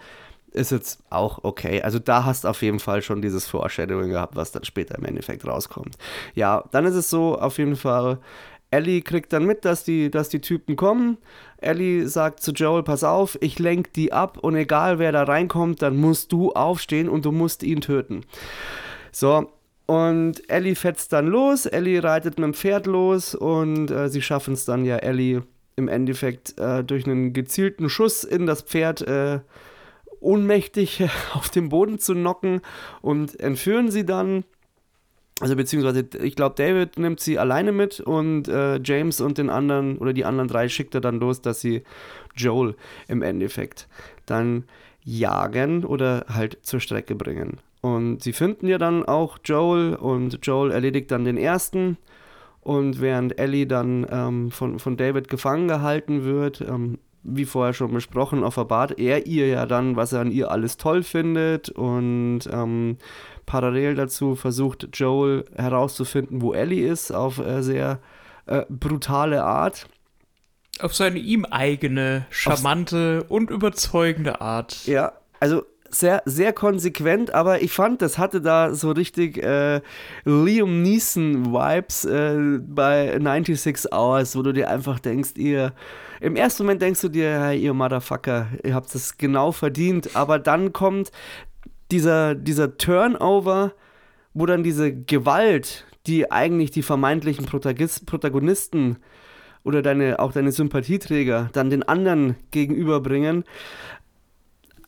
ist 0.49 0.71
jetzt 0.71 1.03
auch 1.11 1.43
okay. 1.43 1.83
Also 1.83 1.99
da 1.99 2.25
hast 2.25 2.43
du 2.43 2.47
auf 2.47 2.63
jeden 2.63 2.79
Fall 2.79 3.03
schon 3.03 3.21
dieses 3.21 3.45
Foreshadowing 3.45 4.09
gehabt, 4.09 4.35
was 4.35 4.51
dann 4.51 4.63
später 4.63 4.97
im 4.97 5.05
Endeffekt 5.05 5.45
rauskommt. 5.45 5.95
Ja, 6.33 6.63
dann 6.71 6.85
ist 6.85 6.95
es 6.95 7.11
so, 7.11 7.37
auf 7.37 7.59
jeden 7.59 7.75
Fall, 7.75 8.17
Ellie 8.75 9.01
kriegt 9.01 9.31
dann 9.31 9.45
mit, 9.45 9.63
dass 9.63 9.85
die, 9.85 10.11
dass 10.11 10.27
die 10.27 10.41
Typen 10.41 10.75
kommen. 10.75 11.17
Ellie 11.57 12.09
sagt 12.09 12.41
zu 12.41 12.51
Joel, 12.51 12.83
pass 12.83 13.05
auf, 13.05 13.37
ich 13.39 13.57
lenk 13.57 13.93
die 13.93 14.11
ab 14.11 14.37
und 14.37 14.55
egal 14.55 14.99
wer 14.99 15.13
da 15.13 15.23
reinkommt, 15.23 15.81
dann 15.81 15.95
musst 15.95 16.33
du 16.33 16.51
aufstehen 16.51 17.07
und 17.07 17.23
du 17.23 17.31
musst 17.31 17.63
ihn 17.63 17.79
töten. 17.79 18.25
So, 19.13 19.49
und 19.85 20.49
Ellie 20.49 20.75
fetzt 20.75 21.13
dann 21.13 21.27
los, 21.27 21.65
Ellie 21.65 22.03
reitet 22.03 22.37
mit 22.37 22.43
dem 22.43 22.53
Pferd 22.53 22.85
los 22.85 23.33
und 23.33 23.91
äh, 23.91 24.09
sie 24.09 24.21
schaffen 24.21 24.53
es 24.55 24.65
dann 24.65 24.83
ja, 24.83 24.97
Ellie 24.97 25.43
im 25.77 25.87
Endeffekt 25.87 26.59
äh, 26.59 26.83
durch 26.83 27.05
einen 27.05 27.31
gezielten 27.31 27.89
Schuss 27.89 28.25
in 28.25 28.45
das 28.45 28.61
Pferd 28.61 29.01
äh, 29.01 29.39
ohnmächtig 30.19 31.05
auf 31.33 31.47
den 31.47 31.69
Boden 31.69 31.97
zu 31.97 32.13
knocken 32.13 32.59
und 33.01 33.39
entführen 33.39 33.89
sie 33.89 34.05
dann. 34.05 34.43
Also 35.41 35.57
beziehungsweise, 35.57 36.07
ich 36.23 36.35
glaube, 36.35 36.55
David 36.55 36.97
nimmt 36.97 37.19
sie 37.19 37.37
alleine 37.37 37.73
mit 37.73 37.99
und 37.99 38.47
äh, 38.47 38.79
James 38.81 39.19
und 39.19 39.37
den 39.37 39.49
anderen 39.49 39.97
oder 39.97 40.13
die 40.13 40.23
anderen 40.23 40.47
drei 40.47 40.69
schickt 40.69 40.95
er 40.95 41.01
dann 41.01 41.19
los, 41.19 41.41
dass 41.41 41.59
sie 41.59 41.83
Joel 42.37 42.75
im 43.09 43.21
Endeffekt 43.21 43.89
dann 44.25 44.63
jagen 45.03 45.83
oder 45.83 46.25
halt 46.29 46.59
zur 46.61 46.79
Strecke 46.79 47.15
bringen. 47.15 47.57
Und 47.81 48.23
sie 48.23 48.33
finden 48.33 48.67
ja 48.67 48.77
dann 48.77 49.03
auch 49.05 49.37
Joel 49.43 49.95
und 49.95 50.39
Joel 50.41 50.71
erledigt 50.71 51.11
dann 51.11 51.25
den 51.25 51.37
ersten. 51.37 51.97
Und 52.61 52.99
während 52.99 53.37
Ellie 53.37 53.67
dann 53.67 54.07
ähm, 54.09 54.49
von, 54.49 54.79
von 54.79 54.97
David 54.97 55.27
gefangen 55.27 55.67
gehalten 55.67 56.23
wird, 56.23 56.61
ähm, 56.61 56.97
wie 57.21 57.45
vorher 57.45 57.73
schon 57.73 57.93
besprochen, 57.93 58.43
offenbart 58.43 58.97
er 58.97 59.27
ihr 59.27 59.47
ja 59.47 59.65
dann, 59.65 59.95
was 59.95 60.13
er 60.13 60.21
an 60.21 60.31
ihr 60.31 60.49
alles 60.49 60.77
toll 60.77 61.03
findet 61.03 61.69
und 61.69 62.41
ähm, 62.51 62.97
parallel 63.45 63.95
dazu 63.95 64.35
versucht 64.35 64.89
Joel 64.93 65.45
herauszufinden, 65.55 66.41
wo 66.41 66.53
Ellie 66.53 66.87
ist, 66.87 67.11
auf 67.11 67.39
äh, 67.39 67.61
sehr 67.61 67.99
äh, 68.45 68.63
brutale 68.69 69.43
Art. 69.43 69.87
Auf 70.79 70.93
seine 70.93 71.19
ihm 71.19 71.45
eigene, 71.45 72.25
charmante 72.29 73.19
Aufs 73.21 73.31
und 73.31 73.49
überzeugende 73.49 74.41
Art. 74.41 74.85
Ja, 74.85 75.13
also 75.39 75.63
sehr, 75.89 76.21
sehr 76.25 76.53
konsequent, 76.53 77.33
aber 77.33 77.61
ich 77.61 77.71
fand, 77.71 78.01
das 78.01 78.17
hatte 78.17 78.41
da 78.41 78.73
so 78.73 78.91
richtig 78.91 79.41
äh, 79.41 79.81
Liam 80.25 80.81
Neeson-Vibes 80.81 82.05
äh, 82.05 82.59
bei 82.59 83.17
96 83.19 83.93
Hours, 83.93 84.35
wo 84.35 84.41
du 84.41 84.51
dir 84.51 84.69
einfach 84.69 84.99
denkst, 84.99 85.31
ihr, 85.35 85.73
im 86.19 86.35
ersten 86.35 86.63
Moment 86.63 86.81
denkst 86.81 87.01
du 87.01 87.09
dir, 87.09 87.39
hey, 87.39 87.59
ihr 87.59 87.73
Motherfucker, 87.73 88.47
ihr 88.63 88.73
habt 88.73 88.93
das 88.93 89.17
genau 89.17 89.51
verdient, 89.51 90.15
aber 90.15 90.39
dann 90.39 90.73
kommt 90.73 91.11
dieser, 91.91 92.35
dieser 92.35 92.77
Turnover, 92.77 93.73
wo 94.33 94.45
dann 94.45 94.63
diese 94.63 94.93
Gewalt, 94.93 95.85
die 96.07 96.31
eigentlich 96.31 96.71
die 96.71 96.83
vermeintlichen 96.83 97.45
Protagonisten 97.45 98.97
oder 99.63 99.81
deine, 99.81 100.19
auch 100.19 100.31
deine 100.31 100.51
Sympathieträger 100.51 101.49
dann 101.53 101.69
den 101.69 101.83
anderen 101.83 102.35
gegenüberbringen, 102.51 103.43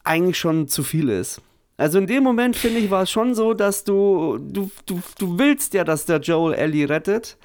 eigentlich 0.03 0.38
schon 0.38 0.68
zu 0.68 0.84
viel 0.84 1.10
ist. 1.10 1.41
Also 1.78 1.99
in 1.99 2.07
dem 2.07 2.24
Moment, 2.24 2.56
finde 2.56 2.80
ich, 2.80 2.90
war 2.90 3.03
es 3.03 3.11
schon 3.11 3.36
so, 3.36 3.53
dass 3.53 3.84
du, 3.84 4.40
du, 4.40 4.72
du, 4.86 4.99
du 5.19 5.38
willst 5.38 5.74
ja, 5.74 5.84
dass 5.84 6.06
der 6.06 6.19
Joel 6.19 6.56
Ellie 6.56 6.90
rettet, 6.90 7.38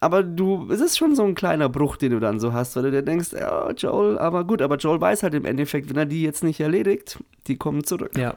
aber 0.00 0.22
du, 0.22 0.70
es 0.70 0.80
ist 0.80 0.96
schon 0.96 1.14
so 1.14 1.24
ein 1.24 1.34
kleiner 1.34 1.68
Bruch, 1.68 1.96
den 1.96 2.12
du 2.12 2.20
dann 2.20 2.40
so 2.40 2.52
hast, 2.52 2.76
weil 2.76 2.84
du 2.84 2.90
dir 2.92 3.02
denkst, 3.02 3.32
ja, 3.32 3.70
Joel, 3.72 4.18
aber 4.18 4.44
gut, 4.44 4.62
aber 4.62 4.76
Joel 4.76 5.00
weiß 5.00 5.22
halt 5.22 5.34
im 5.34 5.44
Endeffekt, 5.44 5.90
wenn 5.90 5.96
er 5.96 6.06
die 6.06 6.22
jetzt 6.22 6.44
nicht 6.44 6.60
erledigt, 6.60 7.18
die 7.46 7.56
kommen 7.56 7.84
zurück. 7.84 8.16
Ja. 8.16 8.36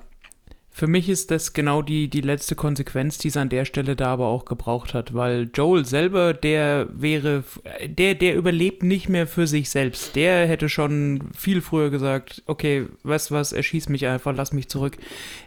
Für 0.74 0.88
mich 0.88 1.10
ist 1.10 1.32
das 1.32 1.52
genau 1.52 1.82
die, 1.82 2.08
die 2.08 2.22
letzte 2.22 2.56
Konsequenz, 2.56 3.18
die 3.18 3.28
es 3.28 3.36
an 3.36 3.50
der 3.50 3.66
Stelle 3.66 3.98
da 3.98 4.14
aber 4.14 4.28
auch 4.28 4.46
gebraucht 4.46 4.94
hat, 4.94 5.14
weil 5.14 5.50
Joel 5.54 5.86
selber, 5.86 6.34
der 6.34 6.88
wäre, 6.94 7.44
der, 7.86 8.16
der 8.16 8.36
überlebt 8.36 8.82
nicht 8.82 9.10
mehr 9.10 9.28
für 9.28 9.48
sich 9.48 9.70
selbst. 9.70 10.16
Der 10.16 10.48
hätte 10.48 10.70
schon 10.70 11.30
viel 11.38 11.62
früher 11.62 11.90
gesagt, 11.90 12.42
okay, 12.46 12.88
du 13.04 13.10
was, 13.10 13.52
erschieß 13.52 13.90
mich 13.90 14.08
einfach, 14.08 14.34
lass 14.36 14.54
mich 14.54 14.70
zurück. 14.70 14.98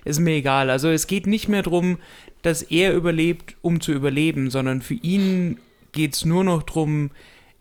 Ist 0.04 0.20
mir 0.20 0.34
egal. 0.34 0.68
Also 0.68 0.90
es 0.90 1.06
geht 1.06 1.26
nicht 1.26 1.48
mehr 1.48 1.62
darum, 1.62 1.96
dass 2.42 2.62
er 2.62 2.92
überlebt, 2.92 3.56
um 3.62 3.80
zu 3.80 3.92
überleben, 3.92 4.50
sondern 4.50 4.82
für 4.82 4.94
ihn 4.94 5.56
geht 5.92 6.14
es 6.14 6.26
nur 6.26 6.44
noch 6.44 6.62
darum, 6.62 7.10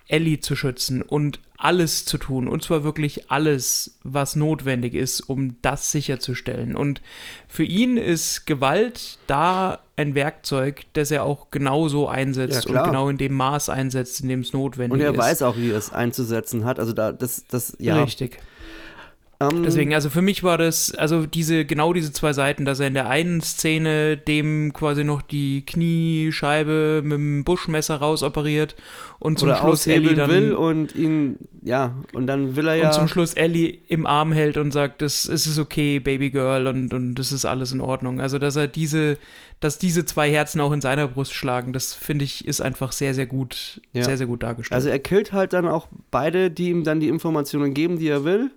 Ellie 0.07 0.39
zu 0.39 0.55
schützen 0.55 1.01
und 1.01 1.39
alles 1.57 2.03
zu 2.05 2.17
tun. 2.17 2.47
Und 2.47 2.61
zwar 2.61 2.83
wirklich 2.83 3.31
alles, 3.31 3.97
was 4.03 4.35
notwendig 4.35 4.93
ist, 4.93 5.21
um 5.21 5.55
das 5.61 5.91
sicherzustellen. 5.91 6.75
Und 6.75 7.01
für 7.47 7.63
ihn 7.63 7.95
ist 7.95 8.45
Gewalt 8.45 9.17
da 9.27 9.79
ein 9.95 10.13
Werkzeug, 10.13 10.81
das 10.93 11.11
er 11.11 11.23
auch 11.23 11.51
genauso 11.51 12.07
einsetzt 12.07 12.65
Ja, 12.65 12.81
und 12.81 12.85
genau 12.85 13.09
in 13.09 13.17
dem 13.17 13.33
Maß 13.33 13.69
einsetzt, 13.69 14.21
in 14.21 14.29
dem 14.29 14.41
es 14.41 14.51
notwendig 14.51 14.93
Und 14.93 15.01
er 15.01 15.11
ist. 15.11 15.17
weiß 15.17 15.41
auch, 15.43 15.55
wie 15.55 15.71
er 15.71 15.77
es 15.77 15.93
einzusetzen 15.93 16.65
hat. 16.65 16.79
Also 16.79 16.91
da, 16.91 17.11
das, 17.13 17.45
das, 17.47 17.77
ja. 17.79 18.03
Richtig. 18.03 18.39
Ähm, 19.39 19.63
Deswegen, 19.63 19.93
also 19.93 20.09
für 20.09 20.21
mich 20.21 20.43
war 20.43 20.57
das, 20.57 20.93
also 20.93 21.25
diese, 21.25 21.65
genau 21.65 21.93
diese 21.93 22.13
zwei 22.13 22.33
Seiten, 22.33 22.65
dass 22.65 22.79
er 22.79 22.87
in 22.87 22.93
der 22.93 23.09
einen 23.09 23.41
Szene 23.41 24.15
dem 24.15 24.73
quasi 24.73 25.03
noch 25.03 25.21
die 25.21 25.65
Kniescheibe 25.65 27.01
mit 27.03 27.17
dem 27.17 27.43
Buschmesser 27.43 27.95
rausoperiert 27.95 28.75
und 29.19 29.39
zum 29.39 29.55
Schluss 29.55 29.87
Ellie 29.87 30.15
dann 30.15 30.29
will 30.29 30.53
und 30.53 30.95
ihn, 30.95 31.37
ja, 31.63 31.95
und 32.13 32.27
dann 32.27 32.55
will 32.55 32.67
er 32.67 32.75
ja. 32.75 32.87
und 32.87 32.93
zum 32.93 33.07
Schluss 33.07 33.33
Ellie 33.33 33.79
im 33.87 34.05
Arm 34.05 34.31
hält 34.31 34.57
und 34.57 34.71
sagt, 34.71 35.01
das, 35.01 35.25
es 35.25 35.47
ist 35.47 35.59
okay, 35.59 35.99
Baby 35.99 36.29
Girl, 36.29 36.67
und, 36.67 36.93
und 36.93 37.15
das 37.15 37.31
ist 37.31 37.45
alles 37.45 37.71
in 37.71 37.81
Ordnung. 37.81 38.21
Also, 38.21 38.37
dass 38.37 38.55
er 38.55 38.67
diese, 38.67 39.17
dass 39.59 39.79
diese 39.79 40.05
zwei 40.05 40.29
Herzen 40.29 40.61
auch 40.61 40.71
in 40.71 40.81
seiner 40.81 41.07
Brust 41.07 41.33
schlagen, 41.33 41.73
das 41.73 41.93
finde 41.93 42.25
ich, 42.25 42.47
ist 42.47 42.61
einfach 42.61 42.91
sehr, 42.91 43.13
sehr 43.13 43.25
gut, 43.25 43.81
Ja. 43.93 44.03
sehr, 44.03 44.17
sehr 44.17 44.27
gut 44.27 44.43
dargestellt. 44.43 44.75
Also 44.75 44.89
er 44.89 44.99
killt 44.99 45.33
halt 45.33 45.53
dann 45.53 45.67
auch 45.67 45.87
beide, 46.11 46.51
die 46.51 46.69
ihm 46.69 46.83
dann 46.83 46.99
die 46.99 47.07
Informationen 47.07 47.73
geben, 47.73 47.97
die 47.97 48.09
er 48.09 48.25
will. 48.25 48.51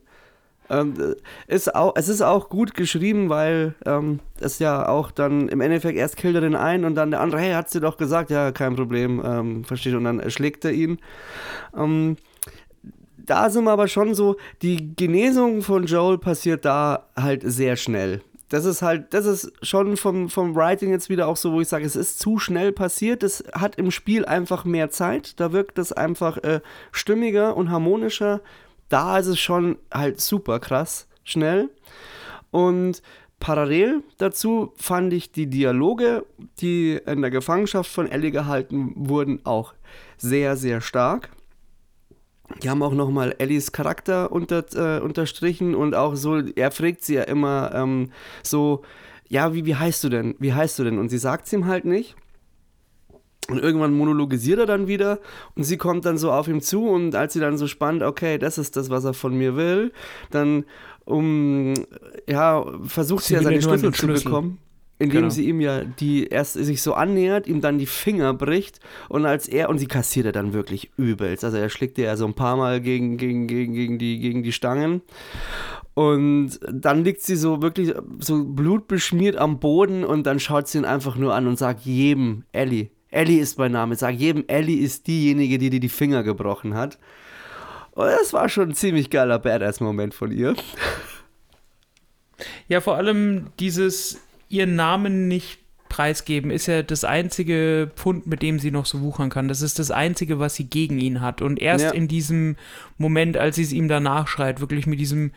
Ähm, 0.71 0.95
äh, 0.99 1.55
ist 1.55 1.75
auch, 1.75 1.95
es 1.97 2.09
ist 2.09 2.23
auch 2.23 2.49
gut 2.49 2.75
geschrieben, 2.75 3.29
weil 3.29 3.75
ähm, 3.85 4.21
es 4.41 4.59
ja 4.59 4.89
auch 4.89 5.11
dann 5.11 5.49
im 5.49 5.61
Endeffekt 5.61 5.99
erst 5.99 6.17
killt 6.17 6.35
er 6.35 6.41
den 6.41 6.57
einen 6.57 6.85
und 6.85 6.95
dann 6.95 7.11
der 7.11 7.21
andere, 7.21 7.41
hey, 7.41 7.53
hat's 7.53 7.73
dir 7.73 7.81
doch 7.81 7.97
gesagt, 7.97 8.31
ja, 8.31 8.53
kein 8.53 8.77
Problem, 8.77 9.23
ähm, 9.25 9.65
versteht, 9.65 9.95
und 9.95 10.05
dann 10.05 10.21
erschlägt 10.21 10.65
er 10.65 10.73
ihn. 10.73 10.99
Ähm, 11.77 12.17
da 13.17 13.51
sind 13.51 13.65
wir 13.65 13.73
aber 13.73 13.89
schon 13.89 14.15
so, 14.15 14.37
die 14.63 14.95
Genesung 14.95 15.63
von 15.63 15.87
Joel 15.87 16.19
passiert 16.19 16.65
da 16.65 17.09
halt 17.17 17.43
sehr 17.45 17.77
schnell. 17.77 18.23
Das 18.49 18.65
ist 18.65 18.81
halt, 18.81 19.13
das 19.13 19.27
ist 19.27 19.53
schon 19.63 19.97
vom, 19.97 20.29
vom 20.29 20.55
Writing 20.55 20.91
jetzt 20.91 21.09
wieder 21.09 21.27
auch 21.27 21.37
so, 21.37 21.53
wo 21.53 21.61
ich 21.61 21.67
sage, 21.67 21.85
es 21.85 21.97
ist 21.97 22.21
zu 22.21 22.39
schnell 22.39 22.71
passiert. 22.71 23.25
Es 23.25 23.43
hat 23.53 23.75
im 23.77 23.91
Spiel 23.91 24.25
einfach 24.25 24.65
mehr 24.65 24.89
Zeit. 24.91 25.41
Da 25.41 25.53
wirkt 25.53 25.79
es 25.81 25.93
einfach 25.93 26.37
äh, 26.39 26.61
stimmiger 26.93 27.57
und 27.57 27.71
harmonischer. 27.71 28.41
Da 28.89 29.19
ist 29.19 29.27
es 29.27 29.41
schon 29.41 29.79
halt 29.93 30.21
super 30.21 30.61
krass 30.61 31.09
schnell. 31.25 31.71
Und 32.51 33.03
parallel 33.41 34.03
dazu 34.19 34.73
fand 34.77 35.13
ich 35.13 35.33
die 35.33 35.49
Dialoge, 35.49 36.25
die 36.61 36.99
in 37.07 37.21
der 37.21 37.31
Gefangenschaft 37.31 37.91
von 37.91 38.11
Ellie 38.11 38.31
gehalten 38.31 38.93
wurden, 38.97 39.45
auch 39.45 39.75
sehr, 40.17 40.57
sehr 40.57 40.81
stark. 40.81 41.31
Die 42.63 42.71
haben 42.71 42.83
auch 42.83 42.95
nochmal 42.95 43.35
Ellies 43.39 43.73
Charakter 43.73 44.31
unter, 44.31 44.65
äh, 44.75 45.01
unterstrichen 45.01 45.75
und 45.75 45.95
auch 45.95 46.15
so, 46.15 46.39
er 46.39 46.71
fragt 46.71 47.03
sie 47.03 47.15
ja 47.15 47.23
immer 47.23 47.73
ähm, 47.75 48.11
so, 48.43 48.83
ja, 49.29 49.53
wie, 49.53 49.67
wie 49.67 49.75
heißt 49.75 50.05
du 50.05 50.09
denn? 50.09 50.37
Wie 50.39 50.55
heißt 50.55 50.79
du 50.79 50.85
denn? 50.85 50.99
Und 50.99 51.09
sie 51.09 51.19
sagt 51.19 51.47
es 51.47 51.53
ihm 51.53 51.67
halt 51.67 51.85
nicht. 51.85 52.15
Und 53.49 53.59
irgendwann 53.63 53.93
monologisiert 53.93 54.59
er 54.59 54.67
dann 54.67 54.89
wieder 54.89 55.21
und 55.55 55.63
sie 55.63 55.77
kommt 55.77 56.05
dann 56.05 56.19
so 56.19 56.33
auf 56.33 56.49
ihm 56.49 56.61
zu 56.61 56.89
und 56.89 57.15
als 57.15 57.33
sie 57.33 57.41
dann 57.41 57.57
so 57.59 57.69
spannt, 57.69 58.03
okay, 58.03 58.39
das 58.39 58.59
ist 58.59 58.77
das, 58.77 58.91
was 58.91 59.05
er 59.05 59.15
von 59.15 59.37
mir 59.39 59.55
will, 59.57 59.93
dann 60.31 60.65
um, 61.05 61.75
ja, 62.29 62.65
versucht 62.83 63.23
sie, 63.23 63.29
Sie 63.29 63.35
ja 63.35 63.43
seine 63.43 63.63
Schlüssel 63.63 63.87
einen 63.87 63.95
zu 63.95 64.07
Schlüssel. 64.07 64.25
bekommen. 64.25 64.59
Indem 64.99 65.17
Genau. 65.25 65.29
sie 65.31 65.47
ihm 65.47 65.61
ja 65.61 65.85
die 65.85 66.27
erst 66.27 66.55
sich 66.55 66.81
so 66.81 66.95
annähert, 66.95 67.47
ihm 67.47 67.61
dann 67.61 67.77
die 67.79 67.85
Finger 67.87 68.33
bricht 68.33 68.81
und 69.11 69.27
als 69.27 69.47
er 69.47 69.69
und 69.69 69.77
sie 69.79 69.87
kassiert 69.89 70.25
er 70.25 70.33
dann 70.33 70.55
wirklich 70.55 70.91
übelst. 70.97 71.45
Also 71.45 71.59
er 71.59 71.69
schlägt 71.69 71.99
ihr 71.99 72.07
ja 72.07 72.17
so 72.17 72.25
ein 72.27 72.33
paar 72.35 72.57
Mal 72.57 72.81
gegen, 72.81 73.19
gegen, 73.19 73.47
gegen, 73.47 73.75
gegen, 73.75 73.99
die, 73.99 74.19
gegen 74.19 74.43
die 74.43 74.53
Stangen. 74.53 75.03
Und 75.95 76.59
dann 76.71 77.05
liegt 77.05 77.21
sie 77.23 77.37
so 77.37 77.63
wirklich 77.63 77.95
so 78.21 78.45
blutbeschmiert 78.45 79.37
am 79.37 79.61
Boden 79.61 80.03
und 80.05 80.27
dann 80.27 80.41
schaut 80.41 80.67
sie 80.67 80.79
ihn 80.79 80.85
einfach 80.85 81.17
nur 81.17 81.35
an 81.35 81.47
und 81.47 81.59
sagt 81.59 81.83
jedem, 81.83 82.45
Ellie, 82.53 82.89
Ellie 83.17 83.41
ist 83.41 83.59
mein 83.59 83.73
Name, 83.73 83.97
sag 83.97 84.15
jedem, 84.15 84.45
Ellie 84.47 84.79
ist 84.81 85.07
diejenige, 85.07 85.59
die 85.59 85.71
dir 85.71 85.81
die 85.81 85.89
Finger 85.89 86.23
gebrochen 86.23 86.75
hat. 86.75 86.99
Und 87.93 88.07
das 88.07 88.33
war 88.33 88.49
schon 88.49 88.71
ein 88.71 88.75
ziemlich 88.75 89.09
geiler 89.11 89.39
Badass-Moment 89.39 90.15
von 90.15 90.31
ihr. 90.31 90.55
Ja, 92.69 92.81
vor 92.81 92.97
allem 92.97 93.47
dieses 93.61 94.21
ihren 94.49 94.77
Namen 94.77 95.27
nicht 95.29 95.59
preisgeben 95.89 96.51
ist 96.51 96.67
ja 96.67 96.83
das 96.83 97.05
einzige 97.05 97.91
Pfund, 97.97 98.27
mit 98.27 98.43
dem 98.43 98.59
sie 98.59 98.71
noch 98.71 98.85
so 98.87 99.01
wuchern 99.01 99.31
kann. 99.31 99.49
Das 99.49 99.63
ist 99.63 99.79
das 99.79 99.91
einzige, 99.91 100.39
was 100.39 100.55
sie 100.57 100.65
gegen 100.69 100.99
ihn 100.99 101.21
hat. 101.23 101.41
Und 101.41 101.61
erst 101.63 101.85
Ja. 101.87 101.91
in 101.93 102.09
diesem 102.09 102.57
Moment, 102.99 103.37
als 103.39 103.57
sie 103.57 103.63
es 103.63 103.73
ihm 103.73 103.89
danach 103.89 104.29
schreit, 104.29 104.61
wirklich 104.61 104.87
mit 104.87 104.99
diesem 105.01 105.31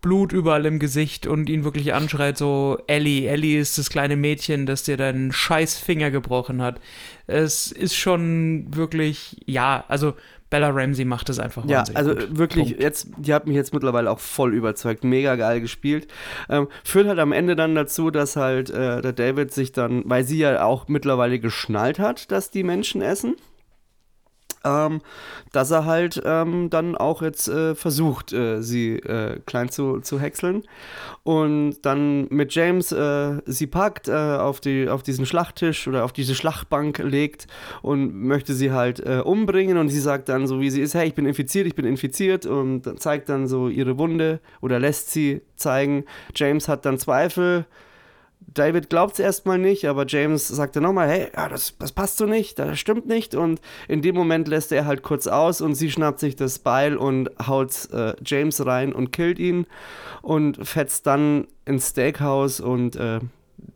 Blut 0.00 0.32
überall 0.32 0.64
im 0.66 0.78
Gesicht 0.78 1.26
und 1.26 1.48
ihn 1.48 1.64
wirklich 1.64 1.92
anschreit, 1.92 2.38
so, 2.38 2.78
Ellie, 2.86 3.28
Ellie 3.28 3.58
ist 3.58 3.78
das 3.78 3.90
kleine 3.90 4.16
Mädchen, 4.16 4.64
das 4.64 4.84
dir 4.84 4.96
deinen 4.96 5.32
scheiß 5.32 5.76
Finger 5.78 6.10
gebrochen 6.10 6.62
hat. 6.62 6.80
Es 7.26 7.72
ist 7.72 7.96
schon 7.96 8.66
wirklich, 8.74 9.36
ja, 9.46 9.84
also 9.88 10.14
Bella 10.50 10.70
Ramsey 10.70 11.04
macht 11.04 11.28
es 11.28 11.38
einfach 11.38 11.64
Ja, 11.66 11.84
also 11.94 12.14
gut. 12.14 12.38
wirklich, 12.38 12.68
Punkt. 12.68 12.82
jetzt, 12.82 13.08
die 13.18 13.34
hat 13.34 13.46
mich 13.46 13.56
jetzt 13.56 13.74
mittlerweile 13.74 14.10
auch 14.10 14.18
voll 14.20 14.54
überzeugt. 14.54 15.04
Mega 15.04 15.36
geil 15.36 15.60
gespielt. 15.60 16.08
Ähm, 16.48 16.68
führt 16.84 17.06
halt 17.06 17.18
am 17.18 17.32
Ende 17.32 17.54
dann 17.54 17.74
dazu, 17.74 18.10
dass 18.10 18.36
halt 18.36 18.70
äh, 18.70 19.02
der 19.02 19.12
David 19.12 19.52
sich 19.52 19.72
dann, 19.72 20.04
weil 20.06 20.24
sie 20.24 20.38
ja 20.38 20.64
auch 20.64 20.88
mittlerweile 20.88 21.38
geschnallt 21.38 21.98
hat, 21.98 22.30
dass 22.32 22.50
die 22.50 22.62
Menschen 22.62 23.02
essen, 23.02 23.34
ähm, 24.68 25.00
dass 25.52 25.70
er 25.70 25.86
halt 25.86 26.20
ähm, 26.24 26.70
dann 26.70 26.96
auch 26.96 27.22
jetzt 27.22 27.48
äh, 27.48 27.74
versucht, 27.74 28.32
äh, 28.32 28.62
sie 28.62 28.96
äh, 28.96 29.40
klein 29.46 29.70
zu, 29.70 30.00
zu 30.00 30.20
häckseln. 30.20 30.64
Und 31.22 31.82
dann 31.82 32.26
mit 32.28 32.54
James 32.54 32.92
äh, 32.92 33.40
sie 33.46 33.66
packt, 33.66 34.08
äh, 34.08 34.12
auf, 34.12 34.60
die, 34.60 34.88
auf 34.88 35.02
diesen 35.02 35.26
Schlachttisch 35.26 35.88
oder 35.88 36.04
auf 36.04 36.12
diese 36.12 36.34
Schlachtbank 36.34 36.98
legt 36.98 37.46
und 37.82 38.14
möchte 38.14 38.54
sie 38.54 38.72
halt 38.72 39.00
äh, 39.00 39.20
umbringen. 39.24 39.78
Und 39.78 39.88
sie 39.88 40.00
sagt 40.00 40.28
dann 40.28 40.46
so, 40.46 40.60
wie 40.60 40.70
sie 40.70 40.82
ist, 40.82 40.94
hey, 40.94 41.08
ich 41.08 41.14
bin 41.14 41.26
infiziert, 41.26 41.66
ich 41.66 41.74
bin 41.74 41.84
infiziert. 41.84 42.46
Und 42.46 43.00
zeigt 43.00 43.28
dann 43.28 43.46
so 43.46 43.68
ihre 43.68 43.98
Wunde 43.98 44.40
oder 44.60 44.78
lässt 44.78 45.10
sie 45.10 45.42
zeigen. 45.56 46.04
James 46.34 46.68
hat 46.68 46.84
dann 46.84 46.98
Zweifel. 46.98 47.66
David 48.54 48.88
glaubt 48.88 49.14
es 49.14 49.18
erstmal 49.20 49.58
nicht, 49.58 49.84
aber 49.86 50.06
James 50.06 50.48
sagt 50.48 50.76
dann 50.76 50.82
nochmal, 50.82 51.08
hey, 51.08 51.28
ja, 51.36 51.48
das, 51.48 51.76
das 51.78 51.92
passt 51.92 52.16
so 52.16 52.26
nicht, 52.26 52.58
das 52.58 52.78
stimmt 52.78 53.06
nicht. 53.06 53.34
Und 53.34 53.60
in 53.88 54.00
dem 54.00 54.14
Moment 54.14 54.48
lässt 54.48 54.72
er 54.72 54.86
halt 54.86 55.02
kurz 55.02 55.26
aus 55.26 55.60
und 55.60 55.74
sie 55.74 55.90
schnappt 55.90 56.18
sich 56.18 56.34
das 56.34 56.58
Beil 56.58 56.96
und 56.96 57.30
haut 57.46 57.88
äh, 57.92 58.14
James 58.24 58.64
rein 58.64 58.92
und 58.92 59.12
killt 59.12 59.38
ihn 59.38 59.66
und 60.22 60.66
fetzt 60.66 61.06
dann 61.06 61.46
ins 61.66 61.90
Steakhouse 61.90 62.60
und 62.60 62.96
äh, 62.96 63.20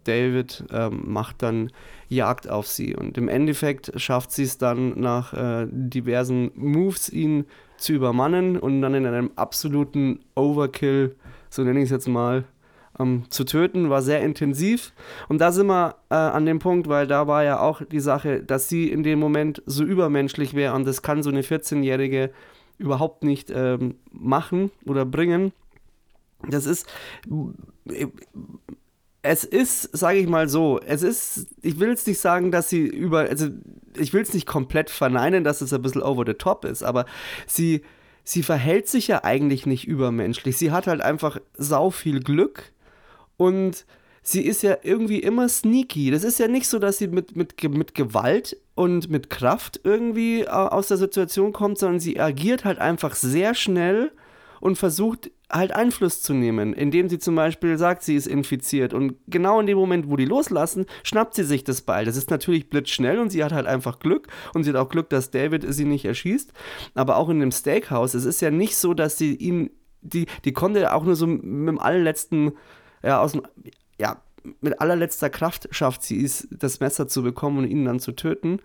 David 0.04 0.64
ähm, 0.72 1.02
macht 1.04 1.42
dann 1.42 1.70
Jagd 2.08 2.48
auf 2.48 2.66
sie. 2.66 2.94
Und 2.96 3.18
im 3.18 3.28
Endeffekt 3.28 3.92
schafft 4.00 4.32
sie 4.32 4.44
es 4.44 4.58
dann 4.58 4.98
nach 4.98 5.32
äh, 5.34 5.66
diversen 5.70 6.50
Moves, 6.54 7.08
ihn 7.08 7.44
zu 7.76 7.92
übermannen 7.92 8.58
und 8.58 8.80
dann 8.80 8.94
in 8.94 9.06
einem 9.06 9.32
absoluten 9.36 10.20
Overkill, 10.34 11.16
so 11.50 11.62
nenne 11.62 11.80
ich 11.80 11.86
es 11.86 11.90
jetzt 11.90 12.08
mal, 12.08 12.44
ähm, 12.98 13.24
zu 13.30 13.44
töten, 13.44 13.90
war 13.90 14.02
sehr 14.02 14.20
intensiv. 14.20 14.92
Und 15.28 15.40
da 15.40 15.52
sind 15.52 15.66
wir 15.66 15.96
äh, 16.10 16.14
an 16.14 16.46
dem 16.46 16.58
Punkt, 16.58 16.88
weil 16.88 17.06
da 17.06 17.26
war 17.26 17.44
ja 17.44 17.60
auch 17.60 17.82
die 17.84 18.00
Sache, 18.00 18.42
dass 18.42 18.68
sie 18.68 18.90
in 18.90 19.02
dem 19.02 19.18
Moment 19.18 19.62
so 19.66 19.84
übermenschlich 19.84 20.54
wäre 20.54 20.74
und 20.74 20.86
das 20.86 21.02
kann 21.02 21.22
so 21.22 21.30
eine 21.30 21.42
14-Jährige 21.42 22.30
überhaupt 22.78 23.24
nicht 23.24 23.50
ähm, 23.54 23.96
machen 24.10 24.70
oder 24.86 25.04
bringen. 25.04 25.52
Das 26.48 26.66
ist, 26.66 26.88
es 29.22 29.44
ist, 29.44 29.96
sage 29.96 30.18
ich 30.18 30.28
mal 30.28 30.48
so, 30.48 30.80
es 30.80 31.02
ist, 31.02 31.46
ich 31.62 31.78
will 31.78 31.90
jetzt 31.90 32.06
nicht 32.08 32.18
sagen, 32.18 32.50
dass 32.50 32.68
sie 32.68 32.82
über, 32.82 33.20
also 33.20 33.48
ich 33.96 34.12
will 34.12 34.22
es 34.22 34.34
nicht 34.34 34.46
komplett 34.46 34.90
verneinen, 34.90 35.44
dass 35.44 35.60
es 35.60 35.72
ein 35.72 35.82
bisschen 35.82 36.02
over 36.02 36.24
the 36.26 36.34
top 36.34 36.64
ist, 36.64 36.82
aber 36.82 37.06
sie, 37.46 37.82
sie 38.24 38.42
verhält 38.42 38.88
sich 38.88 39.06
ja 39.06 39.22
eigentlich 39.22 39.64
nicht 39.64 39.86
übermenschlich. 39.86 40.56
Sie 40.56 40.72
hat 40.72 40.88
halt 40.88 41.00
einfach 41.00 41.38
sau 41.56 41.90
viel 41.90 42.20
Glück 42.20 42.72
und 43.36 43.84
sie 44.22 44.42
ist 44.42 44.62
ja 44.62 44.76
irgendwie 44.82 45.18
immer 45.18 45.48
sneaky. 45.48 46.10
Das 46.10 46.24
ist 46.24 46.38
ja 46.38 46.48
nicht 46.48 46.68
so, 46.68 46.78
dass 46.78 46.98
sie 46.98 47.08
mit, 47.08 47.36
mit, 47.36 47.62
mit 47.62 47.94
Gewalt 47.94 48.56
und 48.74 49.10
mit 49.10 49.30
Kraft 49.30 49.80
irgendwie 49.84 50.42
äh, 50.42 50.48
aus 50.48 50.88
der 50.88 50.96
Situation 50.96 51.52
kommt, 51.52 51.78
sondern 51.78 52.00
sie 52.00 52.20
agiert 52.20 52.64
halt 52.64 52.78
einfach 52.78 53.14
sehr 53.14 53.54
schnell 53.54 54.12
und 54.60 54.76
versucht 54.76 55.30
halt 55.50 55.72
Einfluss 55.72 56.22
zu 56.22 56.34
nehmen, 56.34 56.72
indem 56.72 57.08
sie 57.08 57.18
zum 57.18 57.34
Beispiel 57.34 57.76
sagt, 57.76 58.02
sie 58.02 58.14
ist 58.14 58.26
infiziert. 58.26 58.94
Und 58.94 59.16
genau 59.26 59.60
in 59.60 59.66
dem 59.66 59.76
Moment, 59.76 60.08
wo 60.08 60.16
die 60.16 60.24
loslassen, 60.24 60.86
schnappt 61.02 61.34
sie 61.34 61.44
sich 61.44 61.64
das 61.64 61.82
Beil. 61.82 62.04
Das 62.04 62.16
ist 62.16 62.30
natürlich 62.30 62.70
blitzschnell 62.70 63.18
und 63.18 63.30
sie 63.30 63.44
hat 63.44 63.52
halt 63.52 63.66
einfach 63.66 63.98
Glück. 63.98 64.28
Und 64.54 64.64
sie 64.64 64.70
hat 64.70 64.76
auch 64.76 64.88
Glück, 64.88 65.10
dass 65.10 65.30
David 65.30 65.66
sie 65.68 65.84
nicht 65.84 66.04
erschießt. 66.04 66.52
Aber 66.94 67.16
auch 67.16 67.28
in 67.28 67.40
dem 67.40 67.50
Steakhouse, 67.50 68.14
es 68.14 68.24
ist 68.24 68.40
ja 68.40 68.50
nicht 68.50 68.76
so, 68.76 68.94
dass 68.94 69.18
sie 69.18 69.34
ihn, 69.34 69.70
die, 70.00 70.26
die 70.44 70.52
konnte 70.52 70.94
auch 70.94 71.04
nur 71.04 71.16
so 71.16 71.26
mit 71.26 71.42
dem 71.42 71.78
allerletzten, 71.78 72.52
ja, 73.02 73.20
aus 73.20 73.32
dem, 73.32 73.42
ja, 73.98 74.22
mit 74.60 74.80
allerletzter 74.80 75.30
Kraft 75.30 75.68
schafft 75.70 76.02
sie 76.02 76.24
es, 76.24 76.48
das 76.50 76.80
Messer 76.80 77.06
zu 77.06 77.22
bekommen 77.22 77.58
und 77.58 77.66
ihn 77.66 77.84
dann 77.84 78.00
zu 78.00 78.12
töten. 78.12 78.60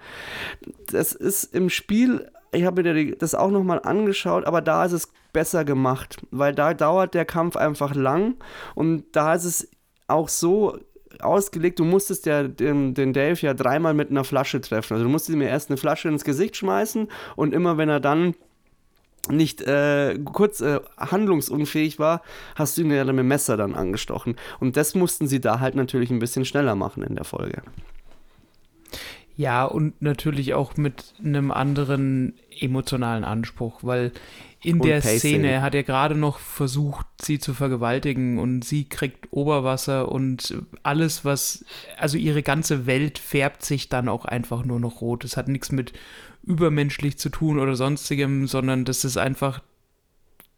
Das 0.92 1.14
ist 1.14 1.56
im 1.56 1.70
Spiel, 1.70 2.32
ich 2.52 2.64
habe 2.64 2.82
mir 2.84 3.16
das 3.16 3.36
auch 3.36 3.52
nochmal 3.52 3.82
angeschaut, 3.84 4.46
aber 4.46 4.62
da 4.62 4.86
ist 4.86 4.94
es 4.94 5.12
besser 5.34 5.66
gemacht, 5.66 6.18
weil 6.32 6.56
da 6.56 6.74
dauert 6.74 7.14
der 7.14 7.26
Kampf 7.26 7.56
einfach 7.56 7.94
lang 7.94 8.36
und 8.74 9.04
da 9.12 9.36
ist 9.36 9.44
es 9.44 9.70
auch 10.08 10.30
so 10.30 10.80
ausgelegt, 11.20 11.80
du 11.80 11.86
musstest 11.86 12.26
ja 12.26 12.44
den, 12.44 12.94
den 12.94 13.14
Dave 13.14 13.40
ja 13.40 13.54
dreimal 13.54 13.94
mit 13.94 14.10
einer 14.10 14.24
Flasche 14.24 14.62
treffen. 14.62 14.94
Also 14.94 15.06
du 15.06 15.10
musstest 15.10 15.36
ihm 15.36 15.42
erst 15.42 15.70
eine 15.70 15.78
Flasche 15.78 16.10
ins 16.10 16.24
Gesicht 16.24 16.56
schmeißen 16.56 17.08
und 17.36 17.54
immer 17.54 17.78
wenn 17.78 17.90
er 17.90 18.00
dann 18.00 18.36
nicht 19.30 19.62
äh, 19.62 20.18
kurz 20.24 20.62
äh, 20.62 20.80
handlungsunfähig 20.98 22.00
war, 22.00 22.22
hast 22.56 22.78
du 22.78 22.82
ihn 22.82 22.92
ja 22.92 23.04
dann 23.04 23.16
mit 23.16 23.24
dem 23.24 23.28
Messer 23.28 23.58
dann 23.58 23.76
angestochen. 23.76 24.36
Und 24.60 24.78
das 24.78 24.96
mussten 24.96 25.28
sie 25.28 25.42
da 25.42 25.60
halt 25.60 25.76
natürlich 25.76 26.10
ein 26.12 26.20
bisschen 26.20 26.46
schneller 26.46 26.76
machen 26.76 27.04
in 27.04 27.16
der 27.16 27.26
Folge. 27.26 27.62
Ja, 29.36 29.66
und 29.66 30.02
natürlich 30.02 30.56
auch 30.56 30.78
mit 30.78 31.14
einem 31.24 31.52
anderen 31.52 32.34
emotionalen 32.60 33.24
Anspruch, 33.24 33.82
weil 33.84 34.12
in 34.64 34.80
und 34.80 34.88
der 34.88 35.02
Pacing. 35.02 35.20
Szene 35.20 35.62
hat 35.62 35.76
er 35.76 35.84
gerade 35.84 36.16
noch 36.16 36.40
versucht, 36.40 37.06
sie 37.22 37.38
zu 37.38 37.54
vergewaltigen 37.54 38.40
und 38.40 38.66
sie 38.66 38.90
kriegt 38.90 39.32
Oberwasser 39.32 40.12
und 40.12 40.58
alles, 40.82 41.24
was, 41.24 41.64
also 42.00 42.18
ihre 42.18 42.42
ganze 42.42 42.88
Welt 42.88 43.20
färbt 43.20 43.64
sich 43.64 43.90
dann 43.90 44.10
auch 44.10 44.26
einfach 44.26 44.66
nur 44.66 44.80
noch 44.80 45.02
rot. 45.02 45.24
Es 45.24 45.38
hat 45.38 45.48
nichts 45.48 45.72
mit 45.72 45.94
übermenschlich 46.48 47.18
zu 47.18 47.30
tun 47.30 47.60
oder 47.60 47.76
sonstigem, 47.76 48.48
sondern 48.48 48.86
das 48.86 49.04
ist 49.06 49.18
einfach 49.18 49.62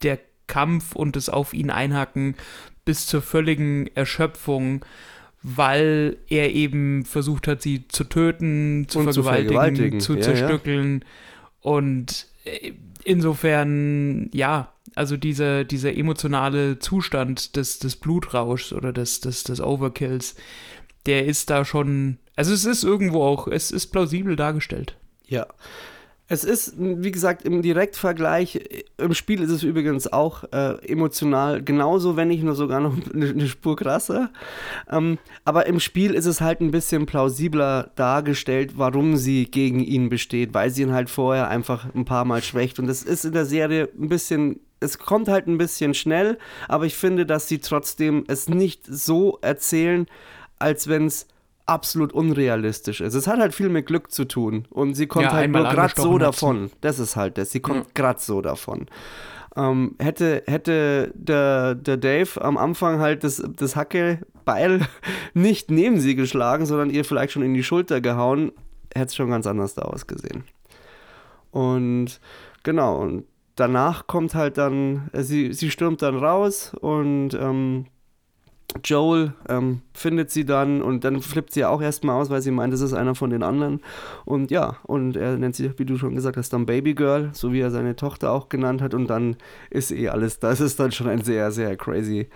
der 0.02 0.20
Kampf 0.48 0.96
und 0.96 1.16
das 1.16 1.30
auf 1.30 1.54
ihn 1.54 1.70
einhacken 1.70 2.36
bis 2.86 3.06
zur 3.06 3.22
völligen 3.22 3.88
Erschöpfung, 3.96 4.86
weil 5.42 6.18
er 6.28 6.54
eben 6.54 7.06
versucht 7.06 7.48
hat, 7.48 7.62
sie 7.62 7.88
zu 7.88 8.04
töten, 8.04 8.86
zu, 8.88 9.04
vergewaltigen, 9.04 9.14
zu, 9.14 9.24
vergewaltigen, 9.24 10.00
zu 10.00 10.16
zerstückeln. 10.18 11.00
Ja. 11.02 11.72
Und 11.72 12.28
insofern, 13.04 14.30
ja, 14.34 14.74
also 14.96 15.18
dieser, 15.18 15.64
dieser 15.66 15.96
emotionale 15.96 16.80
Zustand 16.80 17.56
des, 17.56 17.80
des 17.80 17.96
Blutrauschs 17.96 18.74
oder 18.74 18.92
des, 18.92 19.22
des, 19.22 19.44
des 19.44 19.62
Overkills, 19.62 20.36
der 21.06 21.26
ist 21.26 21.50
da 21.50 21.64
schon, 21.66 22.18
also 22.36 22.54
es 22.54 22.66
ist 22.66 22.84
irgendwo 22.84 23.24
auch, 23.24 23.48
es 23.48 23.72
ist 23.72 23.88
plausibel 23.88 24.36
dargestellt. 24.36 24.98
Ja. 25.30 25.48
Es 26.32 26.44
ist, 26.44 26.76
wie 26.78 27.12
gesagt, 27.12 27.44
im 27.44 27.64
Direktvergleich, 27.64 28.84
im 28.98 29.16
Spiel 29.16 29.42
ist 29.42 29.50
es 29.50 29.64
übrigens 29.64 30.06
auch 30.14 30.44
äh, 30.52 30.76
emotional 30.88 31.64
genauso, 31.64 32.18
wenn 32.18 32.28
nicht 32.28 32.44
nur 32.44 32.54
sogar 32.54 32.80
noch 32.80 32.94
eine, 33.14 33.30
eine 33.30 33.48
Spur 33.48 33.76
krasser. 33.76 34.30
Ähm, 34.92 35.18
aber 35.44 35.66
im 35.66 35.80
Spiel 35.80 36.14
ist 36.14 36.28
es 36.28 36.40
halt 36.40 36.62
ein 36.62 36.70
bisschen 36.70 37.08
plausibler 37.08 37.90
dargestellt, 37.96 38.74
warum 38.76 39.18
sie 39.18 39.46
gegen 39.46 39.80
ihn 39.80 40.10
besteht, 40.10 40.54
weil 40.54 40.70
sie 40.70 40.84
ihn 40.84 40.94
halt 40.94 41.10
vorher 41.10 41.48
einfach 41.48 41.88
ein 41.96 42.06
paar 42.06 42.26
Mal 42.26 42.44
schwächt. 42.44 42.78
Und 42.78 42.86
das 42.86 43.02
ist 43.02 43.26
in 43.26 43.34
der 43.34 43.46
Serie 43.46 43.90
ein 44.00 44.10
bisschen 44.10 44.60
es 44.82 44.98
kommt 44.98 45.28
halt 45.28 45.48
ein 45.48 45.58
bisschen 45.58 45.94
schnell, 45.94 46.38
aber 46.70 46.86
ich 46.86 46.96
finde, 46.96 47.26
dass 47.26 47.50
sie 47.50 47.60
trotzdem 47.60 48.24
es 48.30 48.48
nicht 48.48 48.86
so 48.86 49.38
erzählen, 49.42 50.06
als 50.58 50.88
wenn 50.88 51.08
es 51.08 51.28
absolut 51.70 52.14
unrealistisch 52.14 53.00
ist. 53.00 53.14
Es 53.14 53.28
hat 53.28 53.40
halt 53.40 53.54
viel 53.54 53.70
mit 53.70 53.86
Glück 53.86 54.12
zu 54.12 54.26
tun 54.26 54.66
und 54.70 54.96
sie 54.96 55.08
kommt 55.08 55.26
ja, 55.26 55.34
halt 55.34 55.52
nur 55.52 55.64
gerade 55.64 55.94
so 55.96 56.18
davon. 56.18 56.72
Das 56.82 57.00
ist 57.00 57.16
halt 57.16 57.38
das. 57.38 57.52
Sie 57.52 57.60
kommt 57.60 57.86
ja. 57.86 57.92
gerade 57.94 58.20
so 58.20 58.42
davon. 58.42 58.88
Ähm, 59.56 59.96
hätte, 60.00 60.44
hätte 60.48 61.12
der, 61.16 61.76
der 61.76 61.98
Dave 61.98 62.42
am 62.42 62.58
Anfang 62.58 63.00
halt 63.00 63.24
das, 63.24 63.44
das 63.56 63.76
Hackebeil 63.76 64.82
nicht 65.34 65.72
neben 65.72 66.00
sie 66.00 66.16
geschlagen, 66.16 66.66
sondern 66.66 66.90
ihr 66.90 67.06
vielleicht 67.06 67.34
schon 67.34 67.44
in 67.44 67.54
die 67.54 67.64
Schulter 67.64 68.02
gehauen, 68.02 68.52
hätte 68.94 69.08
es 69.08 69.16
schon 69.16 69.30
ganz 69.30 69.48
anders 69.48 69.76
da 69.76 69.84
ausgesehen. 69.84 70.44
Und 71.52 72.20
genau, 72.64 72.98
und 72.98 73.26
danach 73.56 74.08
kommt 74.08 74.36
halt 74.36 74.58
dann, 74.58 75.10
äh, 75.14 75.24
sie, 75.24 75.54
sie 75.54 75.72
stürmt 75.72 76.02
dann 76.02 76.18
raus 76.18 76.74
und 76.80 77.34
ähm, 77.34 77.86
Joel 78.84 79.34
ähm, 79.48 79.82
findet 79.94 80.30
sie 80.32 80.46
dann 80.46 80.82
und 80.82 81.04
dann 81.04 81.22
flippt 81.22 81.54
sie 81.54 81.66
auch 81.66 81.82
erstmal 81.82 82.22
aus, 82.22 82.30
weil 82.30 82.42
sie 82.42 82.52
meint, 82.52 82.72
das 82.72 82.82
ist 82.82 82.94
einer 82.94 83.16
von 83.16 83.30
den 83.30 83.44
anderen. 83.44 83.82
Und 84.26 84.52
ja, 84.52 84.78
und 84.84 85.18
er 85.18 85.38
nennt 85.38 85.56
sie, 85.56 85.72
wie 85.78 85.86
du 85.86 85.98
schon 85.98 86.16
gesagt 86.16 86.38
hast, 86.38 86.54
dann 86.54 86.66
Baby 86.66 86.94
Girl, 86.94 87.30
so 87.34 87.52
wie 87.52 87.62
er 87.62 87.72
seine 87.72 87.96
Tochter 87.96 88.32
auch 88.32 88.50
genannt 88.50 88.82
hat. 88.82 88.94
Und 88.94 89.08
dann 89.08 89.38
ist 89.70 89.92
eh 89.92 90.10
alles, 90.10 90.40
das 90.40 90.62
ist 90.62 90.80
dann 90.80 90.92
schon 90.92 91.08
ein 91.08 91.24
sehr, 91.24 91.52
sehr 91.52 91.76
crazy 91.78 92.28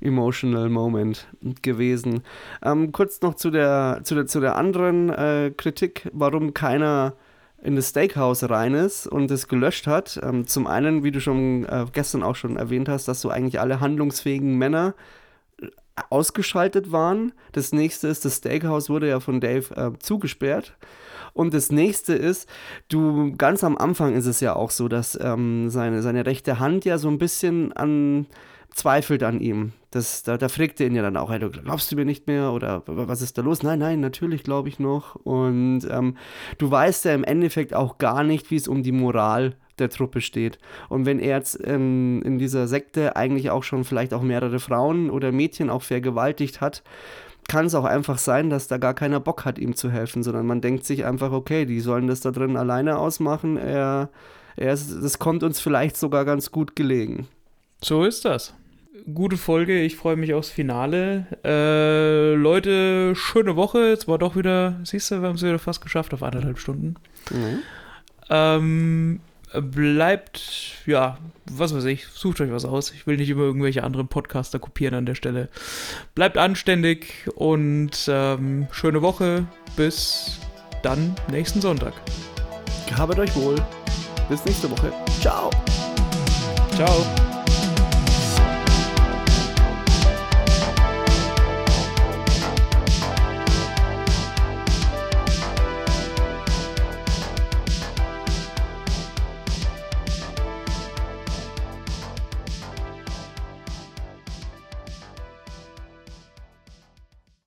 emotional 0.00 0.68
Moment 0.68 1.26
gewesen. 1.62 2.22
Ähm, 2.62 2.92
kurz 2.92 3.20
noch 3.22 3.34
zu 3.34 3.50
der, 3.50 4.00
zu 4.04 4.14
der, 4.14 4.26
zu 4.26 4.40
der 4.40 4.56
anderen 4.56 5.10
äh, 5.10 5.52
Kritik, 5.56 6.08
warum 6.12 6.54
keiner 6.54 7.14
in 7.62 7.76
das 7.76 7.88
Steakhouse 7.88 8.48
rein 8.50 8.74
ist 8.74 9.06
und 9.06 9.30
es 9.30 9.48
gelöscht 9.48 9.86
hat. 9.86 10.20
Ähm, 10.22 10.46
zum 10.46 10.66
einen, 10.66 11.02
wie 11.02 11.10
du 11.10 11.20
schon 11.20 11.64
äh, 11.64 11.86
gestern 11.92 12.22
auch 12.22 12.36
schon 12.36 12.56
erwähnt 12.56 12.88
hast, 12.88 13.08
dass 13.08 13.22
so 13.22 13.30
eigentlich 13.30 13.58
alle 13.58 13.80
handlungsfähigen 13.80 14.56
Männer 14.58 14.94
ausgeschaltet 16.10 16.92
waren. 16.92 17.32
Das 17.52 17.72
nächste 17.72 18.08
ist, 18.08 18.24
das 18.24 18.36
Steakhouse 18.36 18.90
wurde 18.90 19.08
ja 19.08 19.20
von 19.20 19.40
Dave 19.40 19.74
äh, 19.76 19.98
zugesperrt. 19.98 20.76
Und 21.32 21.52
das 21.52 21.72
nächste 21.72 22.14
ist, 22.14 22.48
du, 22.88 23.34
ganz 23.36 23.64
am 23.64 23.76
Anfang 23.76 24.14
ist 24.14 24.26
es 24.26 24.40
ja 24.40 24.54
auch 24.54 24.70
so, 24.70 24.88
dass 24.88 25.18
ähm, 25.20 25.68
seine, 25.68 26.02
seine 26.02 26.26
rechte 26.26 26.60
Hand 26.60 26.84
ja 26.84 26.98
so 26.98 27.08
ein 27.08 27.18
bisschen 27.18 27.72
an 27.72 28.26
zweifelt 28.74 29.22
an 29.22 29.40
ihm. 29.40 29.72
Das, 29.90 30.24
da, 30.24 30.36
da 30.36 30.48
fragt 30.48 30.80
er 30.80 30.88
ihn 30.88 30.96
ja 30.96 31.02
dann 31.02 31.16
auch, 31.16 31.30
hey, 31.30 31.38
du 31.38 31.50
glaubst 31.50 31.90
du 31.90 31.96
mir 31.96 32.04
nicht 32.04 32.26
mehr 32.26 32.52
oder 32.52 32.82
was 32.86 33.22
ist 33.22 33.38
da 33.38 33.42
los? 33.42 33.62
Nein, 33.62 33.78
nein, 33.78 34.00
natürlich 34.00 34.42
glaube 34.42 34.68
ich 34.68 34.78
noch. 34.78 35.14
Und 35.16 35.82
ähm, 35.90 36.16
du 36.58 36.70
weißt 36.70 37.04
ja 37.04 37.14
im 37.14 37.24
Endeffekt 37.24 37.74
auch 37.74 37.98
gar 37.98 38.24
nicht, 38.24 38.50
wie 38.50 38.56
es 38.56 38.68
um 38.68 38.82
die 38.82 38.92
Moral 38.92 39.56
der 39.78 39.90
Truppe 39.90 40.20
steht. 40.20 40.58
Und 40.88 41.06
wenn 41.06 41.18
er 41.18 41.36
jetzt 41.36 41.56
in, 41.56 42.22
in 42.22 42.38
dieser 42.38 42.66
Sekte 42.66 43.16
eigentlich 43.16 43.50
auch 43.50 43.62
schon 43.62 43.84
vielleicht 43.84 44.14
auch 44.14 44.22
mehrere 44.22 44.58
Frauen 44.58 45.10
oder 45.10 45.32
Mädchen 45.32 45.70
auch 45.70 45.82
vergewaltigt 45.82 46.60
hat, 46.60 46.82
kann 47.48 47.66
es 47.66 47.74
auch 47.74 47.84
einfach 47.84 48.18
sein, 48.18 48.50
dass 48.50 48.68
da 48.68 48.78
gar 48.78 48.94
keiner 48.94 49.20
Bock 49.20 49.44
hat, 49.44 49.58
ihm 49.58 49.74
zu 49.74 49.90
helfen, 49.90 50.22
sondern 50.22 50.46
man 50.46 50.60
denkt 50.60 50.84
sich 50.84 51.04
einfach, 51.04 51.32
okay, 51.32 51.66
die 51.66 51.80
sollen 51.80 52.06
das 52.06 52.20
da 52.20 52.30
drin 52.30 52.56
alleine 52.56 52.98
ausmachen. 52.98 53.56
Er, 53.56 54.08
er 54.56 54.72
ist, 54.72 55.02
das 55.02 55.18
kommt 55.18 55.42
uns 55.42 55.60
vielleicht 55.60 55.96
sogar 55.96 56.24
ganz 56.24 56.50
gut 56.50 56.74
gelegen. 56.74 57.28
So 57.82 58.04
ist 58.04 58.24
das. 58.24 58.54
Gute 59.12 59.36
Folge, 59.36 59.82
ich 59.82 59.96
freue 59.96 60.16
mich 60.16 60.32
aufs 60.32 60.48
Finale. 60.48 61.26
Äh, 61.44 62.34
Leute, 62.34 63.14
schöne 63.14 63.56
Woche. 63.56 63.90
Jetzt 63.90 64.08
war 64.08 64.18
doch 64.18 64.36
wieder, 64.36 64.80
siehst 64.84 65.10
du, 65.10 65.20
wir 65.20 65.28
haben 65.28 65.34
es 65.34 65.42
wieder 65.42 65.58
fast 65.58 65.82
geschafft 65.82 66.14
auf 66.14 66.22
anderthalb 66.22 66.58
Stunden. 66.58 66.94
Mhm. 67.30 67.58
Ähm, 68.30 69.20
bleibt, 69.60 70.82
ja, 70.86 71.18
was 71.50 71.74
weiß 71.74 71.84
ich, 71.84 72.06
sucht 72.06 72.40
euch 72.40 72.50
was 72.50 72.64
aus. 72.64 72.92
Ich 72.92 73.06
will 73.06 73.16
nicht 73.16 73.30
über 73.30 73.42
irgendwelche 73.42 73.82
anderen 73.82 74.08
Podcaster 74.08 74.58
kopieren 74.58 74.94
an 74.94 75.06
der 75.06 75.14
Stelle. 75.14 75.48
Bleibt 76.14 76.38
anständig 76.38 77.28
und 77.34 77.92
ähm, 78.08 78.66
schöne 78.70 79.02
Woche. 79.02 79.46
Bis 79.76 80.38
dann 80.82 81.14
nächsten 81.30 81.60
Sonntag. 81.60 81.94
Habet 82.96 83.18
euch 83.18 83.34
wohl. 83.36 83.56
Bis 84.28 84.44
nächste 84.44 84.70
Woche. 84.70 84.92
Ciao. 85.20 85.50
Ciao. 86.76 87.33